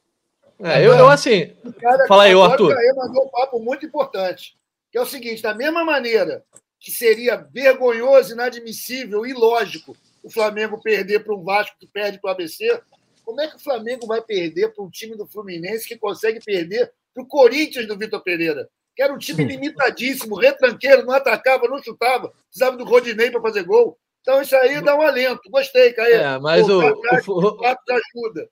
É, 0.61 0.85
eu, 0.85 0.95
eu 0.95 1.09
assim. 1.09 1.53
Cara, 1.79 2.07
fala 2.09 2.25
aí, 2.25 2.33
Arthur. 2.33 2.77
Aí 2.77 2.95
mandou 2.97 3.25
um 3.25 3.29
papo 3.29 3.61
muito 3.61 3.85
importante, 3.85 4.57
que 4.91 4.99
é 4.99 5.01
o 5.01 5.07
seguinte: 5.07 5.43
da 5.43 5.55
mesma 5.55 5.85
maneira 5.85 6.43
que 6.81 6.91
seria 6.91 7.37
vergonhoso, 7.37 8.33
inadmissível, 8.33 9.27
ilógico 9.27 9.95
o 10.29 10.31
Flamengo 10.31 10.81
perder 10.81 11.24
para 11.24 11.35
um 11.35 11.43
Vasco 11.43 11.76
que 11.81 11.87
perde 11.87 12.20
para 12.20 12.29
o 12.29 12.33
ABC, 12.33 12.81
como 13.24 13.41
é 13.41 13.49
que 13.49 13.57
o 13.57 13.61
Flamengo 13.61 14.07
vai 14.07 14.22
perder 14.22 14.72
para 14.72 14.85
um 14.85 14.91
time 14.91 15.16
do 15.16 15.26
Fluminense 15.26 15.89
que 15.89 15.97
consegue 15.97 16.39
perder 16.45 16.93
para 17.14 17.22
o 17.22 17.26
Corinthians 17.26 17.87
do 17.87 17.97
Vitor 17.97 18.22
Pereira? 18.22 18.68
Que 18.95 19.03
era 19.03 19.12
um 19.12 19.18
time 19.18 19.45
limitadíssimo, 19.45 20.37
retranqueiro, 20.37 21.05
não 21.07 21.14
atacava, 21.14 21.66
não 21.66 21.83
chutava, 21.83 22.33
precisava 22.49 22.76
do 22.76 22.85
Rodinei 22.85 23.31
para 23.31 23.41
fazer 23.41 23.62
gol. 23.64 23.99
Então 24.20 24.43
isso 24.43 24.55
aí 24.57 24.83
dá 24.83 24.95
um 24.95 25.01
alento. 25.01 25.41
Gostei, 25.51 25.93
Caê. 25.93 26.12
É, 26.12 26.39
mas 26.39 26.66
Pô, 26.66 26.72
o, 26.72 27.47
o, 27.47 27.61
o, 27.61 27.66
ajuda. 27.66 28.49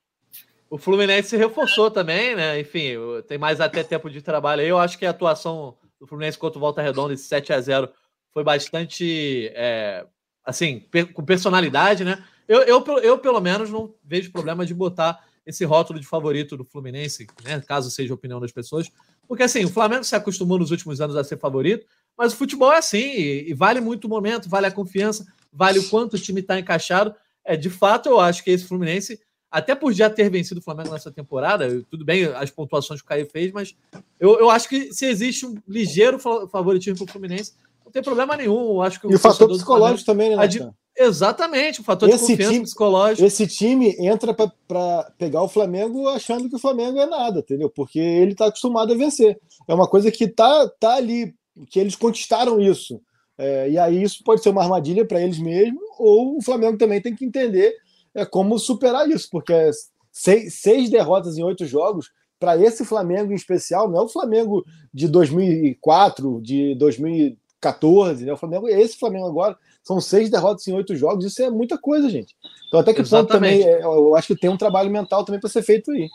O 0.71 0.79
Fluminense 0.79 1.29
se 1.29 1.37
reforçou 1.37 1.91
também, 1.91 2.35
né? 2.35 2.59
Enfim, 2.59 2.95
tem 3.29 3.37
mais 3.37 3.61
até 3.61 3.85
tempo 3.85 4.09
de 4.09 4.23
trabalho 4.23 4.63
aí. 4.63 4.69
Eu 4.69 4.79
acho 4.79 4.99
que 4.99 5.05
a 5.05 5.11
atuação 5.11 5.77
do 6.01 6.07
Fluminense 6.07 6.39
contra 6.39 6.59
o 6.59 6.61
Volta 6.61 6.81
Redonda, 6.81 7.13
esse 7.13 7.25
7 7.25 7.53
a 7.53 7.61
0 7.61 7.91
foi 8.33 8.45
bastante 8.45 9.51
é, 9.55 10.07
assim, 10.47 10.85
com 11.13 11.25
personalidade, 11.25 12.05
né? 12.05 12.23
Eu, 12.47 12.63
eu, 12.63 12.85
eu, 13.01 13.19
pelo 13.19 13.41
menos, 13.41 13.69
não 13.69 13.93
vejo 14.05 14.31
problema 14.31 14.65
de 14.65 14.73
botar 14.73 15.27
esse 15.45 15.65
rótulo 15.65 15.99
de 15.99 16.07
favorito 16.07 16.57
do 16.57 16.65
Fluminense, 16.65 17.27
né? 17.45 17.61
Caso 17.61 17.91
seja 17.91 18.13
a 18.13 18.15
opinião 18.15 18.41
das 18.41 18.53
pessoas. 18.53 18.91
Porque, 19.27 19.43
assim, 19.43 19.65
o 19.65 19.69
Flamengo 19.69 20.05
se 20.05 20.15
acostumou 20.15 20.59
nos 20.59 20.71
últimos 20.71 21.01
anos 21.01 21.17
a 21.17 21.25
ser 21.25 21.39
favorito, 21.39 21.85
mas 22.17 22.33
o 22.33 22.37
futebol 22.37 22.73
é 22.73 22.79
assim, 22.79 22.99
e, 22.99 23.51
e 23.51 23.55
vale 23.55 23.81
muito 23.81 24.05
o 24.05 24.09
momento, 24.09 24.49
vale 24.49 24.67
a 24.67 24.71
confiança, 24.71 25.27
vale 25.53 25.81
o 25.81 25.89
quanto 25.89 26.15
o 26.15 26.19
time 26.19 26.41
está 26.41 26.59
encaixado. 26.59 27.15
É, 27.45 27.57
de 27.57 27.69
fato, 27.69 28.09
eu 28.09 28.21
acho 28.21 28.43
que 28.43 28.51
esse 28.51 28.65
Fluminense, 28.65 29.21
até 29.51 29.75
por 29.75 29.93
já 29.93 30.09
ter 30.09 30.31
vencido 30.31 30.61
o 30.61 30.63
Flamengo 30.63 30.93
nessa 30.93 31.11
temporada, 31.11 31.83
tudo 31.91 32.05
bem 32.05 32.25
as 32.25 32.51
pontuações 32.51 33.01
que 33.01 33.07
o 33.07 33.09
Caio 33.09 33.27
fez, 33.27 33.53
mas 33.53 33.77
eu, 34.19 34.39
eu 34.39 34.51
acho 34.51 34.69
que 34.69 34.93
se 34.93 35.07
existe 35.07 35.45
um 35.45 35.57
ligeiro 35.67 36.19
favoritismo 36.19 36.99
para 36.99 37.11
o 37.11 37.13
Fluminense, 37.13 37.55
não 37.87 37.93
tem 37.93 38.03
problema 38.03 38.37
nenhum. 38.37 38.83
Acho 38.83 39.01
que 39.01 39.07
e 39.07 39.15
o, 39.15 39.19
fator 39.19 39.49
psicológico 39.49 40.05
também, 40.05 40.31
né? 40.31 40.43
Ad... 40.43 40.69
Exatamente, 40.99 41.81
o 41.81 41.85
fator 41.85 42.09
esse 42.09 42.19
de 42.19 42.33
confiança 42.33 42.53
time, 42.53 42.65
psicológico. 42.65 43.27
Esse 43.27 43.47
time 43.47 43.97
entra 43.99 44.35
para 44.35 45.13
pegar 45.17 45.43
o 45.43 45.49
Flamengo 45.49 46.09
achando 46.09 46.49
que 46.49 46.57
o 46.57 46.59
Flamengo 46.59 46.99
é 46.99 47.07
nada, 47.07 47.41
entendeu? 47.41 47.71
Porque 47.71 47.99
ele 47.99 48.33
está 48.33 48.47
acostumado 48.47 48.93
a 48.93 48.97
vencer. 48.97 49.39
É 49.69 49.75
uma 49.75 49.87
coisa 49.87 50.11
que 50.11 50.27
tá, 50.27 50.69
tá 50.81 50.95
ali, 50.95 51.35
que 51.71 51.79
eles 51.79 51.95
conquistaram 51.95 52.61
isso. 52.61 53.01
É, 53.39 53.71
e 53.71 53.79
aí 53.79 54.03
isso 54.03 54.25
pode 54.25 54.43
ser 54.43 54.49
uma 54.49 54.63
armadilha 54.63 55.05
para 55.05 55.21
eles 55.21 55.39
mesmos, 55.39 55.83
ou 55.99 56.39
o 56.39 56.43
Flamengo 56.43 56.79
também 56.79 57.01
tem 57.01 57.15
que 57.15 57.25
entender 57.25 57.75
é, 58.15 58.25
como 58.25 58.59
superar 58.59 59.09
isso, 59.09 59.29
porque 59.31 59.53
é 59.53 59.71
seis, 60.11 60.55
seis 60.55 60.89
derrotas 60.89 61.37
em 61.37 61.45
oito 61.45 61.67
jogos, 61.67 62.11
para 62.41 62.57
esse 62.57 62.85
Flamengo 62.85 63.33
em 63.33 63.37
especial, 63.37 63.89
não 63.89 63.99
é 63.99 64.03
o 64.03 64.09
Flamengo 64.09 64.65
de 64.93 65.09
2004, 65.09 66.41
de 66.43 66.75
2000 66.77 67.37
14, 67.61 68.25
né? 68.25 68.33
O 68.33 68.37
Flamengo, 68.37 68.69
esse 68.69 68.99
Flamengo 68.99 69.27
agora, 69.27 69.57
são 69.83 70.01
seis 70.01 70.31
derrotas 70.31 70.67
em 70.67 70.73
oito 70.73 70.95
jogos, 70.97 71.25
isso 71.25 71.43
é 71.43 71.51
muita 71.51 71.79
coisa, 71.79 72.09
gente. 72.09 72.35
Então, 72.69 72.81
até 72.81 72.93
que 72.93 73.03
ponto 73.03 73.29
também, 73.29 73.63
é, 73.63 73.83
eu 73.83 74.17
acho 74.17 74.29
que 74.29 74.37
tem 74.37 74.51
um 74.51 74.57
trabalho 74.57 74.91
mental 74.91 75.25
também 75.25 75.41
para 75.41 75.49
ser 75.49 75.63
feito 75.63 75.91
aí. 75.91 76.09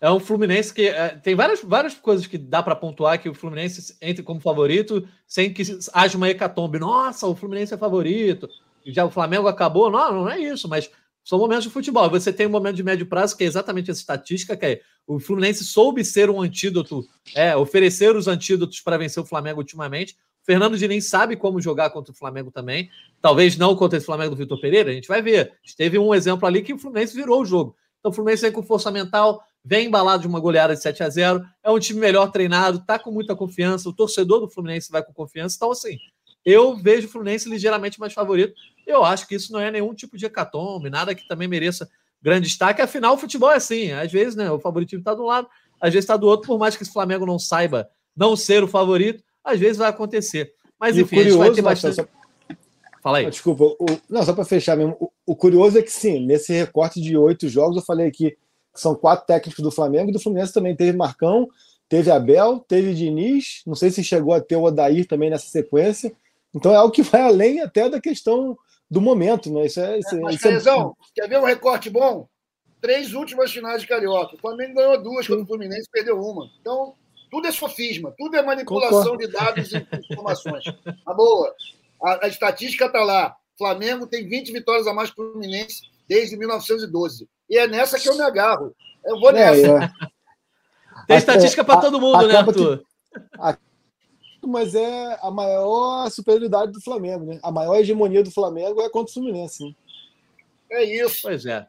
É 0.00 0.10
um 0.10 0.18
Fluminense 0.18 0.72
que 0.72 0.88
é, 0.88 1.10
tem 1.10 1.34
várias, 1.34 1.62
várias 1.62 1.94
coisas 1.94 2.26
que 2.26 2.38
dá 2.38 2.62
para 2.62 2.74
pontuar 2.74 3.20
que 3.20 3.28
o 3.28 3.34
Fluminense 3.34 3.94
entre 4.00 4.22
como 4.22 4.40
favorito 4.40 5.06
sem 5.26 5.52
que 5.52 5.62
haja 5.92 6.16
uma 6.16 6.30
hecatombe. 6.30 6.78
Nossa, 6.78 7.26
o 7.26 7.36
Fluminense 7.36 7.74
é 7.74 7.76
favorito. 7.76 8.48
Já 8.86 9.04
o 9.04 9.10
Flamengo 9.10 9.46
acabou. 9.46 9.90
Não, 9.90 10.12
não 10.12 10.30
é 10.30 10.38
isso, 10.38 10.66
mas 10.66 10.90
são 11.22 11.38
momentos 11.38 11.64
de 11.64 11.70
futebol. 11.70 12.08
Você 12.08 12.32
tem 12.32 12.46
um 12.46 12.50
momento 12.50 12.76
de 12.76 12.82
médio 12.82 13.04
prazo 13.04 13.36
que 13.36 13.44
é 13.44 13.46
exatamente 13.46 13.90
essa 13.90 14.00
estatística, 14.00 14.56
que 14.56 14.66
é 14.66 14.80
o 15.06 15.20
Fluminense 15.20 15.64
soube 15.64 16.02
ser 16.02 16.30
um 16.30 16.40
antídoto, 16.40 17.06
é, 17.34 17.54
oferecer 17.54 18.16
os 18.16 18.26
antídotos 18.26 18.80
para 18.80 18.96
vencer 18.96 19.22
o 19.22 19.26
Flamengo 19.26 19.60
ultimamente. 19.60 20.16
Fernando 20.50 20.76
Diniz 20.76 21.08
sabe 21.08 21.36
como 21.36 21.60
jogar 21.60 21.90
contra 21.90 22.10
o 22.10 22.14
Flamengo 22.14 22.50
também. 22.50 22.90
Talvez 23.22 23.56
não 23.56 23.76
contra 23.76 23.96
esse 23.96 24.06
Flamengo 24.06 24.34
do 24.34 24.36
Vitor 24.36 24.60
Pereira, 24.60 24.90
a 24.90 24.92
gente 24.92 25.06
vai 25.06 25.22
ver. 25.22 25.52
Teve 25.76 25.96
um 25.96 26.12
exemplo 26.12 26.44
ali 26.44 26.60
que 26.60 26.74
o 26.74 26.78
Fluminense 26.78 27.14
virou 27.14 27.42
o 27.42 27.44
jogo. 27.44 27.76
Então 28.00 28.10
o 28.10 28.12
Fluminense 28.12 28.42
vem 28.42 28.50
com 28.50 28.60
força 28.60 28.90
mental, 28.90 29.44
vem 29.64 29.86
embalado 29.86 30.22
de 30.22 30.26
uma 30.26 30.40
goleada 30.40 30.74
de 30.74 30.82
7 30.82 31.04
a 31.04 31.08
0 31.08 31.44
é 31.62 31.70
um 31.70 31.78
time 31.78 32.00
melhor 32.00 32.32
treinado, 32.32 32.84
tá 32.84 32.98
com 32.98 33.12
muita 33.12 33.36
confiança, 33.36 33.88
o 33.88 33.92
torcedor 33.92 34.40
do 34.40 34.50
Fluminense 34.50 34.90
vai 34.90 35.04
com 35.04 35.12
confiança. 35.12 35.54
Então, 35.56 35.70
assim, 35.70 35.96
eu 36.44 36.76
vejo 36.76 37.06
o 37.06 37.10
Fluminense 37.10 37.48
ligeiramente 37.48 38.00
mais 38.00 38.12
favorito. 38.12 38.52
Eu 38.84 39.04
acho 39.04 39.28
que 39.28 39.36
isso 39.36 39.52
não 39.52 39.60
é 39.60 39.70
nenhum 39.70 39.94
tipo 39.94 40.16
de 40.16 40.26
hecatombe, 40.26 40.90
nada 40.90 41.14
que 41.14 41.28
também 41.28 41.46
mereça 41.46 41.88
grande 42.20 42.48
destaque. 42.48 42.82
Afinal, 42.82 43.14
o 43.14 43.18
futebol 43.18 43.52
é 43.52 43.56
assim. 43.56 43.92
Às 43.92 44.10
vezes, 44.10 44.34
né, 44.34 44.50
o 44.50 44.58
favoritismo 44.58 45.02
está 45.02 45.14
de 45.14 45.20
um 45.20 45.26
lado, 45.26 45.46
às 45.80 45.92
vezes 45.92 46.06
está 46.06 46.16
do 46.16 46.26
outro, 46.26 46.48
por 46.48 46.58
mais 46.58 46.76
que 46.76 46.82
esse 46.82 46.92
Flamengo 46.92 47.24
não 47.24 47.38
saiba 47.38 47.88
não 48.16 48.34
ser 48.34 48.64
o 48.64 48.68
favorito 48.68 49.22
às 49.50 49.60
vezes 49.60 49.76
vai 49.76 49.88
acontecer. 49.88 50.52
Mas 50.78 50.96
enfim, 50.96 51.16
curioso, 51.16 51.38
vai 51.38 51.52
ter 51.52 51.62
bastante. 51.62 51.96
Só... 51.96 52.06
Fala 53.02 53.18
aí. 53.18 53.26
Ah, 53.26 53.30
desculpa, 53.30 53.64
o... 53.64 53.86
não, 54.08 54.22
só 54.22 54.32
para 54.32 54.44
fechar 54.44 54.76
mesmo. 54.76 54.96
O, 55.00 55.10
o, 55.26 55.36
curioso 55.36 55.78
é 55.78 55.82
que 55.82 55.92
sim, 55.92 56.24
nesse 56.26 56.52
recorte 56.52 57.00
de 57.00 57.16
oito 57.16 57.48
jogos, 57.48 57.76
eu 57.76 57.82
falei 57.82 58.06
aqui 58.06 58.30
que 58.30 58.80
são 58.80 58.94
quatro 58.94 59.26
técnicos 59.26 59.62
do 59.62 59.70
Flamengo 59.70 60.10
e 60.10 60.12
do 60.12 60.20
Fluminense 60.20 60.52
também 60.52 60.76
teve 60.76 60.96
Marcão, 60.96 61.48
teve 61.88 62.10
Abel, 62.10 62.64
teve 62.68 62.94
Diniz, 62.94 63.62
não 63.66 63.74
sei 63.74 63.90
se 63.90 64.04
chegou 64.04 64.32
a 64.32 64.40
ter 64.40 64.56
o 64.56 64.62
Odair 64.62 65.06
também 65.06 65.28
nessa 65.28 65.46
sequência. 65.46 66.12
Então 66.54 66.72
é 66.72 66.76
algo 66.76 66.92
que 66.92 67.02
vai 67.02 67.22
além 67.22 67.60
até 67.60 67.88
da 67.88 68.00
questão 68.00 68.56
do 68.90 69.00
momento, 69.00 69.52
né? 69.52 69.66
Isso 69.66 69.80
é. 69.80 69.98
Isso, 69.98 70.16
é, 70.16 70.20
Mas, 70.20 70.34
isso 70.36 70.48
é... 70.48 70.90
quer 71.14 71.28
ver 71.28 71.38
um 71.38 71.44
recorte 71.44 71.90
bom? 71.90 72.28
três 72.80 73.12
últimas 73.14 73.52
finais 73.52 73.82
de 73.82 73.88
Carioca. 73.88 74.34
O 74.34 74.38
Flamengo 74.38 74.74
ganhou 74.74 75.02
duas 75.02 75.26
contra 75.26 75.44
o 75.44 75.46
Fluminense 75.46 75.88
perdeu 75.92 76.18
uma. 76.18 76.50
Então, 76.60 76.94
tudo 77.30 77.46
é 77.46 77.52
sofisma, 77.52 78.12
tudo 78.16 78.36
é 78.36 78.42
manipulação 78.42 79.12
Concordo. 79.12 79.26
de 79.26 79.32
dados 79.32 79.72
e 79.72 79.86
informações. 80.10 80.64
A 81.06 81.14
boa, 81.14 81.54
a, 82.02 82.26
a 82.26 82.28
estatística 82.28 82.86
está 82.86 83.02
lá. 83.02 83.36
Flamengo 83.56 84.06
tem 84.06 84.26
20 84.26 84.52
vitórias 84.52 84.86
a 84.86 84.94
mais 84.94 85.10
que 85.10 85.20
o 85.20 85.32
Fluminense 85.32 85.82
desde 86.08 86.36
1912. 86.36 87.28
E 87.48 87.58
é 87.58 87.68
nessa 87.68 87.98
que 87.98 88.08
eu 88.08 88.16
me 88.16 88.22
agarro. 88.22 88.74
Eu 89.04 89.20
vou 89.20 89.30
é, 89.30 89.32
nessa. 89.32 89.66
É, 89.66 89.84
é. 89.84 89.90
Tem 91.06 91.16
estatística 91.16 91.64
para 91.64 91.80
todo 91.80 92.00
mundo, 92.00 92.26
né, 92.26 92.36
Arthur? 92.36 92.82
mas 94.46 94.74
é 94.74 95.18
a 95.20 95.30
maior 95.30 96.10
superioridade 96.10 96.72
do 96.72 96.80
Flamengo, 96.80 97.26
né? 97.26 97.38
A 97.42 97.50
maior 97.50 97.76
hegemonia 97.76 98.22
do 98.22 98.30
Flamengo 98.30 98.80
é 98.80 98.88
contra 98.88 99.10
o 99.10 99.14
Fluminense. 99.14 99.64
Né? 99.64 99.74
É 100.70 100.84
isso. 100.84 101.20
Pois 101.22 101.44
é. 101.44 101.66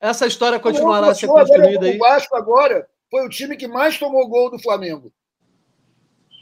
Essa 0.00 0.26
história 0.26 0.58
continuará 0.58 1.10
a 1.10 1.14
ser 1.14 1.28
construída 1.28 1.86
aí. 1.86 1.96
O 1.96 1.98
Vasco 1.98 2.36
agora 2.36 2.88
foi 3.10 3.24
o 3.24 3.28
time 3.28 3.56
que 3.56 3.66
mais 3.66 3.98
tomou 3.98 4.28
gol 4.28 4.50
do 4.50 4.58
Flamengo. 4.58 5.12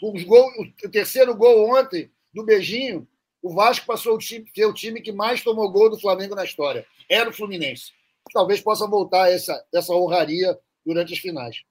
Os 0.02 0.24
gol, 0.24 0.48
o 0.84 0.88
terceiro 0.88 1.34
gol 1.34 1.70
ontem 1.70 2.10
do 2.34 2.44
Beijinho, 2.44 3.06
o 3.42 3.54
Vasco 3.54 3.86
passou 3.86 4.16
a 4.16 4.20
ser 4.20 4.66
o 4.66 4.74
time 4.74 5.00
que 5.00 5.12
mais 5.12 5.42
tomou 5.42 5.70
gol 5.70 5.90
do 5.90 6.00
Flamengo 6.00 6.34
na 6.34 6.44
história. 6.44 6.86
Era 7.08 7.30
o 7.30 7.32
Fluminense. 7.32 7.92
Talvez 8.32 8.60
possa 8.60 8.86
voltar 8.86 9.30
essa, 9.30 9.64
essa 9.72 9.92
honraria 9.92 10.58
durante 10.84 11.12
as 11.12 11.18
finais. 11.18 11.62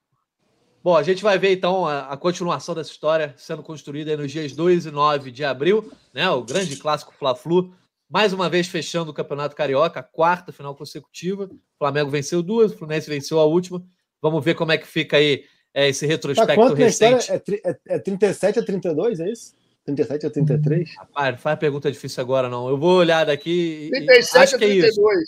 Bom, 0.82 0.96
a 0.96 1.02
gente 1.02 1.22
vai 1.22 1.38
ver 1.38 1.52
então 1.52 1.86
a, 1.86 2.12
a 2.12 2.16
continuação 2.16 2.74
dessa 2.74 2.90
história 2.90 3.34
sendo 3.36 3.62
construída 3.62 4.16
nos 4.16 4.30
dias 4.30 4.52
2 4.52 4.86
e 4.86 4.90
9 4.90 5.30
de 5.30 5.44
abril, 5.44 5.92
né? 6.14 6.30
O 6.30 6.44
grande 6.44 6.76
clássico 6.76 7.12
Fla-Flu, 7.12 7.74
mais 8.08 8.32
uma 8.32 8.48
vez 8.48 8.68
fechando 8.68 9.10
o 9.10 9.14
Campeonato 9.14 9.56
Carioca, 9.56 10.00
a 10.00 10.02
quarta 10.02 10.52
final 10.52 10.74
consecutiva. 10.76 11.44
O 11.44 11.78
Flamengo 11.78 12.08
venceu 12.08 12.42
duas, 12.42 12.72
o 12.72 12.78
Fluminense 12.78 13.10
venceu 13.10 13.40
a 13.40 13.44
última. 13.44 13.84
Vamos 14.20 14.44
ver 14.44 14.54
como 14.54 14.72
é 14.72 14.78
que 14.78 14.86
fica 14.86 15.16
aí 15.16 15.44
é, 15.76 15.88
esse 15.88 16.06
retrospecto 16.06 16.68
tá 16.70 16.74
recente. 16.74 17.30
É, 17.30 17.42
é, 17.64 17.96
é 17.96 17.98
37 17.98 18.58
a 18.58 18.64
32, 18.64 19.20
é 19.20 19.30
isso? 19.30 19.54
37 19.84 20.26
a 20.26 20.30
33? 20.30 20.96
Rapaz, 20.96 21.32
não 21.32 21.38
faz 21.38 21.58
pergunta 21.58 21.92
difícil 21.92 22.22
agora, 22.22 22.48
não. 22.48 22.66
Eu 22.66 22.78
vou 22.78 22.96
olhar 22.96 23.26
daqui. 23.26 23.90
37 23.92 24.54
a 24.54 24.58
32. 24.58 25.24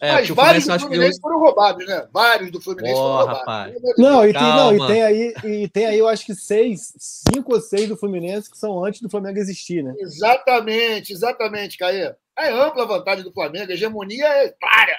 É, 0.00 0.12
Mas 0.12 0.28
vários 0.28 0.64
do 0.64 0.78
Fluminense 0.78 1.20
foram 1.20 1.40
roubados, 1.40 1.84
né? 1.84 2.06
Vários 2.12 2.52
do 2.52 2.60
Fluminense 2.60 2.94
oh, 2.94 3.02
foram 3.02 3.16
roubados. 3.16 3.38
Rapaz. 3.40 3.98
Não, 3.98 4.24
e 4.24 4.32
tem, 4.32 4.42
não, 4.42 4.76
e 4.76 4.86
tem 4.86 5.02
aí, 5.02 5.34
e 5.44 5.68
tem 5.68 5.86
aí, 5.86 5.98
eu 5.98 6.06
acho 6.06 6.24
que 6.24 6.36
seis, 6.36 6.92
cinco 6.96 7.54
ou 7.54 7.60
seis 7.60 7.88
do 7.88 7.96
Fluminense 7.96 8.48
que 8.48 8.56
são 8.56 8.84
antes 8.84 9.00
do 9.00 9.10
Flamengo 9.10 9.40
existir, 9.40 9.82
né? 9.82 9.92
Exatamente, 9.98 11.12
exatamente, 11.12 11.76
Caê. 11.76 12.14
É 12.38 12.52
ampla 12.52 12.84
a 12.84 12.86
vantagem 12.86 13.24
do 13.24 13.32
Flamengo, 13.32 13.72
a 13.72 13.74
hegemonia 13.74 14.28
é 14.28 14.48
clara. 14.50 14.96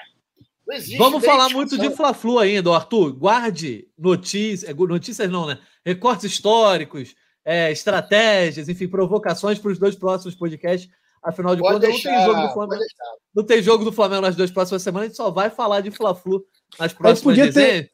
Vamos 0.98 1.24
falar 1.24 1.48
muito 1.50 1.78
de 1.78 1.90
Fla-Flu 1.90 2.38
ainda, 2.38 2.74
Arthur. 2.74 3.12
Guarde 3.12 3.88
notícias, 3.98 4.70
é, 4.70 4.74
notícias 4.74 5.30
não, 5.30 5.46
né? 5.46 5.58
Recortes 5.84 6.24
históricos, 6.24 7.14
é, 7.44 7.70
estratégias, 7.70 8.68
enfim, 8.68 8.88
provocações 8.88 9.58
para 9.58 9.72
os 9.72 9.78
dois 9.78 9.96
próximos 9.96 10.34
podcasts. 10.34 10.90
Afinal 11.22 11.54
de 11.54 11.60
contas, 11.60 11.90
não 11.90 12.00
tem 12.00 12.24
jogo 12.24 12.40
do 12.40 12.52
Flamengo. 12.52 12.82
Não 13.34 13.44
tem 13.44 13.62
jogo 13.62 13.84
do 13.84 13.92
Flamengo 13.92 14.22
nas 14.22 14.36
duas 14.36 14.50
próximas 14.50 14.82
semanas, 14.82 15.04
a 15.04 15.08
gente 15.08 15.16
só 15.16 15.30
vai 15.30 15.50
falar 15.50 15.80
de 15.80 15.90
Fla-Flu 15.90 16.42
nas 16.78 16.92
próximas 16.92 17.20
podia 17.20 17.52
ter, 17.52 17.90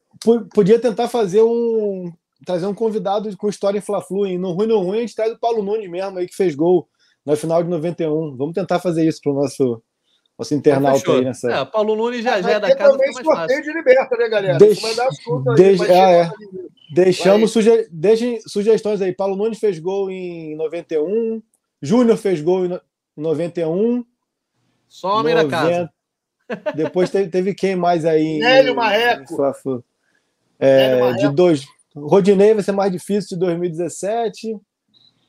Podia 0.54 0.78
tentar 0.78 1.08
fazer 1.08 1.42
um. 1.42 2.12
trazer 2.44 2.66
um 2.66 2.74
convidado 2.74 3.34
com 3.36 3.48
história 3.48 3.78
em 3.78 3.82
Fla-Flu. 3.82 4.26
No 4.38 4.52
ruim, 4.52 4.66
no 4.66 4.80
ruim, 4.80 4.98
a 4.98 5.00
gente 5.00 5.14
traz 5.14 5.32
o 5.32 5.38
Paulo 5.38 5.62
Nunes 5.62 5.90
mesmo 5.90 6.18
aí 6.18 6.26
que 6.26 6.34
fez 6.34 6.54
gol 6.54 6.88
na 7.24 7.36
final 7.36 7.62
de 7.62 7.68
91. 7.68 8.36
Vamos 8.36 8.54
tentar 8.54 8.78
fazer 8.78 9.06
isso 9.06 9.20
para 9.22 9.32
o 9.32 9.34
nosso 9.34 9.82
nosso 10.38 10.54
internauta 10.54 11.12
aí 11.12 11.24
nessa. 11.24 11.50
É, 11.50 11.64
Paulo 11.64 11.96
Nunes 11.96 12.22
já, 12.22 12.40
já 12.42 12.50
é 12.52 12.60
da 12.60 12.74
casa. 12.74 12.92
Também 12.92 13.12
sorteio 13.12 13.62
de 13.62 13.72
liberta, 13.72 14.16
né, 14.16 14.28
galera? 14.28 14.58
Deix... 14.58 14.80
Deix... 15.56 15.80
ah, 15.80 16.10
é. 16.10 16.30
Deixamos 16.92 17.50
suge... 17.50 17.88
Deixem 17.90 18.40
sugestões 18.42 19.00
aí. 19.00 19.12
Paulo 19.12 19.36
Nunes 19.36 19.58
fez 19.58 19.78
gol 19.78 20.10
em 20.10 20.54
91. 20.56 21.42
Júnior 21.80 22.16
fez 22.16 22.40
gol 22.40 22.66
em 22.66 22.80
91. 23.16 24.04
Só 24.88 25.20
homem 25.20 25.34
90... 25.34 25.50
da 25.50 25.56
casa. 25.56 25.92
Depois 26.74 27.10
teve, 27.10 27.28
teve 27.28 27.54
quem 27.54 27.74
mais 27.74 28.04
aí? 28.04 28.38
Nélio 28.38 28.76
Marreco. 28.76 29.54
É, 30.58 30.88
Nélio 30.88 31.04
Marreco. 31.04 31.28
De 31.28 31.34
dois. 31.34 31.66
Rodinei 31.94 32.54
vai 32.54 32.62
ser 32.62 32.72
mais 32.72 32.92
difícil 32.92 33.30
de 33.30 33.38
2017. 33.38 34.56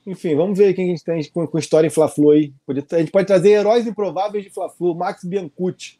Enfim, 0.08 0.34
vamos 0.34 0.56
ver 0.56 0.72
quem 0.72 0.86
a 0.86 0.88
gente 0.88 1.04
tem 1.04 1.22
com, 1.30 1.46
com 1.46 1.58
história 1.58 1.86
em 1.86 1.90
Fla-Flu 1.90 2.30
aí. 2.30 2.52
A 2.92 2.98
gente 2.98 3.10
pode 3.10 3.26
trazer 3.26 3.50
heróis 3.50 3.86
improváveis 3.86 4.42
de 4.42 4.50
Fla-Flu, 4.50 4.94
Max 4.94 5.22
Biancucci. 5.22 5.98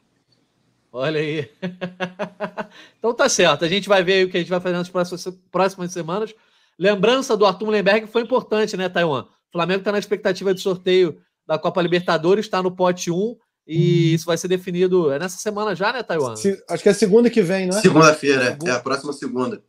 Olha 0.90 1.20
aí. 1.20 1.50
então 2.98 3.12
tá 3.12 3.28
certo. 3.28 3.66
A 3.66 3.68
gente 3.68 3.86
vai 3.86 4.02
ver 4.02 4.26
o 4.26 4.30
que 4.30 4.38
a 4.38 4.40
gente 4.40 4.48
vai 4.48 4.60
fazer 4.60 4.76
nas 4.76 4.88
próximas, 4.88 5.28
próximas 5.50 5.92
semanas. 5.92 6.34
Lembrança 6.78 7.36
do 7.36 7.44
Arthur 7.44 7.68
Lemberg 7.68 8.06
foi 8.06 8.22
importante, 8.22 8.78
né, 8.78 8.88
Taiwan? 8.88 9.24
O 9.24 9.52
Flamengo 9.52 9.80
está 9.80 9.92
na 9.92 9.98
expectativa 9.98 10.54
de 10.54 10.60
sorteio 10.62 11.20
da 11.46 11.58
Copa 11.58 11.82
Libertadores, 11.82 12.46
está 12.46 12.62
no 12.62 12.74
pote 12.74 13.10
1 13.10 13.36
e 13.66 14.12
hum. 14.12 14.14
isso 14.14 14.24
vai 14.24 14.38
ser 14.38 14.48
definido 14.48 15.12
é 15.12 15.18
nessa 15.18 15.36
semana 15.36 15.74
já, 15.74 15.92
né, 15.92 16.02
Taiwan? 16.02 16.34
Se, 16.34 16.58
acho 16.70 16.82
que 16.82 16.88
é 16.88 16.94
segunda 16.94 17.28
que 17.28 17.42
vem, 17.42 17.66
né? 17.66 17.72
Segunda-feira, 17.72 18.56
é 18.64 18.70
a 18.70 18.80
próxima 18.80 19.12
segunda. 19.12 19.62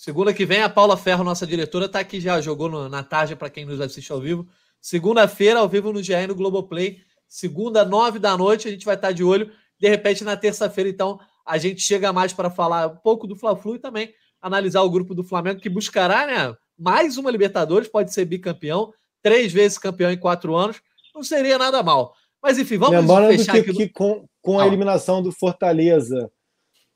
Segunda 0.00 0.32
que 0.32 0.46
vem, 0.46 0.62
a 0.62 0.68
Paula 0.70 0.96
Ferro, 0.96 1.22
nossa 1.22 1.46
diretora, 1.46 1.84
está 1.84 2.00
aqui 2.00 2.22
já, 2.22 2.40
jogou 2.40 2.70
no, 2.70 2.88
na 2.88 3.02
tarde 3.02 3.36
para 3.36 3.50
quem 3.50 3.66
nos 3.66 3.82
assiste 3.82 4.10
ao 4.10 4.18
vivo. 4.18 4.48
Segunda-feira, 4.80 5.60
ao 5.60 5.68
vivo 5.68 5.92
no 5.92 6.02
GE 6.02 6.26
no 6.26 6.34
Globoplay. 6.34 7.02
Segunda, 7.28 7.84
nove 7.84 8.18
da 8.18 8.34
noite, 8.34 8.66
a 8.66 8.70
gente 8.70 8.86
vai 8.86 8.94
estar 8.94 9.08
tá 9.08 9.12
de 9.12 9.22
olho. 9.22 9.52
De 9.78 9.90
repente, 9.90 10.24
na 10.24 10.38
terça-feira, 10.38 10.88
então, 10.88 11.20
a 11.44 11.58
gente 11.58 11.82
chega 11.82 12.14
mais 12.14 12.32
para 12.32 12.48
falar 12.48 12.86
um 12.86 12.96
pouco 12.96 13.26
do 13.26 13.36
Fla-Flu 13.36 13.74
e 13.74 13.78
também 13.78 14.14
analisar 14.40 14.80
o 14.80 14.88
grupo 14.88 15.14
do 15.14 15.22
Flamengo, 15.22 15.60
que 15.60 15.68
buscará 15.68 16.26
né, 16.26 16.56
mais 16.78 17.18
uma 17.18 17.30
Libertadores, 17.30 17.86
pode 17.86 18.10
ser 18.14 18.24
bicampeão, 18.24 18.94
três 19.22 19.52
vezes 19.52 19.76
campeão 19.76 20.10
em 20.10 20.16
quatro 20.16 20.56
anos. 20.56 20.80
Não 21.14 21.22
seria 21.22 21.58
nada 21.58 21.82
mal. 21.82 22.14
Mas 22.42 22.58
enfim, 22.58 22.78
vamos 22.78 22.98
Lembrando 22.98 23.36
fechar 23.36 23.52
que, 23.52 23.58
aqui. 23.58 23.72
Que 23.74 23.88
com, 23.90 24.26
com 24.40 24.58
a 24.58 24.66
eliminação 24.66 25.22
do 25.22 25.30
Fortaleza 25.30 26.32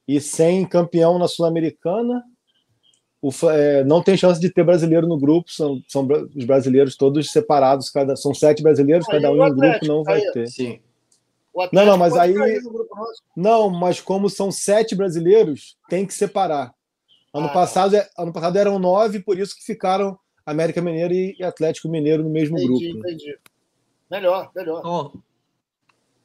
e 0.08 0.22
sem 0.22 0.64
campeão 0.64 1.18
na 1.18 1.28
Sul-Americana, 1.28 2.24
o, 3.24 3.50
é, 3.50 3.82
não 3.84 4.02
tem 4.02 4.18
chance 4.18 4.38
de 4.38 4.50
ter 4.50 4.62
brasileiro 4.62 5.06
no 5.06 5.16
grupo, 5.16 5.50
são, 5.50 5.82
são 5.88 6.06
os 6.36 6.44
brasileiros 6.44 6.94
todos 6.94 7.32
separados, 7.32 7.88
cada, 7.88 8.16
são 8.16 8.34
sete 8.34 8.62
brasileiros, 8.62 9.08
aí 9.08 9.14
cada 9.14 9.32
um 9.32 9.46
em 9.46 9.54
grupo 9.54 9.86
não 9.86 10.04
vai 10.04 10.20
ter. 10.32 10.46
Sim. 10.48 10.78
Não, 11.72 11.86
não, 11.86 11.96
mas 11.96 12.14
aí. 12.14 12.34
Não, 13.34 13.70
mas 13.70 13.98
como 13.98 14.28
são 14.28 14.52
sete 14.52 14.94
brasileiros, 14.94 15.78
tem 15.88 16.04
que 16.04 16.12
separar. 16.12 16.74
Ano, 17.32 17.46
ah, 17.46 17.52
passado, 17.52 17.96
é, 17.96 18.06
ano 18.18 18.30
passado 18.30 18.58
eram 18.58 18.78
nove, 18.78 19.20
por 19.20 19.38
isso 19.38 19.56
que 19.56 19.64
ficaram 19.64 20.18
América 20.44 20.82
Mineiro 20.82 21.14
e 21.14 21.42
Atlético 21.42 21.88
Mineiro 21.88 22.22
no 22.22 22.28
mesmo 22.28 22.58
entendi, 22.58 22.90
grupo. 22.92 23.08
Entendi. 23.08 23.38
Melhor, 24.10 24.50
melhor. 24.54 24.82
Bom, 24.82 25.12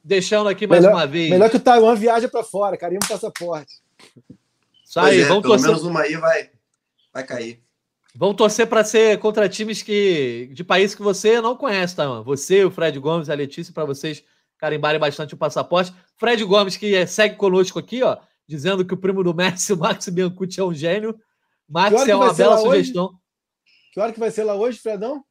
deixando 0.03 0.49
aqui 0.49 0.67
mais 0.67 0.81
melhor, 0.81 0.97
uma 0.97 1.07
vez. 1.07 1.29
Melhor 1.29 1.49
que 1.49 1.57
o 1.57 1.61
Taiwan 1.61 1.95
viaja 1.95 2.27
para 2.27 2.43
fora, 2.43 2.75
carimbo 2.75 3.07
passaporte. 3.07 3.75
Isso 4.83 4.99
aí, 4.99 5.21
é, 5.21 5.25
vamos 5.25 5.43
pelo 5.43 5.53
torcer. 5.53 5.69
menos 5.69 5.83
uma 5.83 6.01
aí 6.01 6.17
vai 6.17 6.49
vai 7.13 7.23
cair. 7.23 7.63
Vão 8.15 8.33
torcer 8.33 8.67
para 8.67 8.83
ser 8.83 9.19
contra 9.19 9.47
times 9.47 9.83
que 9.83 10.49
de 10.53 10.63
países 10.63 10.95
que 10.95 11.01
você 11.01 11.39
não 11.39 11.55
conhece, 11.55 11.95
tá? 11.95 12.21
Você, 12.21 12.65
o 12.65 12.71
Fred 12.71 12.97
Gomes, 12.99 13.29
a 13.29 13.35
Letícia, 13.35 13.73
para 13.73 13.85
vocês 13.85 14.23
carimbarem 14.57 14.99
bastante 14.99 15.33
o 15.33 15.37
passaporte. 15.37 15.93
Fred 16.17 16.43
Gomes, 16.43 16.75
que 16.75 16.95
é, 16.95 17.05
segue 17.05 17.35
conosco 17.35 17.77
aqui, 17.79 18.03
ó, 18.03 18.17
dizendo 18.47 18.83
que 18.83 18.93
o 18.93 18.97
primo 18.97 19.23
do 19.23 19.33
Messi, 19.33 19.71
o 19.73 19.77
Max 19.77 20.09
Biancucci, 20.09 20.59
é 20.59 20.63
um 20.63 20.73
gênio. 20.73 21.17
Max 21.67 22.07
é 22.07 22.15
uma 22.15 22.33
bela 22.33 22.57
sugestão. 22.57 23.05
Hoje? 23.05 23.15
Que 23.93 23.99
hora 23.99 24.11
que 24.11 24.19
vai 24.19 24.31
ser 24.31 24.43
lá 24.43 24.55
hoje, 24.55 24.79
Fredão? 24.79 25.23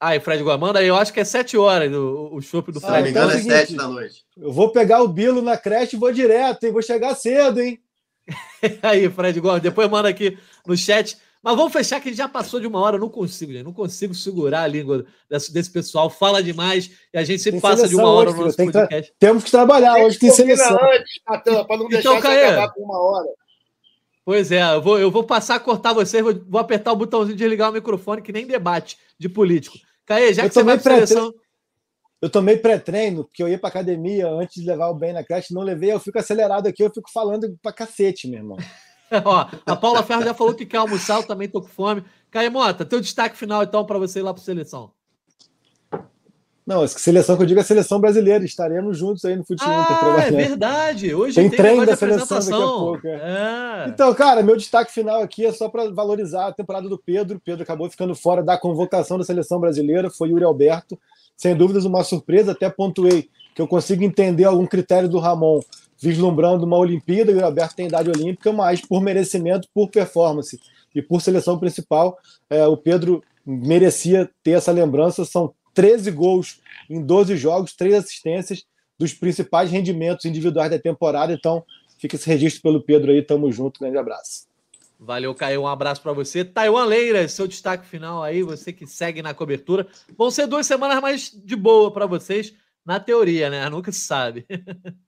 Aí, 0.00 0.20
Fred 0.20 0.42
Gomes, 0.42 0.60
manda 0.60 0.78
aí, 0.78 0.86
eu 0.86 0.96
acho 0.96 1.12
que 1.12 1.20
é 1.20 1.24
7 1.24 1.56
horas 1.56 1.92
o, 1.92 2.34
o 2.34 2.40
chopp 2.40 2.70
do 2.70 2.80
Fred. 2.80 3.08
Ah, 3.08 3.10
então 3.10 3.30
é 3.30 3.38
7 3.40 3.74
da 3.74 3.88
noite. 3.88 4.24
Eu 4.36 4.52
vou 4.52 4.70
pegar 4.70 5.02
o 5.02 5.08
Bilo 5.08 5.42
na 5.42 5.56
creche 5.56 5.96
e 5.96 5.98
vou 5.98 6.12
direto, 6.12 6.64
hein? 6.64 6.72
Vou 6.72 6.82
chegar 6.82 7.14
cedo, 7.14 7.60
hein? 7.60 7.80
Aí, 8.82 9.08
Fred 9.10 9.40
Gomes, 9.40 9.62
depois 9.62 9.88
manda 9.88 10.08
aqui 10.08 10.38
no 10.66 10.76
chat. 10.76 11.16
Mas 11.42 11.56
vamos 11.56 11.72
fechar 11.72 12.00
que 12.00 12.12
já 12.12 12.28
passou 12.28 12.58
de 12.58 12.66
uma 12.66 12.80
hora. 12.80 12.96
Eu 12.96 13.00
não 13.00 13.08
consigo, 13.08 13.52
gente. 13.52 13.62
Não 13.62 13.72
consigo 13.72 14.12
segurar 14.14 14.62
a 14.62 14.66
língua 14.66 15.06
desse, 15.30 15.52
desse 15.52 15.70
pessoal. 15.70 16.10
Fala 16.10 16.42
demais 16.42 16.90
e 17.14 17.18
a 17.18 17.22
gente 17.22 17.40
sempre 17.40 17.60
passa 17.60 17.86
de 17.86 17.94
uma 17.94 18.10
hora 18.10 18.30
hoje, 18.30 18.38
no 18.38 18.44
nosso 18.46 18.56
podcast. 18.56 19.12
Que, 19.12 19.18
temos 19.18 19.44
que 19.44 19.50
trabalhar 19.52 19.94
hoje, 19.98 20.18
tem 20.18 20.30
seleção. 20.30 20.76
Antes, 20.76 21.20
para 21.24 21.76
não 21.76 21.88
deixar 21.88 22.16
então, 22.16 22.32
acabar 22.32 22.68
por 22.72 22.82
uma 22.82 22.98
hora. 22.98 23.28
Pois 24.24 24.50
é, 24.50 24.60
eu 24.74 24.82
vou, 24.82 24.98
eu 24.98 25.08
vou 25.08 25.22
passar 25.22 25.54
a 25.54 25.60
cortar 25.60 25.92
vocês, 25.92 26.20
vou, 26.20 26.34
vou 26.48 26.60
apertar 26.60 26.90
o 26.90 26.96
botãozinho 26.96 27.36
de 27.36 27.46
ligar 27.46 27.70
o 27.70 27.72
microfone, 27.72 28.22
que 28.22 28.32
nem 28.32 28.44
debate 28.44 28.98
de 29.16 29.28
político. 29.28 29.78
Caê, 30.04 30.34
já 30.34 30.42
eu 30.42 30.48
que 30.48 30.54
você 30.54 30.64
vai 30.64 30.78
para 30.78 31.06
seleção... 31.06 31.32
Eu 32.26 32.30
tomei 32.30 32.56
pré-treino, 32.56 33.22
porque 33.22 33.40
eu 33.40 33.48
ia 33.48 33.56
pra 33.56 33.68
academia 33.68 34.28
antes 34.28 34.60
de 34.60 34.68
levar 34.68 34.88
o 34.88 34.94
bem 34.94 35.12
na 35.12 35.22
creche, 35.22 35.54
não 35.54 35.62
levei, 35.62 35.92
eu 35.92 36.00
fico 36.00 36.18
acelerado 36.18 36.66
aqui, 36.66 36.82
eu 36.82 36.90
fico 36.92 37.08
falando 37.08 37.56
pra 37.62 37.72
cacete, 37.72 38.26
meu 38.26 38.40
irmão. 38.40 38.56
Ó, 39.24 39.46
a 39.64 39.76
Paula 39.76 40.02
Ferro 40.02 40.24
já 40.24 40.34
falou 40.34 40.52
que 40.52 40.66
quer 40.66 40.78
almoçar, 40.78 41.18
eu 41.18 41.22
também 41.22 41.48
tô 41.48 41.62
com 41.62 41.68
fome. 41.68 42.02
Caio 42.28 42.50
Mota, 42.50 42.84
teu 42.84 43.00
destaque 43.00 43.36
final 43.36 43.62
então 43.62 43.86
para 43.86 43.96
você 43.96 44.18
ir 44.18 44.22
lá 44.22 44.34
para 44.34 44.42
seleção. 44.42 44.90
Não, 46.66 46.84
seleção 46.88 47.36
que 47.36 47.44
eu 47.44 47.46
digo 47.46 47.60
é 47.60 47.62
a 47.62 47.64
seleção 47.64 48.00
brasileira. 48.00 48.44
Estaremos 48.44 48.98
juntos 48.98 49.24
aí 49.24 49.36
no 49.36 49.44
futebol. 49.44 49.72
Ah, 49.72 50.24
é 50.26 50.32
verdade. 50.32 51.14
Hoje 51.14 51.36
tem, 51.36 51.48
tem 51.48 51.56
treino 51.56 51.86
da 51.86 51.94
seleção 51.94 52.40
daqui 52.40 52.52
a 52.52 52.56
pouco. 52.56 53.06
É. 53.06 53.84
É. 53.84 53.88
Então, 53.88 54.12
cara, 54.14 54.42
meu 54.42 54.56
destaque 54.56 54.92
final 54.92 55.22
aqui 55.22 55.46
é 55.46 55.52
só 55.52 55.68
para 55.68 55.88
valorizar 55.92 56.48
a 56.48 56.52
temporada 56.52 56.88
do 56.88 56.98
Pedro. 56.98 57.40
Pedro 57.44 57.62
acabou 57.62 57.88
ficando 57.88 58.16
fora 58.16 58.42
da 58.42 58.58
convocação 58.58 59.16
da 59.16 59.22
seleção 59.22 59.60
brasileira. 59.60 60.10
Foi 60.10 60.30
Yuri 60.30 60.42
Alberto. 60.42 60.98
Sem 61.36 61.54
dúvidas, 61.54 61.84
uma 61.84 62.02
surpresa. 62.02 62.52
Até 62.52 62.70
pontuei 62.70 63.28
que 63.54 63.62
eu 63.62 63.68
consigo 63.68 64.02
entender 64.04 64.44
algum 64.44 64.66
critério 64.66 65.08
do 65.08 65.18
Ramon 65.18 65.60
vislumbrando 66.00 66.64
uma 66.64 66.76
Olimpíada. 66.76 67.30
Yuri 67.30 67.44
Alberto 67.44 67.76
tem 67.76 67.86
idade 67.86 68.10
olímpica, 68.10 68.52
mas 68.52 68.80
por 68.80 69.02
merecimento, 69.02 69.68
por 69.74 69.90
performance 69.90 70.58
e 70.94 71.02
por 71.02 71.20
seleção 71.20 71.58
principal, 71.58 72.18
é, 72.48 72.66
o 72.66 72.76
Pedro 72.76 73.22
merecia 73.44 74.30
ter 74.42 74.52
essa 74.52 74.72
lembrança. 74.72 75.24
São 75.24 75.54
13 75.74 76.10
gols 76.10 76.60
em 76.88 77.02
12 77.02 77.36
jogos, 77.36 77.74
3 77.74 77.94
assistências 77.94 78.64
dos 78.98 79.12
principais 79.12 79.70
rendimentos 79.70 80.24
individuais 80.24 80.70
da 80.70 80.78
temporada. 80.78 81.32
Então, 81.32 81.62
fica 81.98 82.16
esse 82.16 82.28
registro 82.28 82.62
pelo 82.62 82.82
Pedro 82.82 83.12
aí. 83.12 83.22
Tamo 83.22 83.50
junto. 83.52 83.80
Grande 83.80 83.98
abraço. 83.98 84.45
Valeu, 84.98 85.34
Caio. 85.34 85.62
Um 85.62 85.66
abraço 85.66 86.00
para 86.00 86.12
você. 86.12 86.44
Taiwan 86.44 86.86
Leira, 86.86 87.28
seu 87.28 87.46
destaque 87.46 87.86
final 87.86 88.22
aí, 88.22 88.42
você 88.42 88.72
que 88.72 88.86
segue 88.86 89.22
na 89.22 89.34
cobertura. 89.34 89.86
Vão 90.16 90.30
ser 90.30 90.46
duas 90.46 90.66
semanas 90.66 91.00
mais 91.00 91.30
de 91.30 91.54
boa 91.54 91.90
para 91.90 92.06
vocês, 92.06 92.54
na 92.84 92.98
teoria, 92.98 93.50
né? 93.50 93.68
Nunca 93.68 93.92
se 93.92 94.00
sabe. 94.00 94.46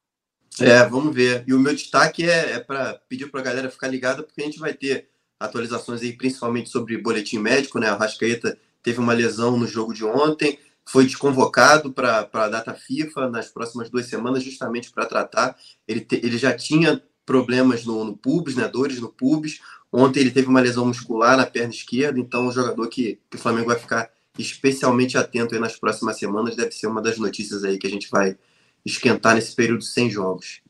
É, 0.60 0.85
vamos 0.85 1.15
ver. 1.15 1.44
E 1.47 1.55
o 1.55 1.60
meu 1.60 1.73
destaque 1.73 2.28
é, 2.28 2.55
é 2.55 2.59
para 2.59 2.94
pedir 3.09 3.31
para 3.31 3.40
a 3.40 3.44
galera 3.44 3.70
ficar 3.70 3.86
ligada, 3.86 4.24
porque 4.24 4.43
a 4.43 4.44
gente 4.44 4.59
vai 4.59 4.74
ter 4.74 5.09
atualizações 5.39 6.02
aí, 6.02 6.12
principalmente 6.12 6.69
sobre 6.69 6.98
boletim 6.98 7.39
médico, 7.39 7.78
né? 7.78 7.93
O 7.93 7.97
Rascaeta 7.97 8.59
teve 8.82 8.98
uma 8.98 9.12
lesão 9.12 9.56
no 9.56 9.69
jogo 9.69 9.94
de 9.94 10.05
ontem, 10.05 10.59
foi 10.85 11.05
desconvocado 11.05 11.93
para 11.93 12.28
a 12.32 12.48
data 12.48 12.74
FIFA 12.74 13.28
nas 13.28 13.48
próximas 13.48 13.89
duas 13.89 14.06
semanas, 14.06 14.43
justamente 14.43 14.90
para 14.90 15.06
tratar. 15.06 15.56
Ele, 15.86 16.01
te, 16.01 16.16
ele 16.16 16.39
já 16.39 16.52
tinha 16.52 17.01
problemas 17.24 17.85
no, 17.85 18.05
no 18.05 18.16
pubis, 18.16 18.56
né? 18.56 18.66
Dores 18.66 18.98
no 19.01 19.10
pubis. 19.10 19.60
Ontem 19.93 20.20
ele 20.20 20.31
teve 20.31 20.48
uma 20.48 20.60
lesão 20.60 20.85
muscular 20.86 21.36
na 21.36 21.47
perna 21.47 21.73
esquerda, 21.73 22.19
então 22.19 22.44
é 22.44 22.48
um 22.48 22.52
jogador 22.52 22.89
que, 22.89 23.19
que 23.31 23.36
o 23.36 23.40
Flamengo 23.40 23.69
vai 23.69 23.78
ficar 23.78 24.10
especialmente 24.39 25.16
atento 25.16 25.59
nas 25.59 25.77
próximas 25.77 26.19
semanas. 26.19 26.56
Deve 26.56 26.73
ser 26.73 26.86
uma 26.86 27.02
das 27.02 27.19
notícias 27.19 27.65
aí 27.65 27.78
que 27.78 27.86
a 27.86 27.90
gente 27.90 28.09
vai 28.10 28.36
esquentar 28.85 29.35
nesse 29.35 29.55
período 29.55 29.82
sem 29.82 30.10
jogos. 30.10 30.60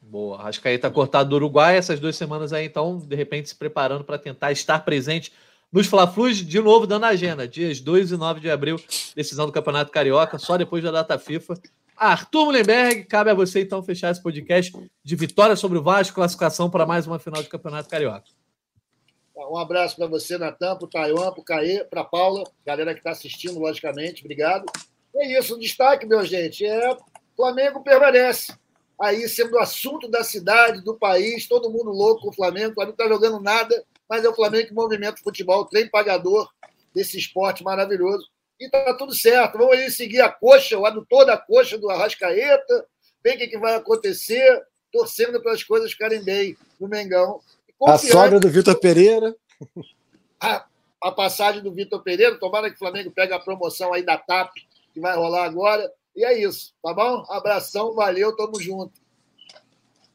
Boa. 0.00 0.42
Acho 0.42 0.60
que 0.60 0.68
aí 0.68 0.78
tá 0.78 0.90
cortado 0.90 1.30
do 1.30 1.36
Uruguai 1.36 1.76
essas 1.76 1.98
duas 1.98 2.16
semanas 2.16 2.52
aí, 2.52 2.66
então, 2.66 2.98
de 2.98 3.16
repente, 3.16 3.48
se 3.48 3.54
preparando 3.54 4.04
para 4.04 4.18
tentar 4.18 4.52
estar 4.52 4.78
presente 4.80 5.32
nos 5.72 5.86
Fla-Flus, 5.86 6.38
de 6.38 6.60
novo 6.60 6.86
dando 6.86 7.04
a 7.04 7.08
agenda, 7.08 7.48
dias 7.48 7.80
2 7.80 8.12
e 8.12 8.16
9 8.16 8.40
de 8.40 8.50
abril, 8.50 8.76
decisão 9.16 9.46
do 9.46 9.52
Campeonato 9.52 9.90
Carioca, 9.90 10.38
só 10.38 10.58
depois 10.58 10.84
da 10.84 10.90
data 10.90 11.18
FIFA. 11.18 11.54
Arthur 11.96 12.44
Mullenberg, 12.46 13.04
cabe 13.04 13.30
a 13.30 13.34
você 13.34 13.62
então 13.62 13.82
fechar 13.82 14.10
esse 14.10 14.22
podcast 14.22 14.72
de 15.02 15.16
vitória 15.16 15.56
sobre 15.56 15.78
o 15.78 15.82
Vasco, 15.82 16.14
classificação 16.14 16.68
para 16.68 16.84
mais 16.84 17.06
uma 17.06 17.18
final 17.18 17.42
de 17.42 17.48
Campeonato 17.48 17.88
Carioca. 17.88 18.41
Um 19.50 19.58
abraço 19.58 19.96
para 19.96 20.06
você, 20.06 20.38
Natan, 20.38 20.76
para 20.76 20.86
o 20.86 20.90
Taiwan, 20.90 21.32
para 21.32 21.40
o 21.40 21.44
Caê, 21.44 21.84
para 21.84 22.04
Paula, 22.04 22.44
galera 22.64 22.92
que 22.92 23.00
está 23.00 23.10
assistindo, 23.10 23.58
logicamente, 23.58 24.22
obrigado. 24.22 24.66
É 25.14 25.38
isso, 25.38 25.54
o 25.54 25.58
destaque, 25.58 26.06
meu 26.06 26.24
gente, 26.24 26.64
é 26.64 26.96
Flamengo 27.36 27.82
permanece 27.82 28.52
aí 29.00 29.28
sendo 29.28 29.56
o 29.56 29.58
assunto 29.58 30.08
da 30.08 30.22
cidade, 30.22 30.82
do 30.82 30.94
país, 30.96 31.48
todo 31.48 31.70
mundo 31.70 31.90
louco 31.90 32.22
com 32.22 32.28
o 32.28 32.32
Flamengo. 32.32 32.74
O 32.76 32.84
não 32.84 32.92
está 32.92 33.08
jogando 33.08 33.40
nada, 33.40 33.84
mas 34.08 34.24
é 34.24 34.28
o 34.28 34.34
Flamengo 34.34 34.68
que 34.68 34.74
movimenta 34.74 35.20
o 35.20 35.24
futebol, 35.24 35.64
trem 35.64 35.88
pagador 35.88 36.48
desse 36.94 37.18
esporte 37.18 37.64
maravilhoso. 37.64 38.28
E 38.60 38.70
tá 38.70 38.94
tudo 38.94 39.12
certo. 39.12 39.58
Vamos 39.58 39.76
aí 39.76 39.90
seguir 39.90 40.20
a 40.20 40.30
coxa, 40.30 40.78
o 40.78 40.86
adutor 40.86 41.26
da 41.26 41.36
coxa 41.36 41.76
do 41.76 41.90
Arrascaeta, 41.90 42.86
ver 43.24 43.34
o 43.34 43.38
que, 43.38 43.48
que 43.48 43.58
vai 43.58 43.74
acontecer, 43.74 44.62
torcendo 44.92 45.42
para 45.42 45.52
as 45.52 45.64
coisas 45.64 45.90
ficarem 45.90 46.22
bem 46.22 46.56
no 46.78 46.86
Mengão. 46.86 47.40
A 47.86 47.98
sogra 47.98 48.38
do 48.38 48.48
Vitor 48.48 48.78
Pereira. 48.78 49.34
A, 50.40 50.64
a 51.02 51.12
passagem 51.12 51.62
do 51.62 51.72
Vitor 51.72 52.02
Pereira, 52.02 52.38
tomara 52.38 52.68
que 52.68 52.76
o 52.76 52.78
Flamengo 52.78 53.10
pegue 53.10 53.32
a 53.32 53.38
promoção 53.38 53.92
aí 53.92 54.04
da 54.04 54.16
TAP, 54.16 54.52
que 54.92 55.00
vai 55.00 55.16
rolar 55.16 55.44
agora. 55.44 55.90
E 56.14 56.24
é 56.24 56.40
isso, 56.40 56.74
tá 56.82 56.92
bom? 56.92 57.24
Abração, 57.28 57.94
valeu, 57.94 58.36
tamo 58.36 58.60
junto. 58.60 59.00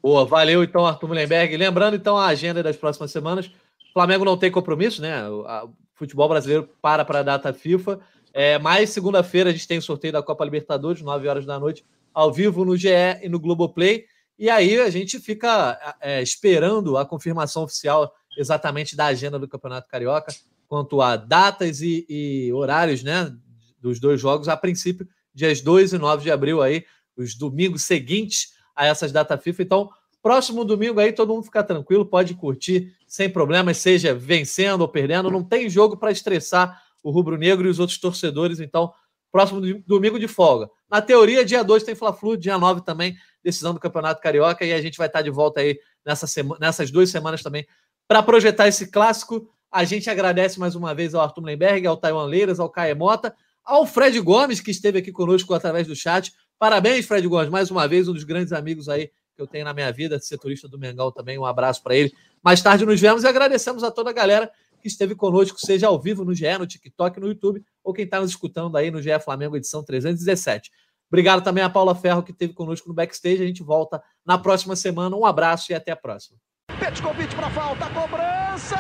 Boa, 0.01 0.25
valeu 0.25 0.63
então, 0.63 0.85
Arthur 0.85 1.07
Mullenberg. 1.07 1.57
Lembrando 1.57 1.95
então 1.95 2.17
a 2.17 2.27
agenda 2.27 2.61
das 2.61 2.77
próximas 2.77 3.11
semanas. 3.11 3.47
O 3.47 3.93
Flamengo 3.93 4.23
não 4.23 4.37
tem 4.37 4.51
compromisso, 4.51 5.01
né? 5.01 5.27
O 5.27 5.69
futebol 5.95 6.29
brasileiro 6.29 6.69
para 6.81 7.03
para 7.03 7.19
a 7.19 7.23
data 7.23 7.51
FIFA. 7.51 7.99
É, 8.33 8.59
mas 8.59 8.91
segunda-feira 8.91 9.49
a 9.49 9.53
gente 9.53 9.67
tem 9.67 9.79
o 9.79 9.81
sorteio 9.81 10.13
da 10.13 10.21
Copa 10.21 10.45
Libertadores, 10.45 11.01
9 11.01 11.27
horas 11.27 11.45
da 11.45 11.59
noite, 11.59 11.83
ao 12.13 12.31
vivo 12.31 12.63
no 12.63 12.77
GE 12.77 12.89
e 13.23 13.27
no 13.27 13.39
Globoplay. 13.39 14.05
E 14.37 14.49
aí 14.49 14.79
a 14.79 14.89
gente 14.89 15.19
fica 15.19 15.97
é, 15.99 16.21
esperando 16.21 16.97
a 16.97 17.05
confirmação 17.05 17.63
oficial 17.63 18.13
exatamente 18.37 18.95
da 18.95 19.07
agenda 19.07 19.39
do 19.39 19.47
Campeonato 19.47 19.87
Carioca, 19.87 20.33
quanto 20.67 21.01
a 21.01 21.15
datas 21.15 21.81
e, 21.81 22.05
e 22.07 22.53
horários 22.53 23.01
né, 23.03 23.35
dos 23.81 23.99
dois 23.99 24.21
jogos. 24.21 24.47
A 24.47 24.55
princípio, 24.55 25.07
dias 25.33 25.61
2 25.61 25.93
e 25.93 25.97
9 25.97 26.23
de 26.23 26.31
abril 26.31 26.61
aí, 26.61 26.85
os 27.15 27.33
domingos 27.33 27.83
seguintes 27.83 28.53
a 28.75 28.85
essas 28.85 29.11
datas 29.11 29.41
FIFA. 29.41 29.63
Então, 29.63 29.89
próximo 30.21 30.63
domingo 30.63 30.99
aí 30.99 31.11
todo 31.11 31.33
mundo 31.33 31.45
fica 31.45 31.63
tranquilo, 31.63 32.05
pode 32.05 32.35
curtir 32.35 32.93
sem 33.07 33.29
problemas, 33.29 33.77
seja 33.77 34.13
vencendo 34.13 34.81
ou 34.81 34.87
perdendo, 34.87 35.31
não 35.31 35.43
tem 35.43 35.69
jogo 35.69 35.97
para 35.97 36.11
estressar 36.11 36.83
o 37.01 37.09
rubro-negro 37.09 37.67
e 37.67 37.71
os 37.71 37.79
outros 37.79 37.97
torcedores, 37.97 38.59
então 38.59 38.91
próximo 39.37 39.61
domingo 39.85 40.19
de 40.19 40.27
folga. 40.27 40.67
Na 40.89 40.99
teoria, 40.99 41.45
dia 41.45 41.63
2 41.63 41.83
tem 41.83 41.93
Fla-Flu, 41.93 42.35
dia 42.35 42.57
9 42.57 42.81
também, 42.81 43.15
decisão 43.43 43.71
do 43.71 43.79
Campeonato 43.79 44.19
Carioca, 44.19 44.65
e 44.65 44.73
a 44.73 44.81
gente 44.81 44.97
vai 44.97 45.05
estar 45.05 45.21
de 45.21 45.29
volta 45.29 45.59
aí 45.59 45.77
nessa 46.03 46.25
nessas 46.59 46.89
duas 46.89 47.11
semanas 47.11 47.43
também 47.43 47.67
para 48.07 48.23
projetar 48.23 48.67
esse 48.67 48.89
clássico. 48.89 49.47
A 49.71 49.83
gente 49.83 50.09
agradece 50.09 50.59
mais 50.59 50.73
uma 50.73 50.95
vez 50.95 51.13
ao 51.13 51.21
Arthur 51.21 51.43
Lemberg, 51.43 51.85
ao 51.85 51.95
Taiwan 51.95 52.25
Leiras, 52.25 52.59
ao 52.59 52.67
Caio 52.67 52.95
Mota, 52.95 53.31
ao 53.63 53.85
Fred 53.85 54.19
Gomes, 54.21 54.59
que 54.59 54.71
esteve 54.71 54.97
aqui 54.97 55.11
conosco 55.11 55.53
através 55.53 55.85
do 55.85 55.95
chat. 55.95 56.33
Parabéns, 56.57 57.05
Fred 57.05 57.27
Gomes, 57.27 57.49
mais 57.51 57.69
uma 57.69 57.87
vez, 57.87 58.07
um 58.07 58.13
dos 58.13 58.23
grandes 58.23 58.53
amigos 58.53 58.89
aí 58.89 59.11
que 59.35 59.41
eu 59.43 59.45
tenho 59.45 59.65
na 59.65 59.73
minha 59.73 59.91
vida, 59.91 60.19
setorista 60.19 60.67
do 60.67 60.79
Mengão 60.79 61.11
também. 61.11 61.37
Um 61.37 61.45
abraço 61.45 61.83
para 61.83 61.95
ele. 61.95 62.11
Mais 62.43 62.59
tarde 62.59 62.87
nos 62.87 62.99
vemos 62.99 63.23
e 63.23 63.27
agradecemos 63.27 63.83
a 63.83 63.91
toda 63.91 64.09
a 64.09 64.13
galera 64.13 64.51
que 64.87 64.91
esteve 64.91 65.13
conosco, 65.13 65.59
seja 65.59 65.87
ao 65.87 65.99
vivo 65.99 66.23
no 66.23 66.33
GE, 66.33 66.57
no 66.57 66.65
TikTok, 66.65 67.19
no 67.19 67.27
YouTube, 67.27 67.61
ou 67.83 67.93
quem 67.93 68.05
está 68.05 68.21
nos 68.21 68.29
escutando 68.29 68.77
aí 68.77 68.89
no 68.89 69.01
GE 69.01 69.19
Flamengo, 69.19 69.57
edição 69.57 69.83
317. 69.83 70.71
Obrigado 71.09 71.43
também 71.43 71.63
a 71.63 71.69
Paula 71.69 71.93
Ferro, 71.93 72.23
que 72.23 72.31
esteve 72.31 72.53
conosco 72.53 72.87
no 72.87 72.93
backstage. 72.93 73.43
A 73.43 73.47
gente 73.47 73.63
volta 73.63 74.01
na 74.25 74.37
próxima 74.37 74.75
semana. 74.75 75.15
Um 75.15 75.25
abraço 75.25 75.71
e 75.71 75.75
até 75.75 75.91
a 75.91 75.95
próxima. 75.95 76.37
Petkovic 76.79 77.33
para 77.35 77.49
falta, 77.49 77.89
cobrança! 77.89 78.77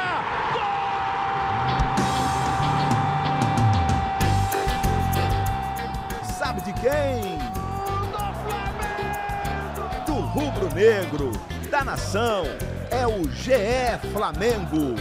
Gol! 0.53 0.77
de 6.63 6.73
quem? 6.73 7.37
Do 10.05 10.13
rubro-negro, 10.13 11.31
da 11.69 11.83
nação, 11.83 12.43
é 12.89 13.05
o 13.05 13.29
GE 13.29 14.09
Flamengo. 14.11 14.95